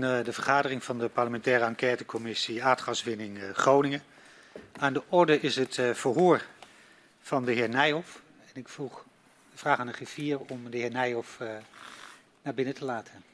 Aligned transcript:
de 0.00 0.32
vergadering 0.32 0.84
van 0.84 0.98
de 0.98 1.08
parlementaire 1.08 1.64
enquêtecommissie 1.64 2.64
aardgaswinning 2.64 3.38
uh, 3.38 3.50
Groningen. 3.50 4.02
Aan 4.78 4.92
de 4.92 5.02
orde 5.08 5.40
is 5.40 5.56
het 5.56 5.76
uh, 5.76 5.94
verhoor 5.94 6.44
van 7.20 7.44
de 7.44 7.52
heer 7.52 7.68
Nijhoff. 7.68 8.22
En 8.52 8.60
ik 8.60 8.68
vroeg, 8.68 9.04
vraag 9.54 9.78
aan 9.78 9.86
de 9.86 9.92
griffier 9.92 10.38
om 10.38 10.70
de 10.70 10.76
heer 10.76 10.90
Nijhoff 10.90 11.38
naar 12.42 12.54
binnen 12.54 12.74
te 12.74 12.84
laten. 12.84 13.33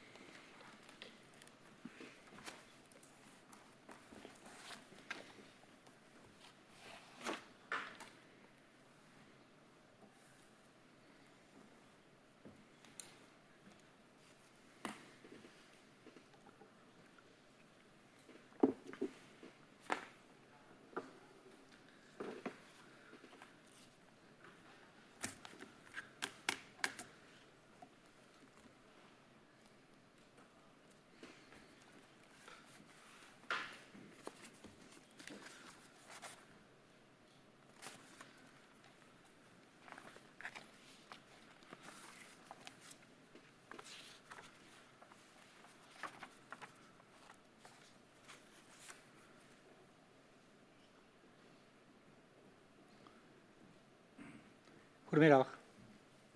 Goedemiddag. 55.21 55.59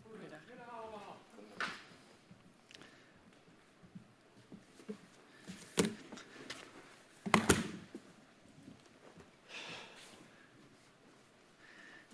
Goedemiddag. 0.02 0.40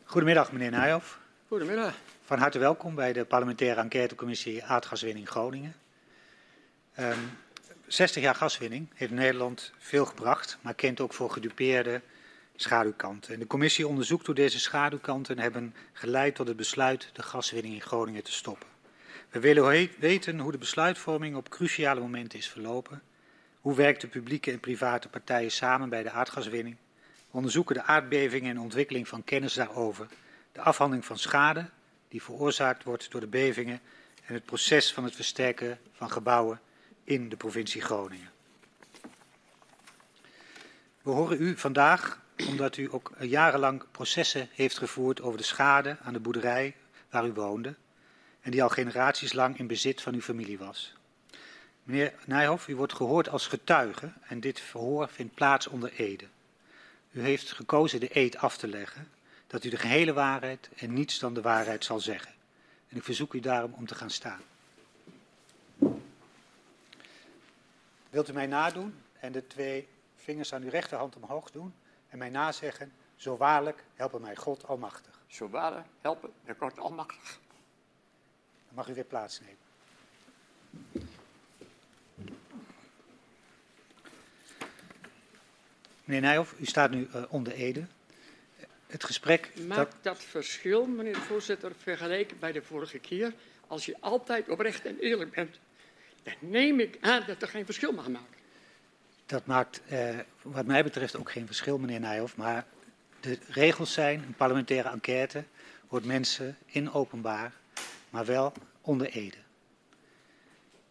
Goedemiddag, 0.04 0.52
meneer 0.52 0.70
Nijhoff. 0.70 1.18
Goedemiddag. 1.48 1.94
Van 2.24 2.38
harte 2.38 2.58
welkom 2.58 2.94
bij 2.94 3.12
de 3.12 3.24
parlementaire 3.24 3.80
enquêtecommissie 3.80 4.64
Aardgaswinning 4.64 5.28
Groningen. 5.28 5.74
Um, 6.98 7.04
ehm, 7.04 7.18
60 7.86 8.22
jaar 8.22 8.34
gaswinning 8.34 8.88
heeft 8.94 9.12
Nederland 9.12 9.72
veel 9.78 10.04
gebracht, 10.04 10.58
maar 10.60 10.74
kent 10.74 11.00
ook 11.00 11.12
voor 11.12 11.30
gedupeerde 11.30 12.00
schaduwkanten. 12.62 13.34
En 13.34 13.40
de 13.40 13.46
commissie 13.46 13.88
onderzoekt 13.88 14.26
hoe 14.26 14.34
deze 14.34 14.60
schaduwkanten 14.60 15.38
hebben 15.38 15.74
geleid 15.92 16.34
tot 16.34 16.48
het 16.48 16.56
besluit 16.56 17.10
de 17.12 17.22
gaswinning 17.22 17.74
in 17.74 17.80
Groningen 17.80 18.22
te 18.22 18.32
stoppen. 18.32 18.68
We 19.30 19.40
willen 19.40 19.88
weten 19.98 20.38
hoe 20.38 20.52
de 20.52 20.58
besluitvorming 20.58 21.36
op 21.36 21.48
cruciale 21.48 22.00
momenten 22.00 22.38
is 22.38 22.48
verlopen. 22.48 23.02
Hoe 23.60 23.74
werken 23.74 24.08
publieke 24.08 24.50
en 24.50 24.60
private 24.60 25.08
partijen 25.08 25.50
samen 25.50 25.88
bij 25.88 26.02
de 26.02 26.10
aardgaswinning? 26.10 26.76
We 27.30 27.36
onderzoeken 27.36 27.74
de 27.74 27.82
aardbevingen 27.82 28.50
en 28.50 28.60
ontwikkeling 28.60 29.08
van 29.08 29.24
kennis 29.24 29.54
daarover. 29.54 30.06
De 30.52 30.60
afhandeling 30.60 31.06
van 31.06 31.18
schade 31.18 31.68
die 32.08 32.22
veroorzaakt 32.22 32.84
wordt 32.84 33.10
door 33.10 33.20
de 33.20 33.26
bevingen 33.26 33.80
en 34.26 34.34
het 34.34 34.44
proces 34.44 34.92
van 34.92 35.04
het 35.04 35.14
versterken 35.14 35.78
van 35.92 36.10
gebouwen 36.10 36.60
in 37.04 37.28
de 37.28 37.36
provincie 37.36 37.82
Groningen. 37.82 38.30
We 41.02 41.10
horen 41.10 41.42
u 41.42 41.56
vandaag 41.56 42.20
omdat 42.46 42.76
u 42.76 42.88
ook 42.92 43.12
jarenlang 43.20 43.84
processen 43.90 44.48
heeft 44.52 44.78
gevoerd 44.78 45.20
over 45.20 45.38
de 45.38 45.44
schade 45.44 45.96
aan 46.02 46.12
de 46.12 46.20
boerderij 46.20 46.74
waar 47.10 47.26
u 47.26 47.32
woonde 47.32 47.74
en 48.40 48.50
die 48.50 48.62
al 48.62 48.68
generaties 48.68 49.32
lang 49.32 49.58
in 49.58 49.66
bezit 49.66 50.02
van 50.02 50.14
uw 50.14 50.20
familie 50.20 50.58
was. 50.58 50.94
Meneer 51.82 52.12
Nijhoff, 52.24 52.68
u 52.68 52.76
wordt 52.76 52.92
gehoord 52.92 53.28
als 53.28 53.46
getuige 53.46 54.12
en 54.28 54.40
dit 54.40 54.60
verhoor 54.60 55.08
vindt 55.08 55.34
plaats 55.34 55.66
onder 55.66 55.92
Ede. 55.92 56.24
U 57.10 57.20
heeft 57.20 57.52
gekozen 57.52 58.00
de 58.00 58.16
eed 58.16 58.36
af 58.36 58.56
te 58.56 58.68
leggen 58.68 59.08
dat 59.46 59.64
u 59.64 59.68
de 59.68 59.76
gehele 59.76 60.12
waarheid 60.12 60.68
en 60.76 60.92
niets 60.92 61.18
dan 61.18 61.34
de 61.34 61.40
waarheid 61.40 61.84
zal 61.84 62.00
zeggen. 62.00 62.32
En 62.88 62.96
ik 62.96 63.04
verzoek 63.04 63.32
u 63.32 63.40
daarom 63.40 63.72
om 63.72 63.86
te 63.86 63.94
gaan 63.94 64.10
staan. 64.10 64.40
Wilt 68.10 68.28
u 68.28 68.32
mij 68.32 68.46
nadoen 68.46 68.94
en 69.20 69.32
de 69.32 69.46
twee 69.46 69.88
vingers 70.16 70.54
aan 70.54 70.62
uw 70.62 70.70
rechterhand 70.70 71.16
omhoog 71.16 71.50
doen? 71.50 71.74
En 72.10 72.18
mij 72.18 72.30
nazeggen, 72.30 72.92
zo 73.16 73.36
waarlijk 73.36 73.84
helpen 73.94 74.20
mij 74.20 74.36
God 74.36 74.66
Almachtig. 74.66 75.20
Zo 75.26 75.48
waarlijk 75.48 75.86
helpen 76.00 76.32
mij 76.44 76.54
God 76.58 76.78
Almachtig. 76.78 77.38
Dan 78.66 78.74
mag 78.74 78.88
u 78.88 78.94
weer 78.94 79.04
plaatsnemen. 79.04 79.56
Meneer 86.04 86.22
Nijhoff, 86.22 86.54
u 86.58 86.64
staat 86.64 86.90
nu 86.90 87.08
uh, 87.14 87.22
onder 87.28 87.52
Ede. 87.52 87.86
Het 88.86 89.04
gesprek... 89.04 89.52
Maakt 89.66 89.92
dat... 89.92 90.02
dat 90.02 90.22
verschil, 90.22 90.86
meneer 90.86 91.12
de 91.12 91.20
voorzitter, 91.20 91.72
vergeleken 91.74 92.38
bij 92.38 92.52
de 92.52 92.62
vorige 92.62 92.98
keer? 92.98 93.34
Als 93.66 93.86
je 93.86 93.96
altijd 94.00 94.48
oprecht 94.48 94.84
en 94.84 94.98
eerlijk 94.98 95.30
bent, 95.30 95.58
dan 96.22 96.34
neem 96.38 96.80
ik 96.80 96.98
aan 97.00 97.22
dat 97.26 97.42
er 97.42 97.48
geen 97.48 97.64
verschil 97.64 97.92
mag 97.92 98.08
maken. 98.08 98.39
Dat 99.30 99.46
maakt 99.46 99.82
eh, 99.88 100.18
wat 100.42 100.66
mij 100.66 100.82
betreft 100.82 101.16
ook 101.16 101.30
geen 101.30 101.46
verschil, 101.46 101.78
meneer 101.78 102.00
Nijhoff. 102.00 102.36
Maar 102.36 102.66
de 103.20 103.38
regels 103.48 103.92
zijn, 103.92 104.22
een 104.22 104.34
parlementaire 104.34 104.88
enquête 104.88 105.44
hoort 105.88 106.04
mensen 106.04 106.56
in 106.66 106.92
openbaar, 106.92 107.52
maar 108.10 108.24
wel 108.24 108.52
onder 108.80 109.06
ede. 109.06 109.36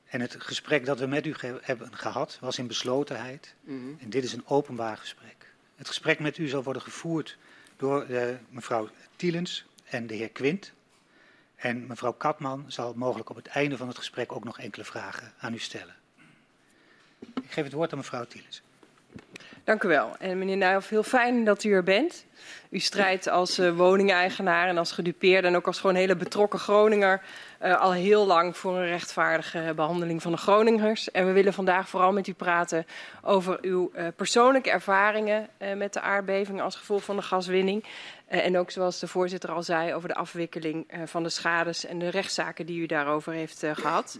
En 0.05 0.21
het 0.21 0.35
gesprek 0.37 0.85
dat 0.85 0.99
we 0.99 1.05
met 1.05 1.25
u 1.25 1.33
ge 1.33 1.59
hebben 1.61 1.95
gehad 1.95 2.37
was 2.41 2.57
in 2.57 2.67
beslotenheid. 2.67 3.55
Mm 3.61 3.79
-hmm. 3.79 3.97
En 4.01 4.09
dit 4.09 4.23
is 4.23 4.33
een 4.33 4.47
openbaar 4.47 4.97
gesprek. 4.97 5.53
Het 5.75 5.87
gesprek 5.87 6.19
met 6.19 6.37
u 6.37 6.47
zal 6.47 6.63
worden 6.63 6.81
gevoerd 6.81 7.37
door 7.77 8.09
uh, 8.09 8.23
mevrouw 8.49 8.89
Tielens 9.15 9.65
en 9.83 10.07
de 10.07 10.15
heer 10.15 10.29
Quint. 10.29 10.73
En 11.55 11.87
mevrouw 11.87 12.13
Katman 12.13 12.65
zal 12.67 12.93
mogelijk 12.93 13.29
op 13.29 13.35
het 13.35 13.47
einde 13.47 13.77
van 13.77 13.87
het 13.87 13.97
gesprek 13.97 14.31
ook 14.31 14.43
nog 14.43 14.59
enkele 14.59 14.83
vragen 14.83 15.33
aan 15.39 15.53
u 15.53 15.59
stellen. 15.59 15.98
Ik 17.19 17.51
geef 17.51 17.63
het 17.63 17.73
woord 17.73 17.91
aan 17.91 17.97
mevrouw 17.97 18.25
Thielens. 18.25 18.61
Dank 19.63 19.83
u 19.83 19.87
wel. 19.87 20.15
En 20.19 20.37
meneer 20.37 20.57
Nijhoff, 20.57 20.89
heel 20.89 21.03
fijn 21.03 21.43
dat 21.43 21.63
u 21.63 21.71
er 21.71 21.83
bent. 21.83 22.25
U 22.69 22.79
strijdt 22.79 23.27
als 23.27 23.59
uh, 23.59 23.75
woningeigenaar 23.75 24.67
en 24.67 24.77
als 24.77 24.91
gedupeerde 24.91 25.47
en 25.47 25.55
ook 25.55 25.67
als 25.67 25.79
gewoon 25.79 25.95
hele 25.95 26.15
betrokken 26.15 26.59
Groninger 26.59 27.21
uh, 27.63 27.79
al 27.79 27.91
heel 27.91 28.25
lang 28.25 28.57
voor 28.57 28.77
een 28.77 28.87
rechtvaardige 28.87 29.73
behandeling 29.75 30.21
van 30.21 30.31
de 30.31 30.37
Groningers. 30.37 31.11
En 31.11 31.25
we 31.25 31.31
willen 31.31 31.53
vandaag 31.53 31.89
vooral 31.89 32.11
met 32.11 32.27
u 32.27 32.33
praten 32.33 32.85
over 33.21 33.57
uw 33.61 33.91
uh, 33.95 34.07
persoonlijke 34.15 34.69
ervaringen 34.69 35.47
met 35.75 35.93
de 35.93 36.01
aardbeving 36.01 36.61
als 36.61 36.75
gevolg 36.75 37.03
van 37.03 37.15
de 37.15 37.21
gaswinning. 37.21 37.83
en 38.27 38.57
ook 38.57 38.71
zoals 38.71 38.99
de 38.99 39.07
voorzitter 39.07 39.51
al 39.51 39.63
zei 39.63 39.93
over 39.93 40.07
de 40.07 40.15
afwikkeling 40.15 40.87
van 41.05 41.23
de 41.23 41.29
schades 41.29 41.85
en 41.85 41.99
de 41.99 42.09
rechtszaken 42.09 42.65
die 42.65 42.81
u 42.81 42.85
daarover 42.85 43.33
heeft 43.33 43.63
gehad. 43.73 44.19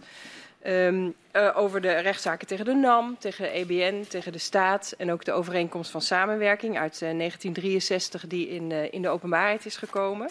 Um, 0.66 1.14
uh, 1.32 1.50
over 1.56 1.80
de 1.80 1.92
rechtszaken 1.92 2.46
tegen 2.46 2.64
de 2.64 2.74
NAM, 2.74 3.16
tegen 3.18 3.44
de 3.44 3.50
EBN, 3.50 4.04
tegen 4.08 4.32
de 4.32 4.38
staat 4.38 4.94
en 4.98 5.12
ook 5.12 5.24
de 5.24 5.32
overeenkomst 5.32 5.90
van 5.90 6.00
samenwerking 6.00 6.78
uit 6.78 6.94
uh, 6.94 7.00
1963 7.00 8.26
die 8.26 8.48
in, 8.48 8.70
uh, 8.70 8.92
in 8.92 9.02
de 9.02 9.08
openbaarheid 9.08 9.66
is 9.66 9.76
gekomen. 9.76 10.28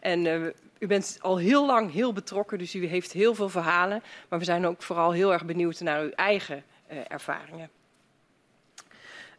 En 0.00 0.52
u 0.78 0.86
bent 0.86 1.18
al 1.20 1.38
heel 1.38 1.66
lang 1.66 1.92
heel 1.92 2.12
betrokken, 2.12 2.58
dus 2.58 2.74
u 2.74 2.86
heeft 2.86 3.12
heel 3.12 3.34
veel 3.34 3.48
verhalen. 3.48 4.02
Maar 4.28 4.38
we 4.38 4.44
zijn 4.44 4.66
ook 4.66 4.82
vooral 4.82 5.12
heel 5.12 5.32
erg 5.32 5.44
benieuwd 5.44 5.80
naar 5.80 6.00
uw 6.00 6.10
eigen 6.10 6.64
ervaringen. 7.08 7.70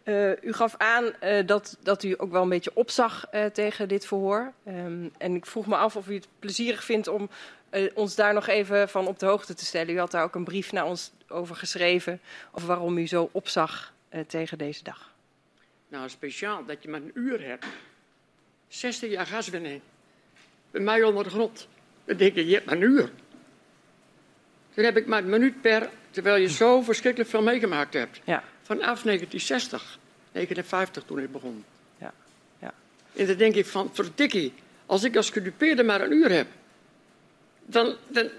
Uh, 0.07 0.31
u 0.43 0.53
gaf 0.53 0.75
aan 0.77 1.03
uh, 1.23 1.45
dat, 1.45 1.77
dat 1.83 2.03
u 2.03 2.13
ook 2.17 2.31
wel 2.31 2.41
een 2.41 2.49
beetje 2.49 2.71
opzag 2.73 3.27
uh, 3.33 3.45
tegen 3.45 3.87
dit 3.87 4.05
verhoor. 4.05 4.53
Um, 4.67 5.11
en 5.17 5.35
ik 5.35 5.45
vroeg 5.45 5.67
me 5.67 5.75
af 5.75 5.95
of 5.95 6.07
u 6.07 6.13
het 6.13 6.27
plezierig 6.39 6.83
vindt 6.83 7.07
om 7.07 7.29
ons 7.93 8.15
daar 8.15 8.33
nog 8.33 8.47
even 8.47 8.89
van 8.89 9.07
op 9.07 9.19
de 9.19 9.25
hoogte 9.25 9.53
te 9.53 9.65
stellen. 9.65 9.93
U 9.93 9.99
had 9.99 10.11
daar 10.11 10.23
ook 10.23 10.35
een 10.35 10.43
brief 10.43 10.71
naar 10.71 10.85
ons 10.85 11.11
over 11.27 11.55
geschreven, 11.55 12.19
over 12.51 12.67
waarom 12.67 12.97
u 12.97 13.07
zo 13.07 13.29
opzag 13.31 13.93
tegen 14.27 14.57
deze 14.57 14.83
dag. 14.83 15.13
Nou, 15.87 16.09
speciaal 16.09 16.65
dat 16.65 16.83
je 16.83 16.89
maar 16.89 17.01
een 17.01 17.11
uur 17.13 17.41
hebt. 17.41 17.65
60 18.67 19.09
jaar 19.09 19.25
gaswinning. 19.25 19.81
Bij 20.71 20.81
mij 20.81 21.03
onder 21.03 21.23
de 21.23 21.29
grond. 21.29 21.67
Dan 22.05 22.17
denk 22.17 22.35
je, 22.35 22.47
je 22.47 22.53
hebt 22.53 22.65
maar 22.65 22.75
een 22.75 22.81
uur. 22.81 23.09
Dan 24.73 24.85
heb 24.85 24.97
ik 24.97 25.07
maar 25.07 25.23
een 25.23 25.29
minuut 25.29 25.61
per, 25.61 25.89
terwijl 26.09 26.35
je 26.35 26.49
zo 26.49 26.81
verschrikkelijk 26.81 27.29
veel 27.29 27.41
meegemaakt 27.41 27.93
hebt. 27.93 28.19
Ja. 28.23 28.43
Vanaf 28.67 29.01
1960, 29.01 29.99
59 30.31 31.03
toen 31.03 31.19
ik 31.19 31.31
begon. 31.31 31.65
Ja. 31.97 32.13
Ja. 32.59 32.73
En 33.15 33.27
dan 33.27 33.37
denk 33.37 33.55
ik 33.55 33.65
van, 33.65 33.89
verdikkie, 33.93 34.53
als 34.85 35.03
ik 35.03 35.15
als 35.15 35.29
gedupeerde 35.29 35.83
maar 35.83 36.01
een 36.01 36.11
uur 36.11 36.31
heb, 36.31 36.47
dan, 37.65 37.95
dan 38.07 38.29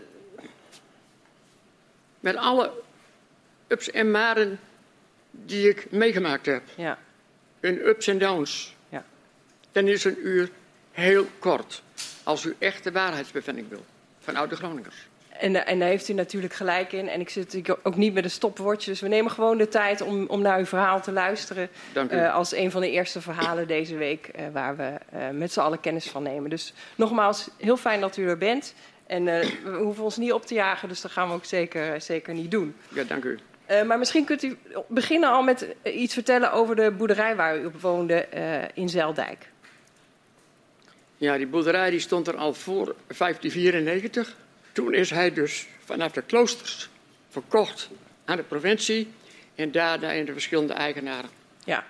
met 2.21 2.37
alle 2.37 2.73
ups 3.69 3.91
en 3.91 4.11
maren 4.11 4.61
die 5.31 5.69
ik 5.69 5.91
meegemaakt 5.91 6.47
heb. 6.47 6.63
Ja. 6.75 6.99
Ups 7.61 8.07
en 8.07 8.19
downs. 8.19 8.75
Ja. 8.89 9.05
Dan 9.73 9.87
is 9.87 10.05
een 10.05 10.27
uur 10.27 10.51
heel 10.93 11.27
kort. 11.39 11.83
Als 12.23 12.45
u 12.45 12.55
echt 12.59 12.85
de 12.85 12.93
waarheidsbevinding 12.93 13.69
wil. 13.69 13.85
Van 14.19 14.37
oude 14.37 14.57
Groningers. 14.57 15.07
En, 15.39 15.57
eh, 15.57 15.73
en 15.73 15.79
daar 15.79 15.89
heeft 15.89 16.09
u 16.09 16.13
natuurlijk 16.13 16.55
gelijk 16.55 16.93
in. 16.93 17.09
En 17.09 17.21
ik 17.21 17.29
zit 17.29 17.45
natuurlijk 17.45 17.79
ook 17.87 17.97
niet 17.97 18.15
met 18.15 18.25
een 18.25 18.31
stopwoordje. 18.31 18.91
Dus 18.91 19.01
we 19.01 19.09
nemen 19.09 19.31
gewoon 19.31 19.59
de 19.59 19.69
tijd 19.69 20.01
om, 20.01 20.27
om 20.27 20.43
naar 20.43 20.59
uw 20.59 20.65
verhaal 20.65 21.01
te 21.01 21.13
luisteren. 21.13 21.69
Dank 21.93 22.13
u. 22.13 22.17
eh, 22.17 22.35
als 22.35 22.55
een 22.55 22.71
van 22.71 22.81
de 22.81 22.91
eerste 22.91 23.21
verhalen 23.21 23.67
deze 23.67 23.97
week 23.97 24.27
eh, 24.27 24.45
waar 24.53 24.77
we 24.77 24.93
met 25.33 25.53
z'n 25.53 25.61
allen 25.61 25.81
kennis 25.81 26.09
van 26.11 26.23
nemen. 26.23 26.51
Dus 26.51 26.73
nogmaals, 26.95 27.49
heel 27.57 27.77
fijn 27.77 28.01
dat 28.01 28.17
u 28.17 28.29
er 28.29 28.39
bent. 28.39 28.75
En 29.07 29.25
we 29.25 29.79
hoeven 29.79 30.05
ons 30.05 30.17
niet 30.17 30.33
op 30.33 30.47
te 30.47 30.55
jagen, 30.55 30.89
dus 30.89 31.01
dat 31.01 31.11
gaan 31.11 31.29
we 31.29 31.35
ook 31.35 31.45
zeker, 31.45 32.01
zeker 32.01 32.35
niet 32.35 32.51
doen. 32.51 32.75
Ja, 32.89 33.05
dank 33.05 33.25
u. 33.25 33.39
Maar 33.87 33.99
misschien 33.99 34.25
kunt 34.25 34.43
u 34.43 34.57
beginnen 34.89 35.31
al 35.31 35.43
met 35.43 35.67
iets 35.83 36.15
vertellen 36.15 36.53
over 36.53 36.77
de 36.77 36.91
boerderij 36.91 37.37
waar 37.37 37.59
u 37.59 37.65
op 37.65 37.81
woonde 37.81 38.27
in 38.75 38.89
Zeldijk. 38.89 39.49
Ja, 41.17 41.37
die 41.37 41.47
boerderij 41.47 41.91
die 41.91 42.01
stond 42.01 42.27
er 42.27 42.37
al 42.37 42.55
voor 42.55 42.95
1594. 43.07 44.37
Toen 44.79 44.95
is 44.95 45.11
hij 45.11 45.33
dus 45.33 45.67
vanaf 45.85 46.13
de 46.13 46.23
kloosters 46.23 46.89
verkocht 47.29 47.91
aan 48.25 48.37
de 48.37 48.43
provincie 48.43 49.13
en 49.55 49.73
daarna 49.73 50.11
in 50.11 50.25
de 50.25 50.33
verschillende 50.33 50.73
eigenaren. 50.73 51.31
Ja. 51.65 51.87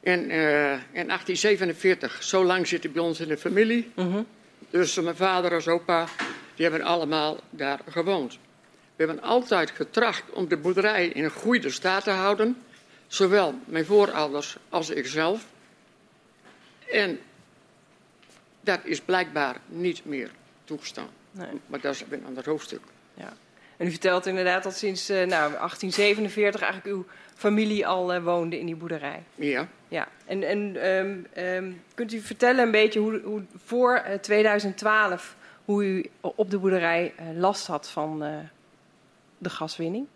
En 0.00 0.30
eh, 0.30 0.72
in 0.72 1.06
1847, 1.06 2.22
zo 2.22 2.44
lang 2.44 2.66
zit 2.66 2.82
hij 2.82 2.92
bij 2.92 3.02
ons 3.02 3.20
in 3.20 3.28
de 3.28 3.38
familie. 3.38 3.90
Mhm. 3.94 4.22
Dus 4.70 4.94
mijn 4.94 5.16
vader 5.16 5.54
als 5.54 5.68
opa, 5.68 6.08
die 6.54 6.66
hebben 6.68 6.86
allemaal 6.86 7.40
daar 7.50 7.80
gewoond. 7.88 8.38
We 8.96 9.04
hebben 9.04 9.22
altijd 9.22 9.70
getracht 9.70 10.30
om 10.30 10.48
de 10.48 10.56
boerderij 10.56 11.06
in 11.06 11.24
een 11.24 11.30
goede 11.30 11.70
staat 11.70 12.04
te 12.04 12.10
houden. 12.10 12.62
Zowel 13.06 13.58
mijn 13.64 13.84
voorouders 13.84 14.56
als 14.68 14.90
ikzelf. 14.90 15.46
En 16.90 17.18
dat 18.60 18.80
is 18.84 19.00
blijkbaar 19.00 19.60
niet 19.66 20.04
meer 20.04 20.30
toegestaan. 20.64 21.17
Nee. 21.38 21.60
Maar 21.66 21.80
dat 21.80 21.94
is 21.94 22.04
een 22.10 22.24
ander 22.26 22.44
hoofdstuk. 22.44 22.80
Ja. 23.14 23.32
En 23.76 23.86
u 23.86 23.90
vertelt 23.90 24.26
inderdaad 24.26 24.62
dat 24.62 24.76
sinds 24.76 25.08
eh, 25.08 25.16
nou, 25.16 25.52
1847 25.52 26.60
eigenlijk 26.60 26.94
uw 26.94 27.06
familie 27.34 27.86
al 27.86 28.12
eh, 28.12 28.22
woonde 28.22 28.58
in 28.58 28.66
die 28.66 28.76
boerderij. 28.76 29.22
Ja. 29.34 29.68
Ja. 29.88 30.08
En, 30.24 30.42
en 30.42 30.76
ehm, 30.76 31.18
ehm, 31.32 31.72
kunt 31.94 32.12
u 32.12 32.20
vertellen 32.20 32.64
een 32.64 32.70
beetje 32.70 33.00
hoe, 33.00 33.20
hoe 33.24 33.42
voor 33.64 33.94
eh, 33.94 34.18
2012 34.18 35.36
hoe 35.68 35.84
u 35.84 36.10
op 36.20 36.50
de 36.50 36.58
boerderij 36.58 37.12
eh, 37.16 37.26
last 37.34 37.66
had 37.66 37.88
van 37.88 38.22
eh, 38.22 38.38
de 39.38 39.50
gaswinning? 39.50 40.06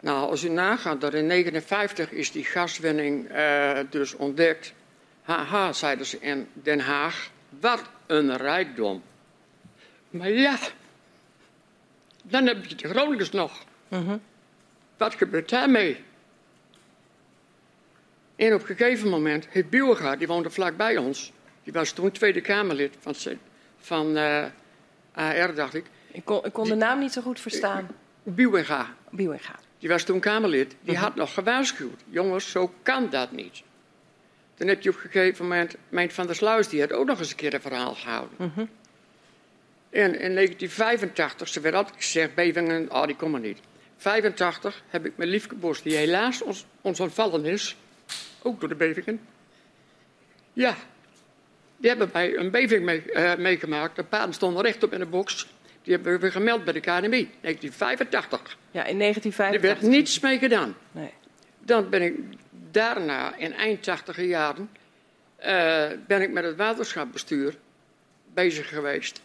Nou, 0.00 0.30
als 0.30 0.44
u 0.44 0.48
nagaat 0.48 1.00
dat 1.00 1.14
in 1.14 1.28
1959 1.28 2.10
is 2.10 2.32
die 2.32 2.44
gaswinning 2.44 3.28
eh, 3.28 3.78
dus 3.90 4.14
ontdekt. 4.14 4.74
Haha, 5.22 5.72
zeiden 5.72 6.06
ze 6.06 6.18
in 6.20 6.48
Den 6.52 6.80
Haag. 6.80 7.30
Wat 7.60 7.82
een 8.06 8.36
rijkdom. 8.36 9.02
Maar 10.16 10.30
ja, 10.30 10.58
dan 12.22 12.46
heb 12.46 12.64
je 12.64 12.74
de 12.74 12.88
Groningers 12.88 13.30
nog. 13.30 13.64
Mhm. 13.88 14.18
Wat 14.96 15.14
gebeurt 15.14 15.48
daarmee? 15.48 16.04
En 18.36 18.54
op 18.54 18.60
een 18.60 18.76
gegeven 18.76 19.08
moment 19.08 19.46
heeft 19.50 19.70
Bielga, 19.70 20.16
die 20.16 20.26
woonde 20.26 20.50
vlakbij 20.50 20.96
ons. 20.96 21.32
Die 21.62 21.72
was 21.72 21.92
toen 21.92 22.10
Tweede 22.10 22.40
Kamerlid 22.40 22.96
van, 23.00 23.14
van 23.78 24.16
eh, 24.16 24.44
AR, 25.12 25.54
dacht 25.54 25.74
ik. 25.74 25.84
Ik 26.12 26.24
kon, 26.24 26.44
ik 26.44 26.52
kon 26.52 26.68
de 26.68 26.74
naam 26.74 26.98
niet 26.98 27.12
zo 27.12 27.22
goed 27.22 27.40
verstaan. 27.40 27.88
Bielga. 28.22 28.94
Bieuwenga. 29.10 29.58
Die 29.78 29.88
was 29.88 30.02
toen 30.02 30.20
Kamerlid, 30.20 30.76
die 30.80 30.96
had 30.96 31.14
nog 31.14 31.34
gewaarschuwd. 31.34 32.02
Jongens, 32.08 32.50
zo 32.50 32.72
kan 32.82 33.10
dat 33.10 33.32
niet. 33.32 33.62
Toen 34.54 34.68
heb 34.68 34.82
je 34.82 34.90
op 34.90 34.94
een 34.94 35.00
gegeven 35.00 35.44
moment, 35.44 35.76
Meint 35.88 36.12
van 36.12 36.26
der 36.26 36.34
Sluis, 36.34 36.68
die 36.68 36.80
had 36.80 36.92
ook 36.92 37.06
nog 37.06 37.18
eens 37.18 37.30
een 37.30 37.36
keer 37.36 37.54
een 37.54 37.60
verhaal 37.60 37.94
gehouden. 37.94 38.36
En 39.96 40.20
in 40.20 40.34
1985, 40.34 41.48
ze 41.48 41.60
werd 41.60 41.74
altijd 41.74 41.96
gezegd, 41.96 42.34
bevingen, 42.34 42.92
oh 42.92 43.06
die 43.06 43.16
komen 43.16 43.40
niet. 43.40 43.58
85 43.96 44.82
heb 44.88 45.06
ik 45.06 45.16
mijn 45.16 45.28
liefke 45.28 45.54
Bos, 45.54 45.82
die 45.82 45.96
helaas 45.96 46.42
ons, 46.42 46.66
ons 46.80 47.00
ontvallen 47.00 47.44
is, 47.44 47.76
ook 48.42 48.60
door 48.60 48.68
de 48.68 48.74
bevingen. 48.74 49.20
Ja, 50.52 50.76
die 51.76 51.88
hebben 51.88 52.10
wij 52.12 52.36
een 52.36 52.50
beving 52.50 52.84
mee, 52.84 53.12
eh, 53.12 53.36
meegemaakt. 53.36 53.96
De 53.96 54.04
paarden 54.04 54.34
stonden 54.34 54.62
rechtop 54.62 54.92
in 54.92 54.98
de 54.98 55.06
box. 55.06 55.48
Die 55.82 55.94
hebben 55.94 56.12
we 56.12 56.18
weer 56.18 56.32
gemeld 56.32 56.64
bij 56.64 56.72
de 56.72 56.80
KNMI, 56.80 57.30
1985. 57.40 58.58
Ja, 58.70 58.84
in 58.84 58.88
Er 58.88 58.96
1985. 58.96 59.60
werd 59.60 59.80
niets 59.82 60.20
mee 60.20 60.38
gedaan. 60.38 60.76
Nee. 60.92 61.12
Dan 61.58 61.88
ben 61.88 62.02
ik 62.02 62.14
daarna, 62.70 63.36
in 63.36 63.52
eind 63.52 63.82
tachtiger 63.82 64.24
jaren, 64.24 64.70
eh, 65.36 65.86
ben 66.06 66.22
ik 66.22 66.30
met 66.30 66.44
het 66.44 66.56
waterschapsbestuur 66.56 67.56
bezig 68.34 68.68
geweest. 68.68 69.24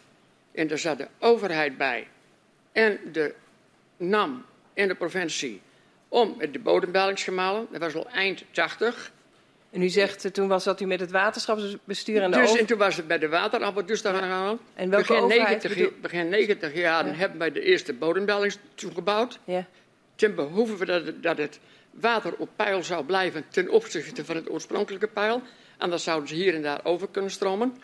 En 0.54 0.66
daar 0.66 0.78
zat 0.78 0.98
de 0.98 1.08
overheid 1.18 1.76
bij 1.76 2.08
en 2.72 2.98
de 3.12 3.34
NAM 3.96 4.44
en 4.74 4.88
de 4.88 4.94
provincie 4.94 5.60
om 6.08 6.34
met 6.38 6.52
de 6.52 6.58
bodembelingsgemalen. 6.58 7.66
Dat 7.70 7.80
was 7.80 7.94
al 7.94 8.08
eind 8.08 8.44
80. 8.50 9.12
En 9.70 9.82
u 9.82 9.88
zegt, 9.88 10.24
eh, 10.24 10.30
toen 10.30 10.48
was 10.48 10.64
dat 10.64 10.80
u 10.80 10.86
met 10.86 11.00
het 11.00 11.10
waterschapsbestuur 11.10 12.22
en 12.22 12.30
de 12.30 12.36
Dus 12.36 12.48
over- 12.48 12.60
en 12.60 12.66
toen 12.66 12.78
was 12.78 12.96
het 12.96 13.06
bij 13.06 13.18
de 13.18 13.28
waterafval 13.28 13.86
dus 13.86 14.02
daar 14.02 14.14
gaan. 14.14 14.58
En 14.74 14.90
welke 14.90 15.06
begin, 15.06 15.22
overheid 15.22 15.48
90, 15.48 15.74
bedoel- 15.74 16.00
begin 16.00 16.28
90 16.28 16.74
jaren 16.74 17.10
Ja. 17.12 17.16
hebben 17.18 17.38
wij 17.38 17.52
de 17.52 17.60
eerste 17.60 17.92
bodembellings 17.92 18.58
toegebouwd. 18.74 19.38
Ja. 19.44 19.66
ten 20.14 20.34
behoeve 20.34 20.76
van 20.76 20.86
dat, 20.86 21.06
het- 21.06 21.22
dat 21.22 21.38
het 21.38 21.58
water 21.90 22.34
op 22.38 22.48
peil 22.56 22.82
zou 22.82 23.04
blijven 23.04 23.44
ten 23.48 23.68
opzichte 23.68 24.24
van 24.24 24.36
het 24.36 24.50
oorspronkelijke 24.50 25.06
peil. 25.06 25.42
Anders 25.78 26.04
zouden 26.04 26.28
ze 26.28 26.34
hier 26.34 26.54
en 26.54 26.62
daar 26.62 26.80
over 26.84 27.08
kunnen 27.08 27.30
stromen. 27.30 27.76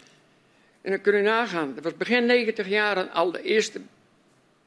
En 0.82 0.90
dan 0.90 1.00
kun 1.00 1.16
je 1.16 1.22
nagaan, 1.22 1.74
dat 1.74 1.84
was 1.84 1.96
begin 1.96 2.26
90 2.26 2.68
jaren 2.68 3.10
al 3.10 3.30
de 3.32 3.42
eerste, 3.42 3.80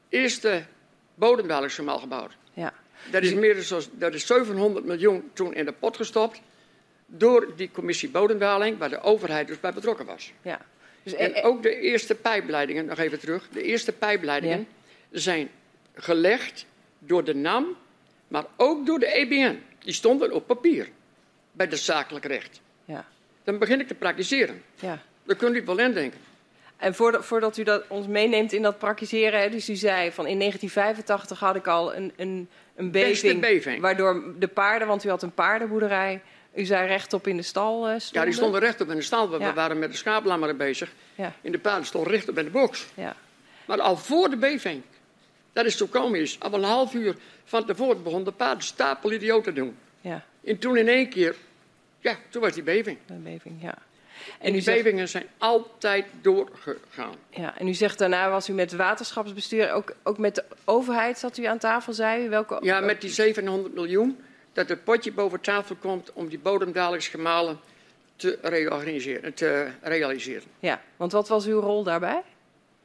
eerste 0.08 0.64
bodembelingsgemaal 1.14 1.98
gebouwd. 1.98 2.36
ja. 2.52 2.72
Dat 3.10 3.22
is, 3.22 3.34
meer 3.34 3.54
dan 3.54 3.62
zoals, 3.62 3.88
dat 3.92 4.14
is 4.14 4.26
700 4.26 4.84
miljoen 4.84 5.30
toen 5.32 5.54
in 5.54 5.64
de 5.64 5.72
pot 5.72 5.96
gestopt 5.96 6.40
door 7.06 7.52
die 7.56 7.70
commissie 7.72 8.08
bodemdaling, 8.10 8.78
waar 8.78 8.88
de 8.88 9.00
overheid 9.00 9.46
dus 9.46 9.60
bij 9.60 9.72
betrokken 9.72 10.06
was. 10.06 10.32
ja. 10.42 10.60
Dus, 11.02 11.14
En 11.14 11.34
eh, 11.34 11.46
ook 11.46 11.62
de 11.62 11.76
eerste 11.80 12.14
pijpleidingen, 12.14 12.84
nog 12.84 12.98
even 12.98 13.18
terug. 13.18 13.48
De 13.48 13.62
eerste 13.62 13.92
pijpleidingen 13.92 14.66
zijn 15.10 15.50
gelegd 15.94 16.66
door 16.98 17.24
de 17.24 17.34
NAM, 17.34 17.76
maar 18.28 18.44
ook 18.56 18.86
door 18.86 18.98
de 18.98 19.06
EBN. 19.06 19.58
Die 19.78 19.92
stonden 19.92 20.32
op 20.32 20.46
papier 20.46 20.88
bij 21.52 21.66
het 21.70 21.78
zakelijk 21.78 22.24
recht. 22.24 22.60
ja. 22.84 23.06
Dan 23.44 23.58
begin 23.58 23.80
ik 23.80 23.86
te 23.86 23.94
praktiseren. 23.94 24.62
ja. 24.80 25.02
Daar 25.22 25.36
kunt 25.36 25.56
u 25.56 25.62
wel 25.64 25.78
indenken. 25.78 26.18
En 26.76 26.94
voordat, 26.94 27.56
u 27.56 27.62
dat 27.62 27.84
ons 27.88 28.06
meeneemt 28.06 28.52
in 28.52 28.62
dat 28.62 28.78
praktiseren, 28.78 29.40
hè, 29.40 29.50
dus 29.50 29.68
u 29.68 29.74
zei 29.74 30.12
van 30.12 30.26
in 30.26 30.38
1985 30.38 31.38
had 31.40 31.56
ik 31.56 31.66
al 31.66 31.94
een, 31.94 32.12
een, 32.16 32.48
een 32.76 32.90
beving, 32.90 33.40
beving. 33.40 33.80
waardoor 33.80 34.24
de 34.38 34.48
paarden, 34.48 34.88
want 34.88 35.04
u 35.04 35.08
had 35.08 35.22
een 35.22 35.32
paardenboerderij, 35.34 36.22
u 36.54 36.64
zei 36.64 36.86
rechtop 36.86 37.26
in 37.26 37.36
de 37.36 37.42
stal 37.42 37.74
stonden. 37.82 38.00
Ja, 38.12 38.24
die 38.24 38.32
stonden 38.34 38.60
rechtop 38.60 38.90
in 38.90 38.96
de 38.96 39.02
stal. 39.02 39.30
We 39.30 39.38
Ja. 39.38 39.52
waren 39.54 39.78
met 39.78 39.90
de 39.90 39.96
schaaplammeren 39.96 40.56
bezig. 40.56 40.92
Ja, 41.14 41.32
En 41.42 41.52
de 41.52 41.58
paarden 41.58 41.86
stonden 41.86 42.12
rechtop 42.12 42.38
in 42.38 42.44
de 42.44 42.50
box. 42.50 42.86
ja, 42.94 43.16
Maar 43.64 43.80
al 43.80 43.96
voor 43.96 44.30
de 44.30 44.36
beving. 44.36 44.82
Dat 45.52 45.64
is 45.64 45.76
zo 45.76 45.86
komisch. 45.86 46.40
Al 46.40 46.52
een 46.54 46.62
half 46.62 46.94
uur 46.94 47.16
van 47.44 47.64
tevoren 47.66 48.02
begon 48.02 48.24
de 48.24 48.32
paarden 48.32 48.64
stapel 48.64 49.12
idioot 49.12 49.44
te 49.44 49.52
doen. 49.52 49.76
ja, 50.00 50.24
En 50.44 50.58
toen 50.58 50.76
in 50.76 50.88
één 50.88 51.08
keer, 51.08 51.36
ja, 52.00 52.16
toen 52.28 52.42
was 52.42 52.52
die 52.52 52.62
beving. 52.62 52.98
een 53.08 53.22
beving, 53.22 53.62
ja. 53.62 53.74
En 54.38 54.52
die 54.52 54.60
zegt, 54.60 54.82
bevingen 54.82 55.08
zijn 55.08 55.26
altijd 55.38 56.06
doorgegaan. 56.20 57.14
ja, 57.30 57.58
en 57.58 57.68
u 57.68 57.74
zegt 57.74 57.98
daarna 57.98 58.30
was 58.30 58.48
u 58.48 58.52
met 58.52 58.70
het 58.70 58.80
waterschapsbestuur, 58.80 59.72
ook, 59.72 59.94
ook 60.02 60.18
met 60.18 60.34
de 60.34 60.44
overheid 60.64 61.18
zat 61.18 61.38
u 61.38 61.44
aan 61.44 61.58
tafel, 61.58 61.92
zei 61.92 62.24
u? 62.24 62.28
Welke, 62.28 62.58
Ja, 62.60 62.80
met 62.80 63.00
die 63.00 63.10
700 63.10 63.74
miljoen, 63.74 64.18
dat 64.52 64.68
het 64.68 64.84
potje 64.84 65.12
boven 65.12 65.40
tafel 65.40 65.76
komt 65.80 66.12
om 66.12 66.28
die 66.28 66.38
bodemdalingsgemalen 66.38 67.60
te 68.16 68.38
reorganiseren, 68.42 69.34
te 69.34 69.68
realiseren. 69.80 70.48
Ja, 70.58 70.80
want 70.96 71.12
wat 71.12 71.28
was 71.28 71.46
uw 71.46 71.60
rol 71.60 71.82
daarbij? 71.82 72.22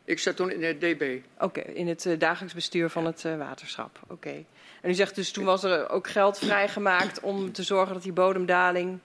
Ik 0.05 0.19
zat 0.19 0.35
toen 0.35 0.51
in 0.51 0.59
de 0.59 0.77
DB. 0.77 1.19
Oké, 1.39 1.61
in 1.61 1.87
het 1.87 2.05
eh, 2.05 2.19
dagelijks 2.19 2.53
bestuur 2.53 2.89
van 2.89 3.05
het 3.05 3.25
eh, 3.25 3.37
waterschap. 3.37 3.99
Oké. 4.07 4.43
En 4.81 4.89
u 4.89 4.93
zegt 4.93 5.15
dus 5.15 5.31
toen 5.31 5.45
was 5.45 5.63
er 5.63 5.89
ook 5.89 6.07
geld 6.07 6.37
vrijgemaakt 6.37 7.19
om 7.19 7.51
te 7.51 7.63
zorgen 7.63 7.93
dat 7.93 8.03
die 8.03 8.11
bodemdaling. 8.11 8.99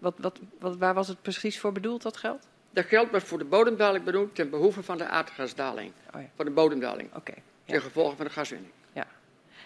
Wat, 0.00 0.14
wat, 0.18 0.38
wat, 0.58 0.76
waar 0.76 0.94
was 0.94 1.08
het 1.08 1.22
precies 1.22 1.58
voor 1.60 1.72
bedoeld, 1.72 2.02
dat 2.02 2.16
geld? 2.16 2.46
Dat 2.70 2.84
geld 2.84 3.10
was 3.10 3.22
voor 3.22 3.38
de 3.38 3.44
bodemdaling 3.44 4.04
bedoeld 4.04 4.34
ten 4.34 4.50
behoeve 4.50 4.82
van 4.82 4.98
de 4.98 5.04
aardgasdaling. 5.06 5.92
Oh 6.14 6.20
ja. 6.20 6.28
Voor 6.36 6.44
de 6.44 6.50
bodemdaling, 6.50 7.08
Oké. 7.14 7.32
ten 7.64 7.74
ja, 7.74 7.80
gevolge 7.80 8.16
van 8.16 8.24
de 8.24 8.30
gaswinning. 8.32 8.72
ja. 8.92 9.06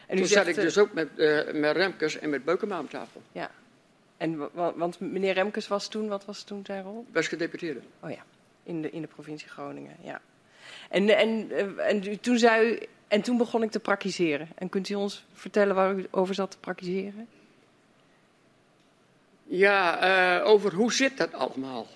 En 0.07 0.17
Toen 0.17 0.27
zegt, 0.27 0.41
zat 0.41 0.47
ik 0.51 0.57
eh, 0.57 0.63
dus 0.63 0.79
ook 0.79 0.93
met, 0.93 1.19
eh, 1.19 1.53
met 1.53 1.77
Remkes 1.77 2.19
en 2.19 2.31
met 2.31 2.45
Beukema 2.45 2.77
aan 2.77 2.89
tafel. 2.89 3.23
Ja. 3.33 3.51
En, 4.17 4.37
wa- 4.37 4.49
wa- 4.53 4.73
want 4.77 5.01
meneer 5.01 5.33
Remkes 5.35 5.69
was 5.69 5.89
toen, 5.89 6.09
wat 6.09 6.25
was 6.25 6.43
toen 6.43 6.63
zijn 6.67 6.83
rol? 6.83 7.07
Best 7.13 7.29
gedeputeerde. 7.29 7.81
Oh 8.01 8.11
ja, 8.11 8.25
in 8.63 8.83
de, 8.83 8.91
in 8.91 9.01
de 9.01 9.07
provincie 9.09 9.49
Groningen, 9.49 9.97
ja. 10.03 10.21
En, 10.91 11.09
en, 11.19 11.51
eh, 11.51 11.89
en 11.89 12.21
toen 12.21 12.39
zei 12.39 12.71
u, 12.73 12.79
En 13.09 13.23
toen 13.23 13.37
begon 13.37 13.63
ik 13.63 13.71
te 13.71 13.81
praktiseren. 13.81 14.49
En 14.55 14.69
kunt 14.69 14.89
u 14.89 14.95
ons 14.95 15.25
vertellen 15.33 15.75
waar 15.75 15.95
u 15.95 16.07
over 16.11 16.35
zat 16.35 16.51
te 16.51 16.59
praktiseren? 16.59 17.29
Ja, 19.45 20.39
uh, 20.41 20.47
over 20.47 20.73
hoe 20.75 20.93
zit 20.93 21.17
dat 21.17 21.33
allemaal? 21.33 21.87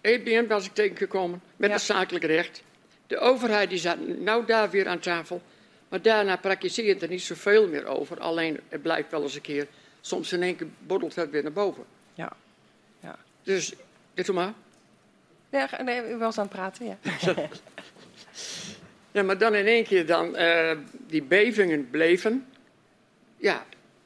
EBM 0.00 0.46
was 0.46 0.66
ik 0.66 0.74
tegengekomen 0.74 1.42
met 1.56 1.68
Ja. 1.68 1.74
het 1.74 1.84
zakelijk 1.84 2.24
recht. 2.24 2.62
De 3.06 3.18
overheid 3.18 3.68
die 3.70 3.78
zat 3.78 3.96
nou 4.18 4.46
daar 4.46 4.70
weer 4.70 4.88
aan 4.88 4.98
tafel. 4.98 5.42
Maar 5.88 6.02
daarna 6.02 6.36
praktiseer 6.36 6.84
je 6.84 6.96
er 6.98 7.08
niet 7.08 7.22
zoveel 7.22 7.68
meer 7.68 7.86
over. 7.86 8.20
Alleen 8.20 8.60
het 8.68 8.82
blijft 8.82 9.10
wel 9.10 9.22
eens 9.22 9.34
een 9.34 9.40
keer. 9.40 9.66
Soms 10.00 10.32
in 10.32 10.42
één 10.42 10.56
keer 10.56 10.66
borrelt 10.78 11.14
het 11.14 11.30
weer 11.30 11.42
naar 11.42 11.52
boven. 11.52 11.84
Ja. 12.14 12.32
Ja. 13.00 13.18
Dus, 13.42 13.72
dit 14.14 14.26
doe 14.26 14.34
maar. 14.34 14.52
Nee, 15.50 15.68
ga- 15.68 15.82
nee, 15.82 16.10
u 16.10 16.16
was 16.16 16.38
aan 16.38 16.44
het 16.44 16.52
praten, 16.54 16.86
ja. 16.86 16.98
Ja, 19.12 19.22
maar 19.22 19.38
dan 19.38 19.54
in 19.54 19.66
één 19.66 19.84
keer 19.84 20.06
dan 20.06 20.36
eh, 20.36 20.76
die 21.06 21.22
bevingen 21.22 21.90
bleven. 21.90 22.46
Ja, 23.36 23.64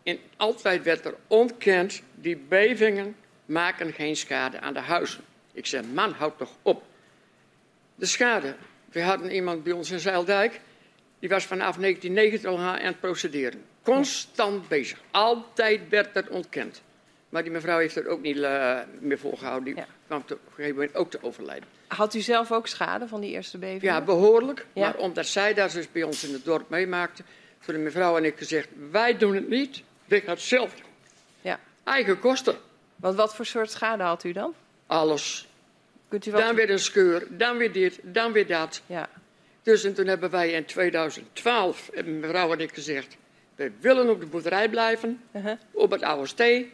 en 0.09 0.19
altijd 0.37 0.83
werd 0.83 1.05
er 1.05 1.15
ontkend, 1.27 2.03
die 2.15 2.37
bevingen 2.37 3.17
maken 3.45 3.93
geen 3.93 4.17
schade 4.17 4.61
aan 4.61 4.75
de 4.75 4.81
huizen. 4.81 5.21
Ik 5.53 5.67
zeg, 5.67 5.83
man, 5.95 6.13
houd 6.13 6.39
toch 6.39 6.51
op. 6.63 6.83
De 7.95 8.07
schade. 8.07 8.55
We 8.93 9.03
hadden 9.03 9.31
iemand 9.31 9.63
bij 9.63 9.73
ons 9.73 9.91
in 9.91 9.99
Zeildijk, 9.99 10.61
die 11.19 11.29
was 11.29 11.45
vanaf 11.45 11.77
1990 11.77 12.51
al 12.51 12.59
aan 12.59 12.87
het 12.87 13.01
procederen. 13.01 13.63
Constant 13.83 14.69
bezig. 14.69 14.99
Altijd 15.11 15.81
werd 15.89 16.15
dat 16.15 16.29
ontkend. 16.29 16.83
Maar 17.29 17.43
die 17.43 17.53
mevrouw 17.53 17.79
heeft 17.79 17.97
er 17.97 18.09
ook 18.09 18.23
niet 18.23 18.39
eh, 18.41 18.79
meer 19.01 19.19
volgehouden. 19.19 19.65
Die 19.65 19.77
Ja. 19.77 19.87
kwam 20.07 20.21
op 20.21 20.31
een 20.31 20.39
gegeven 20.55 20.77
moment 20.77 20.95
ook 20.95 21.11
te 21.11 21.19
overlijden. 21.23 21.69
Had 21.87 22.15
u 22.15 22.21
zelf 22.21 22.53
ook 22.53 22.67
schade 22.67 23.09
van 23.09 23.21
die 23.21 23.31
eerste 23.31 23.59
beving? 23.59 23.83
Ja, 23.83 24.01
behoorlijk. 24.01 24.67
Ja. 24.73 24.81
Maar 24.81 24.97
omdat 24.97 25.27
zij 25.27 25.55
dat 25.55 25.73
dus 25.73 25.93
bij 25.93 26.03
ons 26.03 26.25
in 26.25 26.33
het 26.33 26.45
dorp 26.45 26.69
meemaakte, 26.69 27.23
toen 27.65 27.75
de 27.75 27.81
mevrouw 27.81 28.17
en 28.17 28.25
ik 28.25 28.37
gezegd: 28.39 28.69
wij 28.91 29.17
doen 29.17 29.35
het 29.35 29.49
niet, 29.49 29.83
het 30.09 30.41
zelf 30.41 30.75
ja. 31.41 31.61
Eigen 31.85 32.19
kosten, 32.19 32.57
Want 32.97 33.17
wat 33.17 33.35
voor 33.35 33.47
soort 33.47 33.71
schade 33.71 34.03
had 34.03 34.25
u 34.25 34.33
dan? 34.33 34.55
alles. 34.87 35.49
Kunt 36.09 36.27
u 36.27 36.31
wat... 36.31 36.41
Dan 36.41 36.55
weer 36.55 36.71
een 36.71 36.79
skeur, 36.79 37.27
dan 37.31 37.57
weer 37.57 37.73
dit, 37.73 38.01
dan 38.03 38.33
weer 38.33 38.47
dat. 38.47 38.83
Ja, 38.87 39.09
Dus 39.63 39.85
en 39.85 39.95
toen 39.95 40.07
hebben 40.07 40.31
wij 40.31 40.51
in 40.51 40.65
2012, 40.65 41.91
hebben 41.95 42.21
mevrouw 42.21 42.53
en 42.53 42.61
ik 42.61 42.75
gezegd: 42.75 43.17
we 43.55 43.73
willen 43.81 44.11
op 44.11 44.21
de 44.21 44.27
boerderij 44.27 44.69
blijven, 44.69 45.23
uh-huh. 45.33 45.59
op 45.73 45.91
het 45.91 46.03
oude 46.03 46.27
stee. 46.27 46.73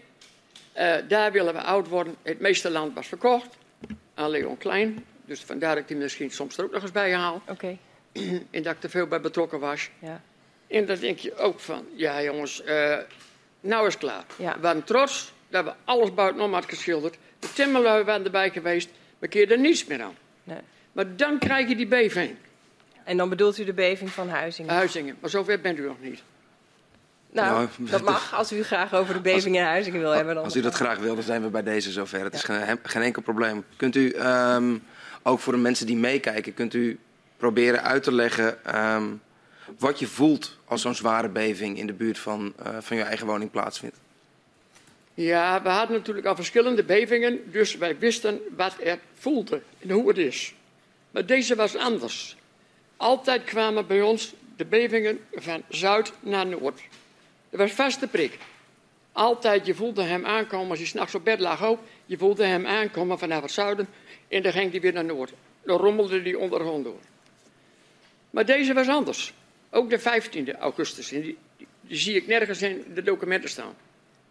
Eh, 0.73 0.95
daar 1.09 1.33
willen 1.33 1.55
we 1.55 1.63
oud 1.63 1.89
worden. 1.89 2.15
Het 2.23 2.41
meeste 2.41 2.71
land 2.71 2.95
was 2.95 3.07
verkocht 3.07 3.57
aan 4.15 4.31
Leon 4.31 4.59
Klein. 4.59 5.05
Dus 5.25 5.41
vandaar 5.41 5.75
dat 5.75 5.83
ik 5.83 5.89
die 5.89 5.97
misschien 5.97 6.31
soms 6.31 6.57
er 6.57 6.65
ook 6.65 6.73
nog 6.73 6.83
eens 6.83 6.93
bij 6.93 7.15
haal. 7.15 7.43
oké. 7.49 7.79
En 8.51 8.63
dat 8.63 8.77
ik 8.77 8.83
er 8.83 8.91
veel 8.91 9.07
bij 9.07 9.21
betrokken 9.21 9.61
was. 9.61 9.91
Ja. 9.99 10.23
En 10.75 10.87
dan 10.87 10.99
denk 10.99 11.19
je 11.19 11.37
ook 11.37 11.61
van, 11.61 11.87
ja 11.95 12.23
jongens, 12.23 12.65
eh, 12.65 12.99
nou 13.61 13.87
is 13.87 13.93
het 13.93 14.03
klaar. 14.03 14.25
Ja. 14.37 14.55
We 14.55 14.61
waren 14.61 14.85
trots 14.85 15.33
dat 15.49 15.65
we 15.65 15.73
alles 15.85 16.15
buitenom 16.15 16.53
hadden 16.53 16.71
geschilderd. 16.71 17.17
De 17.39 17.53
timmerlui 17.53 18.05
waren 18.05 18.25
erbij 18.25 18.51
geweest, 18.51 18.89
maar 19.19 19.29
keer 19.29 19.51
er 19.51 19.59
niets 19.59 19.85
meer 19.85 20.03
aan. 20.03 20.15
Nee. 20.45 20.59
Maar 20.93 21.17
dan 21.17 21.39
krijg 21.39 21.69
je 21.69 21.77
die 21.77 21.87
beving, 21.87 22.37
En 23.05 23.17
dan 23.17 23.29
bedoelt 23.29 23.59
u 23.59 23.65
de 23.65 23.73
beving 23.73 24.11
van 24.11 24.29
Huizingen? 24.29 24.75
Huizingen. 24.75 25.17
Maar 25.21 25.31
zover 25.31 25.61
bent 25.61 25.79
u 25.79 25.87
nog 25.87 26.01
niet. 26.01 26.23
nou, 27.31 27.69
Nou, 27.77 27.91
dat 27.91 28.03
mag. 28.03 28.35
Als 28.35 28.53
u 28.53 28.63
graag 28.63 28.95
over 28.95 29.15
de 29.15 29.21
beving 29.21 29.57
in 29.57 29.63
Huizingen 29.63 30.01
wil 30.01 30.11
hebben. 30.11 30.35
Dan 30.35 30.45
Als 30.45 30.57
u 30.57 30.61
dat 30.61 30.75
graag 30.75 30.99
wil, 30.99 31.15
dan 31.15 31.25
zijn 31.25 31.43
we 31.43 31.49
bij 31.49 31.63
deze 31.63 31.91
zover. 31.91 32.25
Het 32.25 32.35
is 32.35 32.43
geen, 32.43 32.79
geen 32.83 33.03
enkel 33.03 33.23
probleem. 33.23 33.65
Kunt 33.77 33.97
u, 33.97 34.11
ehm, 34.11 34.79
ook 35.23 35.41
voor 35.41 35.53
de 35.53 35.59
mensen 35.59 35.87
die 35.87 35.97
meekijken, 35.97 36.55
kunt 36.55 36.75
u 36.75 36.99
proberen 37.37 37.83
uit 37.83 38.03
te 38.03 38.13
leggen 38.13 38.65
ehm, 38.65 39.05
wat 39.79 39.99
je 39.99 40.07
voelt 40.07 40.57
als 40.65 40.83
zo'n 40.83 40.95
zware 40.95 41.29
beving 41.29 41.79
in 41.79 41.87
de 41.87 41.93
buurt 41.93 42.19
van, 42.19 42.53
eh, 42.57 42.77
van 42.81 42.97
je 42.97 43.03
eigen 43.03 43.27
woning 43.27 43.51
plaatsvindt? 43.51 43.97
Ja, 45.15 45.63
we 45.63 45.69
hadden 45.69 45.97
natuurlijk 45.97 46.27
al 46.27 46.35
verschillende 46.35 46.85
bevingen, 46.85 47.51
dus 47.51 47.77
wij 47.77 47.99
wisten 47.99 48.41
wat 48.57 48.77
er 48.83 48.99
voelde 49.15 49.63
en 49.79 49.91
hoe 49.91 50.09
het 50.09 50.19
is. 50.19 50.55
Maar 51.11 51.27
deze 51.27 51.55
was 51.55 51.77
anders. 51.77 52.37
Altijd 52.97 53.45
kwamen 53.45 53.87
bij 53.87 54.03
ons 54.03 54.35
de 54.57 54.65
bevingen 54.65 55.19
van 55.33 55.63
zuid 55.69 56.13
naar 56.21 56.47
noord. 56.47 56.81
Dat 57.51 57.61
was 57.61 57.73
vaste 57.73 58.07
prik. 58.07 58.39
Altijd, 59.13 59.67
je 59.67 59.75
voelde 59.75 60.03
hem 60.03 60.27
aankomen 60.27 60.71
als 60.71 60.79
hij 60.79 60.87
s'nachts 60.89 61.15
op 61.15 61.25
bed 61.25 61.41
lag 61.41 61.65
ook. 61.65 61.81
Je 62.07 62.19
voelde 62.19 62.45
hem 62.45 62.67
aankomen 62.67 63.19
vanaf 63.19 63.43
het 63.43 63.51
zuiden 63.51 63.89
en 64.29 64.43
dan 64.43 64.53
ging 64.53 64.71
hij 64.71 64.81
weer 64.81 64.93
naar 64.93 65.05
noord. 65.05 65.33
Dan 65.65 65.79
rommelde 65.79 66.21
hij 66.21 66.35
onder 66.35 66.59
de 66.59 66.65
grond 66.65 66.85
door. 66.85 67.01
Maar 68.31 68.47
deze 68.47 68.75
was 68.75 68.89
anders. 68.89 69.33
Ook 69.75 69.91
de 69.91 70.01
15e 70.01 70.59
augustus, 70.59 71.13
en 71.13 71.21
die, 71.21 71.39
zie 71.89 72.15
ik 72.15 72.27
nergens 72.27 72.63
in 72.63 72.85
de 72.95 73.03
documenten 73.03 73.51
staan. 73.51 73.75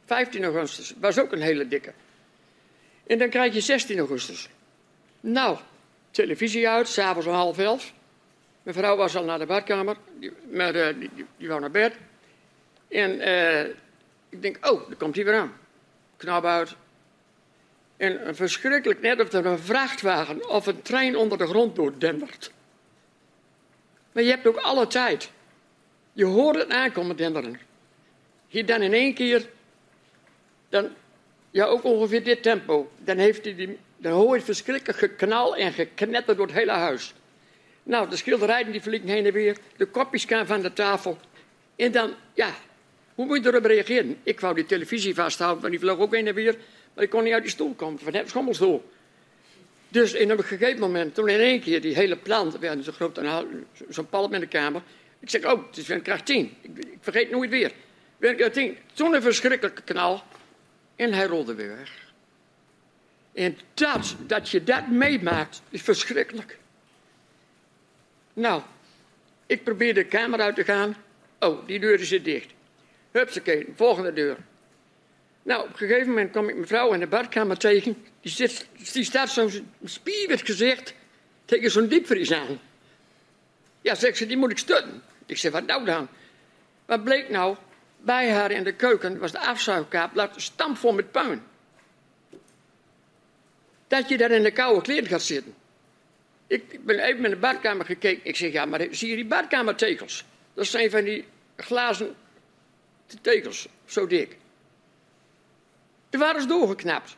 15 0.05 0.43
augustus 0.43 0.93
was 0.99 1.19
ook 1.19 1.31
een 1.31 1.41
hele 1.41 1.67
dikke. 1.67 1.93
En 3.07 3.17
dan 3.17 3.29
krijg 3.29 3.53
je 3.53 3.61
16 3.61 3.97
augustus. 3.97 4.49
Nou, 5.19 5.57
televisie 6.11 6.69
uit, 6.69 6.87
s'avonds 6.87 7.27
om 7.27 7.33
half 7.33 7.57
elf. 7.57 7.93
Mijn 8.63 8.75
vrouw 8.75 8.95
was 8.95 9.15
al 9.15 9.23
naar 9.23 9.39
de 9.39 9.45
badkamer, 9.45 9.97
die, 10.19 10.31
maar, 10.51 10.75
eh, 10.75 10.95
die, 10.99 11.09
die, 11.37 11.47
wou 11.47 11.59
naar 11.59 11.71
bed. 11.71 11.95
En 12.87 13.19
eh, 13.19 13.69
ik 14.29 14.41
denk, 14.41 14.57
oh, 14.71 14.87
daar 14.87 14.97
komt 14.97 15.15
hij 15.15 15.25
weer 15.25 15.35
aan. 15.35 15.53
Knap 16.17 16.45
uit. 16.45 16.75
En 17.97 18.27
een 18.27 18.35
verschrikkelijk 18.35 19.01
net 19.01 19.21
of 19.21 19.31
er 19.31 19.45
een 19.45 19.59
vrachtwagen 19.59 20.49
of 20.49 20.65
een 20.65 20.81
trein 20.81 21.15
onder 21.15 21.37
de 21.37 21.47
grond 21.47 21.75
doordendert. 21.75 22.51
Maar 24.13 24.23
je 24.23 24.29
hebt 24.29 24.47
ook 24.47 24.57
alle 24.57 24.87
tijd. 24.87 25.31
Je 26.13 26.25
hoort 26.25 26.55
het 26.55 26.69
aankomen 26.69 27.15
denderen. 27.15 27.59
Hier 28.47 28.65
dan 28.65 28.81
in 28.81 28.93
één 28.93 29.13
keer 29.13 29.49
dan, 30.69 30.89
ja, 31.51 31.65
ook 31.65 31.83
ongeveer 31.83 32.23
dit 32.23 32.43
tempo. 32.43 32.91
Dan, 32.97 33.17
heeft 33.17 33.43
hij 33.43 33.55
die, 33.55 33.77
dan 33.97 34.11
hoor 34.11 34.35
het 34.35 34.43
verschrikkelijk 34.43 34.99
geknal 34.99 35.55
en 35.55 35.73
geknetter 35.73 36.35
door 36.35 36.45
het 36.45 36.55
hele 36.55 36.71
huis. 36.71 37.13
Nou, 37.83 38.09
de 38.09 38.15
schilderijen 38.15 38.71
die 38.71 38.81
vliegen 38.81 39.09
heen 39.09 39.25
en 39.25 39.33
weer. 39.33 39.57
De 39.77 39.85
kopjes 39.85 40.25
gaan 40.25 40.45
van 40.45 40.61
de 40.61 40.73
tafel. 40.73 41.17
En 41.75 41.91
dan, 41.91 42.13
ja, 42.33 42.55
hoe 43.15 43.25
moet 43.25 43.43
je 43.43 43.49
erop 43.49 43.65
reageren? 43.65 44.17
Ik 44.23 44.39
wou 44.39 44.55
die 44.55 44.65
televisie 44.65 45.15
vasthouden, 45.15 45.61
maar 45.61 45.71
die 45.71 45.79
vloog 45.79 45.99
ook 45.99 46.13
heen 46.13 46.27
en 46.27 46.33
weer. 46.33 46.57
Maar 46.93 47.03
ik 47.03 47.09
kon 47.09 47.23
niet 47.23 47.33
uit 47.33 47.41
die 47.41 47.51
stoel 47.51 47.73
komen, 47.73 47.99
van 47.99 48.13
het 48.13 48.29
schommelstoel. 48.29 48.89
Dus 49.93 50.13
in 50.13 50.29
een 50.29 50.43
gegeven 50.43 50.79
moment, 50.79 51.15
toen 51.15 51.27
in 51.27 51.39
één 51.39 51.61
keer 51.61 51.81
die 51.81 51.95
hele 51.95 52.17
plant, 52.17 52.59
we 52.59 52.67
hadden 52.67 52.83
zo'n 52.83 52.93
groot 52.93 53.19
zo'n 53.89 54.09
palm 54.09 54.33
in 54.33 54.39
de 54.39 54.47
kamer. 54.47 54.81
Ik 55.19 55.29
zeg, 55.29 55.45
oh, 55.45 55.67
het 55.67 55.77
is 55.77 55.87
weer 55.87 55.97
een 55.97 56.03
kracht 56.03 56.25
10. 56.25 56.57
Ik, 56.61 56.77
ik 56.77 56.97
vergeet 56.99 57.31
nooit 57.31 57.49
weer. 57.49 57.71
Weer 58.17 58.29
een 58.29 58.35
kracht 58.35 58.53
10. 58.53 58.77
Toen 58.93 59.13
een 59.13 59.21
verschrikkelijke 59.21 59.81
knal. 59.81 60.23
En 60.95 61.13
hij 61.13 61.25
rolde 61.25 61.53
weer 61.53 61.77
weg. 61.77 61.91
En 63.33 63.57
dat, 63.73 64.15
dat 64.19 64.49
je 64.49 64.63
dat 64.63 64.87
meemaakt, 64.87 65.61
is 65.69 65.81
verschrikkelijk. 65.81 66.57
Nou, 68.33 68.61
ik 69.45 69.63
probeer 69.63 69.93
de 69.93 70.05
kamer 70.05 70.41
uit 70.41 70.55
te 70.55 70.63
gaan. 70.63 70.95
Oh, 71.39 71.67
die 71.67 71.79
deur 71.79 71.99
zit 71.99 72.25
dicht. 72.25 72.51
Hupsakee, 73.11 73.67
volgende 73.75 74.13
deur. 74.13 74.37
Nou, 75.43 75.63
op 75.63 75.69
een 75.69 75.77
gegeven 75.77 76.07
moment 76.07 76.31
kom 76.31 76.49
ik 76.49 76.55
mijn 76.55 76.67
vrouw 76.67 76.93
in 76.93 76.99
de 76.99 77.07
badkamer 77.07 77.57
tegen. 77.57 78.05
Die, 78.21 78.31
zit, 78.31 78.67
die 78.93 79.03
staat 79.03 79.29
zo'n 79.29 79.73
spierwit 79.83 80.41
gezicht 80.41 80.93
tegen 81.45 81.71
zo'n 81.71 81.87
diepvries 81.87 82.31
aan. 82.31 82.59
Ja, 83.81 83.95
zegt 83.95 84.17
ze, 84.17 84.25
die 84.25 84.37
moet 84.37 84.51
ik 84.51 84.57
stutten. 84.57 85.03
Ik 85.25 85.37
zeg, 85.37 85.51
wat 85.51 85.65
nou 85.65 85.85
dan? 85.85 86.07
Wat 86.85 87.03
bleek 87.03 87.29
nou? 87.29 87.55
Bij 87.97 88.31
haar 88.31 88.51
in 88.51 88.63
de 88.63 88.73
keuken 88.73 89.19
was 89.19 89.31
de 89.31 89.39
afzuigkaap 89.39 90.15
laat 90.15 90.33
stampvol 90.41 90.93
met 90.93 91.11
puin. 91.11 91.43
Dat 93.87 94.09
je 94.09 94.17
daar 94.17 94.31
in 94.31 94.43
de 94.43 94.51
koude 94.51 94.81
kleren 94.81 95.07
gaat 95.07 95.21
zitten. 95.21 95.53
Ik, 96.47 96.63
ik 96.69 96.85
ben 96.85 96.99
even 96.99 97.23
in 97.23 97.29
de 97.29 97.35
badkamer 97.35 97.85
gekeken. 97.85 98.25
Ik 98.25 98.35
zeg, 98.35 98.51
ja, 98.51 98.65
maar 98.65 98.87
zie 98.91 99.09
je 99.09 99.15
die 99.15 99.25
badkamertekels? 99.25 100.25
Dat 100.53 100.65
zijn 100.65 100.89
van 100.89 101.03
die 101.03 101.25
glazen 101.55 102.15
tekels, 103.21 103.67
zo 103.85 104.07
dik. 104.07 104.37
Die 106.13 106.21
waren 106.21 106.41
ze 106.41 106.47
doorgeknapt. 106.47 107.15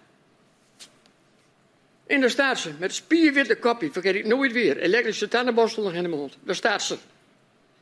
En 2.07 2.21
daar 2.21 2.29
staat 2.29 2.59
ze, 2.59 2.73
met 2.79 2.93
spierwitte 2.93 3.55
kopje, 3.55 3.91
vergeet 3.91 4.15
ik 4.15 4.25
nooit 4.25 4.51
weer. 4.51 4.77
Elektrische 4.77 5.27
tandenborstel 5.27 5.83
nog 5.83 5.93
in 5.93 6.03
de 6.03 6.09
mond. 6.09 6.37
Daar 6.43 6.55
staat 6.55 6.81
ze. 6.81 6.97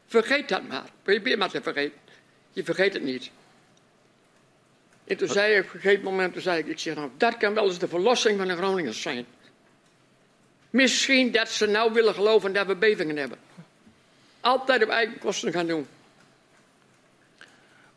Vergeet 0.07 0.49
dat 0.49 0.67
maar. 0.67 0.89
Probeer 1.03 1.37
maar 1.37 1.49
te 1.49 1.61
vergeten. 1.61 1.99
Je 2.51 2.63
vergeet 2.63 2.93
het 2.93 3.03
niet. 3.03 3.31
En 5.03 5.17
toen 5.17 5.27
zei 5.27 5.53
ik 5.53 5.63
op 5.63 5.73
een 5.73 5.79
gegeven 5.79 6.03
moment, 6.03 6.33
toen 6.33 6.41
zei 6.41 6.59
ik, 6.59 6.67
ik 6.67 6.79
zeg 6.79 6.95
nou, 6.95 7.09
dat 7.17 7.37
kan 7.37 7.53
wel 7.53 7.65
eens 7.65 7.79
de 7.79 7.87
verlossing 7.87 8.37
van 8.37 8.47
de 8.47 8.55
Groningers 8.55 9.01
zijn. 9.01 9.25
Misschien 10.69 11.31
dat 11.31 11.49
ze 11.49 11.65
nou 11.65 11.93
willen 11.93 12.13
geloven 12.13 12.53
dat 12.53 12.67
we 12.67 12.75
bevingen 12.75 13.17
hebben. 13.17 13.37
Altijd 14.39 14.83
op 14.83 14.89
eigen 14.89 15.19
kosten 15.19 15.51
gaan 15.51 15.67
doen. 15.67 15.87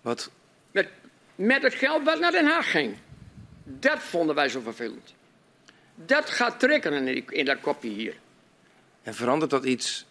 Wat, 0.00 0.30
Met, 0.70 0.88
met 1.34 1.62
het 1.62 1.74
geld 1.74 2.04
wat 2.04 2.20
naar 2.20 2.32
Den 2.32 2.46
Haag 2.46 2.70
ging. 2.70 2.96
Dat 3.68 3.98
vonden 3.98 4.34
wij 4.34 4.48
zo 4.48 4.60
vervelend. 4.60 5.14
Dat 5.94 6.30
gaat 6.30 6.60
trekken 6.60 6.92
in, 6.92 7.04
die- 7.04 7.24
in 7.28 7.44
dat 7.44 7.60
kopje 7.60 7.88
hier. 7.88 8.14
en 9.02 9.14
verandert 9.14 9.50
dat 9.50 9.64
iets 9.64 10.06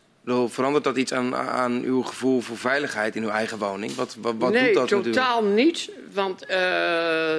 verandert 0.47 0.83
dat 0.83 0.97
iets 0.97 1.13
aan, 1.13 1.35
aan 1.35 1.83
uw 1.83 2.01
gevoel 2.01 2.41
voor 2.41 2.57
veiligheid 2.57 3.15
in 3.15 3.23
uw 3.23 3.29
eigen 3.29 3.57
woning? 3.57 3.95
Wat, 3.95 4.15
wat, 4.19 4.35
wat 4.37 4.51
nee, 4.51 4.73
doet 4.73 4.89
dat 4.89 5.03
totaal 5.03 5.43
niet. 5.43 5.89
Want 6.13 6.49
uh, 6.49 7.35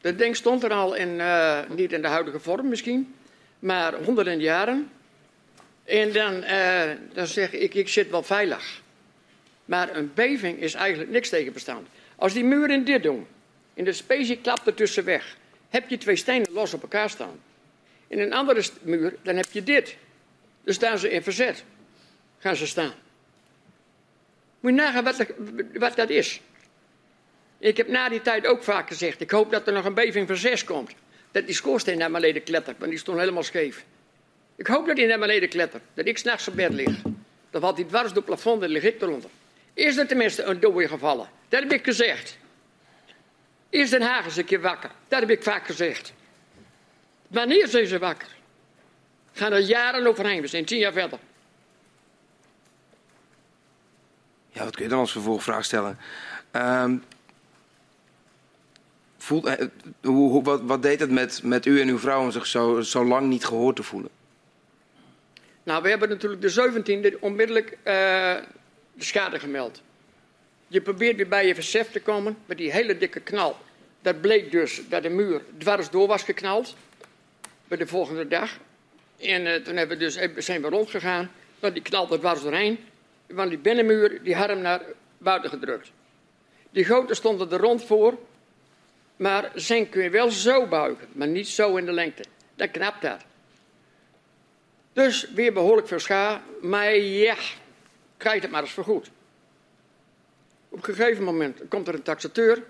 dat 0.00 0.18
ding 0.18 0.36
stond 0.36 0.62
er 0.64 0.70
al 0.72 0.94
in, 0.94 1.08
uh, 1.08 1.58
niet 1.68 1.92
in 1.92 2.02
de 2.02 2.08
huidige 2.08 2.40
vorm 2.40 2.68
misschien, 2.68 3.14
maar 3.58 3.94
honderden 3.94 4.40
jaren. 4.40 4.90
En 5.84 6.12
dan, 6.12 6.34
uh, 6.34 6.82
dan 7.12 7.26
zeg 7.26 7.52
ik, 7.52 7.74
ik 7.74 7.88
zit 7.88 8.10
wel 8.10 8.22
veilig. 8.22 8.80
Maar 9.64 9.96
een 9.96 10.10
beving 10.14 10.58
is 10.60 10.74
eigenlijk 10.74 11.10
niks 11.10 11.28
tegenbestand. 11.28 11.88
Als 12.16 12.32
die 12.32 12.44
muren 12.44 12.84
dit 12.84 13.02
doen, 13.02 13.26
en 13.74 13.84
de 13.84 13.92
specie 13.92 14.38
klapt 14.38 14.66
er 14.66 14.74
tussen 14.74 15.04
weg, 15.04 15.36
heb 15.76 15.88
je 15.88 15.98
twee 15.98 16.16
stenen 16.16 16.52
los 16.52 16.74
op 16.74 16.82
elkaar 16.82 17.10
staan. 17.10 17.40
In 18.06 18.18
een 18.18 18.32
andere 18.32 18.62
muur, 18.82 19.14
dan 19.22 19.36
heb 19.36 19.52
je 19.52 19.62
dit. 19.62 19.96
Dan 20.64 20.74
staan 20.74 20.98
ze 20.98 21.10
in 21.10 21.22
verzet. 21.22 21.64
Gaan 22.38 22.56
ze 22.56 22.66
staan. 22.66 22.94
Moet 24.60 24.70
je 24.70 24.76
nagaan 24.76 25.04
wat, 25.04 25.26
wat 25.74 25.96
dat 25.96 26.10
is. 26.10 26.40
Ik 27.58 27.76
heb 27.76 27.88
na 27.88 28.08
die 28.08 28.22
tijd 28.22 28.46
ook 28.46 28.62
vaak 28.62 28.88
gezegd, 28.88 29.20
ik 29.20 29.30
hoop 29.30 29.50
dat 29.50 29.66
er 29.66 29.72
nog 29.72 29.84
een 29.84 29.94
beving 29.94 30.26
van 30.26 30.36
zes 30.36 30.64
komt. 30.64 30.94
Dat 31.30 31.46
die 31.46 31.54
schoorsteen 31.54 31.98
naar 31.98 32.10
beneden 32.10 32.42
klettert, 32.42 32.78
want 32.78 32.90
die 32.90 33.00
stond 33.00 33.18
helemaal 33.18 33.42
scheef. 33.42 33.84
Ik 34.56 34.66
hoop 34.66 34.86
dat 34.86 34.96
hij 34.96 35.06
naar 35.06 35.18
beneden 35.18 35.48
klettert, 35.48 35.82
dat 35.94 36.06
ik 36.06 36.18
s'nachts 36.18 36.48
op 36.48 36.54
bed 36.56 36.72
lig. 36.72 37.02
Dan 37.50 37.60
valt 37.60 37.76
hij 37.76 37.86
dwars 37.86 38.08
door 38.08 38.16
het 38.16 38.24
plafond 38.24 38.62
en 38.62 38.68
lig 38.68 38.82
ik 38.82 39.02
eronder. 39.02 39.30
Is 39.74 39.96
er 39.96 40.06
tenminste 40.06 40.42
een 40.42 40.60
dode 40.60 40.88
gevallen? 40.88 41.28
Dat 41.48 41.62
heb 41.62 41.72
ik 41.72 41.84
gezegd. 41.84 42.38
Is 43.76 43.90
Den 43.90 44.02
Haag 44.02 44.24
eens 44.24 44.36
een 44.36 44.44
keer 44.44 44.60
wakker? 44.60 44.90
Dat 45.08 45.20
heb 45.20 45.30
ik 45.30 45.42
vaak 45.42 45.66
gezegd. 45.66 46.12
Wanneer 47.28 47.68
zijn 47.68 47.86
ze 47.86 47.98
wakker? 47.98 48.28
Gaan 49.32 49.52
er 49.52 49.60
jaren 49.60 50.06
overheen, 50.06 50.40
we 50.40 50.46
zijn 50.46 50.64
tien 50.64 50.78
jaar 50.78 50.92
verder. 50.92 51.18
Ja, 54.48 54.64
wat 54.64 54.74
kun 54.74 54.84
je 54.84 54.90
dan 54.90 54.98
als 54.98 55.12
vervolgvraag 55.12 55.64
stellen? 55.64 55.98
Um, 56.52 57.04
voelt, 59.18 59.56
hoe, 60.02 60.42
wat, 60.42 60.60
wat, 60.62 60.82
deed 60.82 61.00
het 61.00 61.10
met, 61.10 61.42
met 61.42 61.66
u 61.66 61.80
en 61.80 61.88
uw 61.88 61.98
vrouw 61.98 62.20
om 62.20 62.30
zich 62.30 62.46
zo, 62.46 62.80
zo 62.80 63.04
lang 63.04 63.28
niet 63.28 63.44
gehoord 63.44 63.76
te 63.76 63.82
voelen? 63.82 64.10
Nou, 65.62 65.82
we 65.82 65.88
hebben 65.88 66.08
natuurlijk 66.08 66.42
de 66.42 67.12
17e 67.14 67.20
onmiddellijk 67.20 67.70
uh, 67.70 67.84
de 67.84 69.04
schade 69.04 69.38
gemeld. 69.38 69.82
Je 70.68 70.80
probeert 70.80 71.16
weer 71.16 71.28
bij 71.28 71.46
je 71.46 71.54
versef 71.54 71.90
te 71.90 72.00
komen 72.00 72.36
met 72.46 72.56
die 72.56 72.72
hele 72.72 72.98
dikke 72.98 73.20
knal. 73.20 73.64
Dat 74.06 74.20
bleek 74.20 74.50
dus 74.50 74.80
dat 74.88 75.02
de 75.02 75.08
muur 75.08 75.42
dwars 75.58 75.90
door 75.90 76.06
was 76.06 76.22
geknald. 76.22 76.76
Bij 77.68 77.78
de 77.78 77.86
volgende 77.86 78.28
dag. 78.28 78.50
En 79.18 79.46
uh, 79.46 79.54
toen 79.54 79.76
hebben 79.76 79.98
we 79.98 80.04
dus, 80.04 80.44
zijn 80.44 80.62
we 80.62 80.68
rondgegaan. 80.68 81.30
Want 81.58 81.74
die 81.74 81.82
knalde 81.82 82.18
dwars 82.18 82.42
doorheen. 82.42 82.78
Want 83.26 83.48
die 83.48 83.58
binnenmuur 83.58 84.22
die 84.22 84.34
had 84.34 84.48
hem 84.48 84.60
naar 84.60 84.82
buiten 85.18 85.50
gedrukt. 85.50 85.90
Die 86.70 86.84
goten 86.84 87.16
stonden 87.16 87.50
er 87.50 87.60
rond 87.60 87.84
voor. 87.84 88.18
Maar 89.16 89.50
zijn 89.54 89.88
kun 89.88 90.02
je 90.02 90.10
wel 90.10 90.30
zo 90.30 90.66
buigen. 90.66 91.08
Maar 91.12 91.28
niet 91.28 91.48
zo 91.48 91.76
in 91.76 91.86
de 91.86 91.92
lengte. 91.92 92.24
Dan 92.54 92.70
knapt 92.70 93.02
dat. 93.02 93.20
Dus 94.92 95.28
weer 95.34 95.52
behoorlijk 95.52 95.88
veel 95.88 95.98
scha. 95.98 96.42
Maar 96.62 96.96
ja, 96.96 97.36
krijg 98.16 98.42
het 98.42 98.50
maar 98.50 98.62
eens 98.62 98.72
vergoed. 98.72 99.10
Op 100.68 100.88
een 100.88 100.94
gegeven 100.94 101.24
moment 101.24 101.60
komt 101.68 101.88
er 101.88 101.94
een 101.94 102.02
taxateur. 102.02 102.62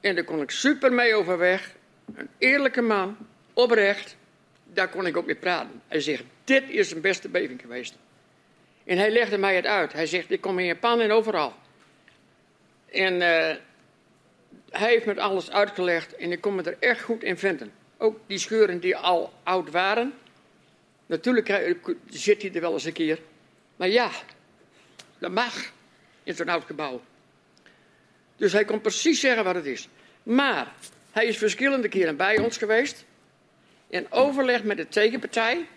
En 0.00 0.14
daar 0.14 0.24
kon 0.24 0.40
ik 0.40 0.50
super 0.50 0.92
mee 0.92 1.14
overweg. 1.14 1.74
Een 2.14 2.28
eerlijke 2.38 2.82
man, 2.82 3.16
oprecht. 3.52 4.16
Daar 4.64 4.88
kon 4.88 5.06
ik 5.06 5.16
ook 5.16 5.26
mee 5.26 5.34
praten. 5.34 5.82
Hij 5.88 6.00
zegt, 6.00 6.24
dit 6.44 6.68
is 6.68 6.92
een 6.92 7.00
beste 7.00 7.28
beving 7.28 7.60
geweest. 7.60 7.96
En 8.84 8.98
hij 8.98 9.10
legde 9.10 9.38
mij 9.38 9.56
het 9.56 9.66
uit. 9.66 9.92
Hij 9.92 10.06
zegt, 10.06 10.30
ik 10.30 10.40
kom 10.40 10.58
in 10.58 10.64
Japan 10.64 11.00
en 11.00 11.10
overal. 11.10 11.54
En 12.90 13.14
uh, 13.14 13.20
hij 14.70 14.90
heeft 14.90 15.06
me 15.06 15.20
alles 15.20 15.50
uitgelegd 15.50 16.16
en 16.16 16.32
ik 16.32 16.40
kon 16.40 16.54
me 16.54 16.62
er 16.62 16.76
echt 16.78 17.02
goed 17.02 17.22
in 17.22 17.38
vinden. 17.38 17.72
Ook 17.96 18.18
die 18.26 18.38
scheuren 18.38 18.80
die 18.80 18.96
al 18.96 19.32
oud 19.42 19.70
waren. 19.70 20.12
Natuurlijk 21.06 21.66
zit 22.08 22.42
hij 22.42 22.54
er 22.54 22.60
wel 22.60 22.72
eens 22.72 22.84
een 22.84 22.92
keer. 22.92 23.18
Maar 23.76 23.88
ja, 23.88 24.10
dat 25.18 25.30
mag 25.30 25.72
in 26.22 26.34
zo'n 26.34 26.48
oud 26.48 26.64
gebouw. 26.64 27.00
Dus 28.40 28.52
hij 28.52 28.64
kon 28.64 28.80
precies 28.80 29.20
zeggen 29.20 29.44
wat 29.44 29.54
het 29.54 29.66
is. 29.66 29.88
Maar 30.22 30.72
hij 31.10 31.26
is 31.26 31.38
verschillende 31.38 31.88
keren 31.88 32.16
bij 32.16 32.38
ons 32.38 32.56
geweest. 32.56 33.04
In 33.86 34.06
overleg 34.10 34.62
met 34.64 34.76
de 34.76 34.88
tegenpartij 34.88 35.68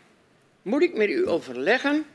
moet 0.61 0.81
ik 0.81 0.95
met 0.95 1.09
u 1.09 1.27
overleggen 1.27 2.05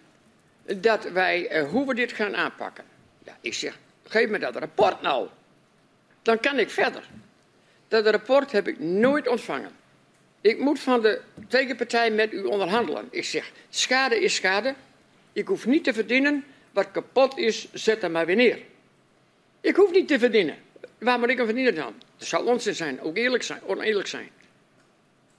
dat 0.77 1.11
wij, 1.11 1.63
uh, 1.63 1.69
hoe 1.69 1.87
we 1.87 1.95
dit 1.95 2.13
gaan 2.13 2.37
aanpakken. 2.37 2.85
Ja, 3.25 3.37
ik 3.41 3.55
zeg, 3.55 3.79
geef 4.05 4.29
me 4.29 4.39
dat 4.39 4.57
rapport 4.57 5.01
nou. 5.01 5.29
Dan 6.23 6.41
kan 6.41 6.59
ik 6.59 6.71
verder. 6.71 7.09
Dat 7.89 8.07
rapport 8.07 8.53
heb 8.53 8.69
ik 8.69 8.79
nooit 8.79 9.29
ontvangen. 9.29 9.71
Ik 10.41 10.59
moet 10.59 10.81
van 10.81 11.03
de 11.03 11.21
tegenpartij 11.49 12.11
met 12.11 12.33
u 12.33 12.43
onderhandelen. 12.43 13.09
Ik 13.11 13.25
zeg, 13.25 13.51
schade 13.69 14.21
is 14.21 14.35
schade. 14.35 14.75
Ik 15.33 15.47
hoef 15.47 15.67
niet 15.67 15.85
te 15.85 15.93
verdienen. 15.93 16.45
Wat 16.71 16.91
kapot 16.91 17.39
is, 17.39 17.69
zet 17.73 18.03
er 18.03 18.11
maar 18.11 18.27
weer 18.27 18.37
neer. 18.37 18.59
Ik 19.69 19.77
hoef 19.77 19.91
niet 19.91 20.09
te 20.09 20.19
verdienen. 20.19 20.57
Waar 20.99 21.19
moet 21.19 21.29
ik 21.29 21.37
hem 21.37 21.47
verdienen 21.47 21.75
dan? 21.75 21.95
Dat 22.17 22.29
zou 22.29 22.47
onzin 22.47 22.75
zijn, 22.75 23.01
ook 23.01 23.17
eerlijk 23.17 23.43
zijn, 23.43 23.61
oneerlijk 23.67 24.09
zijn. 24.09 24.31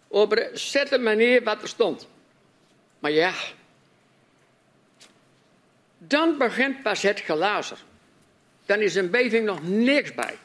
Over 0.07 0.49
zet 0.53 0.91
er 0.91 1.01
maar 1.01 1.15
neer 1.15 1.43
wat 1.43 1.61
er 1.61 1.67
stond. 1.67 2.07
Maar 2.99 3.11
ja, 3.11 3.33
dan 5.97 6.37
begint 6.37 6.83
pas 6.83 7.01
het 7.01 7.19
gelazer. 7.19 7.77
Dan 8.65 8.79
is 8.79 8.95
een 8.95 9.09
beving 9.09 9.45
nog 9.45 9.63
niks 9.63 10.13
bij. 10.13 10.37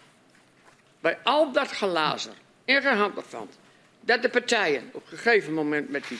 Bij 1.01 1.19
al 1.23 1.53
dat 1.53 1.73
gelazer 1.73 2.35
en 2.65 2.83
gehandelfand, 2.83 3.59
dat 4.01 4.23
de 4.23 4.29
partijen 4.29 4.91
op 4.93 5.03
een 5.11 5.19
gegeven 5.19 5.53
moment 5.53 5.89
met 5.89 6.09
die 6.09 6.19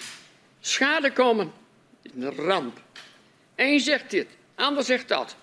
schade 0.61 1.13
komen, 1.13 1.53
is 2.03 2.11
een 2.15 2.35
ramp. 2.35 2.81
Eén 3.55 3.81
zegt 3.81 4.11
dit, 4.11 4.27
ander 4.55 4.85
zegt 4.85 5.09
dat. 5.09 5.37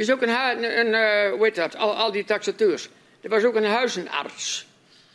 Er 0.00 0.06
is 0.06 0.12
ook 0.12 0.22
een, 0.22 0.28
een, 0.28 0.78
een 0.78 0.86
uh, 0.86 1.32
hoe 1.32 1.44
heet 1.44 1.54
dat, 1.54 1.76
al, 1.76 1.96
al 1.96 2.12
die 2.12 2.24
taxateurs. 2.24 2.88
Er 3.20 3.28
was 3.28 3.44
ook 3.44 3.54
een 3.54 3.64
huizenarts 3.64 4.66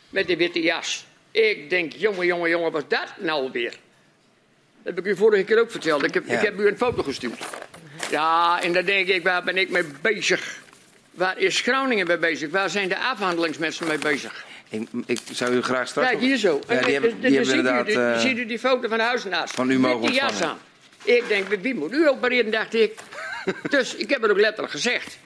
met 0.08 0.26
die 0.26 0.36
witte 0.36 0.60
jas. 0.60 1.06
Ik 1.30 1.70
denk, 1.70 1.92
jongen, 1.92 2.26
jongen, 2.26 2.50
jongen, 2.50 2.72
wat 2.72 2.90
dat 2.90 3.12
nou 3.18 3.50
weer? 3.52 3.70
Dat 3.70 4.94
heb 4.94 4.98
ik 4.98 5.04
u 5.04 5.16
vorige 5.16 5.44
keer 5.44 5.60
ook 5.60 5.70
verteld. 5.70 6.04
Ik 6.04 6.14
heb, 6.14 6.26
ja. 6.26 6.38
ik 6.38 6.44
heb 6.44 6.58
u 6.58 6.66
een 6.66 6.76
foto 6.76 7.02
gestuurd. 7.02 7.44
Ja, 8.10 8.62
en 8.62 8.72
dan 8.72 8.84
denk 8.84 9.08
ik, 9.08 9.22
waar 9.22 9.44
ben 9.44 9.56
ik 9.56 9.70
mee 9.70 9.84
bezig? 10.00 10.62
Waar 11.10 11.38
is 11.38 11.60
Groningen 11.60 12.06
mee 12.06 12.18
bezig? 12.18 12.50
Waar 12.50 12.70
zijn 12.70 12.88
de 12.88 12.98
afhandelingsmensen 12.98 13.86
mee 13.86 13.98
bezig? 13.98 14.44
Ik, 14.68 14.88
ik 15.06 15.18
zou 15.32 15.54
u 15.54 15.62
graag 15.62 15.88
straks... 15.88 16.08
Kijk, 16.08 16.20
hier 16.20 16.36
zo. 16.36 16.60
Ja, 16.68 16.80
die 16.80 16.92
hebben, 16.92 17.20
die 17.20 17.36
hebben 17.36 17.54
inderdaad... 17.54 17.88
U, 17.88 17.92
uh... 17.92 18.18
ziet 18.18 18.38
u 18.38 18.46
die 18.46 18.58
foto 18.58 18.88
van 18.88 18.98
de 18.98 19.04
huisnaast. 19.04 19.54
Van 19.54 19.70
u 19.70 19.78
mogen 19.78 20.00
Met 20.00 20.10
die 20.10 20.20
jas 20.20 20.42
aan. 20.42 20.58
Ik 21.04 21.24
denk, 21.28 21.46
wie 21.60 21.74
moet 21.74 21.92
u 21.92 22.08
opereren, 22.08 22.50
dacht 22.50 22.74
ik. 22.74 23.00
Dus 23.68 23.94
ik 23.94 24.10
heb 24.10 24.22
het 24.22 24.30
ook 24.30 24.38
letterlijk 24.38 24.72
gezegd. 24.72 25.18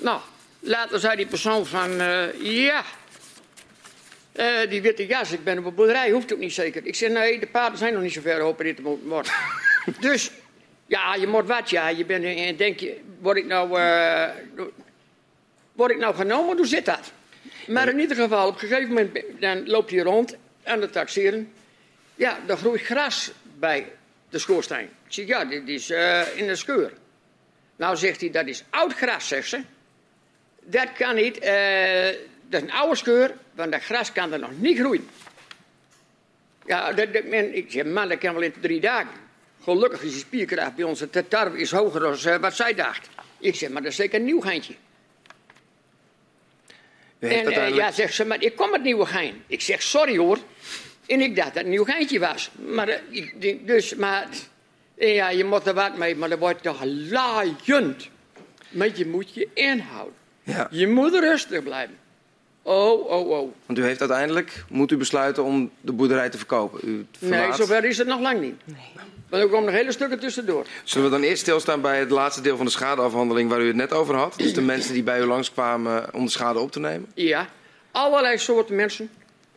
Nou, 0.00 0.20
later 0.60 1.00
zei 1.00 1.16
die 1.16 1.26
persoon 1.26 1.66
van, 1.66 2.00
uh, 2.00 2.40
ja... 2.40 2.84
Uh, 4.36 4.70
die 4.70 4.82
witte 4.82 5.06
jas, 5.06 5.32
ik 5.32 5.44
ben 5.44 5.58
op 5.58 5.64
een 5.64 5.74
boerderij, 5.74 6.10
hoeft 6.10 6.32
ook 6.32 6.38
niet 6.38 6.52
zeker. 6.52 6.86
Ik 6.86 6.94
zeg, 6.94 7.10
nee, 7.10 7.40
de 7.40 7.46
paarden 7.46 7.78
zijn 7.78 7.92
nog 7.92 8.02
niet 8.02 8.12
zo 8.12 8.20
ver 8.20 8.36
geopereerd 8.36 8.76
te 8.76 8.82
worden. 8.82 9.32
dus, 10.00 10.30
ja, 10.86 11.14
je 11.14 11.26
moet 11.26 11.46
wat, 11.46 11.70
ja. 11.70 11.88
Je 11.88 12.04
bent, 12.04 12.24
en 12.24 12.56
denk 12.56 12.80
je, 12.80 13.00
word 13.20 13.36
ik 13.36 13.46
nou... 13.46 13.80
Uh, 13.80 14.28
word 15.72 15.90
ik 15.90 15.98
nou 15.98 16.14
genomen? 16.14 16.56
Hoe 16.56 16.66
zit 16.66 16.84
dat? 16.84 17.12
Maar 17.66 17.88
in 17.88 17.98
ieder 17.98 18.16
geval, 18.16 18.48
op 18.48 18.52
een 18.52 18.68
gegeven 18.68 18.88
moment 18.88 19.20
dan 19.40 19.68
loopt 19.68 19.90
hij 19.90 20.00
rond 20.00 20.36
aan 20.64 20.80
de 20.80 20.90
taxeren. 20.90 21.52
Ja, 22.14 22.38
er 22.46 22.56
groeit 22.56 22.82
gras 22.82 23.30
bij 23.58 23.86
de 24.28 24.38
schoorsteen. 24.38 24.88
Ik 25.06 25.12
zeg, 25.12 25.26
ja, 25.26 25.44
dit 25.44 25.68
is 25.68 25.90
uh, 25.90 26.36
in 26.36 26.46
de 26.46 26.56
scheur. 26.56 26.92
Nou 27.78 27.96
zegt 27.96 28.20
hij, 28.20 28.30
dat 28.30 28.46
is 28.46 28.64
oud 28.70 28.92
gras, 28.92 29.28
zegt 29.28 29.48
ze. 29.48 29.60
Dat 30.60 30.92
kan 30.92 31.14
niet, 31.14 31.36
uh, 31.36 32.04
dat 32.48 32.62
is 32.62 32.68
een 32.68 32.72
oude 32.72 32.96
scheur, 32.96 33.34
want 33.52 33.72
dat 33.72 33.82
gras 33.82 34.12
kan 34.12 34.32
er 34.32 34.38
nog 34.38 34.50
niet 34.56 34.78
groeien. 34.78 35.08
Ja, 36.66 36.92
dat, 36.92 37.12
dat, 37.12 37.24
men, 37.24 37.56
ik 37.56 37.70
zeg, 37.70 37.84
man, 37.84 38.08
dat 38.08 38.18
kan 38.18 38.34
wel 38.34 38.42
in 38.42 38.54
drie 38.60 38.80
dagen. 38.80 39.10
Gelukkig 39.62 40.02
is 40.02 40.10
die 40.10 40.20
spierkracht 40.20 40.74
bij 40.74 40.84
ons, 40.84 41.04
de 41.10 41.28
tarwe 41.28 41.58
is 41.58 41.70
hoger 41.70 42.00
dan 42.00 42.16
uh, 42.26 42.36
wat 42.36 42.54
zij 42.54 42.74
dacht. 42.74 43.08
Ik 43.38 43.54
zeg, 43.54 43.70
maar 43.70 43.82
dat 43.82 43.90
is 43.90 43.96
zeker 43.96 44.18
een 44.18 44.24
nieuw 44.24 44.40
geintje. 44.40 44.74
En 47.18 47.28
uiteindelijk... 47.28 47.70
uh, 47.70 47.76
ja, 47.76 47.92
zegt 47.92 48.14
ze, 48.14 48.24
maar 48.24 48.42
ik 48.42 48.56
kom 48.56 48.72
het 48.72 48.82
nieuwe 48.82 49.06
gein. 49.06 49.42
Ik 49.46 49.60
zeg, 49.60 49.82
sorry 49.82 50.16
hoor. 50.16 50.38
En 51.06 51.20
ik 51.20 51.36
dacht 51.36 51.46
dat 51.46 51.56
het 51.56 51.64
een 51.64 51.70
nieuw 51.70 51.84
geintje 51.84 52.18
was. 52.18 52.50
Maar, 52.66 53.00
ik, 53.10 53.66
dus, 53.66 53.94
maar, 53.94 54.28
ja, 54.98 55.30
je 55.30 55.44
moet 55.44 55.66
er 55.66 55.74
wat 55.74 55.96
mee, 55.96 56.16
maar 56.16 56.28
dat 56.28 56.38
wordt 56.38 56.62
toch 56.62 56.84
laaiend. 56.84 58.08
Maar 58.70 58.88
je 58.94 59.06
moet 59.06 59.34
je 59.34 59.48
inhouden. 59.54 60.14
Ja. 60.42 60.68
Je 60.70 60.88
moet 60.88 61.12
rustig 61.12 61.62
blijven. 61.62 61.96
Oh, 62.62 63.10
oh, 63.10 63.28
oh. 63.28 63.52
Want 63.66 63.78
u 63.78 63.84
heeft 63.84 64.00
uiteindelijk, 64.00 64.64
moet 64.68 64.90
u 64.90 64.96
besluiten 64.96 65.44
om 65.44 65.70
de 65.80 65.92
boerderij 65.92 66.28
te 66.28 66.36
verkopen. 66.36 66.80
U 66.88 67.06
Nee, 67.18 67.52
zover 67.52 67.84
is 67.84 67.98
het 67.98 68.06
nog 68.06 68.20
lang 68.20 68.40
niet. 68.40 68.54
Maar 69.30 69.40
er 69.40 69.48
komen 69.48 69.64
nog 69.64 69.74
hele 69.74 69.92
stukken 69.92 70.18
tussendoor. 70.18 70.66
Zullen 70.84 71.10
we 71.10 71.16
dan 71.16 71.24
eerst 71.24 71.42
stilstaan 71.42 71.80
bij 71.80 71.98
het 71.98 72.10
laatste 72.10 72.40
deel 72.40 72.56
van 72.56 72.66
de 72.66 72.72
schadeafhandeling 72.72 73.50
waar 73.50 73.60
u 73.60 73.66
het 73.66 73.76
net 73.76 73.92
over 73.92 74.14
had? 74.14 74.34
Dus 74.36 74.54
de 74.54 74.60
mensen 74.72 74.92
die 74.92 75.02
bij 75.02 75.20
u 75.20 75.24
langskwamen 75.24 76.14
om 76.14 76.24
de 76.24 76.30
schade 76.30 76.58
op 76.58 76.72
te 76.72 76.80
nemen? 76.80 77.10
Ja, 77.14 77.48
allerlei 77.90 78.38
soorten 78.38 78.76
mensen. 78.76 79.10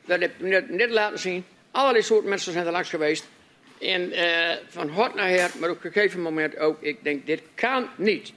Dat 0.06 0.19
heb 0.19 0.32
ik 0.38 0.47
net, 0.47 0.69
net 0.69 0.89
laten 0.89 1.19
zien. 1.19 1.45
Allerlei 1.71 2.04
soorten 2.04 2.30
mensen 2.30 2.54
zijn 2.54 2.65
er 2.65 2.71
langs 2.71 2.89
geweest. 2.89 3.27
En 3.81 4.11
eh, 4.11 4.57
van 4.67 4.89
hot 4.89 5.15
naar 5.15 5.29
her, 5.29 5.51
maar 5.59 5.69
op 5.69 5.83
een 5.83 5.91
gegeven 5.91 6.21
moment 6.21 6.57
ook, 6.57 6.81
ik 6.81 7.03
denk, 7.03 7.25
dit 7.25 7.41
kan 7.55 7.87
niet. 7.95 8.33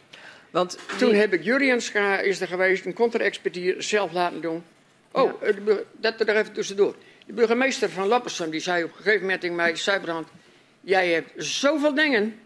Want 0.51 0.79
Toen 0.99 1.15
heb 1.15 1.33
ik 1.33 1.45
Jurian 1.45 1.81
Scha 1.81 2.19
is 2.19 2.41
er 2.41 2.49
geweest, 2.49 2.85
een 2.85 2.93
contra-expertier 2.93 3.83
zelf 3.83 4.13
laten 4.13 4.41
doen. 4.41 4.65
Oh, 5.11 5.43
eh, 5.43 5.77
dat 5.93 6.21
er 6.21 6.37
even 6.37 6.53
tussendoor. 6.53 6.95
De 7.27 7.33
burgemeester 7.33 7.91
van 7.91 8.07
Lappersum 8.07 8.51
die 8.51 8.61
zei 8.61 8.85
op 8.85 8.91
een 8.91 8.97
gegeven 8.97 9.21
moment 9.21 9.41
tegen 9.41 9.57
mij, 9.57 9.77
Sijbrand, 9.77 10.29
jij 10.81 11.09
hebt 11.09 11.31
zoveel 11.37 11.95
dingen, 11.95 12.41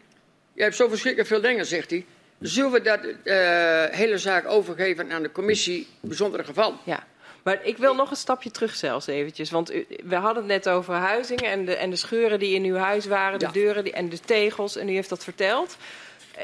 jij 0.53 0.65
hebt 0.65 0.77
zo 0.77 0.89
verschrikkelijk 0.89 1.29
veel 1.29 1.41
dingen, 1.41 1.67
zegt 1.67 1.91
hij. 1.91 2.05
Zullen 2.41 2.71
we 2.71 2.81
dat 2.81 3.01
eh, 3.25 3.85
hele 3.99 4.19
zaak 4.19 4.47
overgeven 4.47 5.13
aan 5.13 5.23
de 5.23 5.33
commissie 5.33 5.87
bijzondere 6.01 6.45
gevallen? 6.45 6.79
Ja, 6.85 7.07
maar 7.43 7.59
ik 7.65 7.77
wil 7.77 7.95
nog 7.95 8.11
een 8.11 8.17
stapje 8.17 8.51
terug 8.51 8.75
zelfs 8.75 9.07
eventjes. 9.07 9.51
Want 9.51 9.73
u- 9.75 9.87
we 10.05 10.15
hadden 10.17 10.43
het 10.43 10.53
net 10.53 10.69
over 10.69 10.95
huizingen 10.95 11.45
en 11.51 11.65
de, 11.65 11.75
en 11.77 11.91
de 11.91 11.97
scheuren 11.97 12.39
die 12.39 12.55
in 12.55 12.65
uw 12.65 12.77
huis 12.77 13.07
waren, 13.07 13.39
de 13.39 13.45
Ja. 13.45 13.51
deuren 13.53 13.85
die, 13.85 13.93
en 13.93 14.09
de 14.09 14.21
tegels. 14.21 14.77
En 14.77 14.89
u 14.89 14.93
heeft 14.95 15.09
dat 15.09 15.25
verteld. 15.25 15.77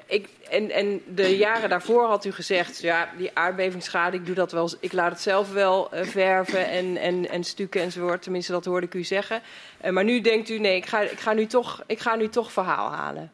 Ik, 0.07 0.28
en, 0.50 0.70
en 0.70 1.02
de 1.07 1.37
jaren 1.37 1.68
daarvoor 1.68 2.07
had 2.07 2.24
u 2.24 2.33
gezegd, 2.33 2.80
ja, 2.80 3.11
die 3.16 3.30
aardbevingsschade, 3.35 4.16
ik 4.16 4.26
doe 4.26 4.35
dat 4.35 4.52
wel, 4.52 4.70
ik 4.80 4.92
laat 4.92 5.11
het 5.11 5.20
zelf 5.20 5.52
wel 5.52 5.92
eh, 5.92 6.04
verven 6.07 6.66
en, 6.68 6.96
en, 6.96 7.28
en 7.28 7.44
stukken 7.44 7.80
enzovoort. 7.80 8.22
Tenminste, 8.22 8.52
dat 8.52 8.64
hoorde 8.64 8.87
ik 8.87 8.94
u 8.94 9.04
zeggen. 9.04 9.42
Eh, 9.80 9.90
maar 9.92 10.04
nu 10.04 10.20
denkt 10.20 10.48
u, 10.48 10.59
nee, 10.59 10.76
ik 10.76 10.87
ga, 10.87 11.00
ik 11.00 11.18
ga, 11.20 11.33
nu, 11.33 11.46
toch, 11.46 11.83
ik 11.87 11.98
ga 11.98 12.14
nu 12.16 12.28
toch 12.28 12.52
verhaal 12.52 12.90
halen. 12.90 13.33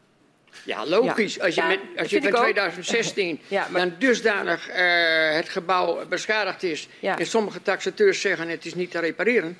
Ja, 0.63 0.85
logisch. 0.85 1.35
Ja. 1.35 1.43
Als 1.43 1.55
je, 1.55 1.63
met, 1.63 1.79
als 1.97 2.09
je 2.09 2.21
van 2.21 2.35
ook. 2.35 2.41
2016 2.41 3.39
Ja, 3.47 3.67
maar- 3.69 3.81
dan 3.81 3.95
dusdanig 3.99 4.69
eh, 4.69 5.33
het 5.35 5.49
gebouw 5.49 6.05
beschadigd 6.05 6.63
is. 6.63 6.87
Ja. 6.99 7.17
En 7.19 7.25
sommige 7.25 7.61
taxateurs 7.61 8.21
zeggen 8.21 8.49
het 8.49 8.65
is 8.65 8.75
niet 8.75 8.91
te 8.91 8.99
repareren. 8.99 9.57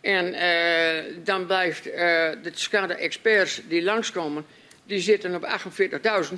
En 0.00 0.34
eh, 0.34 1.04
dan 1.24 1.46
blijft 1.46 1.90
eh, 1.90 2.00
de 2.42 2.50
schade-experts 2.54 3.60
die 3.68 3.82
langskomen, 3.82 4.46
die 4.84 5.00
zitten 5.00 5.34
op 5.34 5.60
48.000. 6.30 6.34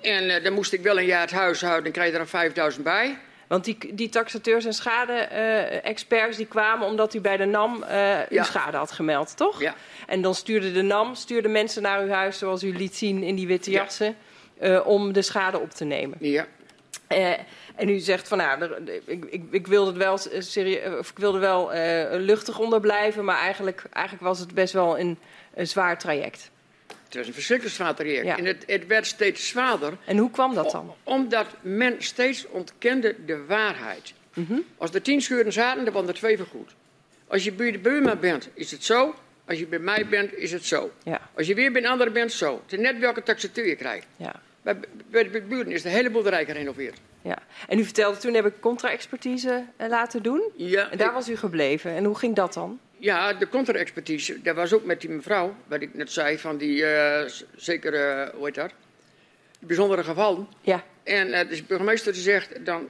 En 0.00 0.42
dan 0.42 0.52
moest 0.52 0.72
ik 0.72 0.80
wel 0.80 0.98
een 0.98 1.06
jaar 1.06 1.20
het 1.20 1.30
huis 1.30 1.60
houden, 1.60 1.82
dan 1.82 1.92
krijg 1.92 2.12
je 2.12 2.18
er 2.18 2.54
een 2.64 2.72
5.000 2.76 2.82
bij. 2.82 3.18
Want 3.52 3.64
die, 3.64 3.94
die 3.94 4.08
taxateurs 4.08 4.64
en 4.64 4.72
schade-experts 4.72 6.36
die 6.36 6.46
kwamen 6.46 6.86
omdat 6.86 7.14
u 7.14 7.20
bij 7.20 7.36
de 7.36 7.44
NAM 7.44 7.82
eh, 7.82 8.18
uw 8.28 8.42
schade 8.42 8.76
had 8.76 8.92
gemeld, 8.92 9.36
toch? 9.36 9.60
Ja. 9.60 9.74
En 10.06 10.22
dan 10.22 10.34
stuurde 10.34 10.72
de 10.72 10.82
NAM 10.82 11.14
stuurde 11.14 11.48
mensen 11.48 11.82
naar 11.82 12.02
uw 12.02 12.08
huis, 12.08 12.38
zoals 12.38 12.62
u 12.62 12.76
liet 12.76 12.96
zien 12.96 13.22
in 13.22 13.34
die 13.34 13.46
witte 13.46 13.70
Ja. 13.70 13.82
jassen, 13.82 14.16
eh, 14.58 14.86
om 14.86 15.12
de 15.12 15.22
schade 15.22 15.58
op 15.58 15.70
te 15.70 15.84
nemen. 15.84 16.16
Ja. 16.20 16.46
Eh, 17.06 17.30
en 17.76 17.88
u 17.88 17.98
zegt 17.98 18.28
van 18.28 18.38
nou, 18.38 18.74
ik, 19.06 19.24
ik, 19.24 19.42
ik 19.50 19.66
wilde 19.66 19.90
het 19.90 19.98
wel, 19.98 20.18
serie- 20.38 20.98
of 20.98 21.10
ik 21.10 21.18
wilde 21.18 21.38
wel 21.38 21.70
luchtig 22.18 22.58
onder 22.58 22.80
blijven, 22.80 23.24
maar 23.24 23.38
eigenlijk, 23.38 23.84
eigenlijk 23.90 24.24
was 24.24 24.38
het 24.38 24.54
best 24.54 24.72
wel 24.72 24.98
een, 24.98 25.18
een 25.54 25.66
zwaar 25.66 25.98
traject. 25.98 26.50
Het 27.12 27.20
was 27.20 27.26
een 27.26 27.34
verschrikkelijk 27.34 27.76
zwaar 27.76 27.94
traject. 27.94 28.24
Ja. 28.26 28.38
En 28.38 28.44
het, 28.44 28.64
het 28.66 28.86
werd 28.86 29.06
steeds 29.06 29.48
zwaarder. 29.48 29.92
En 30.04 30.16
hoe 30.18 30.30
kwam 30.30 30.54
dat 30.54 30.70
dan? 30.70 30.94
Omdat 31.04 31.46
men 31.60 31.94
steeds 31.98 32.46
ontkende 32.48 33.14
de 33.26 33.44
waarheid. 33.46 34.12
Mhm. 34.34 34.58
Als 34.76 34.90
er 34.94 35.02
tien 35.02 35.20
scheuren 35.22 35.52
zaten, 35.52 35.84
dan 35.84 35.92
waren 35.94 36.08
er 36.08 36.14
twee 36.14 36.36
vergoed. 36.36 36.70
Als 37.26 37.44
je 37.44 37.52
bij 37.52 37.70
de 37.72 37.78
buurman 37.78 38.18
bent, 38.20 38.48
is 38.54 38.70
het 38.70 38.84
zo. 38.84 39.14
Als 39.46 39.58
je 39.58 39.66
bij 39.66 39.78
mij 39.78 40.06
bent, 40.08 40.36
is 40.36 40.52
het 40.52 40.64
zo. 40.64 40.90
Ja, 41.04 41.20
Als 41.34 41.46
je 41.46 41.54
weer 41.54 41.72
bij 41.72 41.82
een 41.82 41.88
andere 41.88 42.10
bent, 42.10 42.32
zo. 42.32 42.60
Het 42.64 42.72
is 42.72 42.78
net 42.78 42.98
welke 42.98 43.22
taxateur 43.22 43.66
je 43.66 43.76
krijgt. 43.76 44.06
ja, 44.16 44.40
Bij, 44.62 44.76
bij 45.10 45.30
de 45.30 45.40
buren 45.42 45.72
is 45.72 45.82
de 45.82 45.88
hele 45.88 46.10
boerderij 46.10 46.44
gerenoveerd. 46.44 46.98
ja. 47.22 47.38
En 47.68 47.78
u 47.78 47.84
vertelde 47.84 48.16
toen 48.18 48.34
heb 48.34 48.46
ik 48.46 48.52
contra-expertise 48.60 49.64
eh, 49.76 49.88
laten 49.88 50.22
doen. 50.22 50.42
Ja, 50.56 50.90
En 50.90 50.98
daar 50.98 51.06
ik- 51.08 51.12
was 51.14 51.28
u 51.28 51.36
gebleven. 51.36 51.90
En 51.90 52.04
hoe 52.04 52.18
ging 52.18 52.34
dat 52.36 52.52
dan? 52.54 52.78
Ja 53.02 53.32
de 53.32 53.48
contra-expertise, 53.48 54.42
dat 54.42 54.54
was 54.56 54.72
ook 54.72 54.84
met 54.84 55.00
die 55.00 55.10
mevrouw, 55.10 55.56
wat 55.66 55.80
ik 55.80 55.94
net 55.94 56.12
zei, 56.12 56.38
van 56.38 56.56
die, 56.56 56.84
eh, 56.86 57.28
z- 57.28 57.42
zeker, 57.56 57.94
eh, 57.94 58.34
hoe 58.34 58.44
heet 58.44 58.54
dat? 58.54 58.72
Bijzondere 59.58 60.04
gevallen. 60.04 60.46
Ja, 60.60 60.84
En 61.02 61.32
eh, 61.32 61.48
dus 61.48 61.58
de 61.58 61.64
burgemeester 61.64 62.12
die 62.12 62.22
zegt 62.22 62.64
dan, 62.66 62.88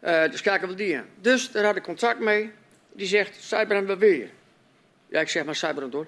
eh 0.00 0.30
dus 0.30 0.40
kijken 0.42 0.68
we 0.68 0.74
die 0.74 0.96
aan. 0.96 1.06
Dus 1.20 1.50
daar 1.50 1.64
had 1.64 1.76
ik 1.76 1.82
contact 1.82 2.18
mee. 2.20 2.50
Die 2.92 3.06
zegt, 3.06 3.42
Cyberbrand, 3.42 3.86
wat 3.86 3.98
wil 3.98 4.08
je? 4.12 4.28
Ja, 5.08 5.20
ik 5.20 5.28
zeg 5.28 5.44
maar 5.44 5.54
Cyberbrand 5.56 5.92
hoor. 5.92 6.06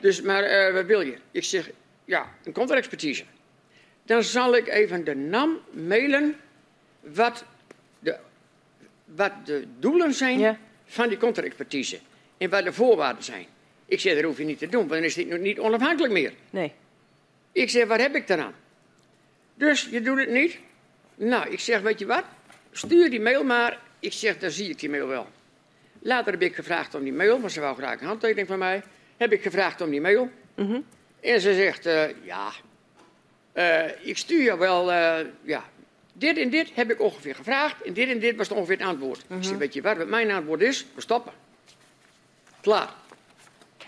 Dus, 0.00 0.20
maar 0.22 0.72
wat 0.72 0.84
wil 0.84 1.00
je? 1.00 1.16
Ik 1.30 1.44
zeg, 1.44 1.70
ja, 2.04 2.34
een 2.44 2.52
contra-expertise. 2.52 3.24
Dan 4.02 4.22
zal 4.22 4.56
ik 4.56 4.68
even 4.68 5.04
de 5.04 5.14
NAM 5.14 5.58
mailen 5.70 6.36
wat 7.00 7.44
de, 7.98 8.16
wat 9.04 9.32
de 9.44 9.64
doelen 9.78 10.14
zijn 10.14 10.38
Ja. 10.38 10.58
van 10.86 11.08
die 11.08 11.18
contra-expertise. 11.18 11.98
En 12.44 12.50
wat 12.50 12.64
de 12.64 12.72
voorwaarden 12.72 13.24
zijn. 13.24 13.46
Ik 13.86 14.00
zeg, 14.00 14.14
dat 14.14 14.24
hoef 14.24 14.38
je 14.38 14.44
niet 14.44 14.58
te 14.58 14.66
doen, 14.66 14.80
want 14.80 14.90
dan 14.90 15.02
is 15.02 15.14
dit 15.14 15.40
niet 15.40 15.58
onafhankelijk 15.58 16.12
meer. 16.12 16.32
nee. 16.50 16.72
Ik 17.52 17.70
zeg, 17.70 17.86
wat 17.86 18.00
heb 18.00 18.14
ik 18.14 18.28
eraan? 18.28 18.54
Dus 19.54 19.88
je 19.90 20.00
doet 20.00 20.18
het 20.18 20.30
niet? 20.30 20.58
Nou, 21.14 21.50
ik 21.50 21.60
zeg, 21.60 21.80
weet 21.80 21.98
je 21.98 22.06
wat? 22.06 22.24
Stuur 22.72 23.10
die 23.10 23.20
mail 23.20 23.44
maar. 23.44 23.78
Ik 24.00 24.12
zeg, 24.12 24.38
dan 24.38 24.50
zie 24.50 24.68
ik 24.68 24.78
die 24.78 24.90
mail 24.90 25.06
wel. 25.06 25.26
Later 25.98 26.32
heb 26.32 26.42
ik 26.42 26.54
gevraagd 26.54 26.94
om 26.94 27.02
die 27.02 27.12
mail, 27.12 27.40
want 27.40 27.52
ze 27.52 27.60
wou 27.60 27.76
graag 27.76 28.00
een 28.00 28.06
handtekening 28.06 28.48
van 28.48 28.58
mij. 28.58 28.82
Heb 29.16 29.32
ik 29.32 29.42
gevraagd 29.42 29.80
om 29.80 29.90
die 29.90 30.00
mail. 30.00 30.30
Mhm. 30.54 30.80
En 31.20 31.40
ze 31.40 31.54
zegt, 31.54 31.86
eh, 31.86 32.04
ja, 32.22 32.52
eh, 33.52 34.06
ik 34.06 34.18
stuur 34.18 34.42
je 34.42 34.58
wel, 34.58 34.92
eh, 34.92 35.26
ja, 35.42 35.64
dit 36.12 36.36
en 36.38 36.50
dit 36.50 36.70
heb 36.74 36.90
ik 36.90 37.00
ongeveer 37.00 37.34
gevraagd. 37.34 37.82
En 37.82 37.92
dit 37.92 38.08
en 38.08 38.18
dit 38.18 38.36
was 38.36 38.48
ongeveer 38.48 38.78
het 38.78 38.86
antwoord. 38.86 39.24
Ik 39.28 39.44
zeg, 39.44 39.56
weet 39.56 39.74
je 39.74 39.82
wat, 39.82 39.96
wat 39.96 40.08
mijn 40.08 40.30
antwoord 40.30 40.60
is? 40.60 40.86
We 40.94 41.00
stoppen. 41.00 41.32
Klaar. 42.64 42.88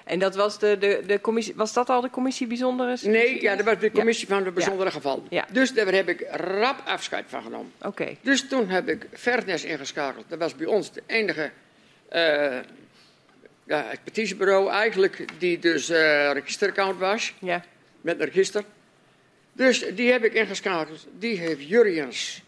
En 0.05 0.19
dat 0.19 0.35
was, 0.35 0.59
de, 0.59 0.79
de, 0.79 1.03
de 1.07 1.21
commissie, 1.21 1.55
was 1.57 1.73
dat 1.73 1.89
al 1.89 2.01
de 2.01 2.11
commissie 2.11 2.47
bijzondere? 2.47 2.97
Nee, 3.03 3.43
ja, 3.43 3.57
dat 3.57 3.65
was 3.65 3.79
de 3.79 3.91
commissie 3.91 4.29
van 4.29 4.45
de 4.45 4.51
bijzondere 4.51 4.91
gevallen. 4.91 5.27
Ja. 5.29 5.47
Dus 5.53 5.73
daar 5.75 5.87
heb 5.87 6.09
ik 6.09 6.27
rap 6.31 6.83
afscheid 6.85 7.25
van 7.29 7.43
genomen. 7.43 7.73
Oké, 7.83 8.17
Dus 8.23 8.49
toen 8.49 8.69
heb 8.69 8.89
ik 8.89 9.07
Vernes 9.13 9.65
ingeschakeld. 9.65 10.25
Dat 10.29 10.39
was 10.39 10.55
bij 10.55 10.67
ons 10.67 10.93
de 10.93 11.03
enige 11.07 11.51
eh 12.09 12.59
ja, 13.65 13.91
expertisebureau 13.91 14.71
eigenlijk 14.71 15.25
die 15.39 15.59
dus 15.59 15.89
eh 15.89 16.31
registeraccount 16.33 16.99
was, 16.99 17.35
ja. 17.39 17.65
met 18.01 18.21
een 18.21 18.27
register. 18.27 18.65
Dus 19.53 19.85
die 19.95 20.13
heb 20.13 20.25
ik 20.25 20.33
ingeschakeld. 20.33 21.07
Die 21.19 21.39
heeft 21.39 21.69
Jurriens, 21.69 22.43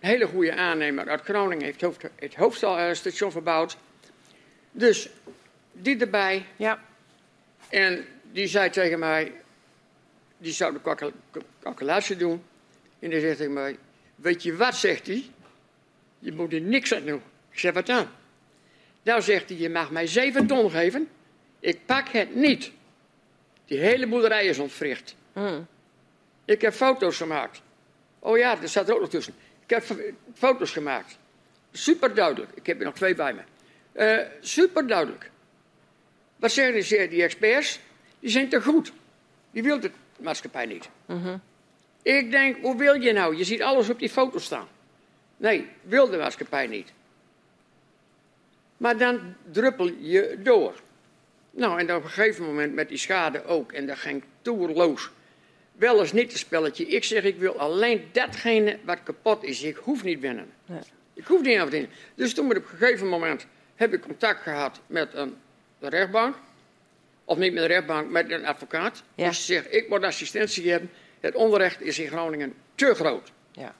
een 0.00 0.08
hele 0.08 0.26
goede 0.26 0.54
aannemer 0.54 1.08
uit 1.08 1.20
Groningen, 1.20 1.64
heeft 1.64 1.80
het 2.18 2.34
hoofdstation 2.34 3.32
verbouwd. 3.32 3.76
Dus 4.72 5.08
erbij. 5.82 6.46
Ja, 6.56 6.82
En 7.68 8.04
die 8.32 8.46
zei 8.46 8.70
tegen 8.70 8.98
mij, 8.98 9.32
die 10.38 10.52
zou 10.52 10.72
de 10.72 10.80
calcul- 10.82 11.12
calculatie 11.62 12.16
doen. 12.16 12.44
En 12.98 13.10
die 13.10 13.20
zegt 13.20 13.36
tegen 13.36 13.52
mij, 13.52 13.76
weet 14.14 14.42
je 14.42 14.56
wat, 14.56 14.74
zegt 14.76 15.06
hij? 15.06 15.24
Je 16.18 16.32
moet 16.32 16.52
er 16.52 16.60
niks 16.60 16.94
aan 16.94 17.04
doen. 17.04 17.22
Ik 17.50 17.58
zeg, 17.58 17.72
wat 17.72 17.86
dan? 17.86 18.06
Nou 19.02 19.22
zegt 19.22 19.48
hij, 19.48 19.58
je 19.58 19.70
mag 19.70 19.90
mij 19.90 20.06
zeven 20.06 20.46
ton 20.46 20.70
geven. 20.70 21.08
Ik 21.60 21.86
pak 21.86 22.08
het 22.08 22.34
niet. 22.34 22.70
Die 23.66 23.78
hele 23.78 24.06
boerderij 24.06 24.46
is 24.46 24.58
ontwricht. 24.58 25.14
Hmm. 25.32 25.66
Ik 26.44 26.60
heb 26.60 26.72
foto's 26.72 27.16
gemaakt. 27.16 27.62
Oh 28.18 28.38
ja, 28.38 28.62
er 28.62 28.68
staat 28.68 28.88
er 28.88 28.94
ook 28.94 29.00
nog 29.00 29.10
tussen. 29.10 29.34
Ik 29.64 29.70
heb 29.70 29.82
fo- 29.82 30.00
foto's 30.34 30.70
gemaakt. 30.72 31.18
Super 31.72 32.14
duidelijk. 32.14 32.50
Ik 32.54 32.66
heb 32.66 32.78
er 32.78 32.84
nog 32.84 32.94
twee 32.94 33.14
bij 33.14 33.34
me. 33.34 33.42
Eh 33.92 34.26
super 34.40 34.86
duidelijk. 34.86 35.30
Wat 36.36 36.52
zeggen 36.52 37.10
die, 37.10 37.22
experts? 37.22 37.80
Die 38.20 38.30
zijn 38.30 38.48
te 38.48 38.62
goed. 38.62 38.92
Die 39.50 39.62
wil 39.62 39.80
de 39.80 39.90
maatschappij 40.18 40.66
niet. 40.66 40.88
Ik 42.02 42.30
denk, 42.30 42.56
hoe 42.60 42.76
wil 42.76 42.94
je 42.94 43.12
nou? 43.12 43.36
Je 43.36 43.44
ziet 43.44 43.62
alles 43.62 43.88
op 43.88 43.98
die 43.98 44.08
foto 44.08 44.38
staan. 44.38 44.68
Nee, 45.36 45.68
wil 45.82 46.08
de 46.08 46.16
maatschappij 46.16 46.66
niet. 46.66 46.92
Maar 48.76 48.98
dan 48.98 49.34
druppel 49.50 49.90
je 49.98 50.38
door. 50.42 50.74
Nou, 51.50 51.78
en 51.78 51.94
op 51.94 52.04
een 52.04 52.10
gegeven 52.10 52.44
moment 52.44 52.74
met 52.74 52.88
die 52.88 52.98
schade 52.98 53.44
ook. 53.44 53.72
En 53.72 53.86
dat 53.86 53.98
ging 53.98 54.22
toerloos. 54.42 55.10
Wel 55.72 56.00
eens 56.00 56.12
niet 56.12 56.32
een 56.32 56.38
spelletje. 56.38 56.86
Ik 56.86 57.04
zeg, 57.04 57.22
ik 57.22 57.38
wil 57.38 57.58
alleen 57.58 58.08
datgene 58.12 58.78
wat 58.84 59.02
kapot 59.02 59.44
is. 59.44 59.62
Ik 59.62 59.76
hoef 59.76 60.04
niet 60.04 60.20
binnen. 60.20 60.46
Ja. 60.64 60.80
Ik 61.14 61.24
hoef 61.24 61.42
niet 61.42 61.58
aan 61.58 61.68
te 61.68 61.88
Dus 62.14 62.34
toen 62.34 62.46
op 62.46 62.54
een 62.54 62.64
gegeven 62.64 63.08
moment 63.08 63.46
heb 63.74 63.92
ik 63.92 64.00
contact 64.00 64.42
gehad 64.42 64.80
met 64.86 65.14
een 65.14 65.36
de 65.90 65.96
rechtbank. 65.96 66.36
Of 67.24 67.38
niet 67.38 67.52
met 67.52 67.62
de 67.62 67.68
rechtbank, 67.68 68.10
met 68.10 68.30
een 68.30 68.46
advocaat. 68.46 69.02
Ja. 69.14 69.28
Dus 69.28 69.46
ze 69.46 69.52
zegt, 69.52 69.74
ik 69.74 69.88
moet 69.88 70.02
assistentie 70.02 70.70
hebben. 70.70 70.90
Het 71.20 71.34
onrecht 71.34 71.80
is 71.80 71.98
in 71.98 72.08
Groningen 72.08 72.54
te 72.74 72.94
groot. 72.94 73.32
ja. 73.52 73.74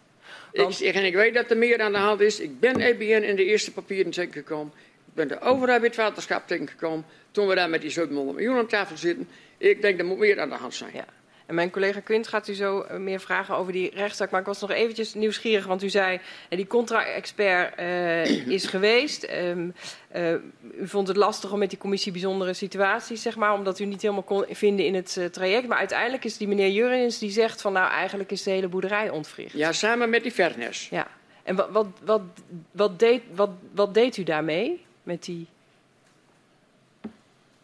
Ik 0.52 0.70
zeg, 0.70 0.94
en 0.94 1.04
ik 1.04 1.14
weet 1.14 1.34
dat 1.34 1.50
er 1.50 1.56
meer 1.56 1.80
aan 1.80 1.92
de 1.92 1.98
hand 1.98 2.20
is. 2.20 2.40
Ik 2.40 2.60
ben 2.60 2.80
EBN 2.80 3.22
in 3.22 3.36
de 3.36 3.44
eerste 3.44 3.72
papieren 3.72 4.12
tegengekomen. 4.12 4.72
Ik 5.06 5.14
ben 5.14 5.28
de 5.28 5.40
overheid 5.40 5.80
bij 5.80 5.88
het 5.88 5.98
waterschap 5.98 6.46
tegengekomen. 6.46 7.04
Toen 7.30 7.46
we 7.46 7.54
daar 7.54 7.70
met 7.70 7.80
die 7.80 7.90
700 7.90 8.36
miljoen 8.36 8.58
aan 8.58 8.66
tafel 8.66 8.96
zitten. 8.96 9.28
Ik 9.58 9.82
denk, 9.82 9.98
er 9.98 10.04
moet 10.04 10.18
meer 10.18 10.40
aan 10.40 10.48
de 10.48 10.54
hand 10.54 10.74
zijn. 10.74 10.90
Ja. 10.94 11.04
En 11.46 11.54
mijn 11.54 11.70
collega 11.70 12.00
Quint 12.00 12.28
gaat 12.28 12.48
u 12.48 12.54
zo 12.54 12.80
eh, 12.80 12.96
meer 12.96 13.20
vragen 13.20 13.56
over 13.56 13.72
die 13.72 13.90
rechtszaak. 13.94 14.30
Maar 14.30 14.40
ik 14.40 14.46
was 14.46 14.60
nog 14.60 14.70
eventjes 14.70 15.14
nieuwsgierig, 15.14 15.66
want 15.66 15.82
u 15.82 15.88
zei... 15.88 16.20
Eh, 16.48 16.56
die 16.56 16.66
contra-expert 16.66 17.80
uh, 17.80 18.48
is 18.48 18.66
geweest. 18.66 19.28
Um, 19.30 19.74
uh, 20.16 20.32
u 20.80 20.88
vond 20.88 21.08
het 21.08 21.16
lastig 21.16 21.52
om 21.52 21.58
met 21.58 21.70
die 21.70 21.78
commissie 21.78 22.12
bijzondere 22.12 22.52
situaties, 22.52 23.22
zeg 23.22 23.36
maar... 23.36 23.52
omdat 23.52 23.78
u 23.78 23.84
niet 23.84 24.02
helemaal 24.02 24.22
kon 24.22 24.44
vinden 24.50 24.86
in 24.86 24.94
het 24.94 25.16
uh, 25.18 25.24
traject. 25.24 25.68
Maar 25.68 25.78
uiteindelijk 25.78 26.24
is 26.24 26.36
die 26.36 26.48
meneer 26.48 26.70
Jurins 26.70 27.18
die 27.18 27.30
zegt 27.30 27.60
van... 27.60 27.72
nou, 27.72 27.90
eigenlijk 27.90 28.30
is 28.30 28.42
de 28.42 28.50
hele 28.50 28.68
boerderij 28.68 29.10
ontwricht. 29.10 29.52
Ja, 29.52 29.72
samen 29.72 30.10
met 30.10 30.22
die 30.22 30.32
Vernes. 30.32 30.88
Ja. 30.88 31.06
En 31.42 31.56
wat, 31.56 31.68
wat, 31.70 31.86
wat, 32.04 32.22
wat, 32.70 32.98
deed, 32.98 33.22
wat, 33.34 33.50
wat 33.74 33.94
deed 33.94 34.16
u 34.16 34.22
daarmee, 34.22 34.84
met 35.02 35.24
die... 35.24 35.46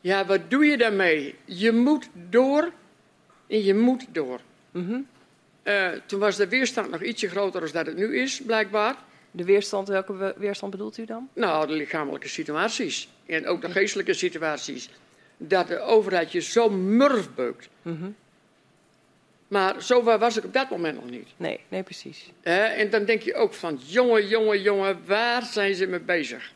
Ja, 0.01 0.27
wat 0.27 0.51
doe 0.51 0.65
je 0.65 0.77
daarmee? 0.77 1.35
Je 1.45 1.73
moet 1.73 2.09
door 2.13 2.73
en 3.51 3.65
je 3.65 3.75
moet 3.75 4.07
door. 4.13 4.41
Mm 4.71 4.87
-hmm. 4.87 5.07
uh, 5.65 5.89
toen 6.07 6.21
was 6.21 6.37
de 6.37 6.49
weerstand 6.49 6.91
nog 6.91 7.03
ietsje 7.03 7.29
groter 7.29 7.61
dan 7.61 7.71
dat 7.73 7.87
het 7.87 7.97
nu 7.97 8.19
is, 8.19 8.43
blijkbaar. 8.47 8.97
De 9.31 9.45
weerstand, 9.45 9.89
welke 9.89 10.35
weerstand 10.37 10.73
bedoelt 10.73 10.99
u 10.99 11.05
dan? 11.05 11.29
Nou, 11.33 11.67
de 11.67 11.73
lichamelijke 11.73 12.29
situaties. 12.29 13.09
En 13.27 13.47
ook 13.47 13.61
de 13.61 13.71
geestelijke 13.71 14.15
situaties. 14.15 14.91
Dat 15.37 15.69
de 15.69 15.81
overheid 15.81 16.33
je 16.33 16.41
zo 16.41 16.71
murf 16.71 17.35
beukt. 17.35 17.69
Mm 17.83 17.97
-hmm. 17.97 18.15
Maar 19.49 19.83
zover 19.83 20.19
was 20.19 20.37
ik 20.37 20.45
op 20.45 20.53
dat 20.53 20.71
moment 20.71 20.95
nog 20.95 21.11
niet. 21.11 21.29
Nee, 21.37 21.61
nee, 21.69 21.83
precies. 21.83 22.33
En 22.43 22.91
dan 22.91 23.05
denk 23.05 23.23
je 23.23 23.35
ook 23.35 23.55
van, 23.55 23.81
jongen, 23.87 24.27
jongen, 24.27 24.63
jongen, 24.63 24.99
waar 25.07 25.43
zijn 25.43 25.75
ze 25.75 25.87
mee 25.87 26.01
bezig? 26.01 26.53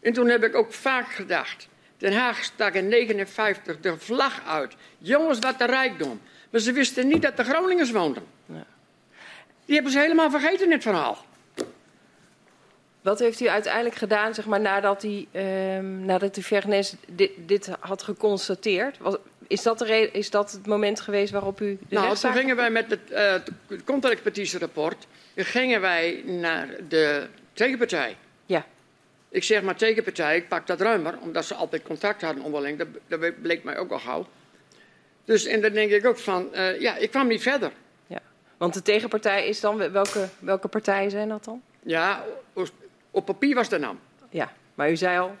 En 0.00 0.12
toen 0.12 0.28
heb 0.28 0.44
ik 0.44 0.54
ook 0.54 0.72
vaak 0.72 1.12
gedacht, 1.12 1.68
Den 2.04 2.12
Haag 2.12 2.44
stak 2.44 2.74
in 2.74 2.88
59 2.88 3.80
de 3.80 3.98
vlag 3.98 4.42
uit. 4.46 4.74
Jongens, 4.98 5.38
wat 5.38 5.58
de 5.58 5.64
rijkdom. 5.64 6.20
Maar 6.50 6.60
ze 6.60 6.72
wisten 6.72 7.08
niet 7.08 7.22
dat 7.22 7.36
de 7.36 7.44
Groningers 7.44 7.90
woonden. 7.90 8.22
Ja. 8.46 8.66
Die 9.64 9.74
hebben 9.74 9.92
ze 9.92 9.98
helemaal 9.98 10.30
vergeten 10.30 10.64
in 10.64 10.72
het 10.72 10.82
verhaal. 10.82 11.24
Wat 13.00 13.18
heeft 13.18 13.40
u 13.40 13.48
uiteindelijk 13.48 13.94
gedaan, 13.94 14.34
zeg 14.34 14.46
maar, 14.46 14.60
nadat, 14.60 15.00
die, 15.00 15.28
um, 15.32 16.04
nadat 16.04 16.34
de 16.34 16.42
Vernes 16.42 16.94
dit, 17.08 17.30
dit, 17.46 17.70
had 17.80 18.02
geconstateerd? 18.02 18.98
Was, 18.98 19.16
is, 19.46 19.62
dat 19.62 19.78
de 19.78 20.10
is 20.10 20.30
dat 20.30 20.52
het 20.52 20.66
moment 20.66 21.00
geweest 21.00 21.32
waarop 21.32 21.60
u. 21.60 21.78
De 21.88 21.94
nou, 21.94 22.16
toen 22.16 22.32
gingen 22.32 22.56
wij 22.56 22.70
met 22.70 22.90
het 22.90 23.10
uh, 23.10 23.78
contractpetitierapport 23.84 25.06
gingen 25.36 25.80
wij 25.80 26.22
naar 26.26 26.68
de 26.88 27.26
tegenpartij. 27.52 28.16
Ik 29.34 29.44
zeg 29.44 29.62
maar 29.62 29.76
tegenpartij, 29.76 30.36
ik 30.36 30.48
pak 30.48 30.66
dat 30.66 30.80
ruimer, 30.80 31.18
omdat 31.20 31.44
ze 31.44 31.54
altijd 31.54 31.82
contact 31.82 32.22
hadden 32.22 32.44
onderling. 32.44 32.78
Dat, 32.78 32.88
dat 33.06 33.42
bleek 33.42 33.64
mij 33.64 33.78
ook 33.78 33.90
al 33.90 33.98
gauw. 33.98 34.26
Dus 35.24 35.44
en 35.44 35.60
dan 35.60 35.72
denk 35.72 35.90
ik 35.90 36.06
ook 36.06 36.18
van, 36.18 36.48
uh, 36.52 36.80
ja, 36.80 36.96
ik 36.96 37.10
kwam 37.10 37.26
niet 37.26 37.42
verder. 37.42 37.72
Ja, 38.06 38.20
want 38.56 38.74
de 38.74 38.82
tegenpartij 38.82 39.48
is 39.48 39.60
dan, 39.60 39.92
welke, 39.92 40.28
welke 40.38 40.68
partijen 40.68 41.10
zijn 41.10 41.28
dat 41.28 41.44
dan? 41.44 41.62
Ja, 41.82 42.24
op 43.10 43.24
papier 43.24 43.54
was 43.54 43.68
de 43.68 43.78
naam. 43.78 43.98
Ja, 44.30 44.52
maar 44.74 44.90
u 44.90 44.96
zei 44.96 45.18
al, 45.18 45.36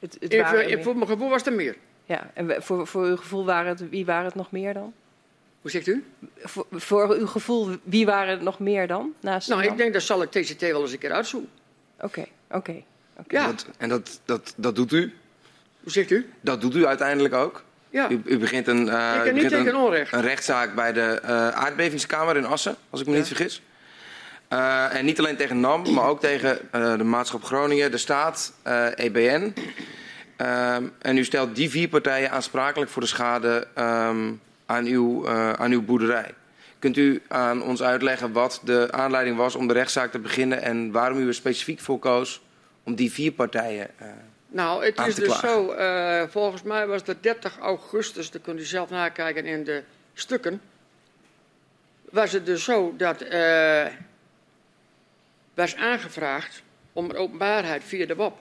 het, 0.00 0.16
het 0.20 0.36
waren 0.36 0.82
voor 0.82 0.96
mijn 0.96 1.08
gevoel 1.08 1.28
was 1.28 1.46
er 1.46 1.52
meer. 1.52 1.76
Ja, 2.04 2.30
en 2.34 2.62
voor, 2.62 2.86
voor 2.86 3.04
uw 3.04 3.16
gevoel 3.16 3.44
waren 3.44 3.68
het, 3.68 3.88
wie 3.88 4.04
waren 4.04 4.24
het 4.24 4.34
nog 4.34 4.50
meer 4.50 4.74
dan? 4.74 4.92
Hoe 5.60 5.70
zegt 5.70 5.86
u? 5.86 6.04
Voor, 6.36 6.66
voor 6.70 7.10
uw 7.10 7.26
gevoel, 7.26 7.76
wie 7.82 8.06
waren 8.06 8.30
het 8.30 8.42
nog 8.42 8.58
meer 8.58 8.86
dan? 8.86 9.14
Naast 9.20 9.48
nou, 9.48 9.62
ik 9.62 9.76
denk 9.76 9.92
dat 9.92 10.02
zal 10.02 10.22
ik 10.22 10.30
TCT 10.30 10.60
wel 10.60 10.82
eens 10.82 10.92
een 10.92 10.98
keer 10.98 11.12
uitzoeken. 11.12 11.50
Oké, 11.96 12.04
okay, 12.04 12.28
oké. 12.46 12.56
Okay. 12.56 12.84
Okay. 13.16 13.40
Ja. 13.40 13.46
Dat, 13.46 13.66
en 13.78 13.88
dat, 13.88 14.20
dat, 14.24 14.54
dat 14.56 14.76
doet 14.76 14.92
u? 14.92 15.14
Hoe 15.82 15.92
zegt 15.92 16.10
u? 16.10 16.30
Dat 16.40 16.60
doet 16.60 16.74
u 16.74 16.86
uiteindelijk 16.86 17.34
ook? 17.34 17.64
Ja. 17.92 18.10
U, 18.10 18.22
u 18.24 18.38
begint 18.38 18.66
een, 18.66 18.86
uh, 18.86 19.24
ik 19.24 19.32
niet 19.32 19.48
tegen 19.48 19.66
een, 19.66 19.76
onrecht. 19.76 20.12
een 20.12 20.20
rechtszaak 20.20 20.74
bij 20.74 20.92
de 20.92 21.18
uh, 21.24 21.48
aardbevingskamer 21.48 22.36
in 22.36 22.46
Assen, 22.46 22.76
als 22.90 23.00
ik 23.00 23.06
me 23.06 23.12
ja. 23.12 23.18
niet 23.18 23.26
vergis. 23.26 23.62
Uh, 24.52 24.94
en 24.94 25.04
niet 25.04 25.18
alleen 25.18 25.36
tegen 25.36 25.60
NAM, 25.60 25.92
maar 25.92 26.08
ook 26.08 26.20
tegen 26.20 26.58
de 26.70 27.04
Maatschap 27.04 27.44
Groningen, 27.44 27.90
de 27.90 27.98
staat, 27.98 28.52
EBN. 28.94 29.54
en 30.98 31.16
u 31.16 31.24
stelt 31.24 31.56
die 31.56 31.70
vier 31.70 31.88
partijen 31.88 32.30
aansprakelijk 32.30 32.90
voor 32.90 33.02
de 33.02 33.08
schade 33.08 33.66
um, 33.78 34.40
aan, 34.66 34.84
uw, 34.84 35.28
aan 35.58 35.70
uw 35.70 35.82
boerderij. 35.82 36.34
Kunt 36.78 36.96
u 36.96 37.22
aan 37.28 37.62
ons 37.62 37.82
uitleggen 37.82 38.32
wat 38.32 38.60
de 38.64 38.88
aanleiding 38.90 39.36
was 39.36 39.54
om 39.54 39.66
de 39.66 39.74
rechtszaak 39.74 40.10
te 40.10 40.18
beginnen 40.18 40.62
en 40.62 40.90
waarom 40.90 41.18
u 41.18 41.26
er 41.26 41.34
specifiek 41.34 41.80
voor 41.80 41.98
koos 41.98 42.42
om 42.82 42.94
die 42.94 43.12
vier 43.12 43.32
partijen 43.32 43.90
uh, 44.02 44.08
Nou, 44.46 44.84
het 44.84 44.98
is 44.98 45.14
dus 45.14 45.38
zo, 45.38 45.74
uh, 45.74 46.22
volgens 46.28 46.62
mij 46.62 46.86
was 46.86 47.02
het 47.04 47.22
30 47.22 47.58
augustus, 47.58 48.30
dat 48.30 48.42
kunt 48.42 48.60
u 48.60 48.64
zelf 48.64 48.90
nakijken 48.90 49.44
in 49.44 49.64
de 49.64 49.82
stukken, 50.14 50.60
was 52.10 52.32
het 52.32 52.46
dus 52.46 52.64
zo 52.64 52.94
dat 52.96 53.22
uh, 53.22 53.86
was 55.54 55.76
aangevraagd 55.76 56.62
om 56.92 57.10
openbaarheid 57.10 57.84
via 57.84 58.06
de 58.06 58.14
WOP. 58.14 58.38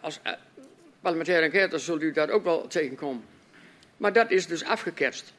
als 0.00 0.20
parlementaire 1.00 1.44
enquête 1.44 1.78
zult 1.78 2.02
u 2.02 2.12
dat 2.12 2.30
ook 2.30 2.44
wel 2.44 2.66
tegenkomen. 2.66 3.24
Maar 3.96 4.12
dat 4.12 4.30
is 4.30 4.46
dus 4.46 4.64
afgeketst. 4.64 5.32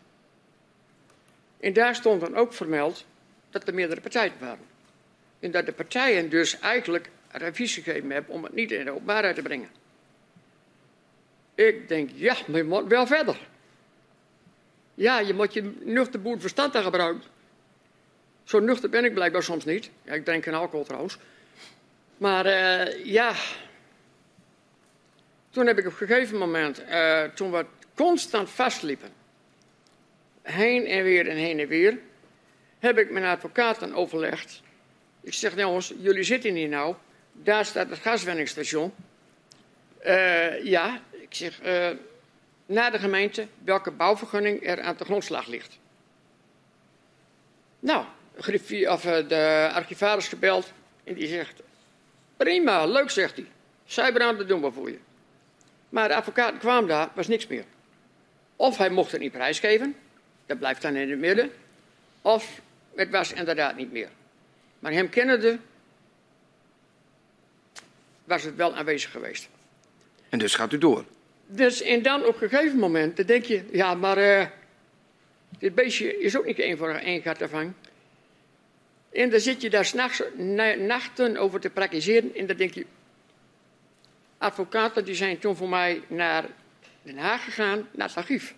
En 1.59 1.73
daar 1.73 1.95
stond 1.95 2.21
dan 2.21 2.35
ook 2.35 2.53
vermeld 2.53 3.05
dat 3.49 3.67
er 3.67 3.73
meerdere 3.73 4.01
partijen 4.01 4.33
waren. 4.39 4.72
En 5.43 5.51
dat 5.51 5.65
de 5.65 5.71
partijen 5.71 6.29
dus 6.29 6.59
eigenlijk 6.59 7.09
revisie 7.31 7.83
gegeven 7.83 8.09
hebben 8.09 8.33
om 8.33 8.43
het 8.43 8.53
niet 8.53 8.71
in 8.71 8.85
de 8.85 8.91
openbaarheid 8.91 9.35
te 9.35 9.41
brengen. 9.41 9.69
Ik 11.55 11.87
denk, 11.87 12.09
ja, 12.13 12.35
maar 12.47 12.57
je 12.57 12.63
moet 12.63 12.87
wel 12.87 13.07
verder. 13.07 13.37
Ja, 14.93 15.19
je 15.19 15.33
moet 15.33 15.53
je 15.53 15.73
nuchter 15.79 16.21
boer 16.21 16.39
verstand 16.39 16.75
aan 16.75 16.83
gebruiken. 16.83 17.23
Zo 18.43 18.59
nuchter 18.59 18.89
ben 18.89 19.05
ik 19.05 19.13
blijkbaar 19.13 19.43
soms 19.43 19.65
niet. 19.65 19.89
Ik 20.03 20.25
drink 20.25 20.43
geen 20.43 20.53
alcohol 20.53 20.85
trouwens. 20.85 21.17
Maar 22.17 22.45
uh, 22.45 23.05
ja, 23.05 23.33
toen 25.49 25.67
heb 25.67 25.77
ik 25.77 25.85
op 25.85 25.91
een 25.91 26.07
gegeven 26.07 26.37
moment, 26.37 26.81
uh, 26.89 27.23
toen 27.23 27.51
we 27.51 27.65
constant 27.95 28.49
vastliepen, 28.49 29.09
heen 30.41 30.85
en 30.85 31.03
weer 31.03 31.27
en 31.27 31.37
heen 31.37 31.59
en 31.59 31.67
weer, 31.67 31.99
heb 32.79 32.97
ik 32.97 33.11
mijn 33.11 33.25
advocaten 33.25 33.93
overlegd. 33.93 34.61
Ik 35.23 35.33
zeg, 35.33 35.55
jongens, 35.55 35.93
jullie 35.99 36.23
zitten 36.23 36.53
hier 36.53 36.67
nou. 36.67 36.95
Daar 37.31 37.65
staat 37.65 37.89
het 37.89 37.99
gaswinningsstation. 37.99 38.93
Uh, 40.05 40.63
ja, 40.63 41.01
ik 41.11 41.35
zeg, 41.35 41.61
uh, 41.65 41.89
naar 42.65 42.91
de 42.91 42.99
gemeente 42.99 43.47
welke 43.63 43.91
bouwvergunning 43.91 44.67
er 44.67 44.81
aan 44.81 44.95
de 44.97 45.05
grondslag 45.05 45.47
ligt. 45.47 45.77
Nou, 47.79 48.05
of, 48.87 49.05
uh, 49.05 49.27
de 49.27 49.69
archivaris 49.73 50.27
gebeld 50.27 50.71
en 51.03 51.13
die 51.13 51.27
zegt, 51.27 51.61
prima, 52.37 52.85
leuk 52.85 53.09
zegt 53.09 53.35
hij. 53.35 53.47
Cyberaan, 53.85 54.37
dat 54.37 54.47
doen 54.47 54.61
we 54.61 54.71
voor 54.71 54.89
je. 54.89 54.99
Maar 55.89 56.07
de 56.07 56.15
advocaat 56.15 56.57
kwam 56.57 56.87
daar, 56.87 57.09
was 57.15 57.27
niks 57.27 57.47
meer. 57.47 57.65
Of 58.55 58.77
hij 58.77 58.89
mocht 58.89 59.11
het 59.11 59.21
niet 59.21 59.31
prijsgeven, 59.31 59.95
dat 60.45 60.59
blijft 60.59 60.81
dan 60.81 60.95
in 60.95 61.09
het 61.09 61.19
midden. 61.19 61.51
Of 62.21 62.61
het 62.95 63.09
was 63.09 63.33
inderdaad 63.33 63.75
niet 63.75 63.91
meer. 63.91 64.09
Maar 64.83 64.91
hem 64.91 65.09
kennende 65.09 65.59
was 68.23 68.43
het 68.43 68.55
wel 68.55 68.75
aanwezig 68.75 69.11
geweest. 69.11 69.49
En 70.29 70.39
dus 70.39 70.55
gaat 70.55 70.73
u 70.73 70.77
door? 70.77 71.05
Dus 71.45 71.81
en 71.81 72.01
dan 72.01 72.25
op 72.25 72.41
een 72.41 72.49
gegeven 72.49 72.79
moment 72.79 73.17
dan 73.17 73.25
denk 73.25 73.45
je, 73.45 73.63
ja, 73.71 73.93
maar 73.93 74.17
uh, 74.17 74.45
dit 75.59 75.75
beestje 75.75 76.19
is 76.19 76.37
ook 76.37 76.45
niet 76.45 76.59
één 76.59 76.77
voor 76.77 76.89
één 76.89 77.21
gaat 77.21 77.41
ervan. 77.41 77.75
En 79.11 79.29
dan 79.29 79.39
zit 79.39 79.61
je 79.61 79.69
daar 79.69 79.85
s'nachts, 79.85 80.21
nachten 80.77 81.37
over 81.37 81.59
te 81.59 81.69
praktiseren 81.69 82.35
en 82.35 82.47
dan 82.47 82.57
denk 82.57 82.73
je, 82.73 82.85
advocaten 84.37 85.05
die 85.05 85.15
zijn 85.15 85.39
toen 85.39 85.55
voor 85.55 85.69
mij 85.69 86.01
naar 86.07 86.45
Den 87.01 87.17
Haag 87.17 87.43
gegaan, 87.43 87.87
naar 87.91 88.07
het 88.07 88.17
archief. 88.17 88.53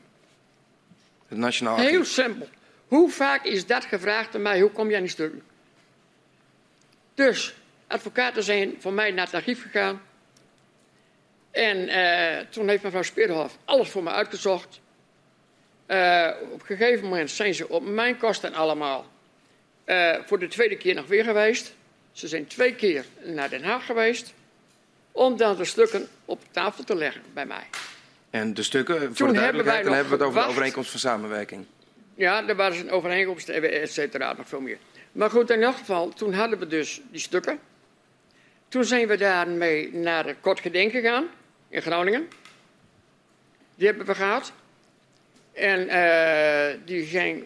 Het 1.28 1.38
Nationaal 1.38 1.76
Archief? 1.76 1.92
Heel 1.92 2.06
simpel. 2.06 2.48
Hoe 2.88 3.10
vaak 3.10 3.44
is 3.44 3.66
dat 3.66 3.86
gevraagd 3.86 4.36
aan 4.36 4.42
mij, 4.42 4.62
hoe 4.62 4.72
kom 4.72 4.94
aan 4.94 5.02
die 5.02 5.10
stukken? 5.10 5.54
Dus, 7.16 7.56
advocaten 7.88 8.44
zijn 8.44 8.76
voor 8.80 8.94
mij 8.94 9.12
naar 9.12 9.26
het 9.26 9.36
archief 9.36 9.62
gegaan. 9.62 10.02
En 11.52 11.78
uh, 11.78 12.46
toen 12.50 12.70
heeft 12.70 12.84
mevrouw 12.84 13.02
Speerhof 13.02 13.58
alles 13.66 13.90
voor 13.90 14.04
me 14.04 14.10
uitgezocht. 14.10 14.80
Uh, 15.88 16.30
op 16.52 16.60
een 16.60 16.78
gegeven 16.78 17.04
moment 17.04 17.32
zijn 17.32 17.54
ze 17.54 17.70
op 17.70 17.86
mijn 17.86 18.18
kosten 18.18 18.54
allemaal 18.54 19.06
uh, 19.86 20.16
voor 20.26 20.40
de 20.40 20.48
tweede 20.48 20.78
keer 20.78 20.96
nog 20.96 21.08
weer 21.08 21.24
geweest. 21.24 21.74
Ze 22.12 22.28
zijn 22.28 22.48
twee 22.48 22.76
keer 22.76 23.06
naar 23.24 23.50
Den 23.50 23.64
Haag 23.64 23.86
geweest. 23.86 24.34
Om 25.12 25.38
dan 25.38 25.56
de 25.56 25.66
stukken 25.66 26.08
op 26.26 26.42
tafel 26.52 26.84
te 26.84 26.96
leggen 26.96 27.22
bij 27.34 27.46
mij. 27.46 27.68
En 28.30 28.54
de 28.54 28.64
stukken, 28.64 29.00
voor 29.00 29.16
toen 29.16 29.28
de 29.28 29.34
duidelijkheid, 29.34 29.84
dan 29.84 29.94
hebben 29.94 30.12
we 30.18 30.18
het 30.18 30.28
over 30.28 30.42
de 30.42 30.48
overeenkomst 30.48 30.92
van 30.92 31.00
samenwerking. 31.00 31.66
Ja, 32.16 32.48
er 32.48 32.56
was 32.56 32.78
een 32.78 32.92
overeenkomst, 32.92 33.50
et 33.50 33.92
cetera, 33.92 34.34
nog 34.34 34.48
veel 34.48 34.62
meer. 34.62 34.78
Maar 35.16 35.30
goed, 35.30 35.50
in 35.50 35.64
elk 35.64 35.76
geval, 35.76 36.10
toen 36.10 36.34
hadden 36.34 36.60
we 36.60 36.68
dus 36.68 37.02
die 37.12 37.20
stukken. 37.20 37.60
Toen 38.68 38.84
zijn 38.84 39.08
we 39.08 39.18
daarmee 39.18 39.94
naar 39.94 40.26
de 40.26 40.36
Kort 40.42 40.60
Gedenk 40.60 40.92
gegaan 40.92 41.28
in 41.70 41.82
Groningen. 41.82 42.28
Die 43.76 43.88
hebben 43.88 44.06
we 44.06 44.16
gehad. 44.16 44.54
En 45.54 45.88
uh, 45.88 46.86
die 46.86 47.06
zijn, 47.06 47.46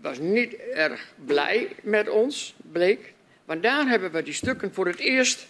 was 0.00 0.18
niet 0.18 0.54
erg 0.54 1.12
blij 1.24 1.68
met 1.82 2.08
ons, 2.08 2.54
bleek. 2.72 3.12
Want 3.44 3.62
daar 3.62 3.88
hebben 3.88 4.10
we 4.10 4.22
die 4.22 4.32
stukken 4.32 4.74
voor 4.74 4.86
het 4.86 4.98
eerst 4.98 5.46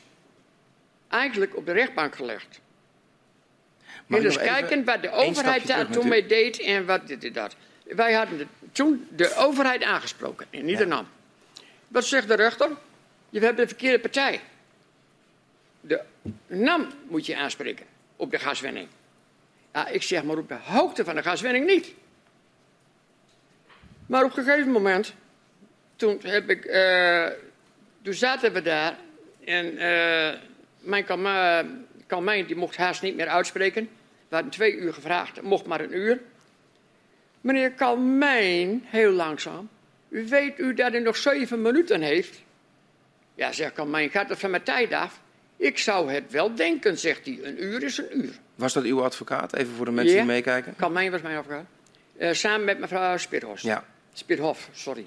eigenlijk 1.09 1.57
op 1.57 1.67
de 1.67 1.73
rechtbank 1.73 2.15
gelegd. 2.15 2.61
en 4.09 4.23
dus 4.23 4.37
kijken 4.37 4.85
wat 4.85 5.03
de 5.03 5.11
overheid 5.11 5.67
daar 5.67 5.89
toen 5.89 6.09
mee 6.09 6.27
deed 6.27 6.61
en 6.61 6.87
wat 6.87 7.07
dit 7.07 7.25
en 7.25 7.33
dat. 7.33 7.57
Wij 7.85 8.13
hadden 8.13 8.49
toen 8.73 9.09
de 9.11 9.35
overheid 9.35 9.83
aangesproken 9.83 10.47
in 10.51 10.65
Nederland. 10.65 11.09
Ja. 11.11 11.17
Wat 11.89 12.05
zegt 12.05 12.29
de 12.29 12.35
rechter? 12.35 12.71
Je 13.31 13.41
hebt 13.41 13.57
de 13.57 13.67
verkeerde 13.67 13.99
partij. 13.99 14.41
De 15.81 16.01
NAM 16.47 16.89
moet 17.09 17.27
je 17.27 17.37
aanspreken 17.37 17.87
op 18.17 18.31
de 18.31 18.39
gaswinning. 18.39 18.89
Ja, 19.73 19.89
ik 19.89 20.03
zeg 20.03 20.23
maar 20.23 20.37
op 20.37 20.49
de 20.49 20.59
hoogte 20.63 21.05
van 21.05 21.15
de 21.15 21.23
gaswinning 21.23 21.67
niet. 21.67 21.95
Maar 24.07 24.25
op 24.25 24.37
een 24.37 24.45
gegeven 24.45 24.71
moment, 24.71 25.15
toen, 25.97 26.21
heb 26.23 26.51
ik, 26.51 26.63
toen 28.03 28.15
zaten 28.15 28.53
we 28.53 28.63
daar 28.63 28.97
en 29.45 29.75
uh, 29.75 30.35
mijn 30.79 31.05
kalmijn 32.07 32.47
die 32.47 32.57
mocht 32.57 32.77
haast 32.77 33.03
niet 33.03 33.17
meer 33.17 33.29
uitspreken. 33.29 33.89
We 34.29 34.35
hadden 34.35 34.53
twee 34.53 34.77
uur 34.77 34.95
gevraagd, 34.95 35.43
mocht 35.43 35.67
maar 35.67 35.81
een 35.81 35.97
uur. 35.97 36.21
Meneer 37.41 37.73
Kalmijn, 37.73 38.85
heel 38.87 39.11
langzaam, 39.11 39.69
u 40.09 40.29
weet 40.29 40.59
u 40.59 40.75
dat 40.75 40.95
u 40.95 41.01
nog 41.01 41.17
zeven 41.17 41.63
minuten 41.63 42.01
heeft? 42.01 42.41
Ja, 43.35 43.53
zegt 43.53 43.73
Kalmijn, 43.73 44.11
gaat 44.11 44.29
het 44.29 44.39
van 44.39 44.51
mijn 44.51 44.63
tijd 44.63 44.93
af? 44.93 45.21
Ik 45.57 45.79
zou 45.79 46.13
het 46.13 46.31
wel 46.31 46.55
denken, 46.55 46.99
zegt 46.99 47.27
hij. 47.27 47.39
Een 47.43 47.65
uur 47.65 47.83
is 47.83 47.99
een 47.99 48.19
uur. 48.25 48.39
Was 48.55 48.73
dat 48.73 48.85
uw 48.85 49.03
advocaat? 49.03 49.57
Even 49.57 49.75
voor 49.75 49.85
de 49.85 49.91
mensen 49.91 50.17
die 50.17 50.25
meekijken. 50.25 50.75
Kalmijn 50.77 51.11
was 51.11 51.21
mijn 51.21 51.37
advocaat. 51.37 51.65
Uh, 52.19 52.33
samen 52.33 52.65
met 52.65 52.79
mevrouw 52.79 53.17
Spithorst. 53.17 53.65
Ja. 53.65 53.85
Spithof, 54.13 54.69
sorry. 54.73 55.07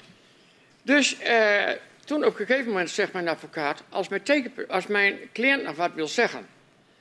Dus 0.81 1.21
uh, 1.21 1.69
toen 2.05 2.25
op 2.25 2.39
een 2.39 2.45
gegeven 2.45 2.67
moment 2.67 2.89
zegt 2.89 3.13
mijn 3.13 3.27
advocaat... 3.27 3.83
Als 3.89 4.07
mijn, 4.07 4.23
teken, 4.23 4.67
als 4.67 4.87
mijn 4.87 5.19
cliënt 5.33 5.63
nog 5.63 5.75
wat 5.75 5.91
wil 5.93 6.07
zeggen... 6.07 6.47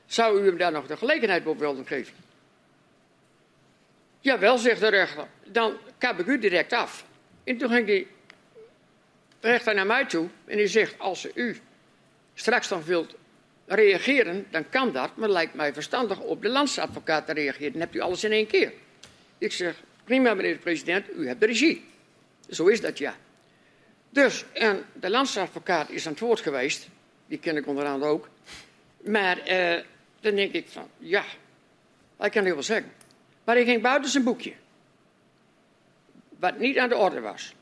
zou 0.06 0.42
u 0.42 0.46
hem 0.46 0.56
daar 0.56 0.72
nog 0.72 0.86
de 0.86 0.96
gelegenheid 0.96 1.46
op 1.46 1.58
willen 1.58 1.86
geven? 1.86 2.14
Jawel, 4.20 4.58
zegt 4.58 4.80
de 4.80 4.88
rechter. 4.88 5.26
Dan 5.44 5.76
kap 5.98 6.18
ik 6.18 6.26
u 6.26 6.38
direct 6.38 6.72
af. 6.72 7.04
En 7.44 7.56
toen 7.56 7.70
ging 7.70 7.86
die 7.86 8.06
rechter 9.40 9.74
naar 9.74 9.86
mij 9.86 10.04
toe 10.04 10.28
en 10.44 10.56
die 10.56 10.66
zegt: 10.66 10.98
Als 10.98 11.26
u 11.34 11.56
straks 12.34 12.68
dan 12.68 12.84
wilt 12.84 13.14
reageren, 13.66 14.46
dan 14.50 14.68
kan 14.68 14.92
dat, 14.92 15.16
maar 15.16 15.28
lijkt 15.28 15.54
mij 15.54 15.72
verstandig 15.72 16.20
op 16.20 16.42
de 16.42 16.48
landsadvocaat 16.48 17.26
te 17.26 17.32
reageren. 17.32 17.72
Dan 17.72 17.80
hebt 17.80 17.94
u 17.94 18.00
alles 18.00 18.24
in 18.24 18.32
één 18.32 18.46
keer. 18.46 18.72
Ik 19.38 19.52
zeg: 19.52 19.82
Prima, 20.04 20.34
meneer 20.34 20.52
de 20.52 20.58
president, 20.58 21.06
u 21.16 21.26
hebt 21.26 21.40
de 21.40 21.46
regie. 21.46 21.84
Zo 22.48 22.66
is 22.66 22.80
dat 22.80 22.98
ja. 22.98 23.16
Dus, 24.10 24.44
en 24.52 24.84
de 24.92 25.10
landsadvocaat 25.10 25.90
is 25.90 26.06
aan 26.06 26.12
het 26.12 26.20
woord 26.20 26.40
geweest, 26.40 26.88
die 27.26 27.38
ken 27.38 27.56
ik 27.56 27.66
onder 27.66 27.84
andere 27.84 28.10
ook. 28.10 28.28
Maar 29.00 29.38
eh, 29.38 29.82
dan 30.20 30.34
denk 30.34 30.52
ik 30.52 30.68
van: 30.68 30.88
Ja, 30.98 31.24
ik 32.20 32.30
kan 32.30 32.44
heel 32.44 32.54
veel 32.54 32.62
zeggen. 32.62 32.92
Maar 33.44 33.54
hij 33.54 33.64
ging 33.64 33.82
buiten 33.82 34.10
zijn 34.10 34.24
boekje. 34.24 34.52
Wat 36.40 36.58
niet 36.58 36.78
aan 36.78 36.88
de 36.88 36.96
orde 36.96 37.20
was. 37.20 37.54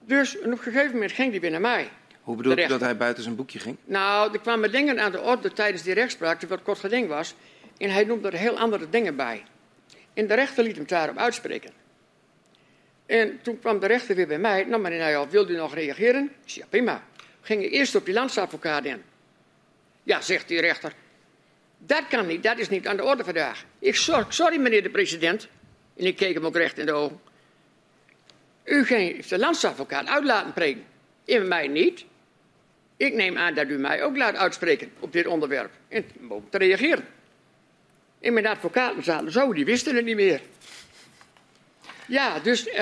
Dus 0.00 0.38
op 0.38 0.44
een 0.44 0.58
gegeven 0.58 0.92
moment 0.92 1.12
ging 1.12 1.30
hij 1.30 1.40
weer 1.40 1.50
naar 1.50 1.60
mij. 1.60 1.90
Hoe 2.22 2.36
bedoelt 2.36 2.58
u 2.58 2.66
dat 2.66 2.80
hij 2.80 2.96
buiten 2.96 3.22
zijn 3.22 3.36
boekje 3.36 3.58
ging? 3.58 3.76
Nou, 3.84 4.32
er 4.32 4.40
kwamen 4.40 4.72
dingen 4.72 5.00
aan 5.00 5.12
de 5.12 5.20
orde 5.20 5.52
tijdens 5.52 5.82
die 5.82 5.94
rechtspraak, 5.94 6.40
die 6.40 6.48
wat 6.48 6.62
kort 6.62 6.78
geding 6.78 7.08
was. 7.08 7.34
En 7.76 7.90
hij 7.90 8.04
noemde 8.04 8.28
er 8.30 8.38
heel 8.38 8.58
andere 8.58 8.88
dingen 8.88 9.16
bij. 9.16 9.44
En 10.14 10.26
de 10.26 10.34
rechter 10.34 10.64
liet 10.64 10.76
hem 10.76 10.86
daarop 10.86 11.16
uitspreken. 11.16 11.70
En 13.06 13.38
toen 13.42 13.58
kwam 13.58 13.78
de 13.78 13.86
rechter 13.86 14.14
weer 14.14 14.26
bij 14.26 14.38
mij. 14.38 14.64
Nou, 14.64 14.82
meneer 14.82 14.98
Nijhoff, 14.98 15.30
wilt 15.30 15.50
u 15.50 15.56
nog 15.56 15.74
reageren? 15.74 16.24
Ik 16.24 16.50
zei, 16.50 16.60
ja, 16.60 16.66
prima. 16.70 17.04
Ging 17.40 17.62
eerst 17.70 17.94
op 17.94 18.04
die 18.04 18.14
landsadvocaat 18.14 18.84
in. 18.84 19.02
Ja, 20.02 20.20
zegt 20.20 20.48
die 20.48 20.60
rechter. 20.60 20.92
Dat 21.78 22.06
kan 22.08 22.26
niet, 22.26 22.42
dat 22.42 22.58
is 22.58 22.68
niet 22.68 22.86
aan 22.86 22.96
de 22.96 23.04
orde 23.04 23.24
vandaag. 23.24 23.64
Ik 23.78 23.96
sorry, 23.96 24.24
sorry 24.28 24.60
meneer 24.60 24.82
de 24.82 24.90
president. 24.90 25.48
En 25.98 26.06
ik 26.06 26.16
keek 26.16 26.34
hem 26.34 26.46
ook 26.46 26.56
recht 26.56 26.78
in 26.78 26.86
de 26.86 26.92
ogen. 26.92 27.20
U 28.64 28.84
heeft 28.86 29.28
de 29.28 29.38
landsadvocaat 29.38 30.06
uit 30.06 30.24
laten 30.24 30.52
preken. 30.52 30.84
En 31.26 31.48
mij 31.48 31.68
niet. 31.68 32.04
Ik 32.96 33.14
neem 33.14 33.38
aan 33.38 33.54
dat 33.54 33.68
u 33.68 33.78
mij 33.78 34.02
ook 34.02 34.16
laat 34.16 34.36
uitspreken 34.36 34.92
op 35.00 35.12
dit 35.12 35.26
onderwerp. 35.26 35.70
En 35.88 36.04
om 36.28 36.50
te 36.50 36.58
reageren. 36.58 37.06
En 38.20 38.32
mijn 38.32 38.46
advocaten 38.46 39.04
zaten 39.04 39.32
zo, 39.32 39.52
die 39.52 39.64
wisten 39.64 39.96
het 39.96 40.04
niet 40.04 40.16
meer. 40.16 40.40
Ja, 42.06 42.38
dus 42.38 42.66
uh, 42.66 42.74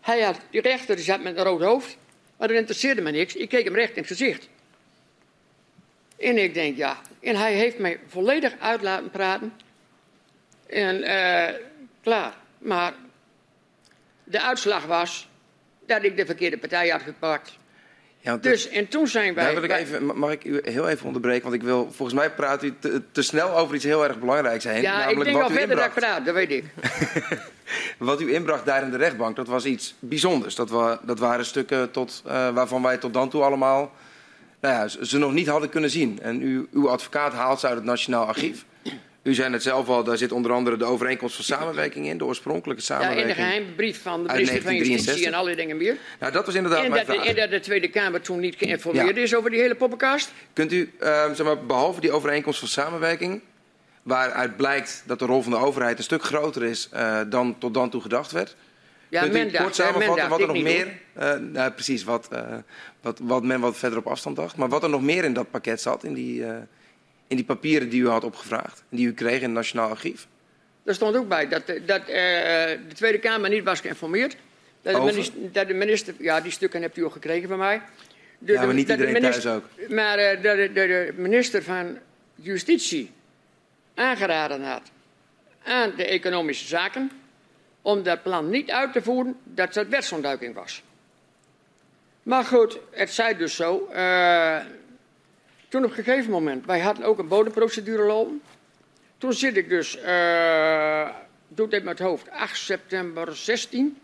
hij 0.00 0.20
had, 0.20 0.40
die 0.50 0.60
rechter 0.60 0.96
die 0.96 1.04
zat 1.04 1.22
met 1.22 1.36
een 1.36 1.44
rood 1.44 1.62
hoofd. 1.62 1.96
Maar 2.36 2.48
dat 2.48 2.56
interesseerde 2.56 3.00
me 3.00 3.10
niks. 3.10 3.34
Ik 3.34 3.48
keek 3.48 3.64
hem 3.64 3.74
recht 3.74 3.90
in 3.90 3.98
het 3.98 4.06
gezicht. 4.06 4.48
En 6.18 6.38
ik 6.38 6.54
denk, 6.54 6.76
ja. 6.76 7.00
En 7.20 7.36
hij 7.36 7.54
heeft 7.54 7.78
mij 7.78 8.00
volledig 8.06 8.54
uit 8.58 8.82
laten 8.82 9.10
praten. 9.10 9.52
En 10.66 10.96
uh, 10.96 11.48
klaar. 12.06 12.34
Maar 12.58 12.92
de 14.24 14.42
uitslag 14.42 14.84
was 14.84 15.28
dat 15.86 16.04
ik 16.04 16.16
de 16.16 16.26
verkeerde 16.26 16.58
partij 16.58 16.88
had 16.88 17.02
gepakt. 17.02 17.56
Ja, 18.20 18.36
dus, 18.36 18.68
en 18.68 18.88
toen 18.88 19.06
zijn 19.06 19.34
wij... 19.34 19.54
Wil 19.54 19.62
ik 19.62 19.70
even, 19.70 20.18
mag 20.18 20.30
ik 20.30 20.44
u 20.44 20.60
heel 20.64 20.88
even 20.88 21.06
onderbreken? 21.06 21.42
Want 21.42 21.54
ik 21.54 21.62
wil, 21.62 21.84
volgens 21.92 22.18
mij 22.18 22.30
praat 22.30 22.62
u 22.62 22.74
te, 22.80 23.02
te 23.12 23.22
snel 23.22 23.56
over 23.56 23.74
iets 23.74 23.84
heel 23.84 24.04
erg 24.04 24.18
belangrijks 24.18 24.64
heen. 24.64 24.82
Ja, 24.82 24.98
namelijk 24.98 25.18
ik 25.18 25.24
denk 25.24 25.38
wel 25.38 25.58
verder 25.58 25.76
dat 25.76 25.84
ik 25.84 25.92
praat, 25.92 26.24
dat 26.24 26.34
weet 26.34 26.50
ik. 26.50 26.64
wat 27.98 28.20
u 28.20 28.34
inbracht 28.34 28.66
daar 28.66 28.82
in 28.82 28.90
de 28.90 28.96
rechtbank, 28.96 29.36
dat 29.36 29.46
was 29.46 29.64
iets 29.64 29.94
bijzonders. 29.98 30.54
Dat, 30.54 30.70
wa, 30.70 31.00
dat 31.02 31.18
waren 31.18 31.44
stukken 31.44 31.90
tot, 31.90 32.22
uh, 32.26 32.50
waarvan 32.50 32.82
wij 32.82 32.96
tot 32.96 33.12
dan 33.12 33.28
toe 33.28 33.42
allemaal 33.42 33.92
nou 34.60 34.74
ja, 34.74 35.04
ze 35.04 35.18
nog 35.18 35.32
niet 35.32 35.46
hadden 35.46 35.68
kunnen 35.68 35.90
zien. 35.90 36.20
En 36.22 36.42
u, 36.42 36.68
uw 36.72 36.90
advocaat 36.90 37.32
haalt 37.32 37.60
ze 37.60 37.66
uit 37.66 37.76
het 37.76 37.84
Nationaal 37.84 38.26
Archief. 38.26 38.64
U 39.26 39.34
zei 39.34 39.52
het 39.52 39.62
zelf 39.62 39.88
al, 39.88 40.04
daar 40.04 40.16
zit 40.16 40.32
onder 40.32 40.52
andere 40.52 40.76
de 40.76 40.84
overeenkomst 40.84 41.34
van 41.34 41.44
samenwerking 41.44 42.06
in, 42.06 42.18
de 42.18 42.24
oorspronkelijke 42.24 42.82
samenwerking. 42.82 43.26
Ja, 43.26 43.32
in 43.32 43.36
de 43.36 43.42
geheime 43.42 43.72
brief 43.72 44.02
van 44.02 44.26
de 44.26 44.32
minister 44.32 44.62
van 44.62 44.76
Justitie 44.76 45.26
en 45.26 45.34
alle 45.34 45.56
dingen 45.56 45.76
meer. 45.76 45.96
Nou, 46.20 46.32
dat 46.32 46.46
was 46.46 46.54
inderdaad 46.54 46.84
en 46.84 46.90
dat. 46.90 47.24
En 47.24 47.34
dat 47.34 47.50
de 47.50 47.60
Tweede 47.60 47.88
Kamer 47.88 48.20
toen 48.20 48.40
niet 48.40 48.54
geïnformeerd 48.58 49.16
is 49.16 49.34
over 49.34 49.50
die 49.50 49.60
hele 49.60 49.74
poppenkast. 49.74 50.32
Kunt 50.52 50.72
u, 50.72 50.92
uh, 51.00 51.32
zeg 51.32 51.46
maar, 51.46 51.66
behalve 51.66 52.00
die 52.00 52.12
overeenkomst 52.12 52.58
van 52.58 52.68
samenwerking, 52.68 53.40
waaruit 54.02 54.56
blijkt 54.56 55.02
dat 55.06 55.18
de 55.18 55.24
rol 55.24 55.42
van 55.42 55.52
de 55.52 55.58
overheid 55.58 55.98
een 55.98 56.04
stuk 56.04 56.22
groter 56.22 56.64
is 56.64 56.88
uh, 56.94 57.20
dan 57.28 57.58
tot 57.58 57.74
dan 57.74 57.90
toe 57.90 58.00
gedacht 58.00 58.32
werd, 58.32 58.56
ja, 59.08 59.20
Kunt 59.20 59.32
men 59.32 59.48
u 59.48 59.50
kort 59.50 59.74
samenvatten 59.74 60.28
wat 60.28 60.40
er 60.40 60.46
nog 60.46 60.62
meer... 60.62 60.88
Uh, 61.18 61.34
nou, 61.34 61.70
precies, 61.70 62.04
wat, 62.04 62.28
uh, 62.32 62.40
wat, 63.00 63.18
wat 63.22 63.42
men 63.42 63.60
wat 63.60 63.76
verder 63.76 63.98
op 63.98 64.06
afstand 64.06 64.36
dacht. 64.36 64.56
Maar 64.56 64.68
wat 64.68 64.82
er 64.82 64.90
nog 64.90 65.02
meer 65.02 65.24
in 65.24 65.32
dat 65.32 65.50
pakket 65.50 65.80
zat, 65.80 66.04
in 66.04 66.14
die, 66.14 66.44
in 67.26 67.36
die 67.36 67.44
papieren 67.44 67.88
die 67.88 68.02
u 68.02 68.08
had 68.08 68.24
opgevraagd... 68.24 68.84
en 68.90 68.96
die 68.96 69.06
u 69.06 69.12
kreeg 69.12 69.36
in 69.36 69.42
het 69.42 69.52
Nationaal 69.52 69.90
Archief? 69.90 70.26
Er 70.84 70.94
stond 70.94 71.16
ook 71.16 71.28
bij 71.28 71.48
dat, 71.48 71.66
dat 71.66 72.06
de 72.06 72.78
Tweede 72.94 73.18
Kamer 73.18 73.50
niet 73.50 73.64
was 73.64 73.80
geïnformeerd. 73.80 74.36
Dat 74.82 74.94
de, 74.94 75.00
minister, 75.00 75.52
dat 75.52 75.68
de, 75.68 75.74
minister, 75.74 76.14
Ja, 76.18 76.40
die 76.40 76.52
stukken 76.52 76.82
hebt 76.82 76.96
u 76.96 77.04
ook 77.04 77.12
gekregen 77.12 77.48
van 77.48 77.58
mij. 77.58 77.82
De, 78.38 78.52
ja, 78.52 78.64
maar 78.64 78.74
niet 78.74 78.88
iedereen 78.88 79.12
minister, 79.12 79.42
thuis 79.42 79.56
ook. 79.56 79.90
Maar 79.90 80.16
dat 80.16 80.56
de, 80.56 80.72
de 80.72 81.12
minister 81.16 81.62
van 81.62 81.98
Justitie 82.34 83.10
aangeraden 83.94 84.62
had 84.62 84.82
aan 85.64 85.92
de 85.96 86.06
economische 86.06 86.66
zaken 86.66 87.10
om 87.82 88.02
dat 88.02 88.22
plan 88.22 88.50
niet 88.50 88.70
uit 88.70 88.92
te 88.92 89.02
voeren, 89.02 89.36
dat 89.44 89.74
het 89.74 89.88
wetsontduiking 89.88 90.54
was. 90.54 90.82
Maar 92.22 92.44
goed, 92.44 92.78
het 92.90 93.10
zij 93.10 93.36
dus 93.36 93.56
zo. 93.56 93.88
Uh, 93.92 94.58
toen 95.68 95.84
op 95.84 95.90
een 95.90 96.04
gegeven 96.04 96.30
moment, 96.30 96.66
wij 96.66 96.80
hadden 96.80 97.04
ook 97.04 97.18
een 97.18 97.28
bodemprocedure 97.28 98.02
lopen. 98.02 98.42
Toen 99.18 99.32
zit 99.32 99.56
ik 99.56 99.68
dus, 99.68 99.98
uh, 99.98 101.08
doe 101.48 101.68
dit 101.68 101.84
met 101.84 101.98
het 101.98 102.08
hoofd, 102.08 102.30
8 102.30 102.58
september 102.58 103.36
16. 103.36 103.98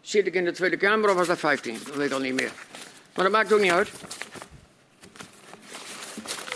Zit 0.00 0.26
ik 0.26 0.34
in 0.34 0.44
de 0.44 0.52
Tweede 0.52 0.76
Kamer 0.76 1.10
of 1.10 1.16
was 1.16 1.26
dat 1.26 1.38
15? 1.38 1.78
Dat 1.86 1.94
weet 1.94 2.06
ik 2.06 2.12
al 2.12 2.20
niet 2.20 2.34
meer. 2.34 2.50
Maar 3.14 3.24
dat 3.24 3.32
maakt 3.32 3.52
ook 3.52 3.60
niet 3.60 3.72
uit. 3.72 3.90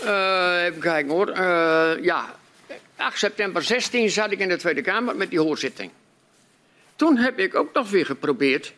Uh, 0.03 0.63
even 0.63 0.79
kijken 0.79 1.11
hoor. 1.11 1.29
Uh, 1.29 2.03
ja, 2.03 2.35
8 2.95 3.17
september 3.17 3.63
16 3.63 4.09
zat 4.09 4.31
ik 4.31 4.39
in 4.39 4.49
de 4.49 4.57
Tweede 4.57 4.81
Kamer 4.81 5.15
met 5.15 5.29
die 5.29 5.39
hoorzitting. 5.39 5.91
Toen 6.95 7.17
heb 7.17 7.39
ik 7.39 7.55
ook 7.55 7.73
nog 7.73 7.89
weer 7.89 8.05
geprobeerd 8.05 8.73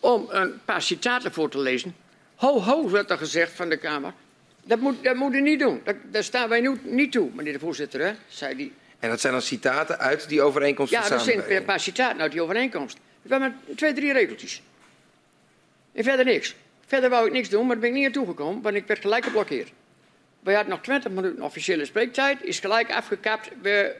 om 0.00 0.26
een 0.28 0.60
paar 0.64 0.82
citaten 0.82 1.32
voor 1.32 1.50
te 1.50 1.58
lezen. 1.58 1.96
Ho, 2.34 2.60
ho, 2.60 2.90
werd 2.90 3.10
er 3.10 3.18
gezegd 3.18 3.52
van 3.52 3.68
de 3.68 3.76
Kamer. 3.76 4.12
Dat 4.70 4.78
moet, 4.78 5.04
dat 5.04 5.16
moet 5.16 5.34
u 5.34 5.40
niet 5.40 5.58
doen. 5.58 5.80
Dat, 5.84 5.96
daar 6.10 6.24
staan 6.24 6.48
wij 6.48 6.60
nu 6.60 6.80
niet 6.82 7.12
toe, 7.12 7.30
meneer 7.34 7.52
de 7.52 7.58
voorzitter, 7.58 8.00
hè? 8.00 8.12
zei 8.28 8.56
die. 8.56 8.72
En 8.98 9.08
dat 9.08 9.20
zijn 9.20 9.32
dan 9.32 9.42
citaten 9.42 9.98
uit 9.98 10.28
die 10.28 10.42
overeenkomst 10.42 10.92
Ja, 10.92 11.08
dat 11.08 11.22
zijn 11.22 11.56
een 11.56 11.64
paar 11.64 11.80
citaten 11.80 12.20
uit 12.20 12.32
die 12.32 12.42
overeenkomst. 12.42 12.98
Het 13.22 13.30
waren 13.30 13.54
maar 13.66 13.76
twee, 13.76 13.92
drie 13.92 14.12
regeltjes. 14.12 14.62
En 15.92 16.04
verder 16.04 16.24
niks. 16.24 16.54
Verder 16.86 17.10
wou 17.10 17.26
ik 17.26 17.32
niks 17.32 17.48
doen, 17.48 17.60
maar 17.60 17.70
daar 17.70 17.78
ben 17.78 17.88
ik 17.88 17.94
niet 17.94 18.04
naartoe 18.04 18.26
gekomen, 18.26 18.62
want 18.62 18.74
ik 18.74 18.86
werd 18.86 19.00
gelijk 19.00 19.24
geblokkeerd. 19.24 19.72
We 20.40 20.52
hadden 20.52 20.70
nog 20.70 20.82
20 20.82 21.10
minuten 21.10 21.42
officiële 21.42 21.84
spreektijd, 21.84 22.38
is 22.42 22.58
gelijk 22.58 22.92
afgekapt. 22.92 23.50
We, 23.62 23.96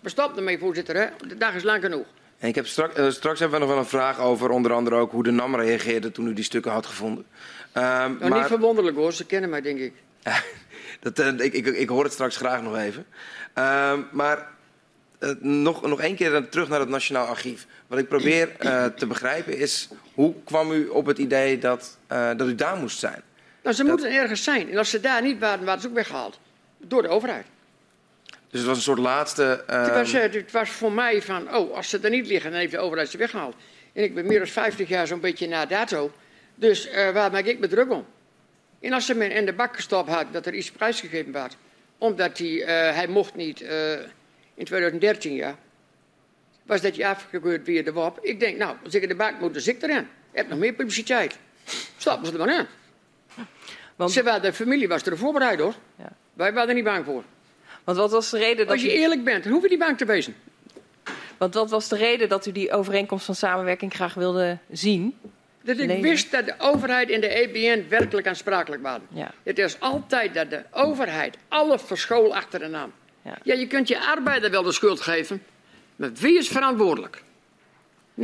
we 0.00 0.08
stoppen 0.08 0.38
ermee, 0.38 0.58
voorzitter. 0.58 0.96
Hè? 0.96 1.06
De 1.26 1.36
dag 1.36 1.54
is 1.54 1.62
lang 1.62 1.82
genoeg. 1.82 2.06
En 2.38 2.48
ik 2.48 2.54
heb 2.54 2.66
strak, 2.66 2.92
eh, 2.92 3.10
straks 3.10 3.40
hebben 3.40 3.58
we 3.58 3.64
nog 3.64 3.74
wel 3.74 3.84
een 3.84 3.90
vraag 3.90 4.20
over 4.20 4.50
onder 4.50 4.72
andere 4.72 4.96
ook 4.96 5.10
hoe 5.10 5.22
de 5.22 5.30
NAM 5.30 5.56
reageerde 5.56 6.12
toen 6.12 6.26
u 6.26 6.32
die 6.32 6.44
stukken 6.44 6.72
had 6.72 6.86
gevonden. 6.86 7.26
Ehm, 7.72 7.84
Nou, 7.84 8.18
Niet 8.20 8.28
maar 8.28 8.46
verwonderlijk 8.46 8.96
hoor, 8.96 9.12
ze 9.12 9.26
kennen 9.26 9.50
mij 9.50 9.60
denk 9.60 9.78
ik. 9.78 9.92
dat, 11.00 11.18
eh, 11.18 11.38
ik, 11.38 11.52
ik, 11.52 11.66
ik 11.66 11.88
hoor 11.88 12.04
het 12.04 12.12
straks 12.12 12.36
graag 12.36 12.62
nog 12.62 12.76
even. 12.76 13.06
Ehm, 13.54 14.00
maar 14.12 14.48
eh, 15.18 15.30
nog, 15.40 15.82
nog 15.86 16.00
één 16.00 16.16
keer 16.16 16.48
terug 16.48 16.68
naar 16.68 16.80
het 16.80 16.88
Nationaal 16.88 17.26
Archief. 17.26 17.66
Wat 17.86 17.98
ik 17.98 18.08
probeer 18.08 18.56
eh, 18.58 18.84
te 18.84 19.06
begrijpen 19.06 19.56
is, 19.56 19.88
hoe 20.14 20.34
kwam 20.44 20.72
u 20.72 20.88
op 20.88 21.06
het 21.06 21.18
idee 21.18 21.58
dat, 21.58 21.98
dat 22.08 22.46
u 22.46 22.54
daar 22.54 22.76
moest 22.76 22.98
zijn? 22.98 23.22
Nou, 23.62 23.74
ze 23.76 23.84
moeten 23.84 24.12
ergens 24.12 24.44
zijn. 24.44 24.70
En 24.70 24.78
als 24.78 24.90
ze 24.90 25.00
daar 25.00 25.22
niet 25.22 25.38
waren, 25.38 25.64
waren 25.64 25.80
ze 25.80 25.88
ook 25.88 25.94
weggehaald. 25.94 26.38
Door 26.78 27.02
de 27.02 27.08
overheid. 27.08 27.46
Dus 28.50 28.60
het 28.60 28.68
was 28.68 28.76
een 28.76 28.82
soort 28.82 28.98
laatste... 28.98 29.64
ehm, 29.66 29.82
Het, 29.82 29.94
was, 29.94 30.12
eh, 30.12 30.32
het 30.32 30.52
was 30.52 30.70
voor 30.70 30.92
mij 30.92 31.22
van, 31.22 31.54
oh, 31.54 31.76
als 31.76 31.88
ze 31.88 31.98
er 32.02 32.10
niet 32.10 32.26
liggen, 32.26 32.50
dan 32.50 32.60
heeft 32.60 32.72
de 32.72 32.78
overheid 32.78 33.08
ze 33.10 33.16
weggehaald. 33.16 33.54
En 33.92 34.02
ik 34.02 34.14
ben 34.14 34.26
meer 34.26 34.38
dan 34.38 34.48
50 34.48 34.88
jaar 34.88 35.06
zo'n 35.06 35.20
beetje 35.20 35.48
na 35.48 35.66
dato. 35.66 36.12
Dus 36.60 36.88
eh, 36.88 37.10
waar 37.10 37.30
maak 37.30 37.44
ik 37.44 37.58
me 37.58 37.66
druk 37.66 37.90
om? 37.90 38.06
En 38.80 38.92
als 38.92 39.06
ze 39.06 39.14
me 39.14 39.28
in 39.28 39.46
de 39.46 39.52
bak 39.52 39.74
gestopt 39.74 40.08
had 40.08 40.32
dat 40.32 40.46
er 40.46 40.54
iets 40.54 40.70
prijsgegeven 40.70 41.32
werd, 41.32 41.56
omdat 41.98 42.38
hij, 42.38 42.62
eh, 42.62 42.94
hij 42.94 43.06
mocht 43.08 43.34
niet 43.34 43.60
eh, 43.60 43.92
in 44.54 44.64
2013, 44.64 45.34
ja, 45.34 45.58
was 46.62 46.80
dat 46.80 46.96
je 46.96 47.06
afgekeurd 47.06 47.64
via 47.64 47.82
de 47.82 47.92
WAP. 47.92 48.18
Ik 48.22 48.40
denk, 48.40 48.58
nou, 48.58 48.76
als 48.84 48.94
ik 48.94 49.02
in 49.02 49.08
de 49.08 49.14
bak 49.14 49.40
moet, 49.40 49.52
dan 49.52 49.62
zit 49.62 49.76
ik 49.76 49.82
erin. 49.82 50.08
Heb 50.32 50.48
nog 50.48 50.58
meer 50.58 50.72
publiciteit. 50.72 51.38
Stappen 51.96 52.26
ze 52.26 52.32
er 52.32 52.38
maar 52.38 52.58
in. 52.58 52.66
Want, 53.96 54.12
Ze 54.12 54.22
waren, 54.22 54.42
de 54.42 54.52
familie 54.52 54.88
was 54.88 55.02
er 55.02 55.18
voorbereid 55.18 55.60
hoor. 55.60 55.74
Ja. 55.96 56.12
Wij 56.32 56.52
waren 56.52 56.68
er 56.68 56.74
niet 56.74 56.84
bang 56.84 57.04
voor. 57.04 57.24
want 57.84 57.98
wat 57.98 58.10
was 58.10 58.30
de 58.30 58.38
reden 58.38 58.56
dat 58.56 58.68
Als 58.74 58.82
je 58.82 58.96
u, 58.96 59.00
eerlijk 59.00 59.24
bent, 59.24 59.44
dan 59.44 59.52
hoef 59.52 59.62
je 59.62 59.68
niet 59.68 59.78
bang 59.78 59.98
te 59.98 60.04
wezen. 60.04 60.34
want 61.38 61.54
wat 61.54 61.70
was 61.70 61.88
de 61.88 61.96
reden 61.96 62.28
dat 62.28 62.46
u 62.46 62.52
die 62.52 62.72
overeenkomst 62.72 63.24
van 63.24 63.34
samenwerking 63.34 63.94
graag 63.94 64.14
wilde 64.14 64.58
zien? 64.70 65.16
Dat 65.62 65.78
ik 65.78 65.86
Lezen. 65.86 66.02
wist 66.02 66.30
dat 66.30 66.46
de 66.46 66.54
overheid 66.58 67.10
en 67.10 67.20
de 67.20 67.28
EBN 67.28 67.88
werkelijk 67.88 68.26
aansprakelijk 68.26 68.82
waren. 68.82 69.06
Ja. 69.08 69.30
Het 69.42 69.58
is 69.58 69.80
altijd 69.80 70.34
dat 70.34 70.50
de 70.50 70.62
overheid 70.70 71.36
alle 71.48 71.78
verschool 71.78 72.34
achter 72.34 72.58
de 72.58 72.66
naam. 72.66 72.92
Ja. 73.22 73.38
Ja, 73.42 73.54
je 73.54 73.66
kunt 73.66 73.88
je 73.88 74.00
arbeider 74.00 74.50
wel 74.50 74.62
de 74.62 74.72
schuld 74.72 75.00
geven, 75.00 75.42
maar 75.96 76.12
wie 76.12 76.38
is 76.38 76.48
verantwoordelijk? 76.48 77.22
89% 78.14 78.22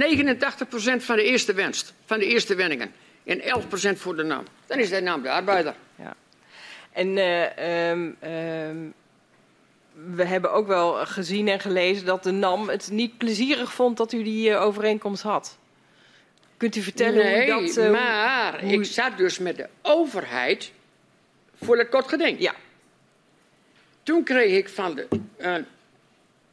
van 0.99 1.17
de 1.17 1.23
eerste 1.23 1.55
winst, 1.55 1.95
van 2.05 2.19
de 2.19 2.27
eerste 2.27 2.55
winningen. 2.55 2.93
En 3.25 3.41
11% 3.41 3.99
voor 3.99 4.17
de 4.17 4.23
naam. 4.23 4.45
Dan 4.67 4.79
is 4.79 4.89
de 4.89 5.01
naam 5.01 5.23
de 5.23 5.31
arbeider. 5.31 5.75
En 6.97 7.19
eh, 7.19 7.91
ehm, 7.91 8.11
ehm, 8.21 8.77
we 10.15 10.25
hebben 10.25 10.53
ook 10.53 10.67
wel 10.67 10.93
gezien 11.07 11.49
en 11.49 11.61
gelezen 11.61 12.07
dat 12.07 12.23
de 12.23 12.31
NAM 12.31 12.69
het 12.69 12.91
niet 12.91 13.19
plezierig 13.19 13.73
vond 13.73 13.97
dat 13.97 14.13
u 14.13 14.23
die 14.23 14.51
eh, 14.51 14.63
overeenkomst 14.63 15.23
had. 15.23 15.59
Kunt 16.57 16.77
u 16.77 16.81
vertellen 16.83 17.25
nee, 17.25 17.53
hoe 17.53 17.63
dat... 17.67 17.77
eh, 17.77 17.91
maar 17.91 18.61
hoe- 18.61 18.73
ik 18.73 18.85
zat 18.85 19.17
dus 19.17 19.39
met 19.39 19.57
de 19.57 19.69
overheid 19.83 20.73
voor 21.63 21.79
het 21.79 21.89
kort 21.89 22.09
geding. 22.09 22.41
Ja, 22.41 22.55
Toen 24.03 24.23
kreeg 24.25 24.57
ik 24.59 24.69
van 24.69 24.95
de, 24.95 25.07
een 25.37 25.67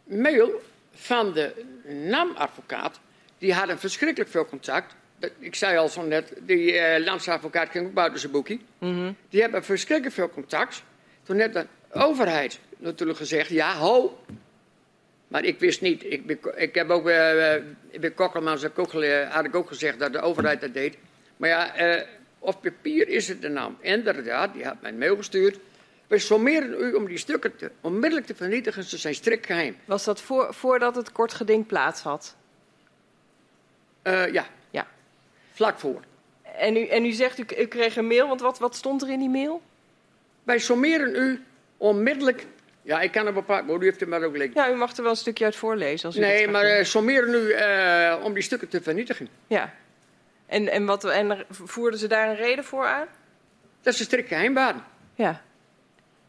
mail 0.06 0.62
van 0.96 1.34
de 1.34 1.66
NAM-advocaat. 2.10 3.00
Die 3.38 3.54
had 3.54 3.70
een 3.70 3.80
verschrikkelijk 3.80 4.32
veel 4.32 4.46
contact. 4.46 4.96
Ik 5.40 5.56
zei 5.56 5.78
al 5.78 5.90
zo 5.90 6.02
net, 6.02 6.34
die 6.42 6.78
eh 6.78 7.04
landsadvocaat 7.06 7.70
ging 7.70 7.86
ook 7.88 7.94
buiten 7.94 8.20
zijn 8.20 8.32
boekje. 8.32 8.60
Die 9.30 9.42
hebben 9.42 9.64
verschrikkelijk 9.64 10.16
veel 10.16 10.30
contact. 10.30 10.84
Toen 11.24 11.40
heeft 11.40 11.54
de 11.54 11.66
overheid 11.92 12.60
natuurlijk 12.78 13.18
gezegd, 13.18 13.50
ja, 13.50 13.76
ho. 13.76 14.20
Maar 15.34 15.44
ik 15.46 15.60
wist 15.60 15.82
niet. 15.82 16.04
Ik, 16.04 16.46
ik 16.56 16.76
heb 16.76 16.90
ook, 16.90 17.10
ik 17.90 18.02
ben 18.02 18.14
Kokkelmans, 18.14 18.66
gele- 18.76 19.28
had 19.30 19.46
ik 19.46 19.56
ook 19.56 19.68
gezegd 19.68 20.00
dat 20.00 20.14
de 20.14 20.20
overheid 20.20 20.62
dat 20.62 20.74
deed. 20.74 20.98
Maar 21.38 21.50
ja, 21.50 21.76
eh, 21.76 22.08
op 22.40 22.62
papier 22.62 23.08
is 23.08 23.28
het 23.28 23.42
de 23.42 23.50
naam. 23.50 23.78
Inderdaad, 23.80 24.54
die 24.54 24.66
had 24.66 24.82
mij 24.82 24.92
een 24.92 24.98
mail 24.98 25.16
gestuurd. 25.16 25.60
We 26.08 26.20
sommeren 26.20 26.74
u 26.82 26.94
om 26.94 27.08
die 27.08 27.18
stukken 27.18 27.56
te, 27.56 27.72
onmiddellijk 27.82 28.26
te 28.28 28.36
vernietigen. 28.36 28.84
Ze 28.84 28.98
zijn 28.98 29.16
strikt 29.16 29.46
geheim. 29.46 29.76
was 29.86 30.04
dat 30.04 30.22
voor, 30.22 30.54
voordat 30.54 30.96
het 30.96 31.12
kort 31.12 31.34
geding 31.34 31.68
plaats 31.68 32.02
had? 32.02 32.36
Ja, 34.04 34.46
Ja. 34.72 34.88
vlak 35.54 35.80
voor. 35.80 36.02
En 36.42 36.76
u, 36.76 36.86
en 36.88 37.06
u 37.06 37.12
zegt, 37.12 37.40
u, 37.40 37.46
u 37.58 37.66
kreeg 37.66 37.96
een 37.96 38.08
mail, 38.08 38.28
want 38.28 38.42
wat, 38.42 38.60
wat 38.60 38.76
stond 38.76 39.02
er 39.02 39.10
in 39.10 39.20
die 39.20 39.30
mail? 39.30 39.62
Wij 40.44 40.60
sommeren 40.60 41.16
u 41.16 41.44
onmiddellijk. 41.78 42.46
Ja, 42.86 43.02
ik 43.02 43.12
kan 43.12 43.26
het 43.26 43.36
bepaald, 43.36 43.68
maar 43.68 43.82
u 43.82 43.84
heeft 43.84 44.00
het 44.00 44.10
maar 44.10 44.24
ook 44.24 44.38
liggen. 44.38 44.62
Ja, 44.62 44.70
u 44.72 44.76
mag 44.76 44.96
er 44.98 45.02
wel 45.02 45.12
een 45.12 45.18
stukje 45.18 45.46
uit 45.46 45.56
voorlezen. 45.56 46.06
Als 46.08 46.18
u 46.18 46.20
Nee, 46.20 46.48
maar 46.48 46.64
wil. 46.64 46.72
eh, 46.72 46.84
sommeren 46.84 47.34
u 47.34 47.52
eh, 47.52 48.16
om 48.24 48.34
die 48.34 48.44
stukken 48.44 48.68
te 48.70 48.82
vernietigen. 48.82 49.28
Ja. 49.48 49.74
En, 50.46 50.68
en, 50.72 50.86
wat, 50.86 51.04
en 51.06 51.32
er- 51.32 51.46
voerden 51.50 52.00
ze 52.00 52.08
daar 52.08 52.30
een 52.30 52.36
reden 52.36 52.64
voor 52.64 52.86
aan? 52.86 53.08
Dat 53.82 53.94
is 53.94 54.04
strikt 54.04 54.28
geheim 54.28 54.54
waren. 54.54 54.84
Ja. 55.16 55.42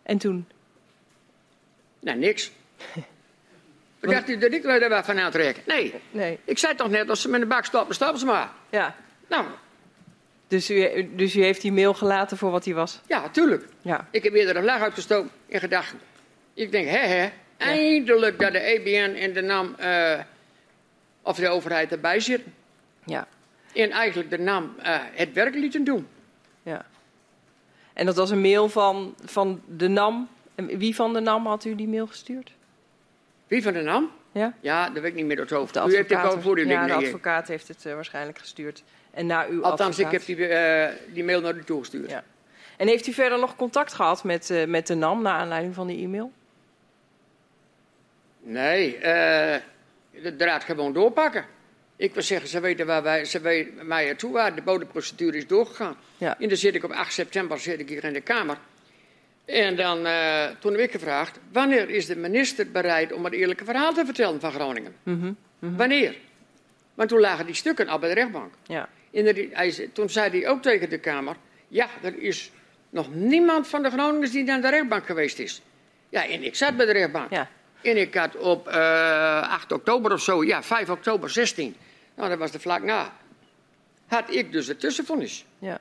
En 0.03 0.19
toen? 0.19 0.49
Nou, 2.01 2.19
niks. 2.19 2.51
Ik 4.01 4.11
dacht 4.11 4.29
u 4.29 4.39
dat 4.39 4.53
ik 4.53 4.65
er 4.65 4.89
wat 4.89 5.05
van 5.05 5.19
aantrekken? 5.19 5.63
Nee. 5.67 5.95
Nee. 6.11 6.39
Ik 6.45 6.59
zei 6.59 6.75
toch 6.75 6.91
net, 6.91 7.09
als 7.11 7.21
ze 7.21 7.29
met 7.29 7.41
de 7.41 7.47
bak 7.47 7.65
stoppen, 7.65 7.95
stoppen 7.95 8.19
ze 8.19 8.25
maar. 8.27 8.51
Ja. 8.71 8.97
Nou, 9.29 9.45
Dus 10.49 10.71
u, 10.71 11.11
dus 11.17 11.37
u 11.37 11.43
heeft 11.43 11.61
die 11.61 11.73
mail 11.73 11.95
gelaten 11.95 12.37
voor 12.37 12.51
wat 12.51 12.65
die 12.65 12.75
was? 12.75 13.01
ja, 13.07 13.29
tuurlijk. 13.29 13.65
Ja. 13.83 14.09
Ik 14.11 14.23
heb 14.23 14.33
eerder 14.35 14.57
een 14.57 14.63
vlag 14.63 14.81
uitgestoken 14.81 15.31
in 15.47 15.61
gedachten. 15.61 15.99
Ik 16.55 16.73
denk, 16.73 16.89
hè, 16.89 16.99
hè, 16.99 17.31
eindelijk 17.57 18.39
dat 18.39 18.53
de 18.53 18.61
EBN 18.61 19.17
en 19.17 19.33
de 19.33 19.43
NAM 19.43 19.75
eh, 19.79 20.21
of 21.23 21.37
de 21.37 21.49
overheid 21.49 21.93
erbij 21.93 22.21
zitten. 22.21 22.55
Ja. 23.05 23.27
En 23.75 23.91
eigenlijk 23.91 24.31
de 24.31 24.39
NAM 24.39 24.75
eh, 24.83 24.97
het 25.13 25.33
werk 25.33 25.55
lieten 25.55 25.85
doen. 25.85 26.07
ja. 26.63 26.87
En 27.93 28.07
dat 28.07 28.17
was 28.17 28.31
een 28.31 28.41
mail 28.41 28.69
van, 28.69 29.15
van 29.25 29.63
de 29.67 29.89
NAM. 29.89 30.29
En 30.55 30.79
wie 30.79 30.95
van 30.95 31.13
de 31.13 31.21
NAM 31.21 31.47
had 31.47 31.65
u 31.65 31.75
die 31.75 31.89
mail 31.89 32.07
gestuurd? 32.07 32.53
Wie 33.47 33.63
van 33.63 33.73
de 33.73 33.81
NAM? 33.81 34.11
Ja? 34.33 34.55
Ja, 34.61 34.91
dat 34.91 35.03
weet 35.03 35.11
ik 35.11 35.17
niet 35.17 35.27
meer 35.27 35.37
door 35.37 35.45
het 35.45 35.55
hoofd. 35.55 35.75
De 35.75 35.81
U 35.81 35.97
heeft 35.97 36.43
voor 36.43 36.59
u, 36.59 36.69
ja, 36.69 36.87
de 36.87 36.93
advocaat 36.93 37.49
heeft 37.49 37.69
het 37.69 37.87
eh, 37.87 37.95
waarschijnlijk 37.95 38.39
gestuurd. 38.39 38.83
En 39.11 39.27
naar 39.27 39.49
uw 39.49 39.65
Althans, 39.65 39.99
ik 39.99 40.11
heb 40.11 40.25
die, 40.25 40.37
die 41.13 41.25
mail 41.25 41.41
naar 41.41 41.57
u 41.57 41.65
toegestuurd. 41.65 42.11
Ja. 42.11 42.25
En 42.77 42.89
heeft 42.89 43.07
u 43.07 43.13
verder 43.13 43.39
nog 43.39 43.57
contact 43.57 43.93
gehad 43.93 44.25
met, 44.25 44.65
met 44.67 44.87
de 44.87 44.95
NAM 44.95 45.23
naar 45.23 45.35
aanleiding 45.35 45.75
van 45.75 45.87
die 45.87 46.05
e-mail? 46.05 46.33
Nee, 48.45 48.97
eh, 48.97 49.61
de 50.23 50.37
draad 50.37 50.65
gewoon 50.65 50.93
doorpakken. 50.93 51.45
Ik 51.97 52.15
wil 52.15 52.23
zeggen, 52.23 52.49
ze 52.49 52.61
weten 52.61 52.87
waar 52.87 53.03
wij, 53.03 53.25
ze 53.25 53.41
weten 53.41 53.87
mij 53.87 54.05
naartoe 54.07 54.33
waren. 54.33 54.57
De 54.57 54.63
bodemprocedure 54.63 55.37
is 55.37 55.47
doorgegaan. 55.47 55.97
Ja. 56.19 56.39
En 56.41 56.49
dan 56.49 56.57
zit 56.57 56.75
ik 56.75 56.85
op 56.85 56.91
8 56.91 57.13
september 57.13 57.59
zit 57.61 57.81
ik 57.81 57.89
hier 57.89 58.05
in 58.05 58.13
de 58.13 58.21
Kamer. 58.21 58.57
En 59.45 59.77
dan, 59.77 60.07
eh, 60.07 60.45
toen 60.59 60.73
heb 60.73 60.81
ik 60.81 60.91
gevraagd, 60.91 61.39
wanneer 61.53 61.91
is 61.91 62.07
de 62.07 62.17
minister 62.17 62.71
bereid 62.71 63.13
om 63.13 63.25
het 63.25 63.33
eerlijke 63.35 63.65
verhaal 63.65 63.93
te 63.93 64.05
vertellen 64.05 64.41
van 64.41 64.53
Groningen? 64.53 64.95
Wanneer? 65.59 66.15
Want 66.95 67.09
toen 67.09 67.21
lagen 67.21 67.47
die 67.47 67.55
stukken 67.55 67.89
al 67.89 67.99
bij 67.99 68.09
de 68.09 68.15
rechtbank. 68.15 68.55
Ja. 68.67 68.89
En 69.13 69.27
er- 69.27 69.49
hij, 69.51 69.91
toen 69.93 70.11
zei 70.11 70.31
hij 70.41 70.49
ook 70.49 70.63
tegen 70.63 70.91
de 70.91 70.99
Kamer, 70.99 71.37
ja, 71.69 71.89
er 72.03 72.19
is 72.19 72.51
nog 72.91 73.15
niemand 73.15 73.69
van 73.69 73.83
de 73.83 73.91
Groningers 73.91 74.31
die 74.31 74.45
naar 74.45 74.61
de 74.61 74.71
rechtbank 74.71 75.07
geweest 75.07 75.39
is. 75.39 75.63
Ja, 76.09 76.29
en 76.29 76.43
ik 76.45 76.55
zat 76.55 76.77
bij 76.77 76.87
de 76.87 76.93
rechtbank. 76.93 77.31
Ja. 77.31 77.51
En 77.85 77.97
ik 77.97 78.15
had 78.15 78.37
op 78.37 78.69
eh 78.69 79.51
8 79.53 79.73
oktober 79.73 80.13
of 80.13 80.21
zo, 80.21 80.45
ja, 80.45 80.63
5 80.63 80.91
oktober 80.91 81.31
16, 81.31 81.77
nou 82.15 82.29
dat 82.29 82.39
was 82.39 82.51
de 82.51 82.61
vlak 82.61 82.83
na, 82.83 83.13
had 84.07 84.35
ik 84.35 84.53
dus 84.53 84.67
het 84.67 84.81
tussenvonnis. 84.81 85.45
Ja. 85.59 85.79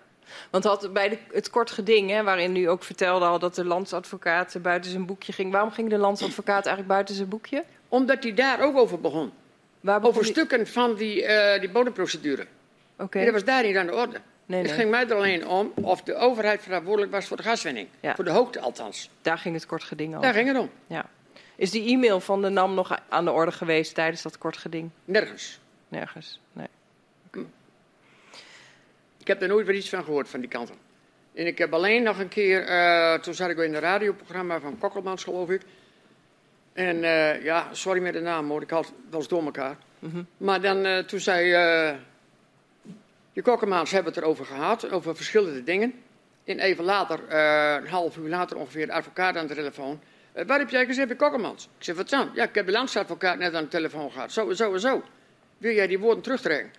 Want 0.49 0.63
had 0.63 0.93
bij 0.93 1.09
de, 1.09 1.17
het 1.31 1.49
kort 1.49 1.71
geding, 1.71 2.09
hè, 2.09 2.23
waarin 2.23 2.55
u 2.55 2.65
ook 2.69 2.83
vertelde 2.83 3.25
al 3.25 3.39
dat 3.39 3.55
de 3.55 3.65
landsadvocaat 3.65 4.55
buiten 4.61 4.91
zijn 4.91 5.05
boekje 5.05 5.31
ging. 5.33 5.51
Waarom 5.51 5.71
ging 5.71 5.89
de 5.89 5.97
landsadvocaat 5.97 6.65
eigenlijk 6.65 6.87
buiten 6.87 7.15
zijn 7.15 7.27
boekje? 7.29 7.63
Omdat 7.89 8.23
hij 8.23 8.33
daar 8.33 8.61
ook 8.61 8.77
over 8.77 8.99
begon. 9.01 9.31
Waar 9.79 9.99
begon 9.99 10.09
Over 10.09 10.23
die- 10.23 10.31
stukken 10.33 10.67
van 10.67 10.95
die, 10.95 11.25
eh, 11.25 11.59
die 11.59 11.69
bodemprocedure. 11.69 12.45
Oké. 12.97 13.19
En 13.19 13.23
dat 13.25 13.33
was 13.33 13.43
daar 13.43 13.63
niet 13.63 13.75
aan 13.77 13.85
de 13.85 13.93
orde. 13.95 14.17
Nee, 14.45 14.59
het 14.59 14.67
nee. 14.69 14.77
ging 14.79 14.89
mij 14.89 15.07
er 15.07 15.15
alleen 15.15 15.47
om 15.47 15.71
of 15.75 16.01
de 16.01 16.15
overheid 16.15 16.61
verantwoordelijk 16.63 17.11
was 17.11 17.25
voor 17.27 17.37
de 17.37 17.43
gaswinning. 17.43 17.87
Ja. 17.99 18.15
Voor 18.15 18.23
de 18.23 18.31
hoogte 18.31 18.59
althans. 18.59 19.09
Daar 19.21 19.37
ging 19.37 19.55
het 19.55 19.65
kort 19.65 19.83
geding 19.83 20.09
over. 20.09 20.21
Daar 20.21 20.33
ging 20.33 20.47
het 20.47 20.57
om. 20.57 20.69
Ja. 20.87 21.05
Is 21.55 21.71
die 21.71 21.89
e-mail 21.89 22.19
van 22.19 22.41
de 22.41 22.49
NAM 22.49 22.73
nog 22.73 22.99
aan 23.09 23.25
de 23.25 23.31
orde 23.31 23.51
geweest 23.51 23.95
tijdens 23.95 24.21
dat 24.21 24.37
kort 24.37 24.57
geding? 24.57 24.89
Nergens. 25.05 25.59
Nergens. 25.87 26.39
Nee. 26.53 26.67
Ik 29.23 29.29
heb 29.29 29.41
er 29.41 29.47
nooit 29.47 29.65
weer 29.65 29.75
iets 29.75 29.89
van 29.89 30.03
gehoord 30.03 30.29
van 30.29 30.39
die 30.39 30.49
kanten. 30.49 30.75
En 31.33 31.47
ik 31.47 31.57
heb 31.57 31.73
alleen 31.73 32.03
nog 32.03 32.19
een 32.19 32.27
keer, 32.27 32.65
eh, 32.67 33.13
toen 33.13 33.33
zat 33.33 33.49
ik 33.49 33.57
in 33.57 33.73
een 33.73 33.79
radioprogramma 33.79 34.59
van 34.59 34.77
Kokkelmans, 34.77 35.23
geloof 35.23 35.49
ik. 35.49 35.61
En 36.73 37.03
eh, 37.03 37.43
ja, 37.43 37.67
sorry 37.71 38.01
met 38.01 38.13
de 38.13 38.19
naam 38.19 38.49
hoor, 38.49 38.61
ik 38.61 38.69
had 38.69 38.85
het 38.85 38.95
wel 39.09 39.19
eens 39.19 39.29
door 39.29 39.43
elkaar. 39.43 39.77
Maar 40.37 40.61
dan, 40.61 40.85
eh, 40.85 40.97
toen 40.97 41.19
zei 41.19 41.51
de 43.33 43.41
Kokkemaans 43.41 43.91
hebben 43.91 44.13
het 44.13 44.21
erover 44.21 44.45
gehad, 44.45 44.91
over 44.91 45.15
verschillende 45.15 45.63
dingen. 45.63 45.93
En 46.43 46.59
even 46.59 46.83
later, 46.83 47.33
een 47.77 47.87
half 47.87 48.17
uur 48.17 48.29
later 48.29 48.57
ongeveer, 48.57 48.85
de 48.85 48.93
advocaat 48.93 49.37
aan 49.37 49.47
de 49.47 49.55
telefoon. 49.55 49.99
Eh, 50.33 50.45
waar 50.45 50.59
heb 50.59 50.69
jij 50.69 50.85
gezegd 50.85 51.07
bij 51.07 51.17
Kokkemans? 51.17 51.63
Ik 51.77 51.83
zeg, 51.83 51.95
wat 51.95 52.09
dan? 52.09 52.29
Ja, 52.33 52.43
ik 52.43 52.55
heb 52.55 52.65
de 52.65 52.71
landsadvocaat 52.71 53.37
net 53.37 53.53
aan 53.53 53.63
de 53.63 53.69
telefoon 53.69 54.11
gehad. 54.11 54.31
Zo 54.31 54.49
en 54.49 54.55
zo 54.55 54.73
en 54.73 54.79
zo. 54.79 55.03
Wil 55.57 55.73
jij 55.73 55.87
die 55.87 55.99
woorden 55.99 56.23
terugtrekken? 56.23 56.71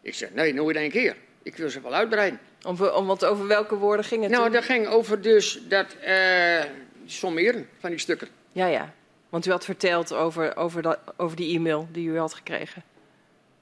Ik 0.00 0.14
zeg, 0.14 0.30
nee, 0.32 0.54
nooit 0.54 0.76
één 0.76 0.90
keer. 0.90 1.16
Ik 1.42 1.56
wil 1.56 1.70
ze 1.70 1.80
wel 1.80 1.94
uitbreiden. 1.94 2.40
Om, 2.62 2.82
om, 2.82 3.06
want 3.06 3.24
over 3.24 3.46
welke 3.46 3.76
woorden 3.76 4.04
ging 4.04 4.22
het 4.22 4.30
Nou, 4.30 4.44
toen? 4.44 4.52
dat 4.52 4.64
ging 4.64 4.86
over 4.86 5.20
dus 5.22 5.60
dat 5.68 5.94
eh 6.00 6.64
sommeren 7.06 7.68
van 7.78 7.90
die 7.90 7.98
stukken. 7.98 8.28
Ja, 8.52 8.66
ja. 8.66 8.94
Want 9.28 9.46
u 9.46 9.50
had 9.50 9.64
verteld 9.64 10.12
over, 10.14 10.56
over, 10.56 10.82
dat, 10.82 10.98
over 11.16 11.36
die 11.36 11.56
e-mail 11.56 11.88
die 11.92 12.08
u 12.08 12.18
had 12.18 12.34
gekregen. 12.34 12.82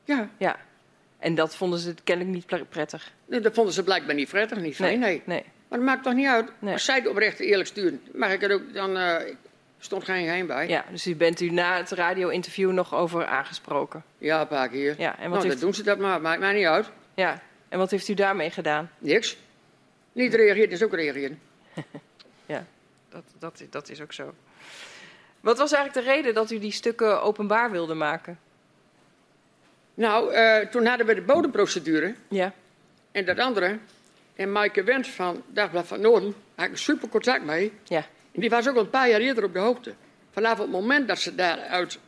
Ja, 0.05 0.29
Ja. 0.37 0.57
En 1.19 1.35
dat 1.35 1.57
vonden 1.57 1.79
ze 1.79 1.95
kennelijk 2.05 2.35
niet 2.35 2.47
pre- 2.47 2.65
prettig. 2.65 3.13
nee, 3.27 3.41
dat 3.41 3.55
vonden 3.55 3.75
ze 3.75 3.83
blijkbaar 3.85 4.15
niet 4.15 4.29
prettig, 4.29 4.59
niet 4.59 4.75
fijn, 4.75 4.99
nee. 4.99 5.23
nee. 5.25 5.45
Maar 5.71 5.79
dat 5.79 5.89
maakt 5.89 6.03
toch 6.03 6.15
niet 6.15 6.27
uit? 6.27 6.51
Nee. 6.59 6.73
Als 6.73 6.85
zij 6.85 6.95
het 6.95 7.07
oprecht 7.07 7.39
eerlijk 7.41 7.69
sturen, 7.69 8.03
mag 8.13 8.33
ik 8.33 8.41
het 8.41 8.53
ook, 8.53 8.75
dan 8.75 8.97
eh, 8.97 9.35
stond 9.79 10.05
geen 10.05 10.25
geheim 10.25 10.47
bij. 10.47 10.69
Ja, 10.69 10.85
dus 10.91 11.07
u 11.07 11.17
bent 11.17 11.41
u 11.41 11.51
na 11.51 11.77
het 11.77 11.91
radio-interview 11.91 12.71
nog 12.73 12.95
over 12.95 13.27
aangesproken. 13.27 14.05
Ja, 14.19 14.41
een 14.41 14.47
paar 14.47 14.69
keer. 14.69 14.95
Ja, 14.99 15.19
en 15.19 15.31
wat, 15.31 15.39
nou, 15.39 15.43
heeft, 15.43 15.51
dan 15.51 15.61
doen 15.61 15.75
ze 15.75 15.83
dat 15.83 15.99
maar, 15.99 16.21
maakt 16.21 16.41
mij 16.41 16.53
niet 16.53 16.67
uit. 16.67 16.91
ja. 17.15 17.43
en 17.69 17.79
wat 17.79 17.91
heeft 17.91 18.09
u 18.09 18.15
daarmee 18.15 18.51
gedaan? 18.51 18.91
Niks. 18.99 19.37
Niet 20.13 20.35
reageren 20.35 20.71
is 20.71 20.83
ook 20.83 20.95
reageren. 20.95 21.41
Ja, 22.47 22.65
dat, 23.09 23.23
dat, 23.39 23.63
dat 23.71 23.89
is 23.89 24.01
ook 24.01 24.13
zo. 24.13 24.35
Wat 25.41 25.59
was 25.59 25.73
eigenlijk 25.73 26.07
de 26.07 26.13
reden 26.13 26.35
dat 26.35 26.51
u 26.51 26.59
die 26.59 26.73
stukken 26.73 27.23
openbaar 27.23 27.71
wilde 27.71 27.95
maken? 27.95 28.39
Nou, 29.95 30.33
eh, 30.33 30.69
toen 30.69 30.87
hadden 30.87 31.07
we 31.07 31.15
de 31.15 31.23
bodemprocedure 31.23 32.15
Ja, 32.29 32.53
en 33.13 33.25
dat 33.25 33.39
andere. 33.39 33.79
En 34.41 34.53
Maaike 34.53 34.83
Wendt 34.85 35.09
van 35.09 35.43
Dagblad 35.47 35.87
van 35.87 36.01
Noorden, 36.01 36.35
had 36.55 36.65
ik 36.67 36.73
een 36.73 36.79
super 36.79 37.09
contact 37.09 37.45
mee. 37.45 37.73
ja, 37.85 38.05
En 38.33 38.41
die 38.41 38.51
was 38.51 38.69
ook 38.69 38.75
al 38.75 38.81
een 38.81 38.91
paar 38.91 39.09
jaar 39.09 39.21
eerder 39.21 39.45
op 39.45 39.53
de 39.53 39.59
hoogte. 39.59 39.95
Vanaf 40.31 40.59
het 40.59 40.71
moment 40.71 41.09
dat 41.09 41.19
ze 41.19 41.35
daar 41.35 41.59
uit, 41.59 41.99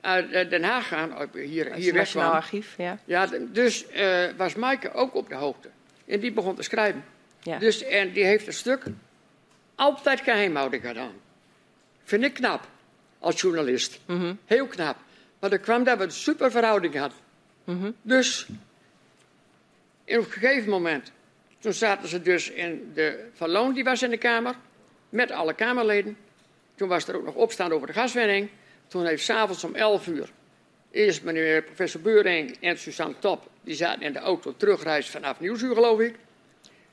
uit 0.00 0.30
eh, 0.32 0.50
Den 0.50 0.62
Haag 0.62 0.88
gaan, 0.88 1.14
uit- 1.14 1.34
hier, 1.34 1.74
hier 1.74 1.92
weg 1.92 1.92
Nationaal. 1.92 2.32
Archief. 2.32 2.74
Ja, 2.76 2.98
Ja, 3.04 3.26
dus 3.52 3.86
eh, 3.86 4.24
was 4.36 4.54
Maaike 4.54 4.92
ook 4.92 5.14
op 5.14 5.28
de 5.28 5.34
hoogte. 5.34 5.68
En 6.06 6.20
die 6.20 6.32
begon 6.32 6.54
te 6.54 6.62
schrijven. 6.62 7.04
ja. 7.42 7.58
Dus, 7.58 7.82
en 7.82 8.12
die 8.12 8.24
heeft 8.24 8.46
een 8.46 8.52
stuk 8.52 8.82
altijd 9.74 10.20
geheimhouding 10.20 10.86
gedaan. 10.86 11.12
Vind 12.04 12.24
ik 12.24 12.34
knap, 12.34 12.68
als 13.18 13.40
journalist. 13.40 14.00
Mhm. 14.06 14.34
Heel 14.44 14.66
knap. 14.66 14.96
Maar 15.40 15.52
er 15.52 15.58
kwam 15.58 15.84
dat 15.84 15.98
we 15.98 16.04
een 16.04 16.10
super 16.10 16.50
verhouding 16.50 16.94
hadden. 16.96 17.18
Mhm. 17.64 17.90
Dus, 18.02 18.46
in 20.08 20.18
op 20.18 20.24
een 20.24 20.30
gegeven 20.32 20.70
moment, 20.70 21.12
toen 21.58 21.72
zaten 21.72 22.08
ze 22.08 22.22
dus 22.22 22.50
in 22.50 22.90
de 22.94 23.28
Van 23.34 23.48
Loon, 23.50 23.72
die 23.74 23.84
was 23.84 24.02
in 24.02 24.10
de 24.10 24.16
Kamer, 24.16 24.54
met 25.08 25.30
alle 25.30 25.54
Kamerleden. 25.54 26.16
Toen 26.74 26.88
was 26.88 27.08
er 27.08 27.16
ook 27.16 27.24
nog 27.24 27.34
opstaan 27.34 27.72
over 27.72 27.86
de 27.86 27.92
gaswinning. 27.92 28.48
Toen 28.86 29.06
heeft 29.06 29.24
s'avonds 29.24 29.64
om 29.64 29.74
11 29.74 30.06
uur, 30.06 30.30
eerst 30.90 31.22
meneer 31.22 31.62
professor 31.62 32.00
Beuring 32.00 32.56
en 32.60 32.78
Suzanne 32.78 33.14
Top, 33.18 33.50
die 33.62 33.74
zaten 33.74 34.02
in 34.02 34.12
de 34.12 34.18
auto 34.18 34.54
terugreis 34.56 35.10
vanaf 35.10 35.40
Nieuwsuur, 35.40 35.74
geloof 35.74 36.00
ik. 36.00 36.14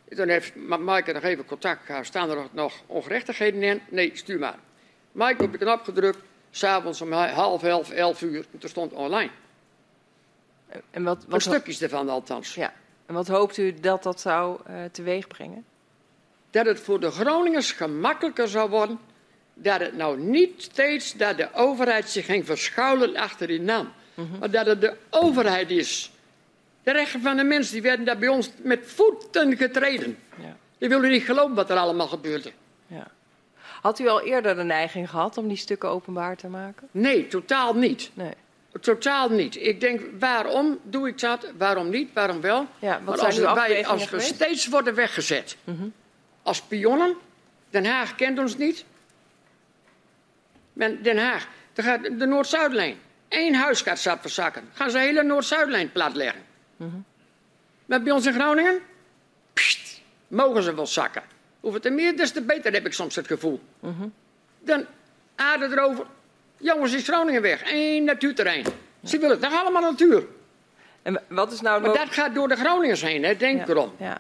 Toen 0.10 0.28
heeft 0.30 0.56
Ma- 0.56 0.78
Maaike 0.78 1.12
nog 1.12 1.24
even 1.24 1.46
contact 1.46 1.86
gehad. 1.86 2.06
Staan 2.06 2.30
er 2.30 2.48
nog- 2.52 2.82
ongerechtigheden 2.86 3.64
in? 3.64 3.82
Nee, 3.90 4.12
stuur 4.14 4.40
maar. 4.40 4.58
Maaike 5.12 5.44
op 5.44 5.52
de 5.52 5.58
knop 5.58 5.84
gedrukt. 5.84 6.18
S'avonds 6.52 7.02
om 7.02 7.12
ha- 7.12 7.30
half 7.30 7.64
elf, 7.64 7.92
elf 7.92 8.22
uur. 8.22 8.46
En 8.52 8.60
toen 8.60 8.70
stond 8.70 8.94
online. 8.94 9.32
En 10.92 11.04
wat, 11.04 11.18
Wat 11.18 11.28
wat, 11.30 11.42
stukjes 11.42 11.82
ervan 11.82 12.10
althans. 12.10 12.56
ja. 12.56 12.74
En 13.06 13.14
wat 13.14 13.28
hoopt 13.28 13.58
u 13.58 13.74
dat 13.80 14.04
dat 14.04 14.22
zou 14.22 14.60
eh 14.66 14.76
teweeg 14.92 15.28
brengen? 15.28 15.66
Dat 16.50 16.66
het 16.66 16.80
voor 16.80 17.00
de 17.00 17.12
Groningers 17.12 17.72
gemakkelijker 17.72 18.48
zou 18.48 18.70
worden. 18.70 19.00
Dat 19.54 19.80
het 19.80 19.98
nou 19.98 20.20
niet 20.20 20.62
steeds 20.62 21.14
dat 21.14 21.38
de 21.38 21.54
overheid 21.54 22.10
zich 22.10 22.26
ging 22.26 22.46
verschuilen 22.46 23.16
achter 23.16 23.48
die 23.48 23.62
naam. 23.62 23.92
Maar 24.40 24.52
dat 24.52 24.66
het 24.66 24.82
de 24.82 24.98
overheid 25.10 25.72
is. 25.72 26.12
De 26.84 26.92
rechten 26.92 27.22
van 27.22 27.38
de 27.38 27.44
mensen 27.44 27.74
die 27.74 27.82
werden 27.82 28.06
daar 28.06 28.18
bij 28.18 28.28
ons 28.28 28.52
met 28.58 28.80
voeten 28.84 29.58
getreden. 29.58 30.18
Ja. 30.38 30.58
Die 30.78 30.90
wilden 30.90 31.10
niet 31.10 31.24
geloven 31.24 31.56
wat 31.56 31.70
er 31.70 31.78
allemaal 31.78 32.08
gebeurde. 32.08 32.52
Ja. 32.88 33.08
Had 33.82 34.00
u 34.00 34.08
al 34.08 34.22
eerder 34.22 34.56
de 34.56 34.64
neiging 34.64 35.10
gehad 35.10 35.38
om 35.38 35.48
die 35.48 35.58
stukken 35.58 35.90
openbaar 35.90 36.36
te 36.36 36.48
maken? 36.48 36.88
Nee, 36.92 37.28
totaal 37.28 37.74
niet. 37.74 38.12
Nee. 38.14 38.34
Totaal 38.82 39.30
niet. 39.30 39.56
Ik 39.56 39.80
denk, 39.80 40.02
waarom 40.20 40.80
doe 40.84 41.08
ik 41.08 41.20
dat? 41.20 41.52
Waarom 41.58 41.90
niet? 41.90 42.14
Waarom 42.14 42.42
wel? 42.42 42.68
Ja, 42.80 43.02
wat 43.04 43.20
als, 43.26 43.36
wij, 43.56 43.86
als 43.86 44.10
we 44.10 44.20
steeds 44.36 44.68
worden 44.68 44.96
weggezet 44.96 45.58
als 46.44 46.62
pionnen, 46.62 47.16
Den 47.70 47.86
Haag 47.86 48.16
kent 48.16 48.40
ons 48.40 48.58
niet. 48.58 48.86
Men- 50.74 51.02
Den 51.04 51.18
Haag, 51.18 51.48
er 51.74 51.84
gaat 51.84 52.04
de 52.04 52.26
Noord-Zuidlijn. 52.26 52.98
Eén 53.30 53.56
huis 53.56 53.82
gaat 53.82 54.00
zat 54.00 54.18
verzakken. 54.22 54.64
Gaan 54.74 54.90
ze 54.90 54.98
de 54.98 55.04
hele 55.04 55.24
Noord-Zuidlijn 55.24 55.92
platleggen. 55.92 56.42
Maar 57.86 58.02
bij 58.02 58.12
ons 58.12 58.26
in 58.26 58.34
Groningen, 58.34 58.80
pst, 59.54 60.02
mogen 60.28 60.64
ze 60.64 60.76
wel 60.76 60.88
zakken. 60.88 61.24
Hoeveel 61.60 61.80
te 61.82 61.90
meer, 61.90 62.18
des 62.18 62.32
te 62.32 62.42
beter, 62.42 62.74
heb 62.74 62.86
ik 62.86 62.94
soms 62.94 63.16
het 63.16 63.28
gevoel. 63.28 63.62
Dan 64.60 64.86
aarde 65.36 65.66
erover. 65.66 66.06
Jongens, 66.58 66.94
is 66.94 67.08
Groningen 67.08 67.42
weg. 67.42 67.62
Eén 67.72 68.04
natuurterrein. 68.04 68.66
Ze 69.04 69.18
willen 69.18 69.40
toch 69.40 69.62
allemaal 69.62 69.82
natuur. 69.82 70.24
En 71.02 71.22
wat 71.28 71.52
is 71.52 71.62
nou 71.62 71.82
Maar 71.82 71.94
dat 71.94 72.10
gaat 72.12 72.36
door 72.36 72.48
de 72.48 72.56
Groningers 72.56 73.02
heen, 73.02 73.24
hè? 73.24 73.36
denk 73.38 73.60
ja, 73.60 73.68
erom. 73.68 73.92
Ja. 74.00 74.18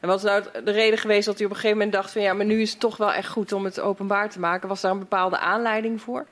En 0.00 0.08
wat 0.08 0.18
is 0.18 0.24
nou 0.24 0.42
de 0.64 0.70
reden 0.70 0.98
geweest 0.98 1.26
dat 1.26 1.40
u 1.40 1.44
op 1.44 1.50
een 1.50 1.56
gegeven 1.56 1.76
moment 1.76 1.94
dacht 1.94 2.10
van 2.10 2.22
ja, 2.22 2.32
maar 2.32 2.46
nu 2.46 2.60
is 2.60 2.70
het 2.70 2.80
toch 2.80 2.96
wel 2.96 3.12
echt 3.12 3.28
goed 3.28 3.52
om 3.52 3.64
het 3.64 3.80
openbaar 3.80 4.30
te 4.30 4.40
maken? 4.40 4.68
Was 4.68 4.80
daar 4.80 4.90
een 4.92 4.98
bepaalde 4.98 5.38
aanleiding 5.38 6.00
voor? 6.00 6.26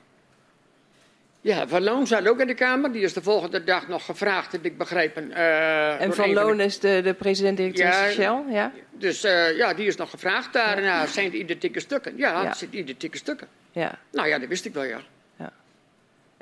Ja, 1.41 1.67
Van 1.67 1.83
Loon 1.83 2.07
zat 2.07 2.27
ook 2.27 2.39
in 2.39 2.47
de 2.47 2.53
Kamer. 2.53 2.91
Die 2.91 3.01
is 3.01 3.13
de 3.13 3.21
volgende 3.21 3.63
dag 3.63 3.87
nog 3.87 4.05
gevraagd, 4.05 4.51
heb 4.51 4.65
ik 4.65 4.77
begrepen. 4.77 5.31
eh, 5.31 6.01
En 6.01 6.13
Van 6.13 6.27
de- 6.29 6.33
Loon 6.33 6.59
is 6.59 6.79
de, 6.79 7.01
de 7.03 7.13
president-directeur 7.13 7.87
Ja, 7.87 8.09
Shell, 8.09 8.43
ja? 8.49 8.71
Dus 8.91 9.23
eh, 9.23 9.57
ja, 9.57 9.73
die 9.73 9.87
is 9.87 9.95
nog 9.95 10.09
gevraagd. 10.09 10.53
Daarna 10.53 11.05
zijn 11.05 11.25
het 11.25 11.33
identieke 11.35 11.79
stukken. 11.79 12.17
Ja, 12.17 12.29
Ja. 12.41 12.47
het 12.47 12.57
zijn 12.57 12.77
identieke 12.77 13.17
stukken. 13.17 13.47
ja? 13.71 13.97
Nou 14.11 14.27
ja, 14.27 14.39
dat 14.39 14.47
wist 14.49 14.65
ik 14.65 14.73
wel, 14.73 14.83
ja. 14.83 14.99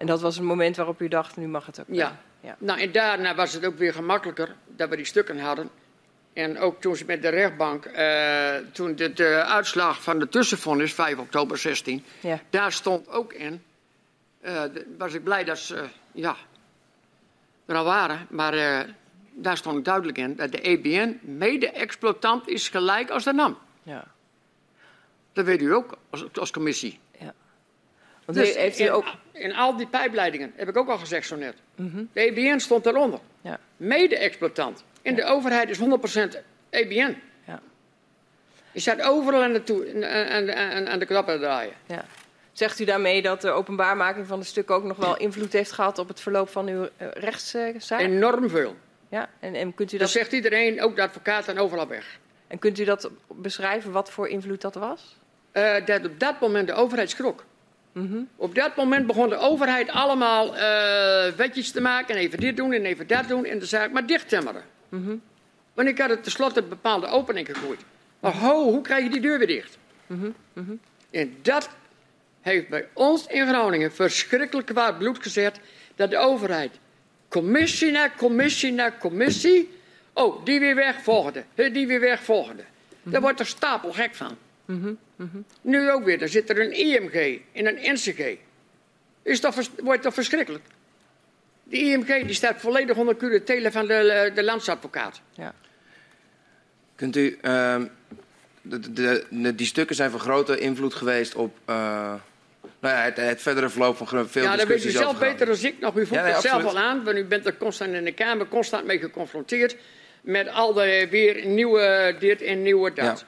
En 0.04 0.10
dat 0.10 0.22
was 0.22 0.36
het 0.36 0.46
moment 0.46 0.76
waarop 0.76 1.02
u 1.02 1.08
dacht, 1.08 1.38
nu 1.38 1.48
mag 1.48 1.66
het 1.66 1.80
ook. 1.80 1.86
Ja. 1.90 2.18
Ja. 2.40 2.56
Nou, 2.60 2.80
en 2.80 2.92
daarna 2.92 3.36
was 3.36 3.54
het 3.54 3.66
ook 3.66 3.78
weer 3.78 3.94
gemakkelijker 3.94 4.56
dat 4.68 4.90
we 4.90 4.96
die 4.96 5.06
stukken 5.06 5.40
hadden. 5.40 5.70
En 6.34 6.60
ook 6.60 6.82
toen 6.82 6.96
ze 6.96 7.06
met 7.06 7.22
de 7.22 7.30
rechtbank, 7.30 7.86
eh, 7.86 8.56
toen 8.72 8.96
de, 8.96 9.14
de 9.14 9.44
uitslag 9.44 10.04
van 10.04 10.20
de 10.20 10.30
tussenvonnis, 10.30 10.94
5 10.94 11.18
oktober 11.18 11.58
16, 11.58 12.04
Ja. 12.20 12.40
daar 12.50 12.72
stond 12.72 13.10
ook 13.10 13.34
in. 13.34 13.64
de- 14.42 14.96
was 14.98 15.14
ik 15.14 15.24
blij 15.24 15.44
dat 15.44 15.58
ze, 15.60 15.84
ja, 16.12 16.36
er 17.66 17.76
al 17.76 17.84
waren. 17.84 18.28
Maar 18.30 18.54
eh, 18.54 18.80
daar 19.34 19.58
stond 19.58 19.86
duidelijk 19.86 20.18
in 20.18 20.36
dat 20.36 20.52
de 20.52 20.62
EBN 20.70 21.20
mede-exploitant 21.22 22.48
is 22.48 22.70
gelijk 22.70 23.10
als 23.10 23.24
de 23.24 23.34
NAM. 23.34 23.58
ja. 23.84 24.06
Dat 25.34 25.46
weet 25.46 25.62
u 25.62 25.74
ook 25.74 25.98
als, 26.10 26.26
als 26.34 26.52
commissie. 26.52 27.00
Want 28.26 28.38
Dus 28.38 28.56
heeft 28.56 28.80
u 28.80 28.84
in, 28.84 28.92
ook... 28.92 29.06
in 29.32 29.56
al 29.56 29.78
die 29.78 29.88
pijpleidingen, 29.88 30.54
heb 30.56 30.70
ik 30.70 30.78
ook 30.78 30.90
al 30.90 30.98
gezegd 30.98 31.28
zo 31.28 31.36
net. 31.36 31.56
De 31.76 32.08
EBN 32.14 32.58
stond 32.58 32.84
daaronder. 32.84 33.20
Ja. 33.42 33.60
Mede-exploitant. 33.78 34.84
En 35.02 35.16
de 35.16 35.24
overheid 35.24 35.70
is 35.70 35.80
100% 35.80 35.84
EBN. 36.70 37.18
Ja. 37.48 37.60
Je 38.72 38.80
staat 38.80 39.02
overal 39.02 39.42
aan 39.42 39.54
de, 39.54 39.64
toe, 39.64 40.06
aan, 40.06 40.52
aan, 40.54 40.88
aan 40.88 41.00
de 41.00 41.06
knoppen 41.06 41.34
te 41.36 41.40
draaien. 41.40 41.74
Ja. 41.86 42.06
Zegt 42.52 42.80
u 42.80 42.86
daarmee 42.86 43.22
dat 43.22 43.42
de 43.42 43.50
openbaarmaking 43.50 44.28
van 44.28 44.40
de 44.40 44.46
stukken 44.46 44.76
ook 44.76 44.84
nog 44.84 44.98
wel 44.98 45.18
invloed 45.18 45.54
heeft 45.54 45.72
gehad 45.72 46.00
op 46.00 46.08
het 46.08 46.20
verloop 46.20 46.50
van 46.50 46.68
uw 46.68 46.90
eh, 46.98 47.08
rechtszaak? 47.12 48.00
Enorm 48.00 48.50
veel. 48.50 48.76
Ja, 49.10 49.30
en, 49.40 49.56
en, 49.56 49.74
kunt 49.74 49.90
u 49.92 49.98
Dat 49.98 50.08
dat, 50.08 50.16
zegt 50.16 50.32
iedereen, 50.32 50.82
ook 50.82 50.96
de 50.96 51.02
advocaat 51.02 51.48
en 51.48 51.60
overal 51.60 51.88
weg. 51.88 52.20
en 52.48 52.60
kunt 52.60 52.80
u 52.80 52.84
dat 52.84 53.10
beschrijven 53.28 53.92
wat 53.92 54.12
voor 54.12 54.28
invloed 54.28 54.62
dat 54.62 54.76
was? 54.76 55.16
Eh, 55.52 55.86
dat 55.86 56.06
op 56.06 56.20
dat 56.20 56.40
moment 56.40 56.68
de 56.68 56.74
overheid 56.74 57.10
schrok. 57.10 57.46
Op 58.36 58.56
dat 58.56 58.76
moment 58.76 59.08
begon 59.08 59.30
de 59.30 59.38
overheid 59.38 59.90
allemaal 59.90 60.56
eh, 60.58 61.32
wetjes 61.36 61.72
te 61.72 61.82
maken. 61.82 62.16
En 62.16 62.22
even 62.22 62.40
dit 62.40 62.58
doen 62.58 62.72
en 62.74 62.86
even 62.86 63.08
dat 63.08 63.28
doen. 63.28 63.46
En 63.46 63.60
de 63.60 63.66
zaak 63.66 63.92
maar 63.92 64.06
dicht 64.06 64.30
timmeren. 64.30 64.64
Want 65.74 65.88
ik 65.88 65.98
had 66.00 66.10
het 66.10 66.24
tenslotte 66.24 66.62
een 66.62 66.70
bepaalde 66.70 67.08
opening 67.08 67.48
gegooid. 67.48 67.80
Maar 68.20 68.34
ho, 68.34 68.64
hoe 68.64 68.82
krijg 68.82 69.04
je 69.04 69.10
die 69.10 69.22
deur 69.22 69.38
weer 69.38 69.48
dicht? 69.48 69.78
En 71.12 71.36
dat 71.42 71.70
heeft 72.42 72.70
bij 72.70 72.88
ons 72.94 73.28
in 73.28 73.48
Groningen 73.48 73.94
verschrikkelijk 73.94 74.68
kwaad 74.68 74.98
bloed 74.98 75.24
gezet. 75.24 75.60
Dat 75.96 76.10
de 76.10 76.18
overheid 76.18 76.72
commissie 77.28 77.92
na 77.92 78.12
commissie 78.18 78.72
na 78.72 78.94
commissie. 79.00 79.70
Oh, 80.14 80.46
die 80.46 80.60
weer 80.60 80.76
weg, 80.76 81.02
volgende. 81.02 81.44
Die 81.56 81.88
weer 81.88 82.00
weg, 82.00 82.24
volgende. 82.24 82.64
Daar 83.04 83.22
wordt 83.22 83.40
er 83.40 83.46
stapel 83.46 83.92
gek 83.94 84.16
van. 84.16 84.38
Nu 85.62 85.92
ook 85.92 86.04
weer, 86.04 86.18
dan 86.20 86.28
zit 86.28 86.50
er 86.50 86.60
een 86.62 86.72
IMG 86.74 87.40
en 87.54 87.68
een 87.68 87.94
NCG. 87.94 88.38
Is 89.24 89.40
toch, 89.40 89.54
vers- 89.54 89.70
wordt 89.78 90.02
toch 90.02 90.14
verschrikkelijk? 90.14 90.64
De 91.64 91.78
IMG 91.78 92.26
die 92.26 92.34
staat 92.36 92.62
volledig 92.62 92.98
onder 92.98 93.16
curatele 93.16 93.72
van 93.72 93.88
de, 93.88 94.32
de 94.36 94.44
landsadvocaat. 94.44 95.22
Ja. 95.32 95.54
Kunt 96.96 97.16
u, 97.16 97.38
ehm, 97.42 97.86
de, 98.62 98.80
de, 98.94 99.26
de- 99.30 99.56
die 99.56 99.66
stukken 99.68 99.96
zijn 99.96 100.12
van 100.12 100.20
grote 100.20 100.58
invloed 100.60 100.94
geweest 100.94 101.36
op 101.36 101.58
eh, 101.66 101.76
nou 102.80 102.96
ja, 102.96 103.02
het, 103.04 103.18
het 103.18 103.42
verdere 103.42 103.70
verloop 103.70 103.98
van 103.98 104.08
veel 104.08 104.44
Ja, 104.44 104.50
dat 104.56 104.58
weet 104.58 104.68
u 104.68 104.74
discussies 104.74 105.02
zelf 105.02 105.20
beter 105.20 105.46
dan 105.46 105.56
ik 105.62 105.80
nog. 105.80 105.96
U 105.98 106.06
voelt 106.06 106.20
Ja, 106.20 106.26
nee, 106.26 106.34
het 106.34 106.42
zelf 106.42 106.64
al 106.64 106.78
aan, 106.78 107.04
want 107.04 107.18
u 107.18 107.26
bent 107.26 107.46
er 107.46 107.58
constant 107.58 107.94
in 107.94 108.04
de 108.04 108.12
Kamer 108.14 108.48
constant 108.48 108.86
mee 108.86 109.00
geconfronteerd. 109.00 109.76
Met 110.22 110.48
al 110.48 110.74
de 110.74 111.08
weer 111.10 111.46
nieuwe 111.46 112.16
dit 112.20 112.42
en 112.42 112.62
nieuwe 112.62 112.94
dat. 112.94 113.20
Ja. 113.20 113.28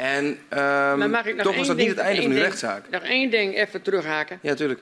En 0.00 0.38
ehm, 0.48 0.98
Maar 0.98 1.10
mag 1.10 1.26
ik 1.26 1.34
nog 1.34 1.44
toch 1.44 1.56
was 1.56 1.66
dat 1.66 1.76
niet 1.76 1.88
het 1.88 1.98
einde 1.98 2.22
van 2.22 2.30
uw 2.30 2.36
ding- 2.36 2.46
rechtszaak. 2.46 2.90
Nog 2.90 3.02
één 3.02 3.30
ding 3.30 3.56
even 3.56 3.82
terughaken. 3.82 4.38
Ja, 4.42 4.54
tuurlijk. 4.54 4.80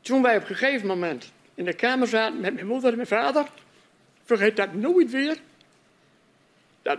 Toen 0.00 0.22
wij 0.22 0.36
op 0.36 0.40
een 0.40 0.56
gegeven 0.56 0.86
moment 0.86 1.32
in 1.54 1.64
de 1.64 1.72
kamer 1.72 2.08
zaten 2.08 2.40
met 2.40 2.54
mijn 2.54 2.66
moeder 2.66 2.90
en 2.90 2.96
mijn 2.96 3.08
vader, 3.08 3.46
vergeet 4.24 4.56
dat 4.56 4.74
nooit 4.74 5.10
weer. 5.10 5.36
Dat 6.82 6.98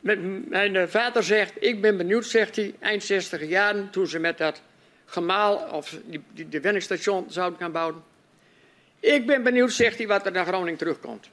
mijn, 0.00 0.44
mijn 0.48 0.76
eh, 0.76 0.88
vader 0.88 1.22
zegt, 1.22 1.52
ik 1.60 1.80
ben 1.80 1.96
benieuwd, 1.96 2.26
zegt 2.26 2.56
hij, 2.56 2.74
eind 2.78 3.04
60 3.04 3.48
jaren, 3.48 3.90
toen 3.90 4.06
ze 4.06 4.18
met 4.18 4.38
dat 4.38 4.62
gemaal 5.04 5.56
of 5.56 5.96
die, 6.04 6.22
die, 6.32 6.48
de 6.48 6.60
wenningsstation 6.60 7.24
zouden 7.28 7.58
gaan 7.58 7.72
bouwen. 7.72 8.02
Ik 9.00 9.26
ben 9.26 9.42
benieuwd, 9.42 9.72
zegt 9.72 9.98
hij, 9.98 10.06
wat 10.06 10.26
er 10.26 10.32
naar 10.32 10.46
Groningen 10.46 10.78
terugkomt. 10.78 11.28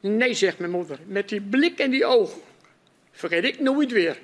Nee, 0.00 0.34
zegt 0.34 0.58
mijn 0.58 0.70
moeder, 0.70 0.98
met 1.06 1.28
die 1.28 1.40
blik 1.40 1.78
en 1.78 1.90
die 1.90 2.04
ogen, 2.04 2.40
vergeet 3.18 3.44
ik 3.44 3.60
nooit 3.60 3.92
weer. 3.92 4.18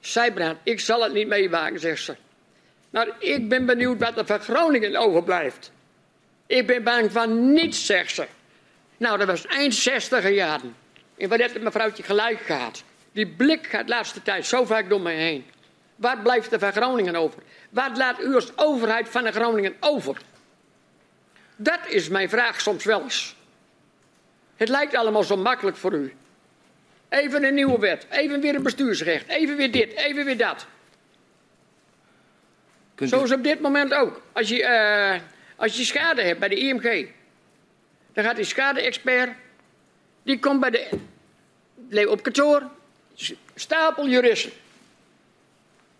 Zij 0.00 0.32
brandt, 0.32 0.60
ik 0.62 0.80
zal 0.80 1.02
het 1.02 1.12
niet 1.12 1.26
meemaken, 1.28 1.80
zegt 1.80 2.02
ze. 2.02 2.16
Maar 2.90 3.08
ik 3.18 3.48
ben 3.48 3.66
benieuwd 3.66 3.98
wat 3.98 4.18
er 4.18 4.26
van 4.26 4.40
Groningen 4.40 4.96
overblijft. 4.96 5.72
Ik 6.46 6.66
ben 6.66 6.82
bang 6.82 7.12
van 7.12 7.52
niets, 7.52 7.86
zegt 7.86 8.14
ze. 8.14 8.26
Nou, 8.96 9.18
dat 9.18 9.26
was 9.26 9.46
eind 9.46 9.74
60 9.74 10.30
jaren. 10.30 10.76
En 11.16 11.28
wat 11.28 11.38
heeft 11.38 11.60
mevrouwtje 11.60 12.02
gelijk 12.02 12.40
gehad? 12.40 12.82
Die 13.12 13.26
blik 13.26 13.66
gaat 13.66 13.86
de 13.86 13.92
laatste 13.92 14.22
tijd 14.22 14.46
zo 14.46 14.64
vaak 14.64 14.88
door 14.88 15.00
mij 15.00 15.16
heen. 15.16 15.44
Wat 15.96 16.22
blijft 16.22 16.52
er 16.52 16.58
van 16.58 16.72
Groningen 16.72 17.16
over? 17.16 17.42
Wat 17.70 17.96
laat 17.96 18.20
u 18.20 18.34
als 18.34 18.56
overheid 18.56 19.08
van 19.08 19.24
de 19.24 19.32
Groningen 19.32 19.76
over? 19.80 20.16
Dat 21.56 21.80
is 21.88 22.08
mijn 22.08 22.28
vraag 22.28 22.60
soms 22.60 22.84
wel 22.84 23.02
eens. 23.02 23.36
Het 24.56 24.68
lijkt 24.68 24.94
allemaal 24.94 25.24
zo 25.24 25.36
makkelijk 25.36 25.76
voor 25.76 25.92
u. 25.92 26.14
Even 27.16 27.44
een 27.44 27.54
nieuwe 27.54 27.78
wet, 27.78 28.06
even 28.10 28.40
weer 28.40 28.54
een 28.54 28.62
bestuursrecht, 28.62 29.28
even 29.28 29.56
weer 29.56 29.72
dit, 29.72 29.92
even 29.92 30.24
weer 30.24 30.36
dat. 30.38 30.66
Kunt 32.94 33.10
Zo 33.10 33.20
u, 33.20 33.22
is 33.22 33.32
op 33.32 33.42
dit 33.42 33.60
moment 33.60 33.94
ook. 33.94 34.22
Als 34.32 34.48
je, 34.48 34.64
eh, 34.64 35.20
als 35.56 35.76
je 35.76 35.84
schade 35.84 36.22
hebt 36.22 36.38
bij 36.40 36.48
de 36.48 36.56
IMG, 36.56 37.08
dan 38.12 38.24
gaat 38.24 38.36
die 38.36 38.44
schade-expert, 38.44 39.30
die 40.22 40.38
komt 40.38 40.60
bij 40.60 40.70
de, 40.70 40.88
le- 41.88 42.06
op 42.06 42.22
kantoor, 42.22 42.62
stapel 43.54 44.08
juristen. 44.08 44.52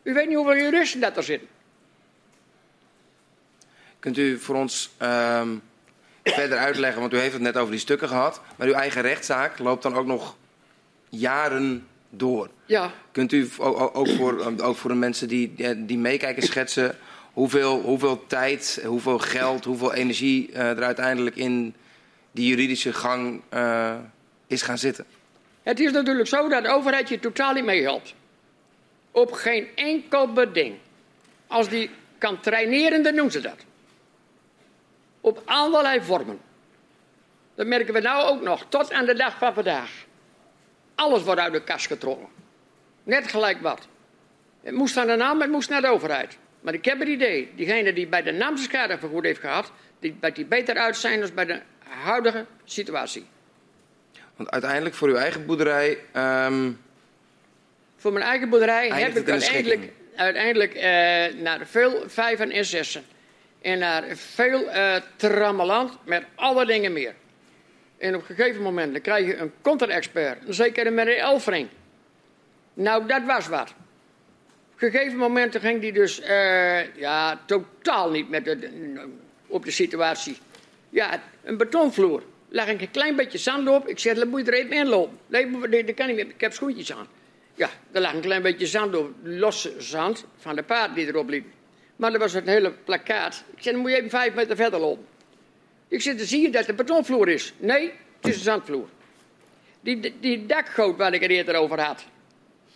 U 0.03 0.13
weet 0.15 0.27
niet 0.29 0.37
hoeveel 0.37 0.57
juristen 0.57 1.01
dat 1.01 1.17
er 1.17 1.23
zitten. 1.23 1.49
kunt 3.99 4.19
u 4.19 4.39
voor 4.39 4.55
ons 4.55 4.91
ehm, 4.97 5.57
verder 6.25 6.59
uitleggen, 6.59 7.01
want 7.01 7.13
u 7.13 7.19
heeft 7.19 7.33
het 7.33 7.43
net 7.43 7.57
over 7.57 7.71
die 7.71 7.81
stukken 7.81 8.09
gehad, 8.09 8.41
maar 8.57 8.67
uw 8.67 8.73
eigen 8.75 9.03
rechtszaak 9.03 9.59
loopt 9.59 9.83
dan 9.83 9.95
ook 9.95 10.07
nog 10.07 10.37
jaren 11.09 11.87
door. 12.11 12.49
Ja, 12.67 12.93
Kunt 13.13 13.33
u 13.33 13.49
ook 13.59 14.09
voor, 14.09 14.41
eh, 14.41 14.67
ook 14.67 14.77
voor 14.77 14.91
de 14.91 14.97
mensen 14.97 15.29
die, 15.29 15.55
die 15.55 15.87
die 15.87 15.99
meekijken 15.99 16.43
schetsen 16.43 16.97
hoeveel, 17.33 17.81
hoeveel 17.81 18.27
tijd, 18.27 18.83
hoeveel 18.85 19.19
geld, 19.19 19.65
hoeveel 19.65 19.95
energie 19.95 20.53
eh, 20.53 20.71
er 20.71 20.83
uiteindelijk 20.83 21.37
in 21.37 21.75
die 22.31 22.49
juridische 22.49 22.93
gang 22.93 23.43
eh, 23.49 23.95
is 24.47 24.63
gaan 24.63 24.79
zitten? 24.79 25.05
het 25.63 25.81
is 25.81 25.93
natuurlijk 25.93 26.29
zo 26.29 26.49
dat 26.49 26.63
de 26.63 26.71
overheid 26.71 27.09
je 27.09 27.19
totaal 27.19 27.53
niet 27.53 27.65
meehelpt. 27.65 28.15
Op 29.11 29.33
geen 29.33 29.69
enkel 29.75 30.33
beding. 30.33 30.75
Als 31.47 31.69
die 31.69 31.91
kan 32.19 32.41
traineren, 32.41 33.03
dan 33.03 33.15
doen 33.15 33.31
ze 33.31 33.41
dat. 33.41 33.57
Op 35.21 35.43
allerlei 35.45 36.01
vormen. 36.03 36.39
Dat 37.55 37.67
merken 37.67 37.95
we 37.95 38.01
nou 38.01 38.29
ook 38.29 38.43
nog, 38.43 38.67
tot 38.69 38.93
aan 38.93 39.07
de 39.07 39.15
dag 39.15 39.39
van 39.39 39.55
vandaag. 39.55 40.06
Alles 40.97 41.23
wordt 41.23 41.41
uit 41.41 41.53
de 41.53 41.63
kast 41.63 41.87
getrokken. 41.87 42.29
Net 43.03 43.29
gelijk 43.29 43.61
wat. 43.61 43.89
Het 44.63 44.75
moest 44.75 44.95
naar 44.95 45.07
de 45.07 45.17
naam, 45.17 45.41
het 45.41 45.51
moest 45.51 45.71
naar 45.71 45.81
de 45.81 45.89
overheid. 45.89 46.39
Maar 46.61 46.75
ik 46.75 46.85
heb 46.85 46.99
het 46.99 47.09
idee, 47.09 47.53
diegene 47.55 47.93
die 47.93 48.07
bij 48.07 48.23
de 48.23 48.33
naamskade 48.33 48.99
vergoed 48.99 49.25
heeft 49.25 49.41
gehad, 49.41 49.73
die, 49.99 50.17
dat 50.21 50.35
die 50.35 50.45
beter 50.45 50.77
uit 50.77 50.97
zijn 50.97 51.21
dan 51.21 51.31
bij 51.35 51.45
de 51.45 51.61
huidige 51.89 52.47
situatie. 52.65 53.27
Want 54.37 54.51
uiteindelijk 54.51 54.95
voor 54.95 55.09
uw 55.09 55.17
eigen 55.17 55.47
boerderij, 55.47 55.99
ehm, 56.13 56.71
Voor 57.97 58.13
mijn 58.13 58.25
eigen 58.25 58.49
boerderij 58.49 58.91
Eindigt 58.91 59.15
heb 59.15 59.27
ik 59.27 59.31
uiteindelijk, 59.31 59.93
uiteindelijk 60.17 60.75
eh, 60.75 61.43
naar 61.43 61.67
veel 61.67 62.05
vijven 62.07 62.51
en 62.51 62.65
zessen. 62.65 63.05
En 63.63 63.79
naar 63.79 64.05
veel 64.15 64.71
eh 64.71 64.97
trammeland 65.17 65.99
met 66.05 66.25
alle 66.35 66.67
dingen 66.67 66.93
meer. 66.93 67.15
En 67.99 68.15
op 68.15 68.29
een 68.29 68.37
gegeven 68.37 68.63
moment 68.63 68.93
dan 68.93 69.01
krijg 69.01 69.27
je 69.27 69.37
een 69.37 69.53
contra-expert. 69.61 70.49
Een 70.49 70.55
zekere 70.55 70.91
meneer 70.91 71.19
Elfring. 71.19 71.69
Nou, 72.75 73.07
dat 73.07 73.23
was 73.25 73.49
wat. 73.49 73.75
Op 74.75 74.83
een 74.83 74.91
gegeven 74.91 75.19
moment 75.19 75.57
ging 75.59 75.81
die 75.81 75.93
dus 75.93 76.21
eh, 76.21 76.95
ja, 76.95 77.41
totaal 77.47 78.11
niet 78.11 78.29
met 78.29 78.45
de, 78.45 79.09
op 79.47 79.65
de 79.65 79.71
situatie. 79.71 80.39
Ja, 80.91 81.23
een 81.45 81.57
betonvloer. 81.57 82.23
Lag 82.49 82.69
ik 82.69 82.81
een 82.81 82.91
klein 82.91 83.17
beetje 83.17 83.39
zand 83.39 83.69
op. 83.69 83.89
Ik 83.89 83.99
zeg, 83.99 84.15
dan 84.15 84.29
moet 84.29 84.47
je 84.47 84.53
er 84.53 84.59
even 84.59 84.73
in 84.77 84.87
lopen. 84.87 85.19
Nee, 85.27 85.85
dat 85.85 85.95
kan 85.95 86.07
niet 86.07 86.17
meer. 86.17 86.27
Ik 86.27 86.41
heb 86.41 86.53
schoentjes 86.53 86.93
aan. 86.93 87.07
Ja, 87.55 87.69
er 87.93 88.01
lag 88.01 88.15
een 88.15 88.21
klein 88.21 88.43
beetje 88.43 88.67
zand 88.67 88.97
op. 88.97 89.11
Losse 89.23 89.75
zand 89.79 90.25
van 90.37 90.57
de 90.57 90.63
paard 90.63 90.95
die 90.95 91.07
erop 91.07 91.29
liep. 91.29 91.47
Maar 91.97 92.13
er 92.13 92.19
was 92.19 92.35
een 92.35 92.49
hele 92.49 92.73
plakkaat. 92.73 93.45
Ik 93.57 93.63
zeg, 93.63 93.73
dan 93.73 93.83
moet 93.83 93.91
je 93.91 93.97
even 93.97 94.11
vijf 94.11 94.35
meter 94.35 94.57
verder 94.57 94.81
lopen. 94.81 95.07
Ik 95.89 96.03
zeg, 96.03 96.17
dan 96.17 96.27
zie 96.27 96.41
je 96.41 96.51
dat 96.51 96.67
het 96.67 96.77
betonvloer 96.77 97.29
is. 97.29 97.53
Nee, 97.59 97.93
het 98.21 98.31
is 98.31 98.37
een 98.37 98.43
zandvloer. 98.43 98.89
Die, 99.81 100.15
die, 100.21 100.47
dakgoot 100.47 100.97
waar 100.97 101.15
ik 101.15 101.21
het 101.21 101.31
eerder 101.31 101.55
over 101.55 101.81
had. 101.81 102.05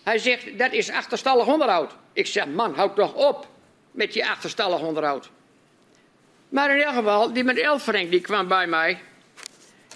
Hij 0.02 0.18
zegt, 0.18 0.58
dat 0.58 0.72
is 0.72 0.90
achterstallig 0.90 1.46
onderhoud. 1.46 1.92
Ik 2.12 2.26
zeg, 2.26 2.46
man, 2.46 2.74
houd 2.74 2.96
toch 2.96 3.14
op 3.14 3.48
met 3.90 4.14
je 4.14 4.28
achterstallig 4.28 4.80
onderhoud. 4.80 5.30
Maar 6.48 6.70
in 6.70 6.76
ieder 6.76 6.92
geval, 6.92 7.32
die 7.32 7.44
met 7.44 7.58
Elfrink, 7.58 8.10
die 8.10 8.20
kwam 8.20 8.48
bij 8.48 8.66
mij. 8.66 9.00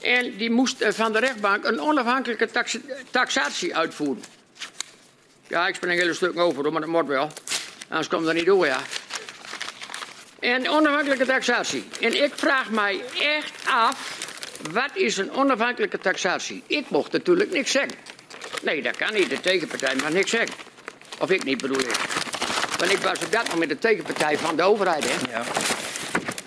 En 0.03 0.37
die 0.37 0.51
moest 0.51 0.81
eh, 0.81 0.93
van 0.93 1.13
de 1.13 1.19
rechtbank 1.19 1.65
een 1.65 1.81
onafhankelijke 1.81 2.51
tax- 2.51 2.79
taxatie 3.11 3.77
uitvoeren. 3.77 4.23
Ja, 5.49 5.69
ik 5.69 5.75
spring 5.75 5.93
een 5.93 6.01
hele 6.01 6.15
stuk 6.15 6.39
over, 6.39 6.73
maar 6.73 6.81
dat 6.81 6.91
moet 6.91 7.07
wel. 7.07 7.31
Anders 7.89 8.09
komt 8.09 8.25
dat 8.25 8.35
niet 8.35 8.47
door, 8.47 8.67
ja. 8.67 8.81
En 10.45 10.69
onafhankelijke 10.69 11.25
taxatie. 11.25 11.85
En 12.01 12.23
ik 12.23 12.33
vraag 12.35 12.71
mij 12.71 13.01
echt 13.21 13.53
af, 13.69 14.27
wat 14.73 14.91
is 14.95 15.17
een 15.17 15.33
onafhankelijke 15.33 15.99
taxatie? 15.99 16.63
Ik 16.67 16.91
mocht 16.91 17.13
natuurlijk 17.13 17.51
niks 17.51 17.71
zeggen. 17.71 17.93
Nee, 18.63 18.83
dat 18.83 18.97
kan 18.97 19.15
niet. 19.15 19.31
De 19.31 19.41
tegenpartij 19.41 19.95
mag 19.95 20.13
niks 20.13 20.31
zeggen. 20.31 20.55
Of 21.21 21.31
ik 21.31 21.45
niet 21.45 21.61
bedoel 21.61 21.79
ik. 21.79 21.97
Want 22.79 22.93
ik 22.93 22.99
was 22.99 23.25
op 23.25 23.33
dat 23.33 23.51
moment 23.51 23.71
de 23.71 23.79
tegenpartij 23.79 24.39
van 24.39 24.57
de 24.57 24.63
overheid, 24.63 25.05
hè. 25.05 25.31
ja. 25.31 25.45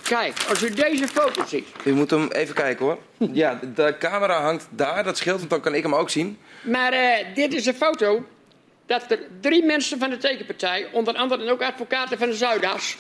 Kijk, 0.04 0.34
als 0.50 0.64
u 0.64 0.70
deze 0.70 1.08
foto 1.08 1.46
ziet. 1.46 1.68
u 1.84 1.94
moet 1.94 2.10
hem 2.10 2.32
even 2.32 2.56
kijken 2.56 2.86
hoor. 2.86 2.98
Ja, 3.34 3.60
de 3.76 3.96
camera 4.00 4.42
hangt 4.42 4.68
daar, 4.70 5.04
dat 5.04 5.18
scheelt, 5.18 5.38
want 5.38 5.50
dan 5.50 5.62
kan 5.62 5.74
ik 5.74 5.84
hem 5.84 5.96
ook 5.96 6.10
zien. 6.10 6.38
Maar 6.62 6.94
eh, 6.94 7.26
dit 7.36 7.54
is 7.54 7.66
een 7.66 7.76
foto 7.76 8.26
dat 8.86 9.12
er 9.12 9.20
drie 9.42 9.66
mensen 9.66 10.00
van 10.00 10.10
de 10.10 10.18
tegenpartij, 10.18 10.88
onder 10.92 11.16
andere 11.16 11.52
ook 11.52 11.62
advocaten 11.62 12.18
van 12.18 12.30
de 12.30 12.36
Zuidas, 12.36 12.98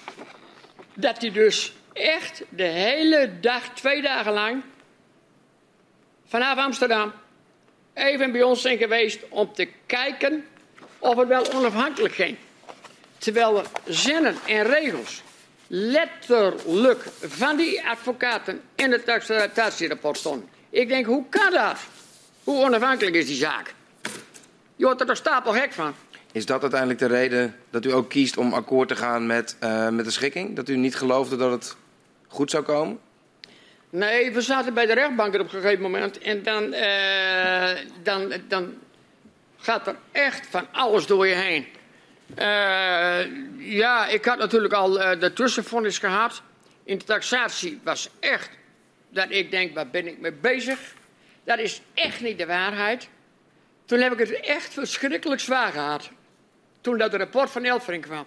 dat 0.99 1.19
die 1.19 1.31
dus 1.31 1.73
echt 1.93 2.43
de 2.49 2.63
hele 2.63 3.39
dag, 3.39 3.69
twee 3.73 4.01
dagen 4.01 4.33
lang, 4.33 4.63
vanaf 6.27 6.57
Amsterdam, 6.57 7.13
even 7.93 8.31
bij 8.31 8.43
ons 8.43 8.61
zijn 8.61 8.77
geweest 8.77 9.19
om 9.29 9.53
te 9.53 9.69
kijken 9.85 10.45
of 10.99 11.17
het 11.17 11.27
wel 11.27 11.53
onafhankelijk 11.53 12.13
ging. 12.13 12.37
Terwijl 13.17 13.57
er 13.57 13.65
zinnen 13.85 14.35
en 14.45 14.63
regels 14.63 15.21
letterlijk 15.67 17.03
van 17.21 17.57
die 17.57 17.87
advocaten 17.87 18.61
in 18.75 18.91
het 18.91 19.05
taxatierapport 19.05 20.17
stonden. 20.17 20.49
Ik 20.69 20.87
denk, 20.87 21.05
hoe 21.05 21.25
kan 21.29 21.51
dat? 21.51 21.77
Hoe 22.43 22.63
onafhankelijk 22.63 23.15
is 23.15 23.25
die 23.27 23.35
zaak? 23.35 23.73
Je 24.75 24.85
wordt 24.85 25.01
er 25.01 25.07
toch 25.07 25.17
stapel 25.17 25.51
gek 25.51 25.73
van. 25.73 25.95
Is 26.37 26.45
dat 26.45 26.61
uiteindelijk 26.61 26.99
de 26.99 27.07
reden 27.07 27.55
dat 27.69 27.85
u 27.85 27.93
ook 27.93 28.09
kiest 28.09 28.37
om 28.37 28.53
akkoord 28.53 28.87
te 28.87 28.95
gaan 28.95 29.25
met, 29.25 29.55
eh, 29.59 29.89
met 29.89 30.05
de 30.05 30.11
schikking? 30.11 30.55
Dat 30.55 30.69
u 30.69 30.75
niet 30.75 30.95
geloofde 30.95 31.35
dat 31.35 31.51
het 31.51 31.75
goed 32.27 32.49
zou 32.49 32.63
komen? 32.63 32.99
Nee, 33.89 34.31
we 34.31 34.41
zaten 34.41 34.73
bij 34.73 34.85
de 34.85 34.93
rechtbank 34.93 35.33
op 35.33 35.39
een 35.39 35.49
gegeven 35.49 35.81
moment. 35.81 36.17
En 36.17 36.43
dan, 36.43 36.73
eh, 36.73 37.69
dan, 38.03 38.33
dan 38.47 38.73
gaat 39.57 39.87
er 39.87 39.95
echt 40.11 40.47
van 40.47 40.67
alles 40.71 41.05
door 41.05 41.27
je 41.27 41.35
heen. 41.35 41.65
Uh, 42.39 43.19
ja, 43.57 44.07
ik 44.07 44.25
had 44.25 44.37
natuurlijk 44.37 44.73
al 44.73 44.91
de 45.19 45.31
tussenvondens 45.33 45.97
gehad. 45.97 46.41
In 46.83 46.97
de 46.97 47.05
taxatie 47.05 47.79
was 47.83 48.09
echt 48.19 48.49
dat 49.09 49.25
ik 49.29 49.51
denk, 49.51 49.75
waar 49.75 49.89
ben 49.89 50.07
ik 50.07 50.19
mee 50.19 50.33
bezig? 50.33 50.79
Dat 51.43 51.59
is 51.59 51.81
echt 51.93 52.21
niet 52.21 52.37
de 52.37 52.45
waarheid. 52.45 53.09
Toen 53.85 53.99
heb 53.99 54.11
ik 54.11 54.19
het 54.19 54.39
echt 54.39 54.73
verschrikkelijk 54.73 55.41
zwaar 55.41 55.71
gehad. 55.71 56.09
Toen 56.87 56.97
dat 56.97 57.13
rapport 57.13 57.49
van 57.49 57.63
Elfring 57.63 58.01
kwam. 58.01 58.25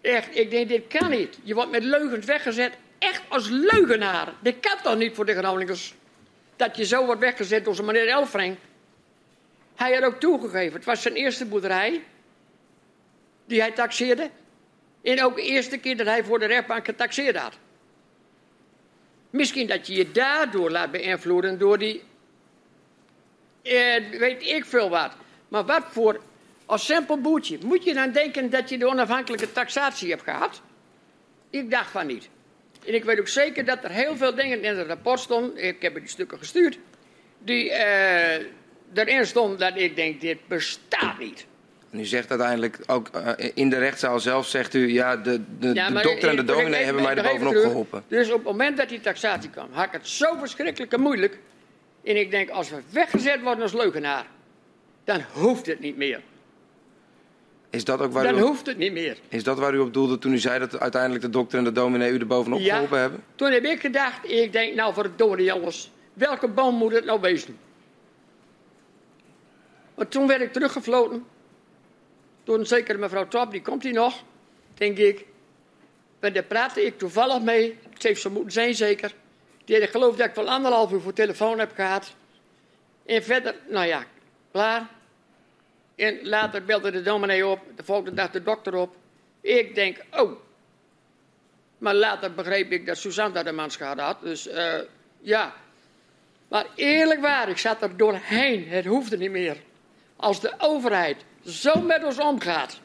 Echt, 0.00 0.36
ik 0.36 0.50
denk, 0.50 0.68
dit 0.68 0.86
kan 0.86 1.10
niet. 1.10 1.38
Je 1.42 1.54
wordt 1.54 1.70
met 1.70 1.82
leugens 1.82 2.26
weggezet, 2.26 2.74
echt 2.98 3.22
als 3.28 3.48
leugenaar. 3.48 4.32
Dit 4.40 4.60
kan 4.60 4.76
toch 4.82 4.96
niet 4.96 5.14
voor 5.14 5.26
de 5.26 5.34
Groningers? 5.34 5.94
Dat 6.56 6.76
je 6.76 6.84
zo 6.84 7.04
wordt 7.04 7.20
weggezet 7.20 7.64
door 7.64 7.84
meneer 7.84 8.08
Elfring. 8.08 8.56
Hij 9.74 9.94
had 9.94 10.02
ook 10.02 10.20
toegegeven, 10.20 10.72
het 10.72 10.84
was 10.84 11.02
zijn 11.02 11.14
eerste 11.14 11.46
boerderij 11.46 12.02
die 13.44 13.60
hij 13.60 13.72
taxeerde. 13.72 14.30
En 15.02 15.24
ook 15.24 15.36
de 15.36 15.42
eerste 15.42 15.78
keer 15.78 15.96
dat 15.96 16.06
hij 16.06 16.24
voor 16.24 16.38
de 16.38 16.46
rechtbank 16.46 16.84
getaxeerd 16.84 17.36
had. 17.36 17.58
Misschien 19.30 19.66
dat 19.66 19.86
je 19.86 19.94
je 19.94 20.12
daardoor 20.12 20.70
laat 20.70 20.90
beïnvloeden 20.90 21.58
door 21.58 21.78
die. 21.78 22.02
Eh, 23.62 24.18
weet 24.18 24.42
ik 24.42 24.64
veel 24.64 24.88
wat. 24.88 25.12
Maar 25.48 25.64
wat 25.64 25.84
voor. 25.90 26.20
Als 26.66 26.86
simpel 26.86 27.20
boetje. 27.20 27.58
Moet 27.64 27.84
je 27.84 27.94
dan 27.94 28.12
denken 28.12 28.50
dat 28.50 28.68
je 28.68 28.78
de 28.78 28.86
onafhankelijke 28.86 29.52
taxatie 29.52 30.10
hebt 30.10 30.22
gehad? 30.22 30.62
Ik 31.50 31.70
dacht 31.70 31.90
van 31.90 32.06
niet. 32.06 32.28
En 32.86 32.94
ik 32.94 33.04
weet 33.04 33.20
ook 33.20 33.28
zeker 33.28 33.64
dat 33.64 33.84
er 33.84 33.90
heel 33.90 34.16
veel 34.16 34.34
dingen 34.34 34.62
in 34.62 34.76
het 34.76 34.86
rapport 34.86 35.20
stonden. 35.20 35.64
Ik 35.64 35.82
heb 35.82 35.94
die 35.94 36.08
stukken 36.08 36.38
gestuurd. 36.38 36.78
Die 37.38 37.72
eh, 37.72 38.44
erin 38.94 39.26
stonden 39.26 39.58
dat 39.58 39.76
ik 39.76 39.96
denk: 39.96 40.20
dit 40.20 40.38
bestaat 40.48 41.18
niet. 41.18 41.46
En 41.90 42.00
u 42.00 42.04
zegt 42.04 42.30
uiteindelijk 42.30 42.78
ook 42.86 43.10
uh, 43.16 43.32
in 43.54 43.70
de 43.70 43.78
rechtszaal 43.78 44.20
zelf, 44.20 44.46
zegt 44.46 44.74
u, 44.74 44.92
ja, 44.92 45.16
de, 45.16 45.40
de, 45.58 45.74
ja, 45.74 45.90
de 45.90 46.00
dokter 46.00 46.28
en 46.28 46.36
de 46.36 46.44
dominee 46.44 46.84
hebben 46.84 47.02
mij 47.02 47.16
er 47.16 47.22
bovenop 47.22 47.54
geholpen. 47.54 48.02
Dus 48.08 48.28
op 48.28 48.34
het 48.34 48.44
moment 48.44 48.76
dat 48.76 48.88
die 48.88 49.00
taxatie 49.00 49.50
kwam, 49.50 49.68
had 49.70 49.84
ik 49.84 49.92
het 49.92 50.08
zo 50.08 50.36
verschrikkelijk 50.38 50.92
en 50.92 51.00
moeilijk. 51.00 51.38
En 52.04 52.16
ik 52.16 52.30
denk, 52.30 52.50
als 52.50 52.70
we 52.70 52.76
weggezet 52.90 53.42
worden 53.42 53.62
als 53.62 53.72
leugenaar, 53.72 54.26
dan 55.04 55.22
hoeft 55.32 55.66
het 55.66 55.80
niet 55.80 55.96
meer. 55.96 56.20
Is 57.70 57.84
dat 57.84 58.00
ook 58.00 58.12
waar 58.12 58.24
dan 58.24 58.38
u 58.38 58.40
hoeft 58.40 58.66
het 58.66 58.78
niet 58.78 58.92
meer. 58.92 59.18
Is 59.28 59.44
dat 59.44 59.58
waar 59.58 59.74
u 59.74 59.78
op 59.78 59.92
doelde 59.92 60.18
toen 60.18 60.32
u 60.32 60.38
zei 60.38 60.58
dat 60.58 60.80
uiteindelijk 60.80 61.22
de 61.22 61.30
dokter 61.30 61.58
en 61.58 61.64
de 61.64 61.72
dominee 61.72 62.12
u 62.12 62.18
er 62.18 62.26
bovenop 62.26 62.60
ja, 62.60 62.74
geholpen 62.74 62.98
hebben? 62.98 63.24
toen 63.34 63.50
heb 63.50 63.64
ik 63.64 63.80
gedacht, 63.80 64.30
ik 64.30 64.52
denk, 64.52 64.74
nou 64.74 64.94
voor 64.94 65.02
het 65.02 65.18
dode 65.18 65.42
jongens, 65.42 65.90
welke 66.12 66.48
boom 66.48 66.74
moet 66.74 66.92
het 66.92 67.04
nou 67.04 67.20
wezen? 67.20 67.58
Maar 69.94 70.08
toen 70.08 70.26
werd 70.26 70.40
ik 70.40 70.52
teruggefloten 70.52 71.24
door 72.44 72.58
een 72.58 72.66
zekere 72.66 72.98
mevrouw 72.98 73.28
Top, 73.28 73.50
die 73.50 73.62
komt 73.62 73.82
hier 73.82 73.92
nog, 73.92 74.22
denk 74.74 74.98
ik. 74.98 75.24
En 76.20 76.32
daar 76.32 76.42
praatte 76.42 76.86
ik 76.86 76.98
toevallig 76.98 77.42
mee, 77.42 77.78
het 77.92 78.02
heeft 78.02 78.20
zo 78.20 78.30
moeten 78.30 78.52
zijn 78.52 78.74
zeker. 78.74 79.14
Die 79.64 79.80
had 79.80 79.90
geloof 79.90 80.16
dat 80.16 80.26
ik 80.26 80.34
wel 80.34 80.48
anderhalf 80.48 80.92
uur 80.92 81.00
voor 81.00 81.12
telefoon 81.12 81.58
heb 81.58 81.72
gehad. 81.74 82.14
En 83.06 83.22
verder, 83.22 83.54
nou 83.68 83.86
ja, 83.86 84.04
klaar. 84.52 84.88
En 85.96 86.18
later 86.22 86.64
belde 86.64 86.90
de 86.90 87.02
dominee 87.02 87.46
op, 87.46 87.60
de 87.76 87.84
volgende 87.84 88.14
dag 88.14 88.30
de 88.30 88.42
dokter 88.42 88.74
op. 88.74 88.96
Ik 89.40 89.74
denk, 89.74 89.96
oh. 90.10 90.32
Maar 91.78 91.94
later 91.94 92.34
begreep 92.34 92.72
ik 92.72 92.86
dat 92.86 92.96
Suzanne 92.96 93.44
de 93.44 93.52
mans 93.52 93.76
gehad 93.76 93.98
had. 93.98 94.20
Dus 94.20 94.48
uh, 94.48 94.74
ja. 95.20 95.54
Maar 96.48 96.66
eerlijk 96.74 97.20
waar, 97.20 97.48
ik 97.48 97.58
zat 97.58 97.82
er 97.82 97.96
doorheen. 97.96 98.68
Het 98.68 98.84
hoefde 98.84 99.16
niet 99.16 99.30
meer. 99.30 99.56
Als 100.16 100.40
de 100.40 100.54
overheid 100.58 101.24
zo 101.46 101.80
met 101.80 102.04
ons 102.04 102.18
omgaat, 102.18 102.80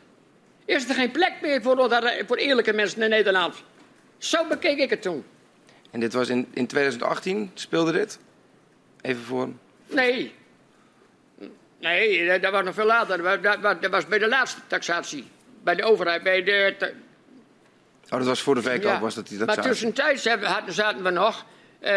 is 0.66 0.90
er 0.90 0.96
geen 0.96 1.12
plek 1.12 1.34
meer 1.42 1.62
voor, 1.62 2.04
voor 2.28 2.38
eerlijke 2.38 2.74
mensen 2.74 3.02
in 3.02 3.10
Nederland. 3.10 3.64
Zo 4.18 4.48
bekeek 4.48 4.78
ik 4.78 4.90
het 4.90 5.02
toen. 5.02 5.24
En 5.92 6.00
dit 6.00 6.14
was 6.14 6.30
in, 6.30 6.48
in 6.54 6.68
2018, 6.68 7.52
speelde 7.54 7.92
dit? 7.92 8.20
Even 9.02 9.24
voor. 9.24 9.50
Nee. 9.88 10.34
Nee, 11.82 12.40
dat 12.40 12.52
was 12.52 12.64
nog 12.64 12.74
veel 12.74 12.86
later. 12.86 13.42
Dat 13.82 13.92
was, 13.92 14.08
bij 14.08 14.20
de 14.20 14.28
laatste 14.28 14.62
taxatie. 14.68 15.30
Bij 15.64 15.76
de 15.76 15.84
overheid, 15.84 16.24
bij 16.24 16.44
de... 16.44 16.76
Oh, 18.10 18.18
dat 18.18 18.26
was 18.28 18.42
voor 18.42 18.56
de 18.56 18.62
verkoop, 18.62 19.00
was 19.00 19.16
dat 19.16 19.28
die 19.28 19.38
taxatie? 19.38 19.62
Maar 19.62 19.72
tussentijds 19.72 20.24
zaten 20.76 21.04
we 21.04 21.10
nog 21.10 21.46
uh, 21.82 21.88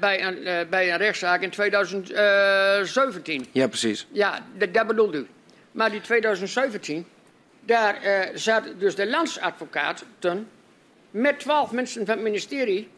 bij, 0.00 0.24
een, 0.24 0.38
uh, 0.38 0.60
bij 0.70 0.92
een 0.92 0.96
rechtszaak 0.98 1.40
in 1.40 1.50
2017. 1.50 3.46
Ja, 3.52 3.68
precies. 3.68 4.06
Ja, 4.12 4.38
dat 4.58 4.86
bedoelde 4.86 5.18
u. 5.18 5.26
Maar 5.72 5.90
die 5.90 6.00
2017, 6.00 7.06
daar 7.60 8.04
uh, 8.04 8.20
zat 8.34 8.64
dus 8.78 8.94
de 8.94 9.06
landsadvocaten 9.06 10.48
met 11.10 11.38
twaalf 11.40 11.72
mensen 11.72 12.06
van 12.06 12.14
het 12.14 12.24
ministerie. 12.24 12.90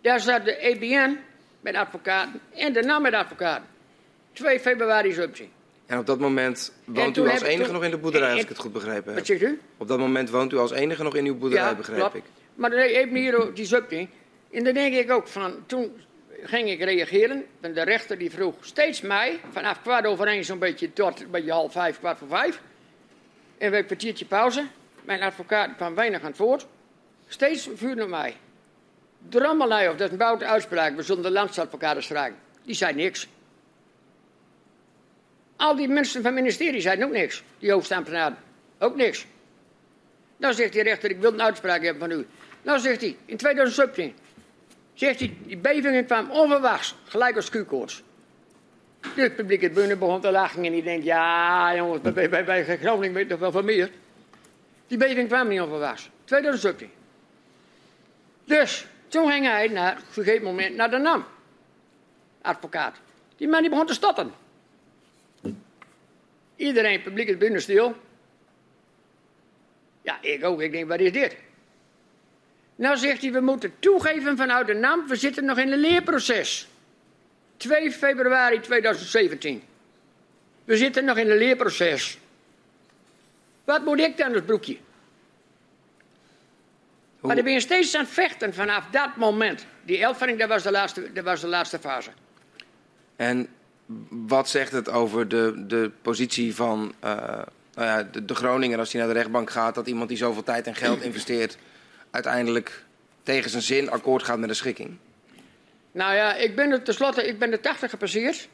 Daar 0.00 0.20
zat 0.20 0.44
de 0.44 0.56
EBN 0.56 1.18
met 1.60 1.74
advocaten 1.74 2.40
en 2.54 2.72
de 2.72 2.82
NAM 2.82 3.02
met 3.02 3.14
advocaten. 3.14 3.66
2 4.32 4.60
februari 4.60 5.12
subsie. 5.12 5.50
En 5.86 5.98
op 5.98 6.06
dat 6.06 6.18
moment 6.18 6.72
woont 6.84 7.16
u 7.16 7.28
als 7.28 7.42
enige 7.42 7.72
nog 7.72 7.84
in 7.84 7.90
de 7.90 7.98
boerderij, 7.98 8.32
als 8.32 8.40
ik 8.40 8.48
het 8.48 8.58
goed 8.58 8.72
begrepen 8.72 9.06
heb. 9.06 9.14
Wat 9.14 9.26
zegt 9.26 9.42
u? 9.42 9.60
Op 9.76 9.88
dat 9.88 9.98
moment 9.98 10.30
woont 10.30 10.52
u 10.52 10.56
als 10.56 10.72
enige 10.72 11.02
nog 11.02 11.16
in 11.16 11.26
uw 11.26 11.36
boerderij, 11.36 11.64
ja, 11.64 11.74
klopt. 11.74 12.14
ik. 12.14 12.22
Maar 12.54 12.72
even 12.72 13.14
hier 13.14 13.50
die 13.54 13.66
subtie. 13.66 14.08
En 14.50 14.64
dan 14.64 14.74
denk 14.74 14.94
ik 14.94 15.10
ook 15.10 15.28
van, 15.28 15.54
toen 15.66 15.92
ging 16.42 16.70
ik 16.70 16.82
reageren. 16.82 17.44
En 17.60 17.74
de 17.74 17.82
rechter 17.82 18.18
die 18.18 18.30
vroeg 18.30 18.54
steeds 18.60 19.00
mij, 19.00 19.40
vanaf 19.52 19.82
kwart 19.82 20.06
over 20.06 20.26
één 20.26 20.44
zo'n 20.44 20.58
beetje 20.58 20.92
tot 20.92 21.20
een 21.20 21.30
beetje 21.30 21.52
half 21.52 21.72
vijf, 21.72 21.98
kwart 21.98 22.18
voor 22.18 22.28
vijf. 22.28 22.60
En 23.58 23.70
we 23.70 23.76
een 23.76 23.86
kwartiertje 23.86 24.24
pauze. 24.24 24.66
Mijn 25.02 25.22
advocaat 25.22 25.76
kwam 25.76 25.94
weinig 25.94 26.20
aan 26.20 26.26
het 26.26 26.36
woord. 26.36 26.66
Steeds 27.28 27.68
vuurde 27.74 28.06
mij. 28.06 28.36
Drammelij, 29.28 29.88
of 29.88 29.96
dat 29.96 30.06
is 30.06 30.12
een 30.12 30.18
bouwde 30.18 30.44
uitspraak, 30.44 30.96
we 30.96 31.02
zullen 31.02 31.22
de 31.22 31.30
landsadvocaat 31.30 32.04
vragen. 32.04 32.36
Die 32.62 32.74
zei 32.74 32.94
niks. 32.94 33.28
Al 35.56 35.76
die 35.76 35.88
mensen 35.88 36.22
van 36.22 36.32
het 36.32 36.40
ministerie 36.42 36.80
zeiden 36.80 37.06
ook 37.06 37.12
niks. 37.12 37.42
Die 37.58 37.72
hoofdambtenaren. 37.72 38.38
Ook 38.78 38.96
niks. 38.96 39.26
Dan 40.36 40.54
zegt 40.54 40.72
die 40.72 40.82
rechter, 40.82 41.10
ik 41.10 41.20
wil 41.20 41.32
een 41.32 41.42
uitspraak 41.42 41.82
hebben 41.82 42.08
van 42.08 42.18
u. 42.18 42.26
Nou 42.62 42.78
zegt 42.78 43.00
hij, 43.00 43.16
in 43.26 43.36
2017 43.36 44.14
Zegt 44.94 45.18
hij, 45.18 45.36
die 45.46 45.56
bevingen 45.56 46.06
kwamen 46.06 46.30
onverwachts, 46.30 46.94
gelijk 47.04 47.36
als 47.36 47.50
Q-koorts. 47.50 48.02
Dus 49.00 49.24
het 49.24 49.36
publiek 49.36 49.60
het 49.60 49.74
binnen 49.74 49.98
begon 49.98 50.20
te 50.20 50.30
lachen 50.30 50.64
en 50.64 50.72
die 50.72 50.82
denkt, 50.82 51.04
ja 51.04 51.74
jongens, 51.76 52.00
bij, 52.00 52.28
bij, 52.28 52.44
bij 52.44 52.64
Groningen 52.64 53.14
weet 53.14 53.28
toch 53.28 53.38
wel 53.38 53.52
van 53.52 53.64
meer. 53.64 53.90
Die 54.86 54.98
beving 54.98 55.28
kwam 55.28 55.48
niet 55.48 55.60
onverwachts, 55.60 56.10
2017. 56.24 56.90
Dus, 58.44 58.86
toen 59.08 59.30
ging 59.30 59.46
hij 59.46 59.68
naar 59.68 59.96
een 59.96 60.02
gegeven 60.12 60.44
moment 60.44 60.76
naar 60.76 60.90
de 60.90 60.98
NAM. 60.98 61.24
Advocaat. 62.42 62.96
Die 63.36 63.48
man 63.48 63.60
die 63.60 63.70
begon 63.70 63.86
te 63.86 63.94
stotten. 63.94 64.32
Iedereen, 66.56 67.02
publiek 67.02 67.28
het 67.28 67.38
binnen 67.38 67.62
stil. 67.62 67.96
Ja, 70.02 70.18
ik 70.20 70.44
ook. 70.44 70.60
Ik 70.60 70.72
denk, 70.72 70.88
wat 70.88 71.00
is 71.00 71.12
dit? 71.12 71.36
Nou 72.76 72.96
zegt 72.96 73.22
hij, 73.22 73.32
we 73.32 73.40
moeten 73.40 73.74
toegeven 73.78 74.36
vanuit 74.36 74.66
de 74.66 74.74
NAM, 74.74 75.08
we 75.08 75.16
zitten 75.16 75.44
nog 75.44 75.58
in 75.58 75.72
een 75.72 75.78
leerproces. 75.78 76.68
2 77.56 77.90
februari 77.90 78.60
2017. 78.60 79.62
We 80.64 80.76
zitten 80.76 81.04
nog 81.04 81.16
in 81.16 81.30
een 81.30 81.36
leerproces. 81.36 82.18
Wat 83.64 83.84
moet 83.84 84.00
ik 84.00 84.16
dan 84.16 84.32
als 84.32 84.42
broekje? 84.42 84.76
Hoe? 87.18 87.26
Maar 87.26 87.34
dan 87.34 87.44
ben 87.44 87.54
je 87.54 87.60
steeds 87.60 87.94
aan 87.94 88.04
het 88.04 88.12
vechten 88.12 88.54
vanaf 88.54 88.86
dat 88.90 89.16
moment. 89.16 89.66
Die 89.82 89.98
elfering, 89.98 90.38
dat 90.38 90.48
was 90.48 90.62
de 90.62 90.70
laatste, 90.70 91.12
dat 91.12 91.24
was 91.24 91.40
de 91.40 91.46
laatste 91.46 91.78
fase. 91.78 92.10
En 93.16 93.48
wat 94.08 94.48
zegt 94.48 94.72
het 94.72 94.90
over 94.90 95.28
de, 95.28 95.64
de 95.66 95.90
positie 96.02 96.54
van 96.54 96.94
uh, 97.04 97.10
nou 97.74 97.86
ja, 97.88 98.02
de, 98.02 98.34
Groninger 98.34 98.78
als 98.78 98.92
hij 98.92 99.00
naar 99.00 99.12
de 99.12 99.18
rechtbank 99.18 99.50
gaat... 99.50 99.74
dat 99.74 99.86
iemand 99.86 100.08
die 100.08 100.18
zoveel 100.18 100.42
tijd 100.42 100.66
en 100.66 100.74
geld 100.74 101.02
investeert 101.02 101.56
uiteindelijk 102.10 102.84
tegen 103.22 103.50
zijn 103.50 103.62
zin 103.62 103.90
akkoord 103.90 104.22
gaat 104.22 104.38
met 104.38 104.48
de 104.48 104.54
schikking? 104.54 104.96
Nou 105.92 106.14
ja, 106.14 106.34
ik 106.34 106.56
ben 106.56 106.70
er 106.70 106.82
tenslotte, 106.82 107.26
ik 107.26 107.38
ben 107.38 107.50
de 107.50 107.60
80 107.60 107.90
gepasseerd. 107.90 108.48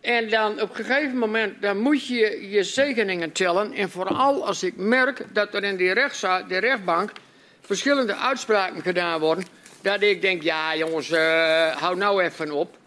En 0.00 0.28
dan 0.28 0.60
op 0.60 0.78
een 0.78 0.84
gegeven 0.84 1.18
moment 1.18 1.62
dan 1.62 1.78
moet 1.78 2.06
je 2.06 2.48
je 2.50 2.62
zegeningen 2.62 3.32
tellen. 3.32 3.72
En 3.72 3.90
vooral 3.90 4.46
als 4.46 4.62
ik 4.62 4.76
merk 4.76 5.24
dat 5.32 5.54
er 5.54 5.64
in 5.64 5.76
die 5.76 5.94
de 5.94 6.58
rechtbank 6.58 7.12
verschillende 7.60 8.16
uitspraken 8.16 8.82
gedaan 8.82 9.20
worden. 9.20 9.44
Dat 9.82 10.02
ik 10.02 10.20
denk, 10.20 10.42
ja 10.42 10.76
jongens, 10.76 11.10
uh, 11.10 11.76
hou 11.76 11.96
nou 11.96 12.22
even 12.22 12.50
op. 12.50 12.78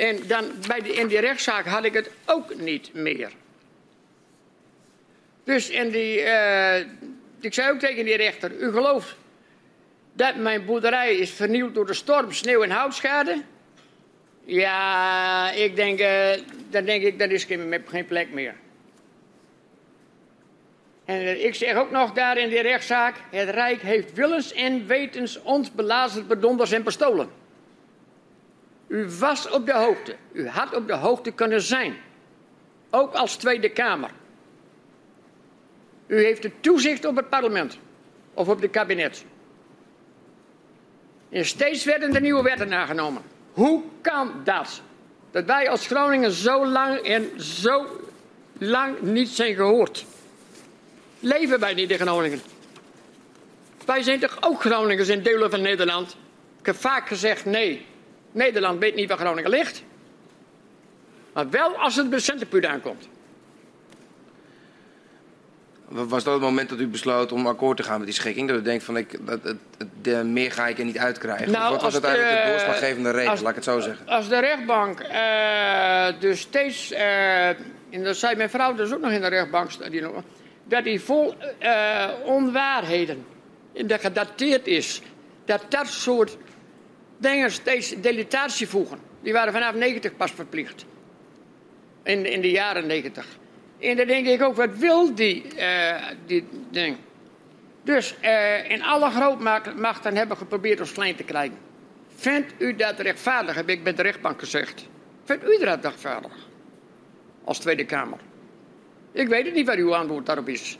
En 0.00 0.26
dan 0.26 0.52
bij 0.66 0.78
in 0.78 1.06
die 1.06 1.20
rechtszaak 1.20 1.66
had 1.66 1.84
ik 1.84 1.92
het 1.92 2.10
ook 2.26 2.54
niet 2.54 2.94
meer. 2.94 3.30
Dus 5.44 5.70
in 5.70 5.90
die, 5.90 6.22
uh, 6.22 6.78
ik 7.40 7.54
zei 7.54 7.70
ook 7.70 7.78
tegen 7.78 8.04
die 8.04 8.16
rechter, 8.16 8.52
u 8.52 8.72
gelooft 8.72 9.16
dat 10.12 10.36
mijn 10.36 10.64
boerderij 10.64 11.16
is 11.16 11.30
vernield 11.30 11.74
door 11.74 11.86
de 11.86 11.94
storm, 11.94 12.32
sneeuw 12.32 12.62
en 12.62 12.70
houtschade? 12.70 13.42
Ja, 14.44 15.50
ik 15.50 15.76
denk, 15.76 16.00
uh, 16.00 16.30
dan 16.70 16.84
denk 16.84 17.02
ik, 17.02 17.18
dat 17.18 17.30
is 17.30 17.44
geen, 17.44 17.84
geen 17.86 18.06
plek 18.06 18.32
meer. 18.32 18.54
En 21.04 21.22
uh, 21.22 21.44
ik 21.44 21.54
zeg 21.54 21.76
ook 21.76 21.90
nog 21.90 22.12
daar 22.12 22.38
in 22.38 22.48
die 22.48 22.62
rechtszaak, 22.62 23.16
het 23.30 23.48
Rijk 23.48 23.82
heeft 23.82 24.12
willens 24.12 24.52
en 24.52 24.86
wetens 24.86 25.42
ons 25.42 25.72
belazerd, 25.72 26.28
bedonders 26.28 26.72
en 26.72 26.82
bestolen. 26.82 27.39
U 28.90 29.08
was 29.18 29.50
op 29.50 29.66
de 29.66 29.72
hoogte. 29.72 30.16
U 30.32 30.48
had 30.48 30.74
op 30.74 30.86
de 30.86 30.94
hoogte 30.94 31.30
kunnen 31.30 31.62
zijn. 31.62 31.96
Ook 32.90 33.14
als 33.14 33.36
Tweede 33.36 33.68
Kamer. 33.68 34.10
U 36.06 36.24
heeft 36.24 36.42
het 36.42 36.52
toezicht 36.60 37.04
op 37.04 37.16
het 37.16 37.28
parlement. 37.28 37.78
Of 38.34 38.48
op 38.48 38.60
het 38.60 38.70
kabinet. 38.70 39.24
En 41.28 41.44
steeds 41.46 41.84
werden 41.84 42.12
de 42.12 42.20
nieuwe 42.20 42.42
wetten 42.42 42.72
aangenomen. 42.72 43.22
Hoe 43.52 43.82
kan 44.00 44.32
dat? 44.44 44.82
Dat 45.30 45.44
wij 45.44 45.68
als 45.68 45.86
Groningen 45.86 46.30
zo 46.32 46.66
lang 46.66 46.98
en 46.98 47.42
zo 47.42 47.86
lang 48.58 49.00
niet 49.00 49.28
zijn 49.28 49.54
gehoord. 49.54 50.04
Leven 51.20 51.60
wij 51.60 51.74
niet 51.74 51.90
in 51.90 51.98
Groningen? 51.98 52.40
Wij 53.84 54.02
zijn 54.02 54.20
toch 54.20 54.36
ook 54.40 54.60
Groningers 54.60 55.08
in 55.08 55.22
delen 55.22 55.50
van 55.50 55.60
Nederland? 55.60 56.16
Ik 56.58 56.66
heb 56.66 56.76
vaak 56.76 57.08
gezegd 57.08 57.44
nee. 57.44 57.86
Nederland 58.32 58.78
weet 58.78 58.94
niet 58.94 59.08
waar 59.08 59.18
Groningen 59.18 59.50
ligt. 59.50 59.82
Maar 61.32 61.50
wel 61.50 61.76
als 61.76 61.96
het 61.96 62.10
bij 62.10 62.18
Centerpuur 62.18 62.66
aankomt. 62.66 63.08
Was 65.90 66.24
dat 66.24 66.32
het 66.32 66.42
moment 66.42 66.68
dat 66.68 66.78
u 66.78 66.86
besloot 66.86 67.32
om 67.32 67.46
akkoord 67.46 67.76
te 67.76 67.82
gaan 67.82 67.96
met 67.96 68.06
die 68.06 68.14
schikking? 68.14 68.48
Dat 68.48 68.58
u 68.58 68.62
denkt 68.62 68.84
van 68.84 68.96
ik, 68.96 69.26
dat, 69.26 69.42
het, 69.42 69.56
de, 70.02 70.24
meer 70.24 70.52
ga 70.52 70.66
ik 70.66 70.78
er 70.78 70.84
niet 70.84 70.98
uitkrijgen? 70.98 71.50
Nou, 71.50 71.72
wat 71.72 71.82
was 71.82 71.92
uiteindelijk 71.92 72.32
de, 72.32 72.42
de 72.44 72.50
doorslaggevende 72.50 73.10
reden, 73.10 73.42
laat 73.42 73.48
ik 73.48 73.54
het 73.54 73.64
zo 73.64 73.80
zeggen? 73.80 74.06
Als 74.06 74.28
de 74.28 74.38
rechtbank 74.38 75.00
uh, 75.00 76.20
dus 76.20 76.40
steeds, 76.40 76.92
uh, 76.92 77.48
en 77.48 78.04
dat 78.04 78.16
zei 78.16 78.36
mijn 78.36 78.50
vrouw 78.50 78.74
dus 78.74 78.92
ook 78.92 79.00
nog 79.00 79.10
in 79.10 79.20
de 79.20 79.26
rechtbank, 79.26 79.90
die, 79.90 80.04
dat 80.64 80.84
die 80.84 81.00
vol 81.00 81.34
uh, 81.62 82.08
onwaarheden 82.24 83.24
in 83.72 83.86
de 83.86 83.98
gedateerd 83.98 84.66
is. 84.66 85.02
Dat 85.44 85.64
dat 85.68 85.86
soort 85.86 86.36
dingen 87.20 87.50
steeds 87.50 87.94
delitatie 88.00 88.68
voegen. 88.68 88.98
Die 89.22 89.32
waren 89.32 89.52
vanaf 89.52 89.74
90 89.74 90.16
pas 90.16 90.30
verplicht. 90.30 90.84
In, 92.02 92.26
in 92.26 92.40
de 92.40 92.50
jaren 92.50 92.86
90. 92.86 93.26
En 93.78 93.96
dan 93.96 94.06
denk 94.06 94.26
ik 94.26 94.42
ook, 94.42 94.56
wat 94.56 94.76
wil 94.76 95.14
die, 95.14 95.44
uh, 95.58 95.96
die 96.26 96.48
ding? 96.70 96.96
Dus 97.82 98.14
uh, 98.22 98.70
in 98.70 98.82
alle 98.82 99.10
grootmachten 99.10 100.16
hebben 100.16 100.36
geprobeerd 100.36 100.80
ons 100.80 100.92
klein 100.92 101.16
te 101.16 101.22
krijgen. 101.22 101.58
Vindt 102.14 102.52
u 102.58 102.76
dat 102.76 102.98
rechtvaardig, 102.98 103.54
heb 103.54 103.68
ik 103.68 103.82
bij 103.84 103.94
de 103.94 104.02
rechtbank 104.02 104.38
gezegd. 104.38 104.88
Vindt 105.24 105.44
u 105.44 105.64
dat 105.64 105.84
rechtvaardig? 105.84 106.32
Als 107.44 107.58
Tweede 107.58 107.84
Kamer. 107.84 108.18
Ik 109.12 109.28
weet 109.28 109.44
het 109.44 109.54
niet 109.54 109.66
wat 109.66 109.76
uw 109.76 109.94
antwoord 109.94 110.26
daarop 110.26 110.48
is. 110.48 110.78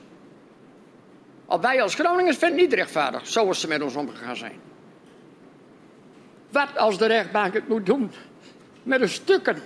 Al 1.47 1.61
wij 1.61 1.83
als 1.83 1.95
Groningers 1.95 2.37
vinden 2.37 2.59
het 2.59 2.69
niet 2.69 2.79
rechtvaardig, 2.79 3.27
zoals 3.27 3.61
ze 3.61 3.69
met 3.69 3.83
ons 3.83 3.97
omgegaan 3.97 4.37
zijn. 4.37 4.70
Wat 6.51 6.77
als 6.77 6.99
de 6.99 7.07
rechtbank 7.07 7.55
het 7.55 7.69
moet 7.69 7.87
doen 7.87 8.11
met 8.83 9.01
de 9.01 9.07
stukken 9.07 9.63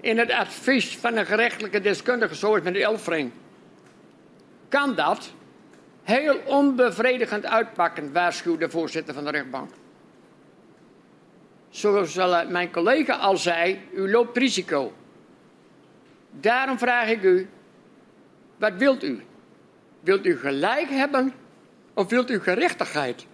in 0.00 0.18
het 0.18 0.30
advies 0.30 0.96
van 0.96 1.16
een 1.16 1.26
gerechtelijke 1.26 1.80
deskundige, 1.80 2.34
zoals 2.34 2.62
met 2.62 2.74
de 2.74 2.82
Elfring? 2.82 3.32
Kan 4.68 4.94
dat 4.94 5.32
heel 6.02 6.36
onbevredigend 6.44 7.46
uitpakken, 7.46 8.12
waarschuwde 8.12 8.64
de 8.64 8.70
voorzitter 8.70 9.14
van 9.14 9.24
de 9.24 9.30
rechtbank. 9.30 9.70
Zoals 11.68 12.14
mijn 12.48 12.70
collega 12.70 13.16
al 13.16 13.36
zei, 13.36 13.80
u 13.92 14.10
loopt 14.10 14.36
risico. 14.36 14.92
Daarom 16.30 16.78
vraag 16.78 17.08
ik 17.08 17.22
u, 17.22 17.48
wat 18.56 18.72
wilt 18.76 19.04
u? 19.04 19.22
Wilt 20.00 20.26
u 20.26 20.38
gelijk 20.38 20.88
hebben 20.88 21.32
of 21.94 22.08
wilt 22.08 22.30
u 22.30 22.40
gerechtigheid? 22.40 23.26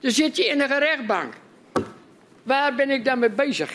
Dan 0.00 0.10
zit 0.10 0.36
je 0.36 0.44
in 0.44 0.60
een 0.60 0.78
rechtbank. 0.78 1.34
Waar 2.48 2.74
ben 2.74 2.90
ik 2.90 3.04
dan 3.04 3.18
mee 3.18 3.30
bezig? 3.30 3.70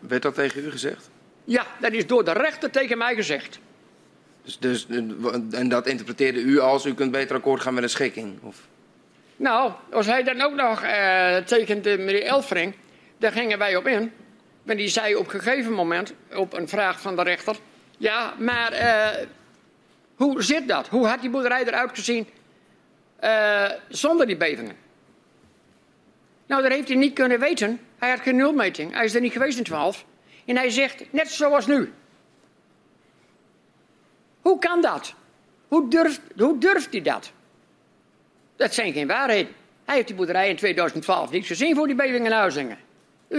Werd 0.00 0.22
dat 0.22 0.34
tegen 0.34 0.64
u 0.64 0.70
gezegd? 0.70 1.10
Ja, 1.44 1.66
dat 1.80 1.92
is 1.92 2.06
door 2.06 2.24
de 2.24 2.32
rechter 2.32 2.70
tegen 2.70 2.98
mij 2.98 3.14
gezegd. 3.14 3.58
Dus, 4.42 4.58
dus, 4.58 4.86
en 5.50 5.68
dat 5.68 5.86
interpreteerde 5.86 6.40
u 6.40 6.58
als 6.58 6.84
u 6.84 6.94
kunt 6.94 7.10
beter 7.10 7.36
akkoord 7.36 7.60
gaan 7.60 7.74
met 7.74 7.82
een 7.82 7.90
schikking? 7.90 8.42
Of? 8.42 8.56
Nou, 9.36 9.72
als 9.92 10.06
hij 10.06 10.22
dan 10.22 10.40
ook 10.40 10.54
nog 10.54 10.82
uh, 10.82 11.36
tekende 11.36 11.98
meneer 11.98 12.22
Elfring, 12.22 12.74
daar 13.18 13.32
gingen 13.32 13.58
wij 13.58 13.76
op 13.76 13.86
in. 13.86 14.12
Maar 14.62 14.76
die 14.76 14.88
zei 14.88 15.14
op 15.14 15.32
een 15.32 15.40
gegeven 15.40 15.72
moment, 15.72 16.14
op 16.34 16.52
een 16.52 16.68
vraag 16.68 17.00
van 17.00 17.16
de 17.16 17.22
rechter... 17.22 17.56
Ja, 17.98 18.34
maar 18.38 18.72
uh, 18.72 19.26
hoe 20.14 20.42
zit 20.42 20.68
dat? 20.68 20.88
Hoe 20.88 21.06
had 21.06 21.20
die 21.20 21.30
boerderij 21.30 21.64
eruit 21.64 21.90
gezien 21.94 22.28
uh, 23.24 23.70
zonder 23.88 24.26
die 24.26 24.36
bevingen? 24.36 24.83
Nou, 26.46 26.62
dat 26.62 26.72
heeft 26.72 26.88
hij 26.88 26.96
niet 26.96 27.14
kunnen 27.14 27.40
weten. 27.40 27.80
Hij 27.98 28.10
had 28.10 28.20
geen 28.20 28.36
nulmeting. 28.36 28.92
Hij 28.92 29.04
is 29.04 29.14
er 29.14 29.20
niet 29.20 29.32
geweest 29.32 29.58
in 29.58 29.64
12. 29.64 30.04
En 30.44 30.56
hij 30.56 30.70
zegt, 30.70 31.12
net 31.12 31.30
zoals 31.30 31.66
nu. 31.66 31.92
Hoe 34.40 34.58
kan 34.58 34.80
dat? 34.80 35.14
Hoe 35.68 35.88
durft, 35.88 36.20
hoe 36.36 36.58
durft 36.58 36.92
hij 36.92 37.02
dat? 37.02 37.32
Dat 38.56 38.74
zijn 38.74 38.92
geen 38.92 39.06
waarheden. 39.06 39.52
Hij 39.84 39.94
heeft 39.94 40.06
die 40.06 40.16
boerderij 40.16 40.48
in 40.48 40.56
2012 40.56 41.30
niet 41.30 41.46
gezien 41.46 41.76
voor 41.76 41.86
die 41.86 41.96
bevingen 41.96 42.32
en. 42.32 42.78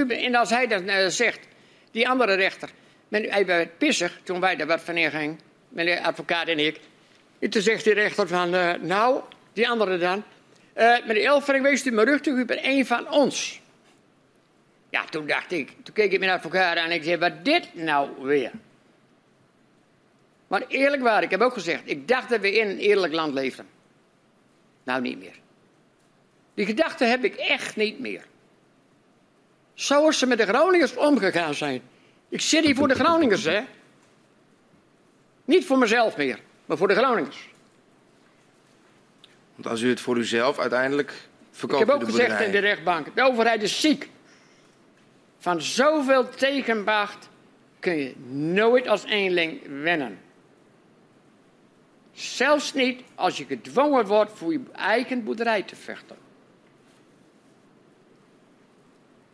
En 0.08 0.36
als 0.36 0.50
hij 0.50 0.68
dan 0.68 0.90
uh, 0.90 1.08
zegt, 1.08 1.40
die 1.92 2.10
andere 2.10 2.34
rechter, 2.34 2.70
hij 3.10 3.46
werd 3.46 3.78
pissig 3.78 4.20
toen 4.24 4.40
wij 4.40 4.56
daar 4.56 4.68
wat 4.68 4.82
van 4.82 4.98
ingingen, 4.98 5.40
meneer 5.70 6.00
advocaat 6.00 6.48
en 6.48 6.60
ik. 6.60 6.80
En 7.40 7.50
toen 7.50 7.62
zegt 7.62 7.84
die 7.84 7.94
rechter 7.94 8.28
van, 8.28 8.54
uh, 8.54 8.74
nou, 8.74 9.22
die 9.54 9.70
andere 9.70 9.98
dan, 9.98 10.24
uh, 10.76 11.06
meneer 11.08 11.26
Elfring, 11.26 11.64
wees 11.64 11.86
u 11.86 11.92
maar 11.92 12.06
rustig, 12.06 12.34
u 12.34 12.46
bent 12.46 12.60
een 12.64 12.86
van 12.86 13.12
ons. 13.12 13.62
Ja, 14.90 15.06
toen 15.06 15.28
dacht 15.28 15.52
ik, 15.52 15.72
toen 15.84 15.94
keek 15.94 16.12
ik 16.12 16.20
mijn 16.20 16.32
advocaat 16.32 16.78
aan 16.78 16.86
en 16.86 16.92
ik 16.92 17.04
zei, 17.04 17.18
wat 17.18 17.46
dit 17.46 17.74
nou 17.74 18.10
weer? 18.22 18.52
Maar 20.48 20.64
eerlijk 20.68 21.02
waar, 21.02 21.24
ik 21.24 21.30
heb 21.30 21.42
ook 21.42 21.54
gezegd, 21.54 21.82
ik 21.86 22.08
dacht 22.08 22.30
dat 22.30 22.40
we 22.40 22.58
in 22.58 22.70
een 22.70 22.78
eerlijk 22.78 23.14
land 23.14 23.34
leefden. 23.34 23.68
Nou, 24.84 25.02
niet 25.02 25.20
meer. 25.20 25.40
Die 26.54 26.66
gedachte 26.66 27.06
heb 27.06 27.24
ik 27.24 27.36
echt 27.36 27.76
niet 27.76 28.00
meer. 28.00 28.26
Zoals 29.74 30.20
ze 30.20 30.26
met 30.26 30.38
de 30.38 30.46
Groningers 30.46 30.96
omgegaan 30.96 31.54
zijn. 31.54 31.82
Ik 32.30 32.42
zit 32.42 32.66
hier 32.66 32.76
voor 32.76 32.88
de 32.88 32.96
Groningers, 32.96 33.44
hè. 33.44 33.62
Niet 35.46 35.66
voor 35.66 35.78
mezelf 35.78 36.18
meer, 36.18 36.40
maar 36.66 36.78
voor 36.78 36.88
de 36.88 36.96
Groningers. 36.96 37.50
Want 39.56 39.68
als 39.68 39.82
u 39.82 39.90
het 39.90 40.00
voor 40.00 40.18
uzelf 40.18 40.60
uiteindelijk 40.60 41.14
verkoopt. 41.52 41.82
Ik 41.82 41.88
heb 41.88 41.96
ook 41.96 42.06
gezegd 42.06 42.42
in 42.42 42.52
de 42.52 42.58
rechtbank: 42.58 43.16
de 43.16 43.24
overheid 43.24 43.62
is 43.62 43.82
ziek. 43.82 44.10
Van 45.38 45.62
zoveel 45.62 46.30
tegenbacht 46.30 47.30
kun 47.80 47.98
je 47.98 48.16
nooit 48.30 48.88
als 48.88 49.04
eenling 49.04 49.62
winnen. 49.84 50.20
Zelfs 52.12 52.74
niet 52.74 53.02
als 53.16 53.38
je 53.38 53.46
gedwongen 53.46 54.06
wordt 54.06 54.32
voor 54.34 54.52
je 54.52 54.62
eigen 54.72 55.24
boerderij 55.24 55.64
te 55.64 55.76
vechten. 55.76 56.16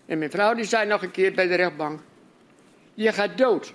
En 0.06 0.18
mijn 0.18 0.32
vrouw 0.32 0.54
die 0.54 0.66
zei 0.66 0.88
nog 0.88 1.04
een 1.04 1.12
keer 1.12 1.34
bij 1.34 1.48
de 1.48 1.56
rechtbank: 1.56 2.02
Je 2.94 3.14
gaat 3.14 3.38
dood. 3.38 3.68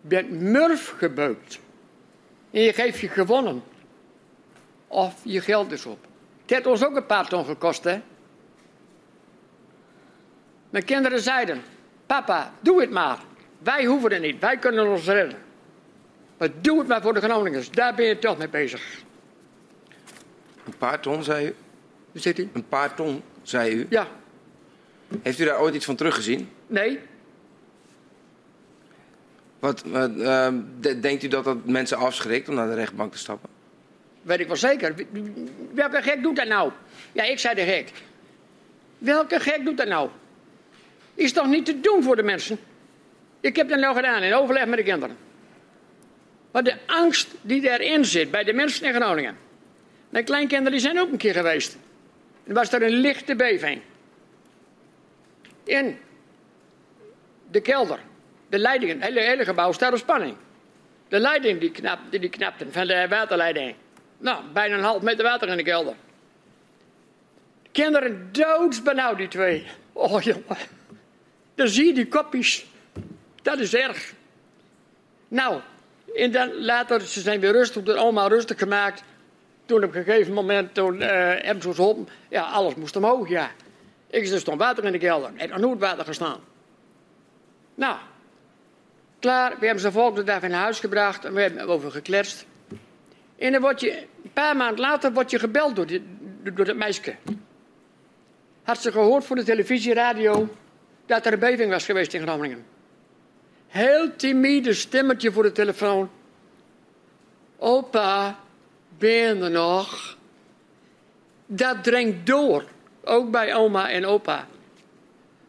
Je 0.00 0.08
bent 0.08 0.30
murf 0.30 0.94
gebeukt. 0.98 1.60
En 2.50 2.60
je 2.60 2.72
geeft 2.72 2.98
je 2.98 3.08
gewonnen. 3.08 3.62
Of 4.92 5.14
je 5.22 5.40
geld 5.40 5.72
is 5.72 5.86
op. 5.86 5.98
Het 6.40 6.50
heeft 6.50 6.66
ons 6.66 6.84
ook 6.84 6.96
een 6.96 7.06
paar 7.06 7.28
ton 7.28 7.44
gekost, 7.44 7.84
hè? 7.84 8.00
Mijn 10.70 10.84
kinderen 10.84 11.20
zeiden: 11.20 11.62
Papa, 12.06 12.52
doe 12.60 12.80
het 12.80 12.90
maar. 12.90 13.18
Wij 13.58 13.84
hoeven 13.84 14.12
het 14.12 14.22
niet. 14.22 14.40
Wij 14.40 14.58
kunnen 14.58 14.88
ons 14.88 15.06
redden. 15.06 15.38
Maar 16.38 16.48
doe 16.60 16.78
het 16.78 16.88
maar 16.88 17.02
voor 17.02 17.14
de 17.14 17.20
Groningers. 17.20 17.70
Daar 17.70 17.94
ben 17.94 18.04
je 18.04 18.18
toch 18.18 18.38
mee 18.38 18.48
bezig. 18.48 19.02
Een 20.64 20.76
paar 20.78 21.00
ton, 21.00 21.22
zei 21.22 21.46
u? 21.46 21.54
Hoe 22.12 22.20
zit 22.20 22.38
u? 22.38 22.48
Een 22.52 22.68
paar 22.68 22.94
ton, 22.94 23.22
zei 23.42 23.74
u? 23.74 23.86
Ja. 23.88 24.06
Heeft 25.22 25.38
u 25.38 25.44
daar 25.44 25.60
ooit 25.60 25.74
iets 25.74 25.84
van 25.84 25.96
teruggezien? 25.96 26.48
Nee. 26.66 27.00
Wat, 29.58 29.84
uh, 29.86 30.48
denkt 31.00 31.22
u 31.22 31.28
dat 31.28 31.44
dat 31.44 31.64
mensen 31.64 31.96
afschrikt 31.96 32.48
om 32.48 32.54
naar 32.54 32.68
de 32.68 32.74
rechtbank 32.74 33.12
te 33.12 33.18
stappen? 33.18 33.50
Weet 34.22 34.40
ik 34.40 34.46
wel 34.46 34.56
zeker. 34.56 34.94
Welke 35.72 36.02
gek 36.02 36.22
doet 36.22 36.36
dat 36.36 36.46
nou? 36.46 36.72
Ja, 37.12 37.22
ik 37.22 37.38
zei 37.38 37.54
de 37.54 37.62
gek. 37.62 37.90
Welke 38.98 39.40
gek 39.40 39.64
doet 39.64 39.76
dat 39.76 39.88
nou? 39.88 40.10
Is 41.14 41.32
toch 41.32 41.46
niet 41.46 41.64
te 41.64 41.80
doen 41.80 42.02
voor 42.02 42.16
de 42.16 42.22
mensen? 42.22 42.58
Ik 43.40 43.56
heb 43.56 43.68
dat 43.68 43.78
nou 43.78 43.94
gedaan 43.94 44.22
in 44.22 44.34
overleg 44.34 44.66
met 44.66 44.78
de 44.78 44.84
kinderen. 44.84 45.16
Maar 46.50 46.62
de 46.62 46.74
angst 46.86 47.28
die 47.40 47.70
erin 47.70 48.04
zit 48.04 48.30
bij 48.30 48.44
de 48.44 48.52
mensen 48.52 48.86
in 48.86 48.94
Groningen. 48.94 49.36
Mijn 50.08 50.24
kleinkinderen 50.24 50.80
zijn 50.80 51.00
ook 51.00 51.12
een 51.12 51.18
keer 51.18 51.34
geweest. 51.34 51.76
Er 52.46 52.54
was 52.54 52.72
er 52.72 52.82
een 52.82 52.90
lichte 52.90 53.36
beving. 53.36 53.80
En 55.66 55.98
de 57.50 57.60
kelder, 57.60 57.98
de 58.48 58.58
leidingen, 58.58 58.96
het 58.96 59.04
hele, 59.04 59.20
hele 59.20 59.44
gebouw 59.44 59.72
staat 59.72 59.92
op 59.92 59.98
spanning. 59.98 60.36
De 61.08 61.18
leiding 61.18 61.60
die, 61.60 61.70
knap, 61.70 61.98
die, 62.10 62.28
knapten 62.28 62.72
van 62.72 62.86
de 62.86 63.06
waterleiding. 63.08 63.74
Nou, 64.22 64.44
bijna 64.52 64.76
een 64.76 64.82
half 64.82 65.02
meter 65.02 65.24
water 65.24 65.48
in 65.48 65.56
de 65.56 65.62
kelder. 65.62 65.94
Kinderen 67.72 68.28
doodsbenauwd, 68.32 69.16
die 69.16 69.28
twee. 69.28 69.66
Oh 69.92 70.22
jongen. 70.22 70.56
Dan 71.54 71.68
zie 71.68 71.86
je 71.86 71.94
die 71.94 72.08
kopjes. 72.08 72.66
Dat 73.42 73.58
is 73.58 73.74
erg. 73.74 74.12
Nou, 75.28 75.60
en 76.14 76.30
dan 76.30 76.62
later, 76.64 77.00
ze 77.00 77.20
zijn 77.20 77.40
weer 77.40 77.52
rustig, 77.52 77.82
de 77.82 77.94
oma 77.94 78.26
rustig 78.26 78.58
gemaakt. 78.58 79.02
Toen 79.66 79.84
op 79.84 79.94
een 79.94 80.04
gegeven 80.04 80.32
moment, 80.32 80.74
toen 80.74 80.94
uh, 80.94 81.60
ze 81.60 81.74
geholpen. 81.74 82.08
Ja, 82.28 82.42
alles 82.42 82.74
moest 82.74 82.96
omhoog, 82.96 83.28
ja. 83.28 83.50
Ik 84.10 84.28
er 84.28 84.40
stond 84.40 84.58
water 84.58 84.84
in 84.84 84.92
de 84.92 84.98
kelder. 84.98 85.30
Er 85.36 85.48
nog 85.48 85.58
nooit 85.58 85.80
water 85.80 86.04
gestaan. 86.04 86.40
Nou, 87.74 87.96
klaar. 89.18 89.50
We 89.58 89.64
hebben 89.64 89.82
ze 89.82 89.92
volgende 89.92 90.24
dag 90.24 90.40
naar 90.40 90.50
huis 90.50 90.80
gebracht 90.80 91.24
en 91.24 91.34
we 91.34 91.40
hebben 91.40 91.68
over 91.68 91.90
gekletst. 91.90 92.46
En 93.42 93.74
je, 93.76 93.98
een 94.22 94.32
paar 94.32 94.56
maanden 94.56 94.80
later 94.80 95.12
word 95.12 95.30
je 95.30 95.38
gebeld 95.38 95.76
door, 95.76 95.86
door 96.42 96.64
dat 96.64 96.76
meisje. 96.76 97.14
Had 98.62 98.82
ze 98.82 98.92
gehoord 98.92 99.24
voor 99.24 99.36
de 99.36 99.42
televisie, 99.42 99.94
radio, 99.94 100.48
dat 101.06 101.26
er 101.26 101.32
een 101.32 101.38
beving 101.38 101.70
was 101.70 101.84
geweest 101.84 102.14
in 102.14 102.22
Groningen. 102.22 102.64
Heel 103.66 104.16
timide 104.16 104.72
stemmetje 104.72 105.32
voor 105.32 105.42
de 105.42 105.52
telefoon. 105.52 106.10
Opa, 107.58 108.38
ben 108.98 109.10
je 109.10 109.34
er 109.34 109.50
nog? 109.50 110.16
Dat 111.46 111.84
dringt 111.84 112.26
door, 112.26 112.64
ook 113.04 113.30
bij 113.30 113.54
oma 113.54 113.90
en 113.90 114.06
opa. 114.06 114.46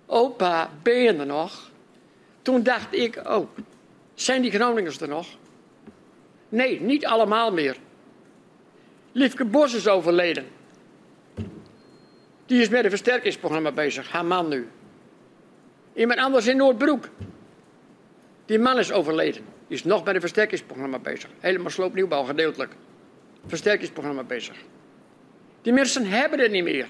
Opa, 0.06 0.70
ben 0.84 0.98
je 0.98 1.14
er 1.14 1.26
nog? 1.26 1.72
Toen 2.42 2.64
dacht 2.64 2.94
ik 2.94 3.18
ook, 3.24 3.50
oh, 3.58 3.66
zijn 4.14 4.42
die 4.42 4.52
Groningers 4.52 5.00
er 5.00 5.08
nog? 5.08 5.28
Nee, 6.50 6.82
niet 6.82 7.06
allemaal 7.06 7.52
meer. 7.52 7.78
Liefke 9.16 9.46
Bos 9.46 9.74
is 9.74 9.88
overleden. 9.88 10.46
Die 12.46 12.62
is 12.62 12.70
met 12.70 12.84
een 12.84 12.90
versterkingsprogramma 12.90 13.72
bezig, 13.72 14.12
haar 14.12 14.26
man 14.26 14.48
nu. 14.48 14.68
Iemand 15.94 16.20
anders 16.20 16.48
in 16.48 16.58
Noordbroek. 16.58 17.10
Die 18.46 18.60
man 18.60 18.80
is 18.80 18.92
overleden. 18.92 19.44
Die 19.68 19.78
is 19.78 19.84
nog 19.84 20.04
met 20.04 20.16
een 20.16 20.22
versterkingsprogramma 20.22 21.00
bezig. 21.00 21.30
Helemaal 21.40 21.70
sloopnieuwbouw 21.70 22.24
gedeeltelijk. 22.24 22.76
Versterkingsprogramma 23.46 24.24
bezig. 24.24 24.58
Die 25.62 25.74
mensen 25.74 26.06
hebben 26.06 26.40
het 26.40 26.52
niet 26.52 26.64
meer. 26.64 26.88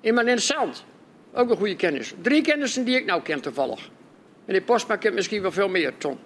Iemand 0.00 0.28
in 0.28 0.40
Zand. 0.40 0.84
Ook 1.32 1.50
een 1.50 1.56
goede 1.56 1.76
kennis. 1.76 2.14
Drie 2.20 2.42
kennissen 2.42 2.84
die 2.84 2.96
ik 2.96 3.04
nou 3.04 3.22
ken 3.22 3.40
toevallig. 3.40 3.90
Meneer 4.44 4.62
Postma 4.62 4.96
kent 4.96 5.14
misschien 5.14 5.42
wel 5.42 5.52
veel 5.52 5.68
meer, 5.68 5.92
Tom. 5.98 6.18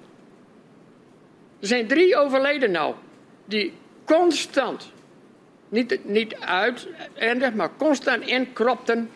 Er 1.61 1.67
zijn 1.67 1.87
drie 1.87 2.17
overleden 2.17 2.71
nou. 2.71 2.95
Die 3.45 3.73
constant, 4.05 4.93
niet, 5.71 6.05
niet 6.05 6.37
uiteindig, 6.37 7.55
maar 7.55 7.71
constant 7.77 8.27
inkropten. 8.27 9.11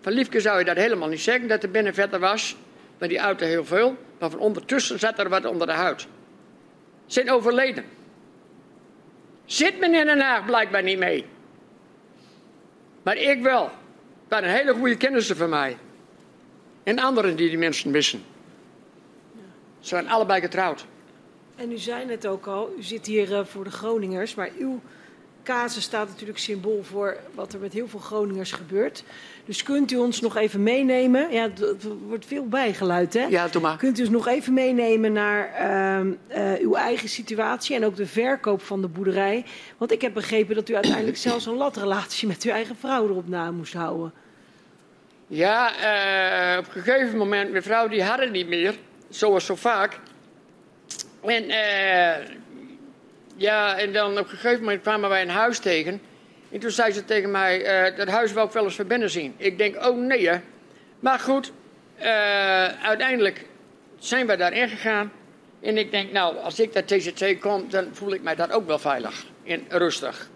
Van 0.00 0.12
Liefke 0.12 0.40
zou 0.40 0.58
je 0.58 0.64
dat 0.64 0.76
helemaal 0.76 1.08
niet 1.08 1.20
zeggen, 1.20 1.48
dat 1.48 1.62
er 1.62 1.70
binnen 1.70 1.94
verder 1.94 2.20
was. 2.20 2.56
Maar 2.98 3.08
die 3.08 3.22
uitte 3.22 3.44
heel 3.44 3.64
veel. 3.64 3.96
Maar 4.18 4.30
van 4.30 4.40
ondertussen 4.40 4.98
zat 4.98 5.18
er 5.18 5.28
wat 5.28 5.44
onder 5.44 5.66
de 5.66 5.72
huid. 5.72 6.06
Zijn 7.06 7.30
overleden. 7.30 7.84
Zit 9.44 9.78
meneer 9.78 10.04
Den 10.04 10.20
Haag 10.20 10.44
blijkbaar 10.44 10.82
niet 10.82 10.98
mee. 10.98 11.24
Maar 13.02 13.16
ik 13.16 13.42
wel. 13.42 13.62
Dat 13.62 13.72
waren 14.28 14.50
hele 14.50 14.74
goede 14.74 14.96
kennissen 14.96 15.36
van 15.36 15.48
mij. 15.48 15.76
En 16.82 16.98
anderen 16.98 17.36
die 17.36 17.48
die 17.48 17.58
mensen 17.58 17.90
missen. 17.90 18.22
Ze 19.80 19.88
zijn 19.88 20.08
allebei 20.08 20.40
getrouwd. 20.40 20.86
En 21.56 21.72
u 21.72 21.76
zei 21.76 22.04
net 22.04 22.26
ook 22.26 22.46
al, 22.46 22.72
u 22.78 22.82
zit 22.82 23.06
hier 23.06 23.30
uh, 23.30 23.44
voor 23.44 23.64
de 23.64 23.70
Groningers, 23.70 24.34
maar 24.34 24.50
uw 24.58 24.80
casus 25.48 25.82
staat 25.82 26.08
natuurlijk 26.08 26.38
symbool 26.38 26.82
voor 26.82 27.16
wat 27.34 27.52
er 27.52 27.60
met 27.60 27.72
heel 27.72 27.88
veel 27.88 28.00
Groningers 28.00 28.52
gebeurt. 28.52 29.04
Dus 29.44 29.62
kunt 29.62 29.92
u 29.92 29.96
ons 29.96 30.20
nog 30.20 30.36
even 30.36 30.62
meenemen? 30.62 31.32
Ja, 31.32 31.42
er 31.42 31.76
wordt 32.06 32.26
veel 32.26 32.46
bijgeluid, 32.46 33.14
hè? 33.14 33.24
Ja, 33.24 33.48
doe 33.48 33.62
maar. 33.62 33.76
Kunt 33.76 33.98
u 33.98 34.02
ons 34.02 34.10
nog 34.10 34.26
even 34.26 34.52
meenemen 34.52 35.12
naar 35.12 35.50
uh, 35.60 36.52
uh, 36.54 36.60
uw 36.60 36.74
eigen 36.74 37.08
situatie 37.08 37.76
en 37.76 37.84
ook 37.84 37.96
de 37.96 38.06
verkoop 38.06 38.62
van 38.62 38.80
de 38.80 38.88
boerderij? 38.88 39.44
Want 39.78 39.92
ik 39.92 40.00
heb 40.00 40.14
begrepen 40.14 40.54
dat 40.54 40.68
u 40.68 40.74
uiteindelijk 40.74 41.16
zelfs 41.16 41.46
een 41.46 41.56
latrelatie 41.56 42.28
met 42.28 42.42
uw 42.42 42.52
eigen 42.52 42.76
vrouw 42.76 43.08
erop 43.08 43.28
na 43.28 43.50
moest 43.50 43.72
houden. 43.72 44.12
Ja, 45.26 45.70
uh, 45.70 46.58
op 46.58 46.74
een 46.74 46.82
gegeven 46.82 47.18
moment, 47.18 47.50
mijn 47.50 47.62
vrouw 47.62 47.88
die 47.88 48.02
had 48.02 48.18
het 48.18 48.30
niet 48.30 48.48
meer, 48.48 48.74
zoals 49.08 49.44
zo 49.44 49.54
vaak. 49.54 50.00
En 51.24 51.44
uh, 51.44 52.36
ja, 53.38 53.78
en 53.78 53.92
dan 53.92 54.10
op 54.10 54.18
een 54.18 54.28
gegeven 54.28 54.60
moment 54.60 54.82
kwamen 54.82 55.08
wij 55.08 55.22
een 55.22 55.28
huis 55.28 55.58
tegen. 55.58 56.00
En 56.50 56.58
toen 56.60 56.70
zei 56.70 56.92
ze 56.92 57.04
tegen 57.04 57.30
mij, 57.30 57.88
uh, 57.90 57.96
dat 57.96 58.08
huis 58.08 58.32
wil 58.32 58.44
ik 58.44 58.50
wel 58.50 58.64
eens 58.64 58.74
van 58.74 58.86
binnen 58.86 59.10
zien. 59.10 59.34
Ik 59.36 59.58
denk, 59.58 59.86
oh 59.86 59.96
nee 59.96 60.28
hè. 60.28 60.40
Maar 61.00 61.18
goed, 61.18 61.52
uh, 61.98 62.04
uiteindelijk 62.66 63.44
zijn 63.98 64.26
we 64.26 64.36
daarin 64.36 64.68
gegaan. 64.68 65.12
En 65.60 65.78
ik 65.78 65.90
denk, 65.90 66.12
nou, 66.12 66.36
als 66.36 66.60
ik 66.60 66.72
naar 66.72 66.84
TCT 66.84 67.38
kom, 67.38 67.70
dan 67.70 67.88
voel 67.92 68.12
ik 68.12 68.22
mij 68.22 68.34
daar 68.34 68.50
ook 68.50 68.66
wel 68.66 68.78
veilig 68.78 69.24
en 69.44 69.64
rustig. 69.68 70.28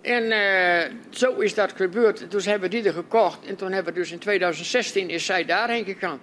En 0.00 0.22
uh, 0.22 0.98
zo 1.10 1.34
is 1.38 1.54
dat 1.54 1.72
gebeurd. 1.72 2.30
Toen 2.30 2.40
hebben 2.40 2.70
die 2.70 2.84
er 2.84 2.92
gekocht. 2.92 3.46
En 3.46 3.56
toen 3.56 3.72
hebben 3.72 3.92
we 3.92 3.98
dus 3.98 4.12
in 4.12 4.18
2016 4.18 5.10
is 5.10 5.24
zij 5.24 5.44
daarheen 5.44 5.84
gegaan. 5.84 6.20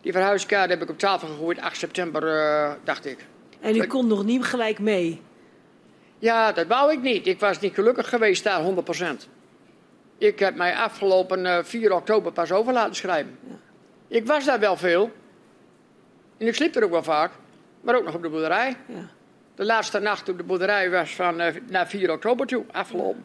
Die 0.00 0.12
verhuiskaart 0.12 0.70
heb 0.70 0.82
ik 0.82 0.90
op 0.90 0.98
tafel 0.98 1.28
gegooid, 1.28 1.60
8 1.60 1.76
september, 1.76 2.78
dacht 2.84 3.06
ik. 3.06 3.18
En 3.62 3.76
u 3.76 3.86
kon 3.86 4.06
nog 4.06 4.24
niet 4.24 4.44
gelijk 4.44 4.78
mee? 4.78 5.20
Ja, 6.18 6.52
dat 6.52 6.66
wou 6.66 6.92
ik 6.92 7.02
niet. 7.02 7.26
Ik 7.26 7.40
was 7.40 7.60
niet 7.60 7.74
gelukkig 7.74 8.08
geweest 8.08 8.44
daar, 8.44 8.62
100%. 8.62 9.28
Ik 10.18 10.38
heb 10.38 10.54
mij 10.54 10.74
afgelopen 10.74 11.44
uh, 11.44 11.58
4 11.62 11.94
oktober 11.94 12.32
pas 12.32 12.52
over 12.52 12.72
laten 12.72 12.94
schrijven. 12.94 13.38
Ja. 13.48 13.54
Ik 14.08 14.26
was 14.26 14.44
daar 14.44 14.60
wel 14.60 14.76
veel. 14.76 15.10
En 16.36 16.46
ik 16.46 16.54
sliep 16.54 16.76
er 16.76 16.84
ook 16.84 16.90
wel 16.90 17.02
vaak. 17.02 17.32
Maar 17.80 17.96
ook 17.96 18.04
nog 18.04 18.14
op 18.14 18.22
de 18.22 18.28
boerderij. 18.28 18.76
Ja. 18.86 19.08
De 19.54 19.64
laatste 19.64 19.98
nacht 19.98 20.28
op 20.28 20.36
de 20.36 20.42
boerderij 20.42 20.90
was 20.90 21.14
van 21.14 21.40
uh, 21.40 21.46
naar 21.68 21.88
4 21.88 22.12
oktober 22.12 22.46
toe, 22.46 22.64
afgelopen. 22.72 23.24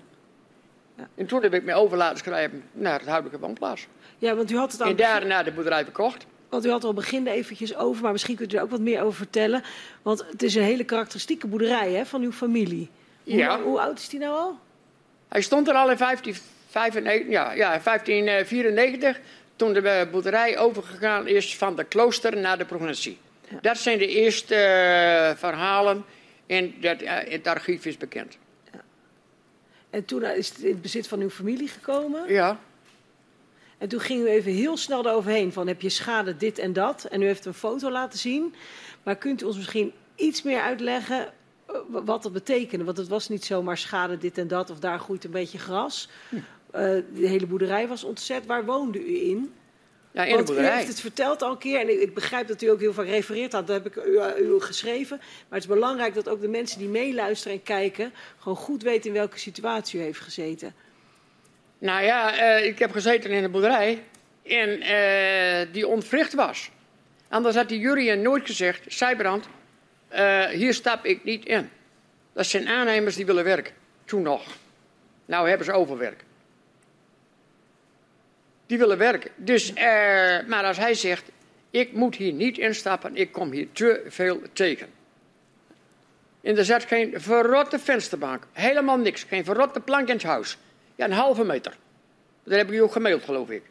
Ja. 0.95 1.07
En 1.15 1.25
toen 1.25 1.41
heb 1.41 1.53
ik 1.53 1.63
me 1.63 1.73
over 1.73 1.97
laten 1.97 2.17
schrijven 2.17 2.63
naar 2.71 2.99
het 2.99 3.07
huidige 3.07 3.39
woonplaats. 3.39 3.87
Ja, 4.17 4.35
want 4.35 4.51
u 4.51 4.57
had 4.57 4.71
het 4.71 4.81
al... 4.81 4.89
En 4.89 4.95
daarna 4.95 5.43
de 5.43 5.51
boerderij 5.51 5.83
verkocht. 5.83 6.25
Want 6.49 6.65
u 6.65 6.69
had 6.69 6.83
al 6.83 6.93
begin 6.93 7.27
eventjes 7.27 7.75
over, 7.75 8.03
maar 8.03 8.11
misschien 8.11 8.35
kunt 8.35 8.53
u 8.53 8.57
er 8.57 8.63
ook 8.63 8.69
wat 8.69 8.79
meer 8.79 9.01
over 9.01 9.17
vertellen. 9.17 9.63
Want 10.01 10.25
het 10.31 10.43
is 10.43 10.55
een 10.55 10.63
hele 10.63 10.83
karakteristieke 10.83 11.47
boerderij 11.47 11.91
hè, 11.91 12.05
van 12.05 12.21
uw 12.21 12.31
familie. 12.31 12.89
Hoe, 13.23 13.35
ja. 13.35 13.61
hoe 13.61 13.79
oud 13.79 13.99
is 13.99 14.09
die 14.09 14.19
nou 14.19 14.35
al? 14.35 14.59
Hij 15.27 15.41
stond 15.41 15.67
er 15.67 15.73
al 15.73 15.91
in 15.91 15.97
1595, 15.97 17.31
ja, 17.31 17.51
ja, 17.51 17.79
1594, 17.83 19.19
toen 19.55 19.73
de 19.73 20.07
boerderij 20.11 20.57
overgegaan 20.57 21.27
is 21.27 21.57
van 21.57 21.75
de 21.75 21.83
klooster 21.83 22.37
naar 22.37 22.57
de 22.57 22.65
provincie. 22.65 23.17
Ja. 23.49 23.57
Dat 23.61 23.77
zijn 23.77 23.97
de 23.97 24.07
eerste 24.07 24.55
uh, 24.55 25.37
verhalen 25.37 26.05
en 26.45 26.73
dat, 26.81 27.01
uh, 27.01 27.11
het 27.13 27.47
archief 27.47 27.85
is 27.85 27.97
bekend. 27.97 28.37
Ja. 28.73 28.81
En 29.89 30.05
toen 30.05 30.23
is 30.23 30.49
het 30.49 30.59
in 30.59 30.71
het 30.71 30.81
bezit 30.81 31.07
van 31.07 31.19
uw 31.19 31.29
familie 31.29 31.67
gekomen? 31.67 32.33
Ja. 32.33 32.59
En 33.77 33.87
toen 33.87 33.99
ging 33.99 34.21
u 34.21 34.27
even 34.27 34.51
heel 34.51 34.77
snel 34.77 35.05
eroverheen 35.05 35.53
van 35.53 35.67
heb 35.67 35.81
je 35.81 35.89
schade 35.89 36.37
dit 36.37 36.59
en 36.59 36.73
dat. 36.73 37.03
En 37.03 37.21
u 37.21 37.25
heeft 37.25 37.45
een 37.45 37.53
foto 37.53 37.91
laten 37.91 38.19
zien. 38.19 38.53
Maar 39.03 39.15
kunt 39.15 39.41
u 39.41 39.45
ons 39.45 39.55
misschien 39.55 39.91
iets 40.15 40.41
meer 40.41 40.61
uitleggen 40.61 41.33
wat 41.87 42.23
dat 42.23 42.33
betekende? 42.33 42.85
Want 42.85 42.97
het 42.97 43.07
was 43.07 43.29
niet 43.29 43.45
zomaar 43.45 43.77
schade 43.77 44.17
dit 44.17 44.37
en 44.37 44.47
dat 44.47 44.69
of 44.69 44.79
daar 44.79 44.99
groeit 44.99 45.23
een 45.23 45.31
beetje 45.31 45.57
gras. 45.57 46.09
Hm. 46.29 46.35
Uh, 46.35 46.41
de 47.13 47.27
hele 47.27 47.47
boerderij 47.47 47.87
was 47.87 48.03
ontzet. 48.03 48.45
Waar 48.45 48.65
woonde 48.65 49.07
u 49.07 49.29
in? 49.29 49.53
Ja, 50.11 50.23
in 50.23 50.33
Want 50.33 50.47
de 50.47 50.53
boerderij. 50.53 50.73
U 50.73 50.77
heeft 50.77 50.91
het 50.91 50.99
verteld 50.99 51.41
al 51.41 51.51
een 51.51 51.57
keer 51.57 51.79
en 51.79 52.01
ik 52.01 52.13
begrijp 52.13 52.47
dat 52.47 52.61
u 52.61 52.67
ook 52.67 52.79
heel 52.79 52.93
vaak 52.93 53.05
refereert 53.05 53.53
aan. 53.53 53.65
Dat 53.65 53.83
heb 53.83 53.85
ik 53.85 54.05
u, 54.05 54.43
u 54.43 54.59
geschreven. 54.59 55.17
Maar 55.17 55.59
het 55.59 55.69
is 55.69 55.75
belangrijk 55.75 56.13
dat 56.13 56.29
ook 56.29 56.41
de 56.41 56.47
mensen 56.47 56.79
die 56.79 56.87
meeluisteren 56.87 57.57
en 57.57 57.63
kijken... 57.63 58.13
gewoon 58.37 58.57
goed 58.57 58.83
weten 58.83 59.07
in 59.09 59.15
welke 59.15 59.39
situatie 59.39 59.99
u 59.99 60.03
heeft 60.03 60.19
gezeten. 60.19 60.73
Nou 61.77 62.03
ja, 62.03 62.33
uh, 62.33 62.65
ik 62.65 62.79
heb 62.79 62.91
gezeten 62.91 63.31
in 63.31 63.43
een 63.43 63.51
boerderij 63.51 64.03
en 64.43 64.69
uh, 64.69 65.73
die 65.73 65.87
ontwricht 65.87 66.33
was. 66.33 66.69
Anders 67.29 67.55
had 67.55 67.69
die 67.69 67.79
Jurien 67.79 68.21
nooit 68.21 68.45
gezegd, 68.45 68.83
Zijbrand, 68.87 69.47
uh, 70.13 70.45
hier 70.45 70.73
stap 70.73 71.05
ik 71.05 71.23
niet 71.23 71.45
in. 71.45 71.69
Dat 72.33 72.45
zijn 72.45 72.67
aannemers 72.67 73.15
die 73.15 73.25
willen 73.25 73.43
werken. 73.43 73.73
Toen 74.05 74.21
nog. 74.21 74.43
Nou 75.25 75.49
hebben 75.49 75.65
ze 75.65 75.71
overwerk. 75.71 76.23
Die 78.65 78.77
willen 78.77 78.97
werken. 78.97 79.31
Dus, 79.35 79.73
maar 80.47 80.63
als 80.63 80.77
hij 80.77 80.93
zegt, 80.93 81.23
ik 81.69 81.93
moet 81.93 82.15
hier 82.15 82.33
niet 82.33 82.57
instappen, 82.57 83.15
ik 83.15 83.31
kom 83.31 83.51
hier 83.51 83.67
te 83.71 84.03
veel 84.07 84.41
tegen. 84.53 84.87
En 86.41 86.57
er 86.57 86.65
zat 86.65 86.83
geen 86.83 87.13
verrotte 87.21 87.79
vensterbank, 87.79 88.43
helemaal 88.51 88.97
niks. 88.97 89.23
Geen 89.23 89.45
verrotte 89.45 89.79
plank 89.79 90.07
in 90.07 90.13
het 90.13 90.23
huis. 90.23 90.57
Ja, 90.97 91.05
een 91.05 91.11
halve 91.11 91.43
meter. 91.43 91.77
Dat 92.43 92.57
heb 92.57 92.67
ik 92.67 92.73
u 92.73 92.77
ook 92.77 92.91
gemaild, 92.91 93.23
geloof 93.23 93.49
ik. 93.49 93.61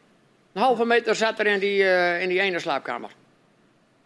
Een 0.53 0.63
halve 0.63 0.85
meter 0.85 1.15
zat 1.15 1.39
er 1.39 1.47
in 1.47 1.59
die, 1.59 1.83
eh, 1.83 2.23
in 2.23 2.29
die 2.29 2.41
ene 2.41 2.59
slaapkamer. 2.59 3.11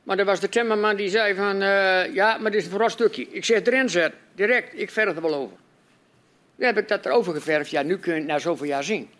Maar 0.02 0.18
er 0.18 0.24
was 0.24 0.40
de 0.40 0.48
timmerman 0.48 0.96
die 0.96 1.08
zei 1.08 1.34
van, 1.34 1.62
eh, 1.62 2.14
ja, 2.14 2.38
maar 2.38 2.50
dit 2.50 2.60
is 2.60 2.64
een 2.64 2.70
verrast 2.70 2.94
stukje. 2.94 3.26
Ik 3.30 3.44
zeg 3.44 3.62
erin 3.62 3.88
zet, 3.88 4.12
direct, 4.34 4.80
ik 4.80 4.90
verf 4.90 5.16
er 5.16 5.22
wel 5.22 5.34
over. 5.34 5.56
Nu 6.56 6.66
heb 6.66 6.78
ik 6.78 6.88
dat 6.88 7.06
erover 7.06 7.34
geverfd. 7.34 7.70
Ja, 7.70 7.82
nu 7.82 7.98
kun 7.98 8.12
je 8.12 8.18
het 8.18 8.28
na 8.28 8.38
zoveel 8.38 8.66
jaar 8.66 8.84
zien. 8.84 9.10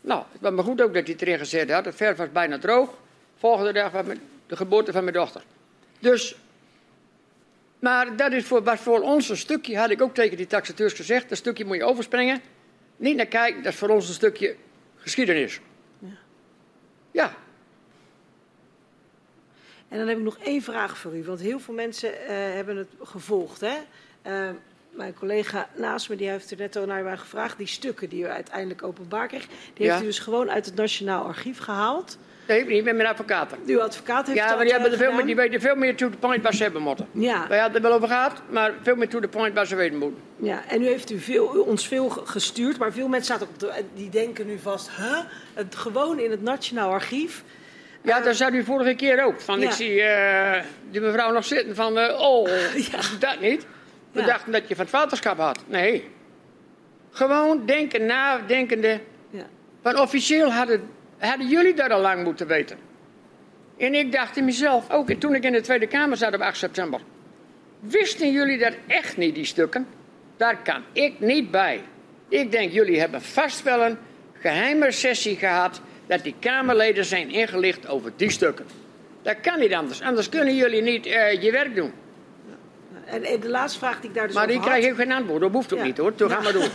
Nou, 0.00 0.22
het 0.32 0.40
was 0.40 0.52
maar 0.52 0.64
goed 0.64 0.82
ook 0.82 0.94
dat 0.94 1.06
hij 1.06 1.16
erin 1.18 1.38
gezet 1.38 1.70
had. 1.70 1.84
Het 1.84 1.94
verf 1.94 2.16
was 2.16 2.32
bijna 2.32 2.58
droog. 2.58 2.98
Volgende 3.38 3.72
dag 3.72 3.92
was 3.92 4.04
de 4.46 4.56
geboorte 4.56 4.92
van 4.92 5.02
mijn 5.02 5.16
dochter. 5.16 5.42
Dus, 5.98 6.36
maar 7.78 8.16
dat 8.16 8.32
is 8.32 8.44
voor, 8.44 8.78
voor 8.78 9.00
ons 9.00 9.28
een 9.28 9.36
stukje, 9.36 9.78
had 9.78 9.90
ik 9.90 10.02
ook 10.02 10.14
tegen 10.14 10.36
die 10.36 10.46
taxateurs 10.46 10.92
gezegd. 10.92 11.28
Dat 11.28 11.38
stukje 11.38 11.64
moet 11.64 11.76
je 11.76 11.84
overspringen. 11.84 12.40
Niet 12.96 13.16
naar 13.16 13.26
kijken, 13.26 13.62
dat 13.62 13.72
is 13.72 13.78
voor 13.78 13.88
ons 13.88 14.08
een 14.08 14.14
stukje 14.14 14.56
geschiedenis. 14.96 15.60
Ja, 17.10 17.34
En 19.88 19.98
dan 19.98 20.08
heb 20.08 20.16
ik 20.18 20.24
nog 20.24 20.38
één 20.38 20.62
vraag 20.62 20.98
voor 20.98 21.16
u, 21.16 21.24
want 21.24 21.40
heel 21.40 21.58
veel 21.58 21.74
mensen 21.74 22.20
eh, 22.26 22.28
hebben 22.36 22.76
het 22.76 22.88
gevolgd. 23.02 23.60
Hè? 23.60 23.76
Eh, 24.22 24.50
mijn 24.90 25.14
collega 25.14 25.68
naast 25.76 26.08
me 26.08 26.16
die 26.16 26.28
heeft 26.28 26.50
er 26.50 26.56
net 26.56 26.76
al 26.76 26.86
naar 26.86 27.02
mij 27.02 27.16
gevraagd. 27.16 27.58
Die 27.58 27.66
stukken 27.66 28.08
die 28.08 28.22
u 28.22 28.26
uiteindelijk 28.26 28.82
openbaar 28.82 29.28
kreeg, 29.28 29.46
die 29.74 29.84
Ja. 29.86 29.90
heeft 29.90 30.02
u 30.02 30.06
dus 30.06 30.18
gewoon 30.18 30.50
uit 30.50 30.66
het 30.66 30.74
Nationaal 30.74 31.24
Archief 31.24 31.58
gehaald. 31.58 32.18
Nee, 32.48 32.64
niet 32.66 32.84
met 32.84 32.96
mijn 32.96 33.08
advocaten. 33.08 33.58
Uw 33.66 33.80
advocaat 33.82 34.26
heeft 34.26 34.38
Ja, 34.38 34.46
dat 34.46 34.54
maar 34.56 34.64
die, 34.64 34.72
hebben 34.74 34.92
er 34.92 34.98
eh, 34.98 35.04
veel 35.06 35.12
meer, 35.16 35.26
die 35.26 35.36
weten 35.36 35.60
veel 35.60 35.74
meer 35.76 35.96
to 35.96 36.10
the 36.10 36.16
point 36.16 36.42
waar 36.42 36.54
ze 36.54 36.62
hebben 36.62 36.82
moeten. 36.82 37.06
Ja, 37.12 37.48
Wij 37.48 37.58
hadden 37.58 37.74
het 37.74 37.74
er 37.74 37.82
wel 37.82 37.92
over 37.92 38.08
gehad, 38.08 38.32
maar 38.50 38.72
veel 38.82 38.96
meer 38.96 39.08
to 39.08 39.20
the 39.20 39.28
point 39.28 39.54
waar 39.54 39.66
ze 39.66 39.76
weten 39.76 39.98
moeten. 39.98 40.20
ja, 40.36 40.62
en 40.68 40.80
nu 40.80 40.86
heeft 40.86 41.10
u 41.10 41.18
veel, 41.18 41.46
ons 41.46 41.88
veel 41.88 42.08
ge- 42.08 42.26
gestuurd, 42.26 42.78
maar 42.78 42.92
veel 42.92 43.08
mensen 43.08 43.32
zaten 43.34 43.48
op 43.48 43.58
de, 43.58 43.72
die 43.94 44.08
denken 44.10 44.46
nu 44.46 44.58
vast, 44.58 44.90
huh? 44.96 45.18
Het, 45.54 45.74
gewoon 45.76 46.18
in 46.18 46.30
het 46.30 46.42
Nationaal 46.42 46.90
Archief. 46.90 47.42
Ja, 48.02 48.20
dat 48.20 48.36
zei 48.36 48.56
u 48.56 48.64
vorige 48.64 48.94
keer 48.94 49.24
ook. 49.24 49.40
Van, 49.40 49.60
Ja. 49.60 49.66
Ik 49.66 49.72
zie 49.72 50.02
eh, 50.02 50.62
die 50.90 51.00
mevrouw 51.00 51.32
nog 51.32 51.44
zitten 51.44 51.74
van, 51.74 51.98
eh, 51.98 52.20
oh, 52.20 52.48
Ja. 52.92 52.98
dat 53.28 53.40
niet. 53.40 53.66
We 54.12 54.20
Ja. 54.20 54.26
dachten 54.26 54.52
dat 54.52 54.68
je 54.68 54.74
van 54.74 54.84
het 54.84 54.94
vaderschap 54.94 55.38
had. 55.38 55.58
Nee. 55.66 56.08
Gewoon 57.10 57.66
denken, 57.66 58.06
nadenkende. 58.06 59.00
Ja. 59.30 59.46
Want 59.82 59.98
officieel 60.00 60.52
hadden, 60.52 60.88
hadden 61.18 61.48
jullie 61.48 61.74
dat 61.74 61.90
al 61.90 62.00
lang 62.00 62.24
moeten 62.24 62.46
weten. 62.46 62.78
En 63.78 63.94
ik 63.94 64.12
dacht 64.12 64.36
in 64.36 64.44
mezelf, 64.44 64.90
ook 64.90 65.10
toen 65.10 65.34
ik 65.34 65.44
in 65.44 65.52
de 65.52 65.60
Tweede 65.60 65.86
Kamer 65.86 66.16
zat 66.16 66.34
op 66.34 66.40
8 66.40 66.56
september. 66.56 67.00
Wisten 67.80 68.32
jullie 68.32 68.58
dat 68.58 68.72
echt 68.86 69.16
niet, 69.16 69.34
die 69.34 69.44
stukken? 69.44 69.86
Daar 70.36 70.56
kan 70.62 70.82
ik 70.92 71.20
niet 71.20 71.50
bij. 71.50 71.80
Ik 72.28 72.52
denk, 72.52 72.72
jullie 72.72 73.00
hebben 73.00 73.22
vast 73.22 73.62
wel 73.62 73.84
een 73.84 73.96
geheime 74.40 74.92
sessie 74.92 75.36
gehad... 75.36 75.80
dat 76.06 76.22
die 76.22 76.34
Kamerleden 76.40 77.04
zijn 77.04 77.30
ingelicht 77.30 77.88
over 77.88 78.12
die 78.16 78.30
stukken. 78.30 78.66
Dat 79.22 79.36
kan 79.40 79.58
niet 79.58 79.72
anders. 79.74 80.02
Anders 80.02 80.28
kunnen 80.28 80.56
jullie 80.56 80.82
niet 80.82 81.06
eh, 81.06 81.42
je 81.42 81.50
werk 81.50 81.74
doen. 81.74 81.92
En, 83.04 83.22
en 83.24 83.40
de 83.40 83.48
laatste 83.48 83.78
vraag 83.78 84.00
die 84.00 84.08
ik 84.10 84.16
daar 84.16 84.26
dus 84.26 84.34
Maar 84.34 84.46
die 84.46 84.56
had- 84.56 84.66
krijg 84.66 84.84
ik 84.86 84.94
geen 84.94 85.12
antwoord. 85.12 85.40
Dat 85.40 85.52
hoeft 85.52 85.72
ook 85.72 85.78
Ja. 85.78 85.84
niet 85.84 85.96
hoor. 85.98 86.14
Toen 86.14 86.30
gaan 86.30 86.42
we 86.44 86.52
doen. 86.52 86.62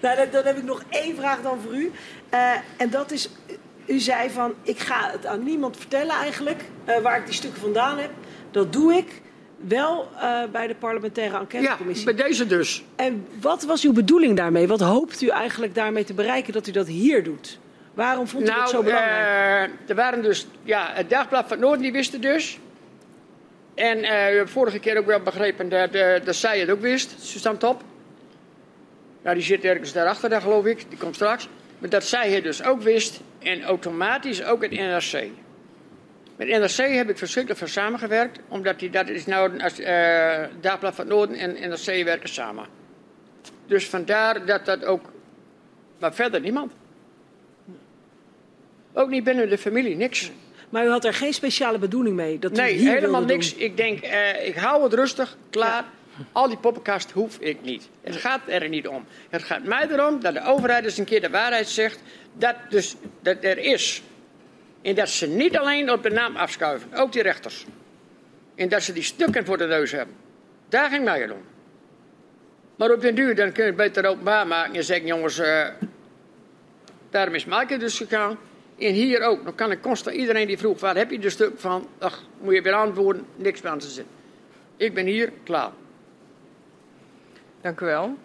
Nou, 0.00 0.16
dan, 0.16 0.26
dan 0.30 0.44
heb 0.44 0.56
ik 0.56 0.64
nog 0.64 0.82
één 0.88 1.16
vraag 1.16 1.42
dan 1.42 1.58
voor 1.64 1.74
u. 1.74 1.92
Eh, 2.28 2.50
en 2.76 2.90
dat 2.90 3.10
is, 3.10 3.28
u 3.86 3.98
zei 3.98 4.30
van, 4.30 4.54
ik 4.62 4.78
ga 4.78 5.10
het 5.10 5.26
aan 5.26 5.42
niemand 5.44 5.76
vertellen 5.76 6.14
eigenlijk, 6.14 6.60
eh, 6.84 6.98
waar 6.98 7.18
ik 7.18 7.24
die 7.24 7.34
stukken 7.34 7.60
vandaan 7.60 7.98
heb. 7.98 8.10
Dat 8.50 8.72
doe 8.72 8.94
ik 8.94 9.20
wel 9.56 10.08
eh, 10.20 10.42
bij 10.52 10.66
de 10.66 10.74
parlementaire 10.74 11.34
Ja, 11.34 11.40
enquêtecommissie. 11.40 12.04
bij 12.14 12.24
deze 12.24 12.46
dus. 12.46 12.84
En 12.96 13.26
wat 13.40 13.62
was 13.62 13.84
uw 13.84 13.92
bedoeling 13.92 14.36
daarmee? 14.36 14.66
Wat 14.68 14.80
hoopt 14.80 15.20
u 15.22 15.28
eigenlijk 15.28 15.74
daarmee 15.74 16.04
te 16.04 16.14
bereiken 16.14 16.52
dat 16.52 16.66
u 16.66 16.70
dat 16.70 16.86
hier 16.86 17.24
doet? 17.24 17.58
Waarom 17.94 18.28
vond 18.28 18.42
u 18.42 18.46
dat 18.52 18.70
zo 18.70 18.82
belangrijk? 18.82 19.70
eh, 19.70 19.88
er 19.88 19.94
waren 19.94 20.22
dus, 20.22 20.46
ja, 20.62 20.90
het 20.92 21.10
Dagblad 21.10 21.42
van 21.42 21.50
het 21.50 21.60
Noorden 21.60 21.82
die 21.82 21.92
wisten 21.92 22.20
dus. 22.20 22.58
En 23.74 23.98
u 23.98 24.36
hebt 24.36 24.50
vorige 24.50 24.78
keer 24.78 24.98
ook 24.98 25.06
wel 25.06 25.20
begrepen 25.20 25.68
dat, 25.68 25.92
dat 26.24 26.34
zij 26.34 26.60
het 26.60 26.70
ook 26.70 26.80
wist, 26.80 27.14
Suzanne 27.20 27.58
Top. 27.58 27.82
Ja, 29.24 29.34
die 29.34 29.42
zit 29.42 29.64
ergens 29.64 29.92
daarachter, 29.92 30.28
daar 30.28 30.40
geloof 30.40 30.64
ik, 30.64 30.84
die 30.88 30.98
komt 30.98 31.14
straks. 31.14 31.48
Maar 31.78 31.88
dat 31.90 32.04
zij 32.04 32.30
het 32.30 32.42
dus 32.44 32.62
ook 32.64 32.82
wist 32.82 33.20
en 33.38 33.62
automatisch 33.62 34.44
ook 34.44 34.62
het 34.62 34.70
NRC. 34.70 35.26
Met 36.36 36.48
NRC 36.48 36.94
heb 36.94 37.10
ik 37.10 37.18
verschrikkelijk 37.18 37.58
veel 37.58 37.72
samengewerkt, 37.72 38.38
omdat 38.48 38.78
die, 38.78 38.90
dat 38.90 39.08
is 39.08 39.26
nou 39.26 39.60
als 39.60 39.76
Dagblad 40.60 40.94
van 40.94 41.06
Noorden 41.06 41.36
en 41.36 41.68
NRC 41.68 42.04
werken 42.04 42.28
samen. 42.28 42.66
Dus 43.66 43.88
vandaar 43.88 44.46
dat 44.46 44.64
dat 44.64 44.84
ook, 44.84 45.12
maar 45.98 46.14
verder 46.14 46.40
niemand. 46.40 46.72
Ook 48.92 49.08
niet 49.08 49.24
binnen 49.24 49.48
de 49.48 49.58
familie, 49.58 49.96
niks. 49.96 50.30
Maar 50.68 50.84
u 50.84 50.88
had 50.88 51.04
er 51.04 51.14
geen 51.14 51.32
speciale 51.34 51.78
bedoeling 51.78 52.16
mee? 52.16 52.38
Dat 52.38 52.50
u 52.50 52.54
Nee, 52.54 52.88
helemaal 52.88 53.24
niks. 53.24 53.52
doen? 53.54 53.62
Ik 53.62 53.76
denk, 53.76 54.00
eh, 54.00 54.46
ik 54.46 54.56
hou 54.56 54.82
het 54.82 54.92
rustig, 54.92 55.36
klaar. 55.50 55.84
Al 56.32 56.48
die 56.48 56.56
poppenkast 56.56 57.10
hoef 57.10 57.38
ik 57.38 57.62
niet. 57.62 57.88
Het 58.00 58.16
gaat 58.16 58.40
er 58.46 58.68
niet 58.68 58.88
om. 58.88 59.04
Het 59.30 59.42
gaat 59.42 59.64
mij 59.64 59.88
erom 59.90 60.20
dat 60.20 60.34
de 60.34 60.44
overheid 60.44 60.84
eens 60.84 60.98
een 60.98 61.04
keer 61.04 61.20
de 61.20 61.30
waarheid 61.30 61.68
zegt. 61.68 62.00
Dat, 62.32 62.56
dus, 62.68 62.96
dat 63.20 63.36
er 63.40 63.58
is. 63.58 64.02
En 64.82 64.94
dat 64.94 65.08
ze 65.08 65.26
niet 65.26 65.56
alleen 65.56 65.90
op 65.90 66.02
de 66.02 66.10
naam 66.10 66.36
afschuiven, 66.36 66.94
ook 66.94 67.12
die 67.12 67.22
rechters. 67.22 67.66
En 68.54 68.68
dat 68.68 68.82
ze 68.82 68.92
die 68.92 69.02
stukken 69.02 69.44
voor 69.44 69.58
de 69.58 69.66
neus 69.66 69.92
hebben. 69.92 70.14
Daar 70.68 70.90
ging 70.90 71.04
mij 71.04 71.30
om. 71.30 71.44
Maar 72.76 72.90
op 72.90 73.00
den 73.00 73.14
duur 73.14 73.34
dan 73.34 73.52
kun 73.52 73.62
je 73.62 73.68
het 73.68 73.78
beter 73.78 74.06
openbaar 74.06 74.46
maken 74.46 74.74
en 74.74 74.84
zeggen: 74.84 75.06
jongens, 75.06 75.38
eh, 75.38 75.68
daarom 77.10 77.34
is 77.34 77.44
Maaike 77.44 77.76
dus 77.76 77.96
gegaan. 77.96 78.38
En 78.78 78.92
hier 78.92 79.22
ook. 79.22 79.44
Dan 79.44 79.54
kan 79.54 79.70
ik 79.70 79.80
constant 79.80 80.16
iedereen 80.16 80.46
die 80.46 80.58
vroeg: 80.58 80.80
waar 80.80 80.96
heb 80.96 81.10
je 81.10 81.18
de 81.18 81.30
stuk 81.30 81.52
van? 81.56 81.88
Ach, 81.98 82.22
moet 82.40 82.54
je 82.54 82.62
weer 82.62 82.72
antwoorden, 82.72 83.26
niks 83.36 83.60
meer 83.62 83.72
aan 83.72 83.78
te 83.78 83.86
zitten. 83.86 84.14
Ik 84.76 84.94
ben 84.94 85.06
hier, 85.06 85.32
klaar. 85.44 85.70
Dank 87.64 87.80
u 87.80 87.86
wel. 87.86 88.16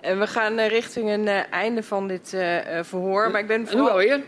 En 0.00 0.18
we 0.18 0.26
gaan 0.26 0.58
eh, 0.58 0.68
richting 0.68 1.10
een 1.10 1.28
eh, 1.28 1.52
einde 1.52 1.82
van 1.82 2.08
dit 2.08 2.32
eh, 2.32 2.58
verhoor. 2.82 3.30
Maar 3.30 3.40
ik 3.40 3.46
ben 3.46 3.56
En 3.56 3.62
hoe 3.62 3.70
vooral... 3.70 3.90
alweer? 3.90 4.20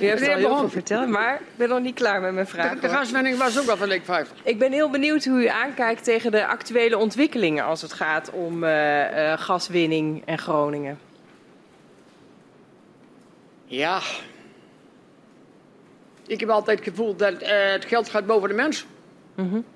U 0.00 0.06
heeft 0.06 0.28
al 0.28 0.36
heel 0.36 0.56
veel 0.56 0.68
verteld, 0.68 1.08
maar 1.08 1.34
ik 1.34 1.56
ben 1.56 1.68
nog 1.68 1.80
niet 1.80 1.94
klaar 1.94 2.20
met 2.20 2.32
mijn 2.32 2.44
De, 2.44 2.50
vraag. 2.50 2.80
de 2.80 2.86
hoor. 2.86 2.96
gaswinning 2.96 3.38
was 3.38 3.60
ook 3.60 3.68
al 3.68 3.76
van 3.76 3.88
leek 3.88 4.04
50. 4.04 4.36
Ik 4.42 4.58
ben 4.58 4.72
heel 4.72 4.90
benieuwd 4.90 5.24
hoe 5.24 5.42
u 5.42 5.46
aankijkt 5.46 6.04
tegen 6.04 6.30
de 6.30 6.46
actuele 6.46 6.98
ontwikkelingen 6.98 7.64
als 7.64 7.82
het 7.82 7.92
gaat 7.92 8.30
om 8.30 8.64
gaswinning 9.36 10.22
en 10.24 10.38
Groningen. 10.38 10.98
Ja. 13.64 14.00
Ik 16.26 16.40
heb 16.40 16.48
altijd 16.48 16.78
het 16.78 16.88
gevoel 16.88 17.16
dat 17.16 17.34
het 17.38 17.84
geld 17.84 18.08
gaat 18.08 18.26
boven 18.26 18.48
de 18.48 18.54
mens. 18.54 18.86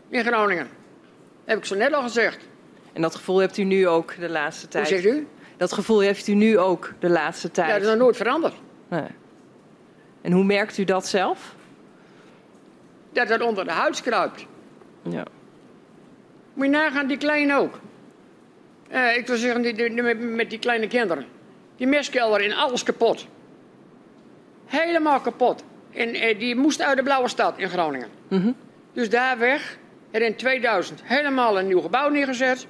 In 0.09 0.25
Groningen. 0.25 0.69
Heb 1.45 1.59
ik 1.59 1.65
zo 1.65 1.75
net 1.75 1.93
al 1.93 2.03
gezegd. 2.03 2.39
En 2.97 3.03
dat 3.03 3.15
gevoel 3.15 3.39
hebt 3.39 3.57
u 3.57 3.63
nu 3.65 3.89
ook 3.89 4.15
de 4.21 4.29
laatste 4.29 4.63
Hoe 4.63 4.71
tijd. 4.71 4.89
zegt 4.89 5.05
u? 5.05 5.27
Dat 5.57 5.73
gevoel 5.73 6.01
heeft 6.01 6.27
u 6.29 6.35
nu 6.35 6.59
ook 6.59 6.93
de 6.99 7.09
laatste 7.09 7.47
Ja, 7.47 7.53
tijd. 7.53 7.71
dat 7.71 7.81
is 7.83 7.87
nog 7.89 7.97
nooit 7.97 8.17
veranderd. 8.17 8.55
Nee. 8.89 9.05
En 10.23 10.33
hoe 10.33 10.45
merkt 10.45 10.79
u 10.79 10.85
dat 10.85 11.07
zelf? 11.07 11.55
Dat 13.13 13.29
het 13.29 13.43
onder 13.43 13.65
de 13.65 13.71
huid 13.71 14.03
kruipt. 14.03 14.47
Ja. 15.03 15.25
Moet 16.55 16.65
je 16.67 16.73
nagaan, 16.73 17.07
die 17.07 17.17
kleine 17.17 17.57
ook. 17.59 17.81
Eh, 18.89 19.17
ik 19.17 19.27
wil 19.27 19.37
zeggen, 19.37 19.63
die, 19.63 19.75
die- 19.75 20.03
met, 20.03 20.21
met 20.21 20.51
die 20.51 20.59
kleine 20.59 20.87
kinderen. 20.87 21.27
Die 21.77 21.87
mestkelder 21.87 22.41
in 22.41 22.55
alles 22.55 22.83
kapot. 22.83 23.27
Helemaal 24.67 25.21
kapot. 25.21 25.65
En 25.93 26.15
eh, 26.15 26.39
die 26.39 26.57
moest 26.57 26.83
uit 26.83 26.97
de 26.97 27.03
Blauwe 27.03 27.29
Stad 27.29 27.59
in 27.59 27.69
Groningen. 27.69 28.09
Dus 28.93 29.11
daar 29.11 29.39
weg. 29.39 29.79
Er 30.11 30.23
in 30.23 30.37
2000 30.37 31.01
helemaal 31.05 31.59
een 31.59 31.67
nieuw 31.67 31.81
gebouw 31.81 32.09
neergezet. 32.09 32.67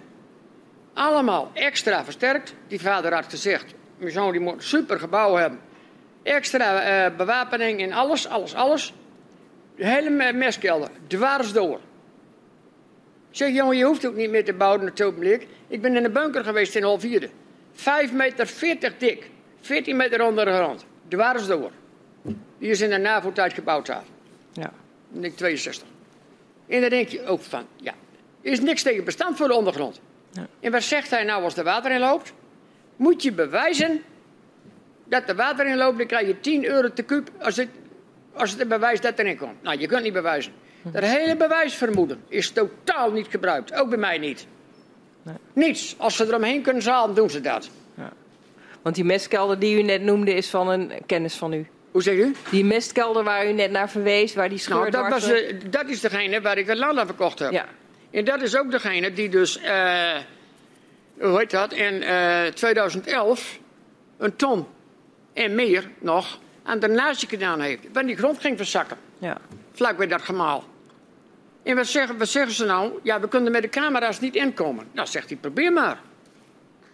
Allemaal 0.97 1.51
extra 1.55 2.05
versterkt. 2.05 2.55
Die 2.69 2.81
vader 2.81 3.15
had 3.15 3.25
gezegd, 3.29 3.75
mijn 3.99 4.13
zoon 4.13 4.33
die 4.33 4.41
moet 4.41 4.53
een 4.55 4.63
super 4.63 4.99
gebouw 4.99 5.35
hebben. 5.35 5.61
Extra 6.23 6.81
eh, 6.81 7.17
bewapening 7.17 7.81
en 7.81 7.93
alles, 7.93 8.29
alles, 8.29 8.55
alles. 8.55 8.95
De 9.77 9.87
hele 9.87 10.11
me- 10.11 10.33
mestkelder, 10.33 10.91
dwars 11.07 11.53
door. 11.53 11.81
Ik 13.31 13.37
zeg, 13.37 13.53
jongen, 13.55 13.77
je 13.77 13.85
hoeft 13.85 14.07
ook 14.07 14.15
niet 14.15 14.31
meer 14.31 14.45
te 14.45 14.53
bouwen 14.53 14.85
het 14.87 15.03
ogenblik. 15.03 15.47
Ik 15.69 15.81
ben 15.83 15.97
in 15.97 16.03
de 16.03 16.11
bunker 16.11 16.45
geweest 16.45 16.75
in 16.77 16.83
Holvierde. 16.83 17.29
5 17.73 18.13
meter 18.13 18.47
40 18.47 18.97
dik. 18.99 19.31
14 19.61 19.97
meter 19.97 20.23
onder 20.25 20.45
de 20.45 20.53
grond. 20.55 20.85
Dwars 21.09 21.47
door. 21.47 21.71
Die 22.59 22.71
is 22.71 22.81
in 22.81 22.91
de 22.91 22.99
NAVO-tijd 22.99 23.53
gebouwd 23.53 23.87
daar. 23.87 24.05
ja. 24.53 24.73
In 25.13 25.25
ik 25.25 25.37
62. 25.37 25.89
En 26.69 26.81
dan 26.81 26.91
denk 26.91 27.09
je 27.09 27.27
ook 27.27 27.43
van, 27.43 27.67
ja, 27.77 27.95
er 28.43 28.51
is 28.53 28.61
niks 28.61 28.83
tegen 28.83 29.05
bestand 29.05 29.37
voor 29.37 29.49
de 29.49 29.55
ondergrond. 29.55 30.01
Ja. 30.37 30.47
En 30.61 30.73
wat 30.73 30.83
zegt 30.83 31.11
hij 31.11 31.25
nou 31.25 31.43
als 31.43 31.57
er 31.57 31.65
water 31.65 31.91
in 31.91 32.01
loopt? 32.01 32.33
Moet 32.97 33.23
je 33.23 33.33
bewijzen 33.33 34.03
dat 35.05 35.23
er 35.29 35.35
water 35.35 35.67
in 35.67 35.77
loopt, 35.77 35.99
dan 35.99 36.07
krijg 36.07 36.27
je 36.27 36.41
10 36.41 36.65
euro 36.65 36.93
te 36.93 37.03
kuub 37.03 37.31
als 37.41 37.57
het, 37.57 37.69
als 38.33 38.51
het 38.51 38.61
een 38.61 38.69
bewijs 38.69 39.01
dat 39.01 39.19
erin 39.19 39.37
komt. 39.37 39.63
Nou, 39.63 39.79
je 39.79 39.87
kunt 39.87 40.03
niet 40.03 40.13
bewijzen. 40.13 40.53
Dat 40.83 41.03
hele 41.03 41.37
bewijsvermoeden 41.37 42.23
is 42.29 42.51
totaal 42.51 43.13
niet 43.13 43.27
gebruikt. 43.31 43.75
Ook 43.75 43.89
bij 43.89 43.99
mij 43.99 44.19
niet. 44.19 44.47
Nee. 45.23 45.35
Niets. 45.53 45.95
Als 45.99 46.17
ze 46.17 46.27
eromheen 46.27 46.63
kunnen 46.63 46.83
zalen, 46.83 47.15
doen 47.15 47.31
ze 47.31 47.41
dat. 47.41 47.71
Want 48.83 48.99
die 48.99 49.05
mestkelder 49.05 49.59
die 49.59 49.79
u 49.79 49.83
net 49.83 50.03
noemde 50.03 50.35
is 50.35 50.51
van 50.51 50.69
een 50.69 50.93
kennis 51.07 51.35
van 51.35 51.53
u. 51.53 51.67
Hoe 51.91 52.03
zeg 52.03 52.15
u? 52.15 52.35
Die 52.51 52.65
mestkelder 52.65 53.25
waar 53.25 53.49
u 53.49 53.53
net 53.53 53.71
naar 53.71 53.91
verwees, 53.91 54.35
waar 54.35 54.49
die 54.49 54.59
scheur 54.59 54.77
Nou, 54.77 54.91
dat, 54.91 55.09
was, 55.09 55.31
eh, 55.31 55.55
dat 55.71 55.89
is 55.89 56.01
degene 56.01 56.41
waar 56.41 56.59
ik 56.59 56.67
het 56.67 56.79
land 56.79 56.99
aan 56.99 57.07
verkocht 57.07 57.39
heb. 57.39 57.53
Ja, 57.53 57.67
En 58.17 58.25
dat 58.25 58.43
is 58.43 58.57
ook 58.57 58.71
degene 58.71 59.13
die 59.13 59.29
dus, 59.29 59.59
eh, 59.59 60.17
hoe 61.21 61.39
heet 61.39 61.51
dat, 61.51 61.73
in 61.73 62.03
eh, 62.03 62.45
2011 62.45 63.59
een 64.19 64.37
ton 64.37 64.67
en 65.33 65.55
meer 65.55 65.91
nog 65.99 66.39
aan 66.63 66.79
de 66.79 66.89
nazi 66.89 67.27
gedaan 67.27 67.61
heeft. 67.61 67.83
Want 67.93 68.07
die 68.07 68.17
grond 68.17 68.41
ging 68.41 68.57
verzakken, 68.57 68.97
ja. 69.19 69.39
vlak 69.73 69.97
bij 69.97 70.07
dat 70.07 70.23
gemaal. 70.23 70.65
En 71.63 71.77
wat 71.77 71.87
zeggen, 71.87 72.19
wat 72.19 72.29
zeggen 72.29 72.53
ze 72.53 72.65
nou? 72.65 72.93
Ja, 73.03 73.21
we 73.21 73.29
kunnen 73.29 73.53
met 73.53 73.63
de 73.63 73.69
camera's 73.69 74.21
niet 74.21 74.35
inkomen. 74.35 74.87
Nou, 74.93 75.09
zegt 75.09 75.29
hij, 75.29 75.39
probeer 75.39 75.73
maar. 75.73 76.01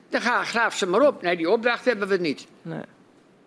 Dan 0.09 0.21
ga, 0.21 0.45
graaf 0.45 0.77
ze 0.77 0.87
maar 0.87 1.07
op. 1.07 1.23
Nee, 1.23 1.37
die 1.37 1.51
opdracht 1.51 1.85
hebben 1.85 2.09
we 2.09 2.17
niet. 2.17 2.47
Nee. 2.63 2.81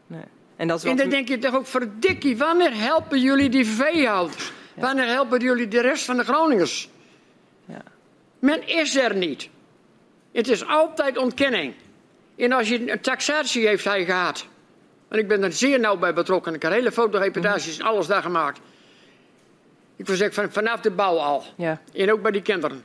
nee. 0.08 0.24
En 0.56 0.68
dat 0.68 0.78
is 0.78 0.84
En 0.84 0.90
wat 0.90 1.00
dan 1.00 1.10
denk 1.10 1.28
je 1.28 1.38
toch 1.38 1.56
ook, 1.56 1.68
verdikkie, 1.68 2.38
wanneer 2.38 2.74
helpen 2.74 3.20
jullie 3.20 3.50
die 3.50 3.66
veehouders? 3.66 4.52
Wanneer 4.76 5.08
helpen 5.08 5.40
jullie 5.40 5.68
de 5.68 5.82
rest 5.82 6.06
van 6.06 6.18
de 6.18 6.24
Groningers? 6.24 6.90
Men 8.40 8.68
is 8.68 8.96
er 8.96 9.16
niet. 9.16 9.50
Het 10.32 10.48
is 10.48 10.68
altijd 10.68 11.18
ontkenning. 11.18 11.74
En 12.38 12.52
als 12.52 12.70
je 12.70 12.92
een 12.92 13.02
taxatie 13.02 13.68
heeft 13.68 13.86
hij 13.86 14.06
gehad. 14.06 14.46
En 15.08 15.20
ik 15.20 15.28
ben 15.28 15.44
er 15.44 15.54
zeer 15.54 15.80
nauw 15.80 15.98
bij 15.98 16.14
betrokken. 16.14 16.54
Ik 16.54 16.62
heb 16.62 16.72
hele 16.72 16.92
fotoreportages 16.92 17.80
en 17.80 17.86
alles 17.86 18.08
daar 18.08 18.22
gemaakt. 18.22 18.60
Ik 19.96 20.06
wil 20.08 20.16
zeggen, 20.16 20.36
van, 20.44 20.52
vanaf 20.64 20.80
de 20.82 20.92
bouw 20.92 21.18
al. 21.18 21.44
Ja, 21.56 21.82
En 21.94 22.12
ook 22.12 22.22
bij 22.22 22.32
die 22.32 22.42
kinderen. 22.42 22.84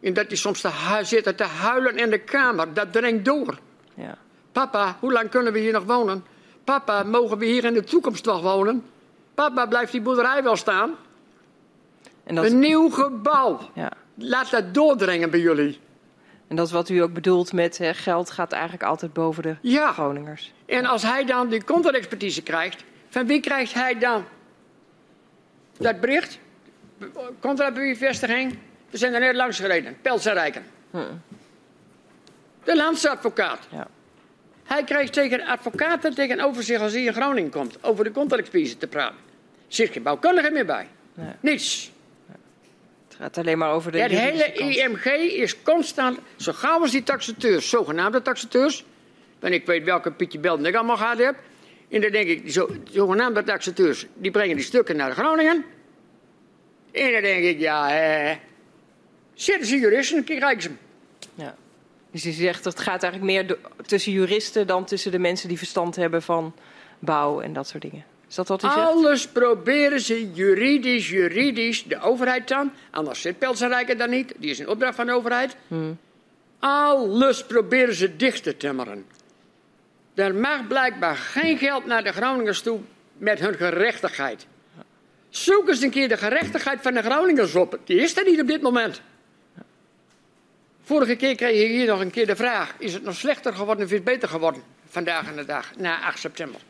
En 0.00 0.12
dat 0.14 0.28
die 0.28 0.38
soms 0.38 0.60
te 0.60 0.70
zitten 1.02 1.36
te 1.36 1.44
huilen 1.44 1.96
in 1.96 2.10
de 2.10 2.18
kamer. 2.18 2.74
Dat 2.74 2.92
dringt 2.92 3.24
door. 3.24 3.58
ja. 3.94 4.18
Papa, 4.52 4.96
hoe 5.00 5.12
lang 5.12 5.30
kunnen 5.30 5.52
we 5.52 5.58
hier 5.58 5.72
nog 5.72 5.84
wonen? 5.84 6.24
Papa, 6.64 7.02
mogen 7.02 7.38
we 7.38 7.44
hier 7.46 7.64
in 7.64 7.74
de 7.74 7.84
toekomst 7.84 8.24
nog 8.24 8.42
wonen? 8.42 8.84
Papa, 9.34 9.66
blijft 9.66 9.92
die 9.92 10.00
boerderij 10.00 10.42
wel 10.42 10.56
staan? 10.56 10.94
En 12.24 12.34
dat, 12.34 12.44
Een 12.44 12.58
nieuw 12.58 12.88
gebouw. 12.90 13.58
ja. 13.74 13.92
Laat 14.14 14.50
dat 14.50 14.74
doordringen 14.74 15.30
bij 15.30 15.40
jullie. 15.40 15.78
en 16.48 16.56
dat 16.56 16.66
is 16.66 16.72
wat 16.72 16.88
u 16.88 16.98
ook 16.98 17.12
bedoelt 17.12 17.52
met 17.52 17.78
hè, 17.78 17.94
geld 17.94 18.30
gaat 18.30 18.52
eigenlijk 18.52 18.82
altijd 18.82 19.12
boven 19.12 19.42
de 19.42 19.56
Ja. 19.60 19.92
Groningers. 19.92 20.52
En 20.66 20.84
als 20.84 21.02
hij 21.02 21.24
dan 21.24 21.48
die 21.48 21.64
contra-expertise 21.64 22.42
krijgt, 22.42 22.84
van 23.08 23.26
wie 23.26 23.40
krijgt 23.40 23.74
hij 23.74 23.98
dan 23.98 24.24
dat 25.78 26.00
bericht? 26.00 26.38
Contra-bevestiging. 27.40 28.58
We 28.90 28.96
zijn 28.96 29.14
er 29.14 29.20
net 29.20 29.34
langs 29.34 29.58
gereden. 29.58 29.96
Pels 30.02 30.26
en 30.26 30.32
Rijken. 30.32 30.64
De 32.64 32.76
landsadvocaat. 32.76 33.58
Ja. 33.70 33.86
Hij 34.64 34.84
krijgt 34.84 35.12
tegen 35.12 35.40
advocaten 35.46 36.14
tegenover 36.14 36.62
zich 36.62 36.80
als 36.80 36.92
hij 36.92 37.02
in 37.02 37.12
Groningen 37.12 37.50
komt. 37.50 37.84
Over 37.84 38.04
de 38.04 38.10
contra-expertise 38.10 38.76
te 38.76 38.86
praten. 38.86 39.16
Zit 39.68 39.90
geen 39.92 40.02
bouwkundige 40.02 40.50
meer 40.50 40.66
bij. 40.66 40.88
Nee. 41.14 41.32
Niets. 41.40 41.92
Het 43.14 43.22
gaat 43.22 43.38
alleen 43.38 43.58
maar 43.58 43.72
over 43.72 43.92
de 43.92 43.98
Het 43.98 44.10
juridische 44.10 44.44
hele 44.44 44.52
kant. 44.52 45.04
IMG 45.04 45.32
is 45.32 45.62
constant, 45.62 46.18
zo 46.36 46.52
gauw 46.52 46.80
als 46.80 46.90
die 46.90 47.02
taxateurs, 47.02 47.68
zogenaamde 47.68 48.22
taxateurs, 48.22 48.84
en 49.40 49.52
ik 49.52 49.66
weet 49.66 49.84
welke 49.84 50.12
Pietje 50.12 50.38
Belden 50.38 50.66
ik 50.66 50.74
allemaal 50.74 50.96
gehad 50.96 51.18
heb, 51.18 51.36
en 51.88 52.00
dan 52.00 52.10
denk 52.10 52.28
ik, 52.28 52.42
die 52.42 52.52
zo, 52.52 52.70
zogenaamde 52.90 53.42
taxateurs, 53.42 54.06
die 54.14 54.30
brengen 54.30 54.56
die 54.56 54.64
stukken 54.64 54.96
naar 54.96 55.12
Groningen. 55.12 55.64
En 56.92 57.12
dan 57.12 57.22
denk 57.22 57.44
ik, 57.44 57.58
ja, 57.58 58.00
eh, 58.00 58.36
zitten 59.34 59.66
ze 59.66 59.78
juristen, 59.78 60.24
kijk 60.24 60.50
ik 60.50 60.60
ze. 60.60 60.70
Ja. 61.34 61.54
Dus 62.10 62.26
u 62.26 62.30
zegt 62.30 62.64
dat 62.64 62.72
het 62.72 62.82
gaat 62.82 63.02
eigenlijk 63.02 63.32
meer 63.32 63.58
tussen 63.86 64.12
juristen 64.12 64.66
dan 64.66 64.84
tussen 64.84 65.12
de 65.12 65.18
mensen 65.18 65.48
die 65.48 65.58
verstand 65.58 65.96
hebben 65.96 66.22
van 66.22 66.54
bouw 66.98 67.40
en 67.40 67.52
dat 67.52 67.68
soort 67.68 67.82
dingen. 67.82 68.04
Is 68.34 68.46
dat 68.46 68.60
wat 68.60 68.62
u 68.62 68.74
zegt? 68.74 68.88
Alles 68.88 69.28
proberen 69.28 70.00
ze 70.00 70.32
juridisch, 70.32 71.08
juridisch, 71.08 71.84
de 71.84 72.00
overheid 72.00 72.48
dan, 72.48 72.72
anders 72.90 73.20
zit 73.20 73.38
Pelsenrijker 73.38 73.96
dan 73.96 74.10
niet, 74.10 74.34
die 74.36 74.50
is 74.50 74.58
een 74.58 74.68
opdracht 74.68 74.94
van 74.94 75.06
de 75.06 75.12
overheid. 75.12 75.56
Alles 76.58 77.44
proberen 77.44 77.94
ze 77.94 78.16
dicht 78.16 78.42
te 78.42 78.56
timmeren. 78.56 79.06
Er 80.14 80.34
mag 80.34 80.66
blijkbaar 80.66 81.16
geen 81.16 81.58
geld 81.58 81.86
naar 81.86 82.04
de 82.04 82.12
Groningers 82.12 82.62
toe 82.62 82.80
met 83.16 83.38
hun 83.40 83.54
gerechtigheid. 83.54 84.46
Zoek 85.28 85.68
eens 85.68 85.82
een 85.82 85.90
keer 85.90 86.08
de 86.08 86.16
gerechtigheid 86.16 86.78
van 86.82 86.94
de 86.94 87.02
Groningers 87.02 87.54
op. 87.54 87.78
Die 87.84 88.00
is 88.00 88.16
er 88.16 88.24
niet 88.24 88.40
op 88.40 88.46
dit 88.46 88.62
moment. 88.62 89.00
Vorige 90.82 91.16
keer 91.16 91.34
kreeg 91.34 91.60
je 91.60 91.66
hier 91.66 91.86
nog 91.86 92.00
een 92.00 92.10
keer 92.10 92.26
de 92.26 92.36
vraag: 92.36 92.74
is 92.78 92.92
het 92.92 93.02
nog 93.02 93.14
slechter 93.14 93.54
geworden 93.54 93.84
of 93.84 93.90
is 93.90 93.96
het 93.96 94.04
beter 94.04 94.28
geworden 94.28 94.62
vandaag 94.88 95.28
aan 95.28 95.36
de 95.36 95.44
dag, 95.44 95.76
na 95.76 96.00
8 96.02 96.18
september? 96.18 96.60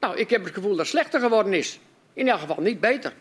Nou, 0.00 0.16
ik 0.16 0.30
heb 0.30 0.44
het 0.44 0.54
gevoel 0.54 0.70
dat 0.70 0.78
het 0.78 0.88
slechter 0.88 1.20
geworden 1.20 1.52
is. 1.52 1.80
In 2.12 2.28
elk 2.28 2.40
geval 2.40 2.60
niet 2.60 2.80
beter. 2.80 3.12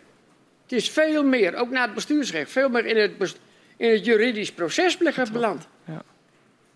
Het 0.64 0.72
is 0.72 0.90
veel 0.90 1.24
meer, 1.24 1.56
ook 1.56 1.70
na 1.70 1.82
het 1.82 1.94
bestuursrecht, 1.94 2.52
veel 2.52 2.70
meer 2.70 2.86
in 2.86 2.98
het, 2.98 3.36
in 3.78 3.92
het 3.92 4.06
juridisch 4.06 4.52
proces 4.52 4.98
beland. 5.32 5.68
Ja. 5.86 6.04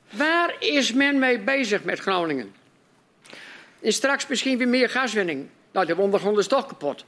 Waar 0.09 0.55
is 0.59 0.93
men 0.93 1.19
mee 1.19 1.39
bezig 1.39 1.83
met 1.83 1.99
Groningen? 1.99 2.53
En 3.81 3.93
straks 3.93 4.27
misschien 4.27 4.57
weer 4.57 4.67
meer 4.67 4.89
gaswinning. 4.89 5.47
Nou, 5.71 5.85
de 5.85 5.97
ondergrond 5.97 6.37
is 6.37 6.47
toch 6.47 6.65
kapot. 6.65 7.05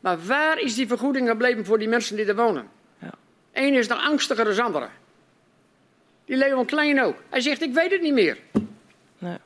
Maar 0.00 0.26
waar 0.26 0.58
is 0.58 0.74
die 0.74 0.86
vergoeding 0.86 1.28
gebleven 1.28 1.64
voor 1.64 1.78
die 1.78 1.88
mensen 1.88 2.16
die 2.16 2.26
er 2.26 2.36
wonen? 2.36 2.68
Ja. 2.98 3.12
Eén 3.52 3.74
is 3.74 3.86
nog 3.86 4.02
angstiger 4.02 4.44
dan 4.44 4.54
de 4.54 4.62
andere. 4.62 4.88
Die 6.24 6.36
Leon 6.36 6.66
Klein 6.66 7.02
ook. 7.02 7.16
Hij 7.28 7.40
zegt, 7.40 7.62
ik 7.62 7.72
weet 7.74 7.90
het 7.90 8.00
niet 8.00 8.12
meer. 8.12 8.38
Nee. 9.18 9.36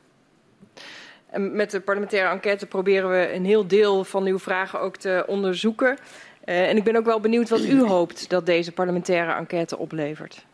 En 1.35 1.55
met 1.55 1.71
de 1.71 1.79
parlementaire 1.79 2.29
enquête 2.29 2.65
proberen 2.65 3.09
we 3.09 3.33
een 3.33 3.45
heel 3.45 3.67
deel 3.67 4.03
van 4.03 4.25
uw 4.25 4.39
vragen 4.39 4.79
ook 4.79 4.97
te 4.97 5.23
onderzoeken. 5.27 5.97
Eh, 6.43 6.69
en 6.69 6.77
ik 6.77 6.83
ben 6.83 6.95
ook 6.95 7.05
wel 7.05 7.19
benieuwd 7.19 7.49
wat 7.49 7.63
u 7.63 7.81
hoopt 7.81 8.29
dat 8.29 8.45
deze 8.45 8.71
parlementaire 8.71 9.33
enquête 9.33 9.77
oplevert. 9.77 10.45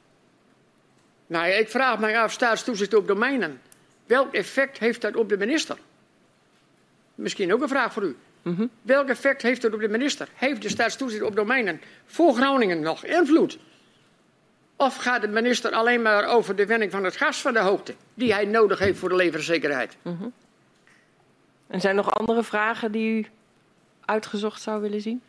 Nou 1.27 1.47
ja, 1.47 1.53
ik 1.53 1.69
vraag 1.69 1.99
mij 1.99 2.19
af, 2.19 2.31
staatstoezicht 2.31 2.93
op 2.93 3.07
domeinen. 3.07 3.61
Welk 4.05 4.33
effect 4.33 4.77
heeft 4.77 5.01
dat 5.01 5.15
op 5.15 5.29
de 5.29 5.37
minister? 5.37 5.77
Misschien 7.15 7.53
ook 7.53 7.61
een 7.61 7.67
vraag 7.67 7.93
voor 7.93 8.03
u. 8.03 8.15
Welk 8.81 9.07
effect 9.07 9.41
heeft 9.41 9.61
dat 9.61 9.73
op 9.73 9.79
de 9.79 9.89
minister? 9.89 10.27
Heeft 10.33 10.61
de 10.61 10.69
staatstoezicht 10.69 11.23
op 11.23 11.35
domeinen 11.35 11.81
voor 12.05 12.33
Groningen 12.33 12.79
nog 12.79 13.05
invloed? 13.05 13.59
Of 14.75 14.95
gaat 14.95 15.21
de 15.21 15.27
minister 15.27 15.71
alleen 15.71 16.01
maar 16.01 16.25
over 16.25 16.55
de 16.55 16.65
winning 16.65 16.91
van 16.91 17.03
het 17.03 17.17
gas 17.17 17.41
van 17.41 17.53
de 17.53 17.59
hoogte, 17.59 17.93
die 18.13 18.33
hij 18.33 18.45
nodig 18.45 18.79
heeft 18.79 18.99
voor 18.99 19.09
de 19.09 19.15
levenszekerheid? 19.15 19.97
En 21.72 21.81
zijn 21.81 21.98
er 21.98 22.03
nog 22.03 22.14
andere 22.14 22.43
vragen 22.43 22.91
die 22.91 23.19
u 23.19 23.26
uitgezocht 24.06 24.61
zou 24.61 24.81
willen 24.81 25.02
zien? 25.02 25.22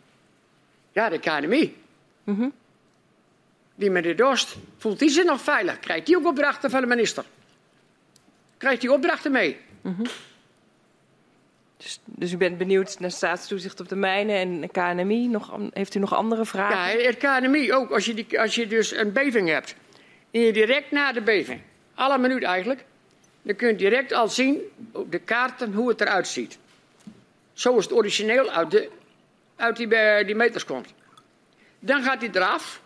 Ja, 0.92 1.08
de 1.08 1.18
KNMI. 1.18 1.76
Die 3.74 3.90
meneer 3.90 4.16
Dorst, 4.16 4.56
voelt 4.76 5.00
hij 5.00 5.08
zich 5.08 5.24
nog 5.24 5.40
veilig? 5.40 5.78
Krijgt 5.80 6.06
hij 6.06 6.16
ook 6.16 6.26
opdrachten 6.26 6.70
van 6.70 6.80
de 6.80 6.86
minister? 6.86 7.24
Krijgt 8.56 8.82
hij 8.82 8.90
opdrachten 8.90 9.32
mee? 9.32 9.60
Dus, 11.76 12.00
dus 12.04 12.32
u 12.32 12.36
bent 12.36 12.58
benieuwd 12.58 12.98
naar 12.98 13.10
staatstoezicht 13.10 13.80
op 13.80 13.88
de 13.88 13.96
mijnen 13.96 14.36
en 14.36 14.60
de 14.60 14.68
KNMI. 14.68 15.28
Nog, 15.28 15.58
heeft 15.72 15.94
u 15.94 15.98
nog 15.98 16.14
andere 16.14 16.44
vragen? 16.44 16.98
Ja, 16.98 17.06
het 17.06 17.16
KNMI 17.16 17.72
ook. 17.72 17.90
Als 17.90 18.04
je, 18.04 18.14
die, 18.14 18.40
als 18.40 18.54
je 18.54 18.66
dus 18.66 18.96
een 18.96 19.12
beving 19.12 19.48
hebt. 19.48 19.74
En 20.30 20.40
je 20.40 20.52
direct 20.52 20.90
na 20.90 21.12
de 21.12 21.20
beving, 21.20 21.60
alle 21.94 22.18
minuut 22.18 22.42
eigenlijk. 22.42 22.84
Dan 23.42 23.56
kun 23.56 23.68
je 23.68 23.74
direct 23.74 24.12
al 24.12 24.28
zien 24.28 24.60
op 24.92 25.12
de 25.12 25.18
kaarten 25.18 25.72
hoe 25.72 25.88
het 25.88 26.00
eruit 26.00 26.28
ziet. 26.28 26.58
Zo 27.52 27.76
is 27.76 27.84
het 27.84 27.92
origineel 27.92 28.50
uit, 28.50 28.70
de, 28.70 28.90
uit 29.56 29.76
die, 29.76 29.94
eh, 29.94 30.26
die 30.26 30.34
meters 30.34 30.64
komt. 30.64 30.94
Dan 31.78 32.02
gaat 32.02 32.20
hij 32.20 32.30
eraf. 32.32 32.82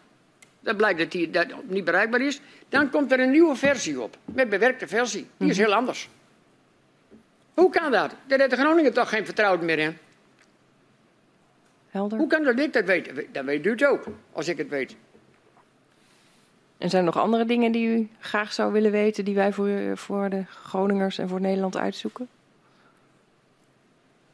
Dan 0.61 0.77
blijkt 0.77 0.99
dat 0.99 1.13
hij 1.13 1.31
dat 1.31 1.47
niet 1.65 1.85
bereikbaar 1.85 2.21
is. 2.21 2.41
Dan 2.69 2.91
komt 2.91 3.13
er 3.13 3.21
een 3.21 3.31
nieuwe 3.31 3.57
versie 3.57 4.01
op. 4.01 4.17
Met 4.25 4.49
bewerkte 4.49 4.87
versie. 4.87 5.27
Die 5.37 5.51
is 5.51 5.59
heel 5.59 5.75
anders. 5.75 6.09
Hoe 7.55 7.71
kan 7.71 7.91
dat? 7.91 8.15
Daar 8.27 8.39
heeft 8.39 8.51
de 8.51 8.57
Groningen 8.57 8.93
toch 8.93 9.09
geen 9.09 9.25
vertrouwen 9.25 9.65
meer 9.65 9.79
in. 9.79 9.99
Helder. 11.89 12.19
Hoe 12.19 12.27
kan 12.29 12.45
dat 12.45 12.59
ik 12.59 12.73
dat 12.73 12.85
weet? 12.85 13.27
Dat 13.33 13.45
weet 13.45 13.67
u 13.67 13.71
het 13.71 13.85
ook, 13.85 14.05
als 14.33 14.49
ik 14.49 14.59
het 14.59 14.69
weet. 14.69 14.97
En 16.79 16.91
zijn 16.91 17.07
er 17.07 17.13
nog 17.13 17.23
andere 17.23 17.45
dingen 17.45 17.73
die 17.73 17.87
u 17.87 18.09
graag 18.21 18.53
zou 18.53 18.73
willen 18.73 18.91
weten... 18.91 19.25
die 19.25 19.35
wij 19.35 19.53
voor, 19.53 19.71
voor 19.95 20.31
de 20.31 20.45
Groningers 20.49 21.19
en 21.19 21.29
voor 21.29 21.41
Nederland 21.41 21.77
uitzoeken? 21.77 22.29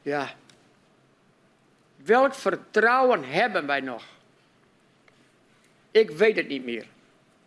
Ja. 0.03 0.31
Welk 2.05 2.35
vertrouwen 2.35 3.25
hebben 3.25 3.67
wij 3.67 3.81
nog? 3.81 4.05
Ik 5.91 6.11
weet 6.11 6.37
het 6.37 6.49
niet 6.49 6.65
meer. 6.65 6.87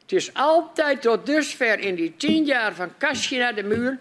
Het 0.02 0.12
is 0.12 0.34
altijd 0.34 1.02
tot 1.02 1.26
dusver 1.26 1.80
in 1.80 1.96
die 1.96 2.16
tien 2.18 2.46
jaar 2.46 2.74
van 2.74 2.98
kastje 2.98 3.38
naar 3.38 3.56
de 3.56 3.64
muur. 3.64 4.00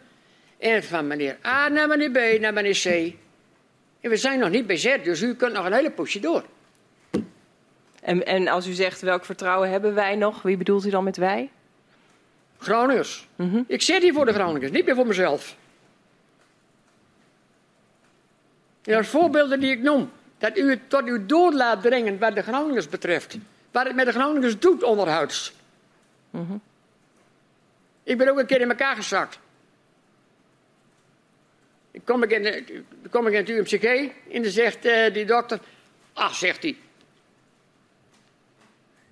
En 0.59 0.85
van 0.85 1.07
meneer 1.07 1.37
A 1.45 1.69
naar 1.69 1.89
meneer 1.89 2.11
B 2.11 2.41
naar 2.41 2.53
meneer 2.53 2.81
C. 2.83 3.15
En 4.01 4.11
we 4.11 4.17
zijn 4.17 4.39
nog 4.39 4.51
niet 4.51 4.67
bezet, 4.67 5.05
dus 5.05 5.23
u 5.23 5.35
kunt 5.35 5.53
nog 5.53 5.65
een 5.65 5.73
hele 5.73 5.91
poosje 5.91 6.21
door. 6.21 6.45
En, 8.05 8.27
en 8.27 8.49
als 8.49 8.67
u 8.67 8.73
zegt 8.73 9.01
welk 9.01 9.25
vertrouwen 9.25 9.71
hebben 9.71 9.95
wij 9.95 10.17
nog... 10.17 10.43
wie 10.43 10.57
bedoelt 10.57 10.87
u 10.87 10.91
dan 10.91 11.05
met 11.05 11.17
wij? 11.17 11.51
Groningers. 12.59 13.29
Ik 13.67 13.83
zit 13.83 14.03
hier 14.03 14.13
voor 14.13 14.25
de 14.27 14.33
Groningers, 14.33 14.71
niet 14.73 14.85
meer 14.87 14.95
voor 14.95 15.07
mezelf. 15.07 15.57
En 18.85 18.97
als 18.97 19.09
voorbeelden 19.09 19.61
die 19.61 19.71
ik 19.71 19.81
noem, 19.83 20.11
dat 20.39 20.59
u 20.59 20.71
het 20.71 20.91
tot 20.91 21.05
uw 21.05 21.27
dood 21.27 21.55
laat 21.55 21.83
dringen 21.83 22.19
wat 22.19 22.35
de 22.35 22.43
Groningers 22.43 22.89
betreft. 22.89 23.37
Wat 23.71 23.87
het 23.87 23.95
met 23.95 24.07
de 24.07 24.13
Groningers 24.13 24.59
doet 24.59 24.83
onderhuids. 24.83 25.53
Ik 28.03 28.19
ben 28.19 28.29
ook 28.29 28.39
een 28.39 28.47
keer 28.47 28.61
in 28.61 28.69
elkaar 28.69 28.97
gezakt. 28.97 29.39
Ik 31.91 32.01
kom 32.05 32.23
ik 32.23 32.31
in, 32.31 32.43
de- 32.43 32.83
dan 33.03 33.11
kom 33.11 33.27
ik 33.27 33.33
in 33.33 33.39
het 33.39 33.49
UMCG 33.49 33.85
en 34.33 34.43
dan 34.43 34.51
zegt 34.53 34.85
eh, 34.85 35.13
die 35.15 35.25
dokter... 35.25 35.59
Ach, 36.13 36.35
zegt 36.35 36.63
hij. 36.63 36.77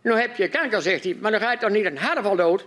Nou 0.02 0.20
heb 0.20 0.36
je 0.36 0.48
kanker, 0.48 0.82
zegt 0.82 1.04
hij, 1.04 1.16
maar 1.20 1.30
dan 1.30 1.40
ga 1.40 1.50
je 1.52 1.58
toch 1.58 1.70
niet 1.70 1.84
een 1.84 1.98
hartval 1.98 2.36
dood? 2.36 2.66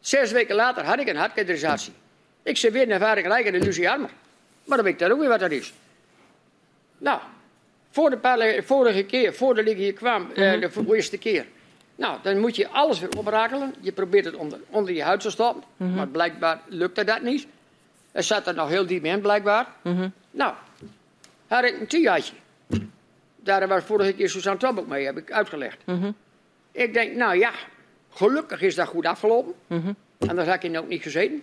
Zes 0.00 0.32
weken 0.32 0.54
later 0.54 0.84
had 0.84 0.98
ik 0.98 1.08
een 1.08 1.16
hartkatheterisatie. 1.16 1.92
Ik 2.42 2.56
zei 2.56 2.72
weer 2.72 2.82
een 2.82 2.90
ervaring 2.90 3.26
gelijk 3.26 3.46
aan 3.46 3.52
de 3.52 3.58
Lucie 3.60 3.90
Armer. 3.90 4.10
Maar 4.64 4.76
dan 4.76 4.84
weet 4.86 4.94
ik 4.94 5.00
dat 5.00 5.10
ook 5.10 5.18
weer 5.20 5.28
wat 5.28 5.40
dat 5.40 5.50
is. 5.50 5.72
Nou, 6.98 7.20
voor 7.90 8.10
de 8.10 8.16
paar- 8.16 8.62
vorige 8.64 9.02
keer, 9.04 9.34
voordat 9.34 9.66
ik 9.66 9.76
hier 9.76 9.92
kwam, 9.92 10.30
eh, 10.30 10.60
de 10.60 10.70
voor- 10.70 10.94
eerste 10.94 11.18
keer. 11.18 11.46
Nou, 11.96 12.18
dan 12.22 12.38
moet 12.38 12.56
je 12.56 12.68
alles 12.68 13.00
weer 13.00 13.08
oprakelen. 13.18 13.74
Je 13.80 13.92
probeert 13.92 14.24
het 14.24 14.34
onder, 14.34 14.58
onder 14.70 14.94
je 14.94 15.02
huid 15.02 15.20
te 15.20 15.30
stoppen. 15.30 15.62
Maar 15.94 16.06
blijkbaar 16.08 16.60
lukte 16.68 17.04
dat 17.04 17.22
niet. 17.22 17.46
Er 18.12 18.22
zat 18.22 18.46
er 18.46 18.54
nog 18.54 18.68
heel 18.68 18.86
diep 18.86 19.04
in, 19.04 19.20
blijkbaar. 19.20 19.66
Nou, 20.30 20.54
had 21.46 21.64
ik 21.64 21.80
een 21.80 21.86
tiaatje. 21.86 22.34
Daar 23.44 23.68
was 23.68 23.84
vorige 23.84 24.12
keer 24.12 24.28
Suzanne 24.28 24.68
ook 24.78 24.86
mee, 24.86 25.04
heb 25.04 25.16
ik 25.16 25.32
uitgelegd. 25.32 25.82
Ik 26.72 26.92
denk, 26.94 27.14
nou 27.14 27.38
ja, 27.38 27.52
gelukkig 28.10 28.60
is 28.60 28.74
dat 28.74 28.88
goed 28.88 29.06
afgelopen. 29.06 29.54
En 30.18 30.36
dan 30.36 30.38
had 30.46 30.54
ik 30.54 30.62
in 30.62 30.78
ook 30.78 30.88
niet 30.88 31.02
gezeten. 31.02 31.42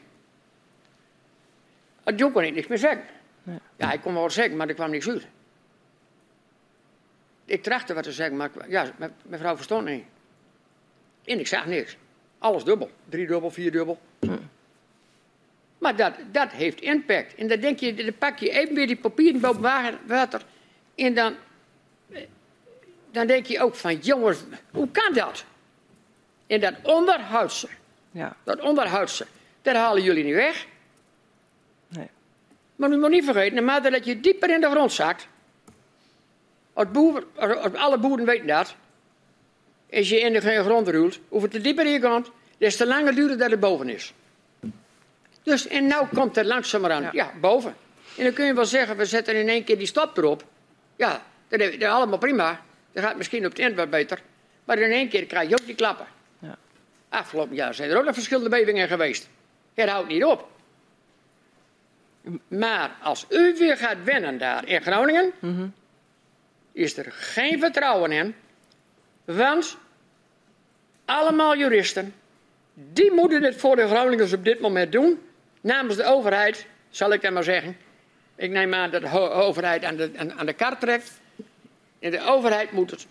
En 2.04 2.16
toen 2.16 2.32
kon 2.32 2.44
ik 2.44 2.54
niks 2.54 2.68
meer 2.68 2.78
zeggen. 2.78 3.04
Ja, 3.78 3.92
ik 3.92 4.02
kon 4.02 4.14
wel 4.14 4.30
zeggen, 4.30 4.58
maar 4.58 4.68
er 4.68 4.74
kwam 4.74 4.90
niks 4.92 5.10
uit. 5.10 5.28
Ik 7.46 7.64
trachtte 7.64 7.94
wat 7.94 8.04
te 8.04 8.12
zeggen, 8.12 8.38
maar 8.38 8.50
ja, 8.68 8.92
me- 8.98 9.12
mevrouw 9.26 9.56
verstond 9.56 9.86
niet. 9.88 10.04
En 11.26 11.40
ik 11.40 11.48
zag 11.48 11.66
niks. 11.66 11.98
Alles 12.40 12.64
dubbel. 12.64 12.90
Drie 13.10 13.28
dubbel, 13.28 13.52
vier 13.52 13.72
dubbel. 13.72 14.00
Maar 15.78 15.96
dat, 15.96 16.14
dat 16.32 16.52
heeft 16.52 16.82
impact. 16.82 17.36
En 17.36 17.48
dan 17.48 17.60
denk 17.60 17.80
je, 17.80 17.94
dan 17.94 18.18
pak 18.18 18.38
je 18.40 18.50
even 18.50 18.76
weer 18.76 18.88
die 18.88 18.96
papieren 18.98 19.42
boven 19.42 19.62
wa- 19.62 20.00
water. 20.08 20.42
En 20.96 21.14
dan, 21.14 21.36
dan 23.12 23.28
denk 23.28 23.46
je 23.46 23.60
ook 23.62 23.76
van, 23.76 23.96
jongens, 23.96 24.38
hoe 24.72 24.88
kan 24.92 25.14
dat? 25.14 25.44
En 26.48 26.60
dat 26.60 26.74
onderhoudse, 26.84 27.68
Ja. 28.12 28.36
dat 28.44 28.60
onderhoudse, 28.62 29.26
dat 29.62 29.76
halen 29.76 30.04
jullie 30.04 30.24
niet 30.24 30.34
weg. 30.34 30.66
Nee. 31.88 32.08
Maar 32.76 32.92
u 32.92 32.98
moet 32.98 33.10
niet 33.10 33.26
vergeten, 33.26 33.54
naarmate 33.56 33.90
dat 33.90 34.06
je 34.06 34.20
dieper 34.20 34.50
in 34.50 34.62
de 34.62 34.70
grond 34.70 34.92
zakt. 34.92 35.28
Als, 36.74 36.92
boer, 36.92 37.24
als- 37.36 37.56
als 37.58 37.74
alle 37.74 37.98
boeren 37.98 38.26
weten 38.26 38.48
dat. 38.48 38.76
Als 39.94 40.10
je 40.10 40.20
in 40.20 40.34
de 40.34 40.62
grond 40.64 40.88
ruilt, 40.88 41.20
hoe 41.28 41.42
het 41.42 41.52
te 41.52 41.62
dieper 41.62 41.88
je 41.88 42.00
komt, 42.02 42.32
des 42.58 42.76
te 42.76 42.88
langer 42.88 43.16
duurt 43.16 43.30
het 43.30 43.40
dat 43.40 43.52
het 43.52 43.60
boven 43.60 43.90
is. 43.90 44.14
Dus, 45.44 45.68
en 45.68 45.88
nou 45.88 46.08
komt 46.14 46.36
het 46.36 46.46
langzamerhand, 46.46 47.04
ja. 47.04 47.12
Ja. 47.14 47.32
boven. 47.40 47.76
En 48.18 48.24
dan 48.24 48.34
kun 48.34 48.46
je 48.46 48.54
wel 48.54 48.66
zeggen, 48.66 48.98
we 48.98 49.06
zetten 49.06 49.36
in 49.36 49.50
één 49.50 49.64
keer 49.64 49.78
die 49.78 49.88
stop 49.88 50.18
erop. 50.18 50.44
Ja, 50.96 51.22
dat 51.48 51.60
is 51.60 51.84
allemaal 51.84 52.18
prima. 52.18 52.62
Dat 52.92 53.04
gaat 53.04 53.18
misschien 53.18 53.46
op 53.46 53.52
het 53.52 53.60
eind 53.60 53.76
wat 53.76 53.90
beter. 53.90 54.22
Maar 54.64 54.80
in 54.80 54.92
één 54.92 55.10
keer 55.10 55.26
krijg 55.26 55.50
je 55.50 55.60
ook 55.60 55.66
die 55.66 55.76
klappen. 55.76 56.06
Ja. 56.40 56.58
Afgelopen 57.10 57.56
jaar 57.56 57.74
zijn 57.74 57.90
er 57.90 57.98
ook 57.98 58.06
nog 58.06 58.14
verschillende 58.14 58.50
bevingen 58.50 58.88
geweest. 58.88 59.30
Het 59.74 59.90
houdt 59.90 60.08
niet 60.08 60.24
op. 60.24 60.50
Maar 62.48 62.96
als 63.02 63.26
u 63.30 63.56
weer 63.58 63.78
gaat 63.78 64.04
wennen 64.04 64.38
daar 64.38 64.68
in 64.68 64.82
Groningen, 64.82 65.34
is 66.72 66.98
er 66.98 67.12
geen 67.12 67.60
vertrouwen 67.60 68.12
in. 68.12 68.36
Want 69.26 69.78
allemaal 71.06 71.58
juristen, 71.58 72.14
die 72.74 73.12
moeten 73.12 73.44
het 73.44 73.56
voor 73.56 73.76
de 73.76 73.88
Groningers 73.88 74.34
op 74.34 74.44
dit 74.44 74.60
moment 74.60 74.92
doen. 74.92 75.22
Namens 75.62 75.96
de 75.96 76.06
overheid, 76.06 76.66
zal 76.90 77.14
ik 77.14 77.22
dan 77.22 77.34
maar 77.34 77.44
zeggen. 77.44 77.78
Ik 78.36 78.52
neem 78.52 78.74
aan 78.74 78.92
dat 78.92 79.02
de 79.02 79.10
overheid 79.30 79.84
aan 79.84 79.96
de, 79.96 80.12
aan, 80.16 80.34
aan 80.34 80.46
de 80.46 80.54
kar 80.54 80.78
trekt. 80.78 81.21
En 82.02 82.12
de 82.12 82.22
overheid 82.22 82.72
moet 82.72 82.92
het 82.92 83.08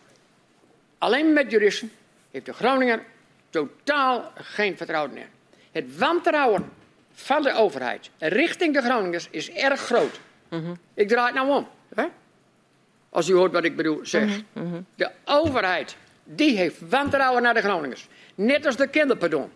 alleen 0.98 1.32
met 1.32 1.50
juristen. 1.50 1.92
Heeft 2.30 2.46
de 2.46 2.52
Groninger 2.52 3.02
totaal 3.50 4.32
geen 4.34 4.76
vertrouwen 4.76 5.16
in. 5.16 5.26
Het 5.72 5.98
wantrouwen 5.98 6.70
van 7.12 7.42
de 7.42 7.52
overheid 7.52 8.10
richting 8.18 8.74
de 8.74 8.82
Groningers 8.82 9.28
is 9.30 9.50
erg 9.50 9.80
groot. 9.80 10.20
Ik 10.94 11.08
draai 11.08 11.26
het 11.26 11.34
nou 11.34 11.48
om. 11.50 11.68
Hè? 11.94 12.06
Als 13.08 13.28
u 13.28 13.34
hoort 13.34 13.52
wat 13.52 13.64
ik 13.64 13.76
bedoel, 13.76 14.00
zeg. 14.02 14.40
De 14.94 15.10
overheid, 15.24 15.96
die 16.24 16.56
heeft 16.56 16.88
wantrouwen 16.88 17.42
naar 17.42 17.54
de 17.54 17.60
Groningers. 17.60 18.08
Net 18.34 18.66
als 18.66 18.76
de 18.76 18.88
kinderpardon. 18.88 19.50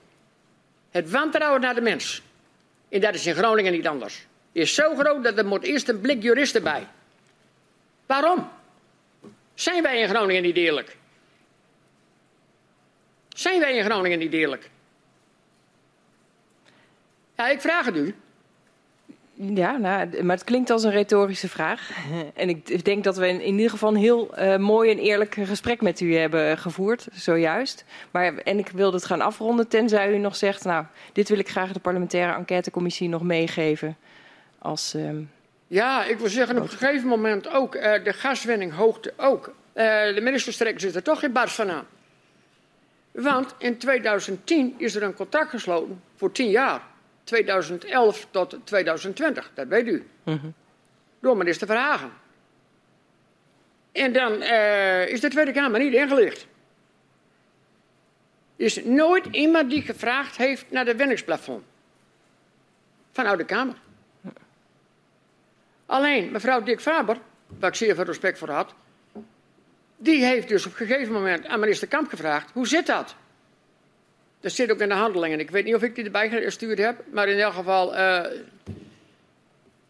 Het 0.90 1.10
wantrouwen 1.10 1.60
naar 1.60 1.74
de 1.74 1.80
mens. 1.80 2.22
En 2.88 3.00
dat 3.00 3.14
is 3.14 3.26
in 3.26 3.34
Groningen 3.34 3.72
niet 3.72 3.86
anders. 3.86 4.26
Is 4.52 4.74
zo 4.74 4.94
groot 4.94 5.24
dat 5.24 5.38
er 5.38 5.46
moet 5.46 5.62
eerst 5.62 5.88
een 5.88 6.00
blik 6.00 6.22
juristen 6.22 6.62
bij. 6.62 6.86
Waarom? 8.06 8.48
Zijn 9.54 9.82
wij 9.82 10.00
in 10.00 10.08
Groningen 10.08 10.42
niet 10.42 10.56
eerlijk? 10.56 10.96
Zijn 13.28 13.60
wij 13.60 13.76
in 13.76 13.84
Groningen 13.84 14.18
niet 14.18 14.32
eerlijk? 14.32 14.70
Ja, 17.36 17.48
ik 17.48 17.60
vraag 17.60 17.84
het 17.84 17.96
u. 17.96 18.14
Ja, 19.34 19.76
nou, 19.76 20.22
maar 20.22 20.36
het 20.36 20.44
klinkt 20.44 20.70
als 20.70 20.84
een 20.84 20.90
retorische 20.90 21.48
vraag. 21.48 21.90
En 22.34 22.48
ik 22.48 22.84
denk 22.84 23.04
dat 23.04 23.16
we 23.16 23.28
in, 23.28 23.40
ieder 23.40 23.70
geval 23.70 23.88
een 23.88 23.96
heel 23.96 24.34
eh, 24.34 24.56
mooi 24.56 24.90
en 24.90 24.98
eerlijk 24.98 25.34
gesprek 25.34 25.82
met 25.82 26.00
u 26.00 26.16
hebben 26.16 26.58
gevoerd, 26.58 27.08
zojuist. 27.12 27.84
Maar, 28.10 28.36
en 28.36 28.58
ik 28.58 28.68
wilde 28.68 28.96
het 28.96 29.06
gaan 29.06 29.20
afronden, 29.20 29.68
tenzij 29.68 30.12
u 30.12 30.18
nog 30.18 30.36
zegt... 30.36 30.64
nou, 30.64 30.84
dit 31.12 31.28
wil 31.28 31.38
ik 31.38 31.48
graag 31.48 31.72
de 31.72 31.80
parlementaire 31.80 32.34
enquêtecommissie 32.34 33.08
nog 33.08 33.22
meegeven. 33.22 33.96
Als, 34.58 34.94
ehm, 34.94 35.22
Ja, 35.66 36.04
ik 36.04 36.18
wil 36.18 36.28
zeggen, 36.28 36.56
op 36.56 36.62
een 36.62 36.68
gegeven 36.68 37.08
moment 37.08 37.48
ook 37.48 37.74
eh, 37.74 38.04
de 38.04 38.12
gaswinning 38.12 38.72
hoogte 38.72 39.12
ook. 39.16 39.54
Eh, 39.72 40.14
de 40.14 40.20
minister 40.20 40.52
strekt 40.52 40.80
zich 40.80 40.94
er 40.94 41.02
toch 41.02 41.18
geen 41.20 41.32
bars 41.32 41.54
van 41.54 41.70
aan. 41.70 41.86
Want 43.10 43.54
in 43.58 43.78
2010 43.78 44.74
is 44.78 44.94
er 44.94 45.02
een 45.02 45.14
contract 45.14 45.50
gesloten 45.50 46.02
voor 46.16 46.32
10 46.32 46.50
jaar. 46.50 46.82
2011 47.24 48.26
tot 48.30 48.56
2020, 48.64 49.50
dat 49.54 49.66
weet 49.66 49.86
u. 49.86 50.06
Door 51.20 51.36
minister 51.36 51.66
Verhagen. 51.66 52.10
En 53.92 54.12
dan 54.12 54.42
eh, 54.42 55.08
is 55.08 55.20
de 55.20 55.28
Tweede 55.28 55.52
Kamer 55.52 55.80
niet 55.80 55.94
ingelicht. 55.94 56.46
Er 58.56 58.64
is 58.64 58.84
nooit 58.84 59.26
iemand 59.26 59.70
die 59.70 59.82
gevraagd 59.82 60.36
heeft 60.36 60.70
naar 60.70 60.84
de 60.84 60.96
winningsplafond. 60.96 61.64
Vanuit 63.12 63.38
de 63.38 63.44
Kamer. 63.44 63.76
Alleen 65.86 66.30
mevrouw 66.32 66.62
Dick 66.62 66.80
Faber, 66.80 67.16
waar 67.58 67.70
ik 67.70 67.76
zeer 67.76 67.94
veel 67.94 68.04
respect 68.04 68.38
voor 68.38 68.50
had, 68.50 68.74
die 69.96 70.24
heeft 70.24 70.48
dus 70.48 70.66
op 70.66 70.80
een 70.80 70.86
gegeven 70.86 71.12
moment 71.12 71.46
aan 71.46 71.60
minister 71.60 71.88
Kamp 71.88 72.08
gevraagd: 72.08 72.50
hoe 72.52 72.68
zit 72.68 72.86
dat? 72.86 73.14
Dat 74.40 74.52
zit 74.52 74.70
ook 74.70 74.80
in 74.80 74.88
de 74.88 74.94
handelingen. 74.94 75.40
Ik 75.40 75.50
weet 75.50 75.64
niet 75.64 75.74
of 75.74 75.82
ik 75.82 75.94
die 75.94 76.04
erbij 76.04 76.28
gestuurd 76.28 76.78
heb, 76.78 77.02
maar 77.10 77.28
in 77.28 77.38
elk 77.38 77.52
geval. 77.52 77.94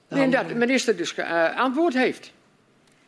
en 0.09 0.31
dat 0.31 0.49
de 0.49 0.55
minister 0.55 0.97
dus 0.97 1.15
eh, 1.15 1.57
antwoord 1.57 1.95
heeft. 1.95 2.33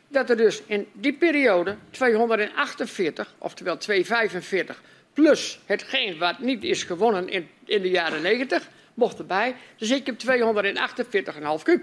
Dat 0.07 0.29
er 0.29 0.37
dus 0.37 0.61
in 0.65 0.87
die 0.93 1.13
periode 1.13 1.75
248, 1.89 3.33
oftewel 3.37 3.77
245, 3.77 4.81
plus 5.13 5.59
hetgeen 5.65 6.17
wat 6.17 6.39
niet 6.39 6.63
is 6.63 6.83
gewonnen 6.83 7.29
in, 7.29 7.49
in 7.65 7.81
de 7.81 7.89
jaren 7.89 8.21
90, 8.21 8.69
mocht 8.93 9.19
erbij. 9.19 9.55
Dus 9.77 9.91
ik 9.91 10.05
heb 10.05 10.15
248,5 11.59 11.63
kub. 11.63 11.81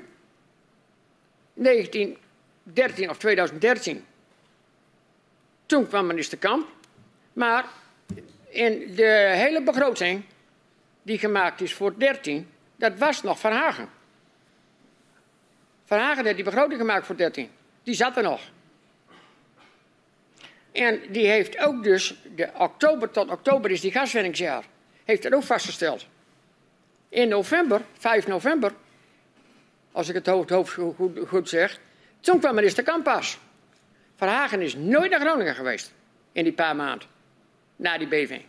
1913 1.55 3.10
of 3.10 3.18
2013. 3.18 4.05
Toen 5.66 5.89
kwam 5.89 6.06
minister 6.06 6.39
Kamp. 6.39 6.68
Maar 7.32 7.64
in 8.48 8.94
de 8.94 9.32
hele 9.35 9.62
begroting 9.62 10.24
die 11.02 11.18
gemaakt 11.18 11.60
is 11.60 11.74
voor 11.74 11.98
13, 11.98 12.51
dat 12.76 12.98
was 12.98 13.22
nog 13.22 13.40
Van 13.40 13.52
Hagen. 13.52 13.89
Van 15.85 15.98
Hagen 15.98 16.24
heeft 16.24 16.36
die 16.36 16.44
begroting 16.44 16.81
gemaakt 16.81 17.06
voor 17.06 17.16
13. 17.16 17.51
Die 17.82 17.94
zat 17.94 18.16
er 18.16 18.22
nog. 18.22 18.40
En 20.72 21.01
die 21.09 21.26
heeft 21.26 21.59
ook 21.59 21.82
dus, 21.82 22.14
de 22.35 22.51
oktober 22.55 23.10
tot 23.10 23.31
oktober 23.31 23.70
is 23.70 23.81
die 23.81 23.93
gaswinningsjaar, 23.93 24.64
heeft 25.05 25.22
dat 25.22 25.32
ook 25.32 25.43
vastgesteld. 25.43 26.06
In 27.09 27.28
november, 27.28 27.81
5 27.98 28.26
november, 28.26 28.74
als 29.94 30.08
ik 30.08 30.14
het 30.14 30.26
hoofd, 30.26 30.50
hoofd 30.50 30.72
goed, 30.96 31.18
goed, 31.28 31.48
zeg, 31.48 31.78
toen 32.20 32.38
kwam 32.38 32.54
minister 32.54 32.82
Kampas. 32.82 33.38
Van 34.16 34.28
Hagen 34.28 34.60
is 34.60 34.74
nooit 34.74 35.10
naar 35.10 35.20
Groningen 35.20 35.54
geweest 35.54 35.92
in 36.32 36.44
die 36.44 36.52
paar 36.52 36.76
maanden 36.76 37.08
na 37.76 37.98
die 37.98 38.08
beving. 38.08 38.42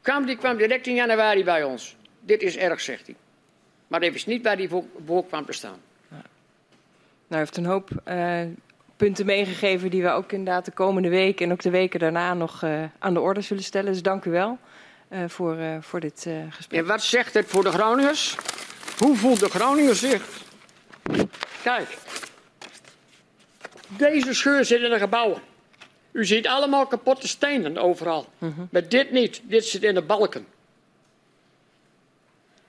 Kamp 0.00 0.26
die 0.26 0.36
kwam 0.36 0.56
direct 0.56 0.86
in 0.86 0.94
januari 0.94 1.44
bij 1.44 1.62
ons. 1.62 1.96
Dit 2.20 2.42
is 2.42 2.56
erg, 2.56 2.80
zegt 2.80 3.06
hij. 3.06 3.16
Maar 3.86 4.00
dat 4.00 4.14
is 4.14 4.26
niet 4.26 4.42
waar 4.42 4.56
hij 4.56 4.68
voor, 4.68 4.84
voor 5.06 5.26
kwam 5.26 5.46
te 5.46 5.52
staan. 5.52 5.78
u 7.28 7.36
heeft 7.36 7.56
een 7.56 7.64
hoop 7.64 7.90
uh, 8.08 8.40
punten 8.96 9.26
meegegeven 9.26 9.90
die 9.90 10.02
we 10.02 10.10
ook 10.10 10.32
inderdaad 10.32 10.64
de 10.64 10.70
komende 10.70 11.08
weken 11.08 11.46
en 11.46 11.52
ook 11.52 11.62
de 11.62 11.70
weken 11.70 12.00
daarna 12.00 12.34
nog 12.34 12.62
uh, 12.62 12.82
aan 12.98 13.14
de 13.14 13.20
orde 13.20 13.40
zullen 13.40 13.62
stellen. 13.62 13.92
Dus 13.92 14.02
dank 14.02 14.24
u 14.24 14.30
wel 14.30 14.58
uh, 15.08 15.24
voor, 15.26 15.56
voor 15.80 16.00
dit 16.00 16.28
gesprek. 16.50 16.80
En 16.80 16.86
wat 16.86 17.02
zegt 17.02 17.34
het 17.34 17.46
voor 17.46 17.62
de 17.62 17.70
Groningers? 17.70 18.36
Hoe 18.98 19.16
voelt 19.16 19.40
de 19.40 19.48
Groninger 19.48 19.96
zich? 19.96 20.42
Kijk, 21.62 21.98
deze 23.88 24.34
scheur 24.34 24.64
zit 24.64 24.80
in 24.80 24.90
de 24.90 24.98
gebouwen. 24.98 25.42
U 26.12 26.24
ziet 26.24 26.46
allemaal 26.46 26.86
kapotte 26.86 27.28
stenen 27.28 27.78
overal. 27.78 28.26
-huh. 28.38 28.58
Maar 28.70 28.88
dit 28.88 29.10
niet, 29.10 29.40
dit 29.44 29.64
zit 29.64 29.82
in 29.82 29.94
de 29.94 30.02
balken. 30.02 30.46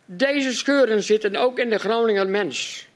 Deze 0.05 0.53
scheuren 0.53 1.03
zitten 1.03 1.35
ook 1.35 1.59
in 1.59 1.69
de 1.69 1.79
Groninger 1.79 2.27
mens. 2.27 2.87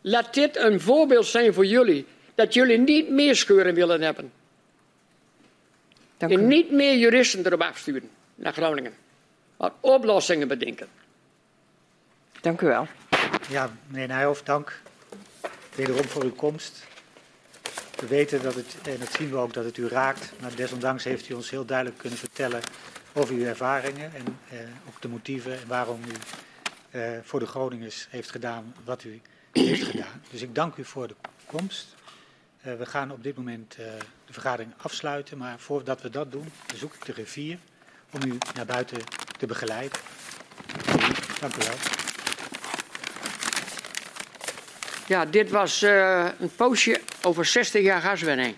Laat 0.00 0.34
dit 0.34 0.56
een 0.56 0.80
voorbeeld 0.80 1.26
zijn 1.26 1.54
voor 1.54 1.66
jullie. 1.66 2.06
Dat 2.34 2.54
jullie 2.54 2.78
niet 2.78 3.08
meer 3.08 3.36
scheuren 3.36 3.74
willen 3.74 4.02
hebben. 4.02 4.32
En 6.18 6.48
niet 6.48 6.70
meer 6.70 6.96
juristen 6.96 7.46
erop 7.46 7.60
afsturen 7.60 8.10
naar 8.34 8.52
Groningen. 8.52 8.94
Maar 9.62 9.72
oplossingen 9.80 10.48
bedenken. 10.48 10.88
Dank 12.40 12.60
u 12.60 12.66
wel. 12.66 12.86
Ja, 13.48 13.70
meneer 13.86 14.06
Nijhoff, 14.06 14.42
dank. 14.42 14.82
Wederom 15.74 16.04
voor 16.04 16.22
uw 16.22 16.34
komst. 16.34 16.86
We 17.98 18.06
weten 18.06 18.42
dat 18.42 18.54
het, 18.54 18.76
en 18.82 18.98
dat 18.98 19.12
zien 19.12 19.30
we 19.30 19.36
ook, 19.36 19.52
dat 19.52 19.64
het 19.64 19.76
u 19.76 19.88
raakt. 19.88 20.32
Maar 20.40 20.54
desondanks 20.54 21.04
heeft 21.04 21.28
u 21.28 21.34
ons 21.34 21.50
heel 21.50 21.64
duidelijk 21.64 21.98
kunnen 21.98 22.18
vertellen 22.18 22.60
over 23.12 23.34
uw 23.34 23.44
ervaringen 23.44 24.14
en 24.14 24.38
eh, 24.50 24.58
ook 24.88 25.00
de 25.00 25.08
motieven 25.08 25.52
en 25.52 25.66
waarom 25.66 26.00
u 26.00 26.12
eh, 26.90 27.10
voor 27.22 27.40
de 27.40 27.46
Groningers 27.46 28.06
heeft 28.10 28.30
gedaan 28.30 28.74
wat 28.84 29.04
u 29.04 29.20
heeft 29.52 29.82
gedaan. 29.82 30.22
Dus 30.30 30.42
ik 30.42 30.54
dank 30.54 30.76
u 30.76 30.84
voor 30.84 31.08
de 31.08 31.16
komst. 31.46 31.94
Uh, 32.66 32.74
we 32.74 32.86
gaan 32.86 33.10
op 33.10 33.22
dit 33.22 33.36
moment 33.36 33.76
uh, 33.80 33.86
de 34.26 34.32
vergadering 34.32 34.72
afsluiten, 34.76 35.38
maar 35.38 35.58
voordat 35.58 36.02
we 36.02 36.10
dat 36.10 36.32
doen, 36.32 36.52
bezoek 36.66 36.94
ik 36.94 37.04
de 37.04 37.12
rivier 37.12 37.58
om 38.12 38.30
u 38.30 38.38
naar 38.54 38.66
buiten 38.66 38.98
te 39.38 39.46
begeleiden. 39.46 39.98
Dank 41.40 41.54
u 41.54 41.58
wel. 41.58 41.76
Ja, 45.06 45.24
dit 45.24 45.50
was 45.50 45.82
uh, 45.82 46.28
een 46.38 46.54
poosje 46.56 47.00
over 47.22 47.44
60 47.44 47.82
jaar 47.82 48.00
gaswinning. 48.00 48.56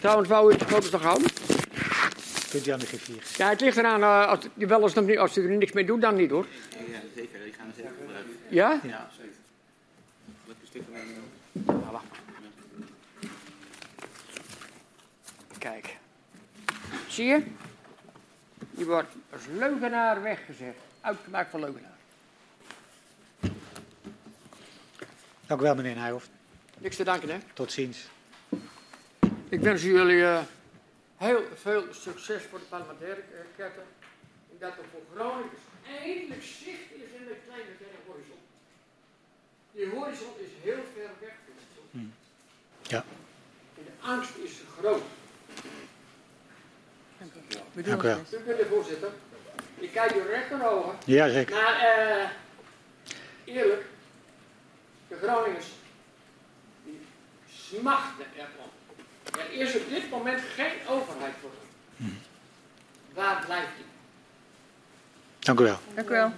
Trouwens, 0.00 0.28
wou 0.28 0.54
u 0.54 0.56
de 0.56 0.64
foto's 0.64 0.90
nog 0.90 1.02
houden? 1.02 1.30
Kunt 2.50 2.66
u 2.66 2.70
aan 2.70 2.78
de 2.78 2.86
griffier? 2.86 3.22
Ja, 3.36 3.48
het 3.48 3.60
ligt 3.60 3.76
eraan, 3.76 4.00
uh, 4.00 4.26
als, 4.28 4.38
je 4.54 4.66
wel 4.66 4.82
eens 4.82 4.94
nog 4.94 5.06
niet, 5.06 5.18
als 5.18 5.36
u 5.36 5.42
er 5.50 5.56
niks 5.56 5.72
mee 5.72 5.84
doet, 5.84 6.00
dan 6.00 6.16
niet 6.16 6.30
hoor. 6.30 6.46
Ja, 6.70 7.00
zeker. 7.14 7.38
Die 7.44 7.52
gaan 7.52 7.66
we 7.66 7.72
zeker 7.76 7.90
gebruiken. 8.00 8.32
Ja? 8.48 8.80
Ja, 8.82 9.10
zeker. 9.16 9.34
Lekker 10.46 10.66
stikken 10.66 10.92
mee. 10.92 11.02
Nou, 11.52 11.90
wacht 11.90 12.11
Kijk. 15.62 15.96
Zie 17.08 17.26
je? 17.26 17.42
Die 18.70 18.86
wordt 18.86 19.12
als 19.32 19.42
leugenaar 19.46 20.22
weggezet. 20.22 20.76
Uitgemaakt 21.00 21.50
van 21.50 21.60
leugenaar. 21.60 21.96
Dank 25.46 25.60
u 25.60 25.64
wel, 25.64 25.74
meneer 25.74 25.94
Nijhoff. 25.94 26.28
Niks 26.78 26.96
te 26.96 27.04
danken, 27.04 27.28
hè? 27.28 27.38
Tot 27.52 27.72
ziens. 27.72 28.08
Ik 29.48 29.60
wens 29.60 29.82
jullie 29.82 30.16
uh, 30.16 30.42
heel 31.16 31.42
veel 31.54 31.84
succes 31.90 32.42
voor 32.42 32.58
de 32.58 32.64
parlementaire 32.64 33.22
ketten. 33.56 33.82
En 34.50 34.56
dat 34.58 34.70
er 34.70 34.84
voor 34.92 35.02
Groningen 35.14 35.50
eindelijk 36.02 36.42
zicht 36.42 36.90
is 36.90 37.10
in 37.18 37.26
de 37.26 37.36
kleine 37.46 37.70
verre 37.78 37.98
horizon. 38.06 38.38
Die 39.72 39.88
horizon 39.88 40.32
is 40.38 40.50
heel 40.62 40.82
ver 40.94 41.10
weg. 41.20 41.34
Hmm. 41.90 42.12
Ja. 42.82 43.04
En 43.78 43.84
de 43.84 44.06
angst 44.06 44.36
is 44.36 44.52
groot. 44.78 45.02
Dank 47.74 48.02
u 48.02 48.06
wel. 48.06 48.20
Voorzitter. 48.68 49.08
Ik 49.74 49.92
kijk 49.92 50.14
u 50.14 50.22
recht 50.30 50.50
in 50.50 50.58
de 50.58 50.68
ogen. 50.68 50.94
Ja, 51.04 51.28
zeker. 51.28 51.54
Maar 51.54 51.76
uh, 53.44 53.54
eerlijk, 53.54 53.84
de 55.08 55.16
Groningers 55.22 55.66
die 56.84 57.00
smachten 57.48 58.26
erom. 58.36 58.70
Er 59.40 59.60
is 59.60 59.76
op 59.76 59.88
dit 59.88 60.10
moment 60.10 60.40
geen 60.54 60.88
overheid 60.88 61.34
voor 61.40 61.50
hen. 61.50 61.68
Hmm. 61.96 62.18
Waar 63.14 63.44
blijft 63.46 63.76
die? 63.76 63.84
Dank 65.38 65.60
u 65.60 65.64
wel. 65.64 65.78
Dank 65.94 66.08
u 66.08 66.10
wel. 66.10 66.32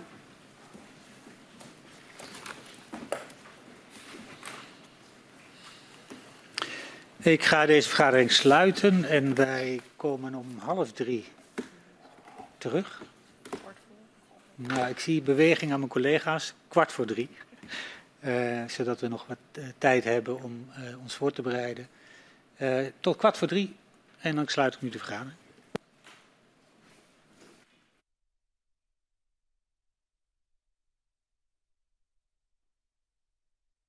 Ik 7.16 7.44
ga 7.44 7.66
deze 7.66 7.88
vergadering 7.88 8.32
sluiten 8.32 9.04
en 9.04 9.34
wij 9.34 9.80
komen 10.04 10.34
om 10.34 10.58
half 10.58 10.92
drie 10.92 11.24
terug. 12.58 13.02
Nou, 14.54 14.88
ik 14.88 14.98
zie 14.98 15.22
beweging 15.22 15.72
aan 15.72 15.78
mijn 15.78 15.90
collega's, 15.90 16.54
kwart 16.68 16.92
voor 16.92 17.06
drie. 17.06 17.28
Uh, 18.20 18.68
zodat 18.68 19.00
we 19.00 19.08
nog 19.08 19.26
wat 19.26 19.38
uh, 19.52 19.64
tijd 19.78 20.04
hebben 20.04 20.42
om 20.42 20.68
uh, 20.78 21.00
ons 21.02 21.14
voor 21.14 21.32
te 21.32 21.42
bereiden. 21.42 21.88
tot 23.00 23.16
kwart 23.16 23.38
voor 23.38 23.48
drie 23.48 23.76
en 24.18 24.36
dan 24.36 24.48
sluit 24.48 24.74
ik 24.74 24.82
nu 24.82 24.88
de 24.88 24.98
vergadering. 24.98 25.43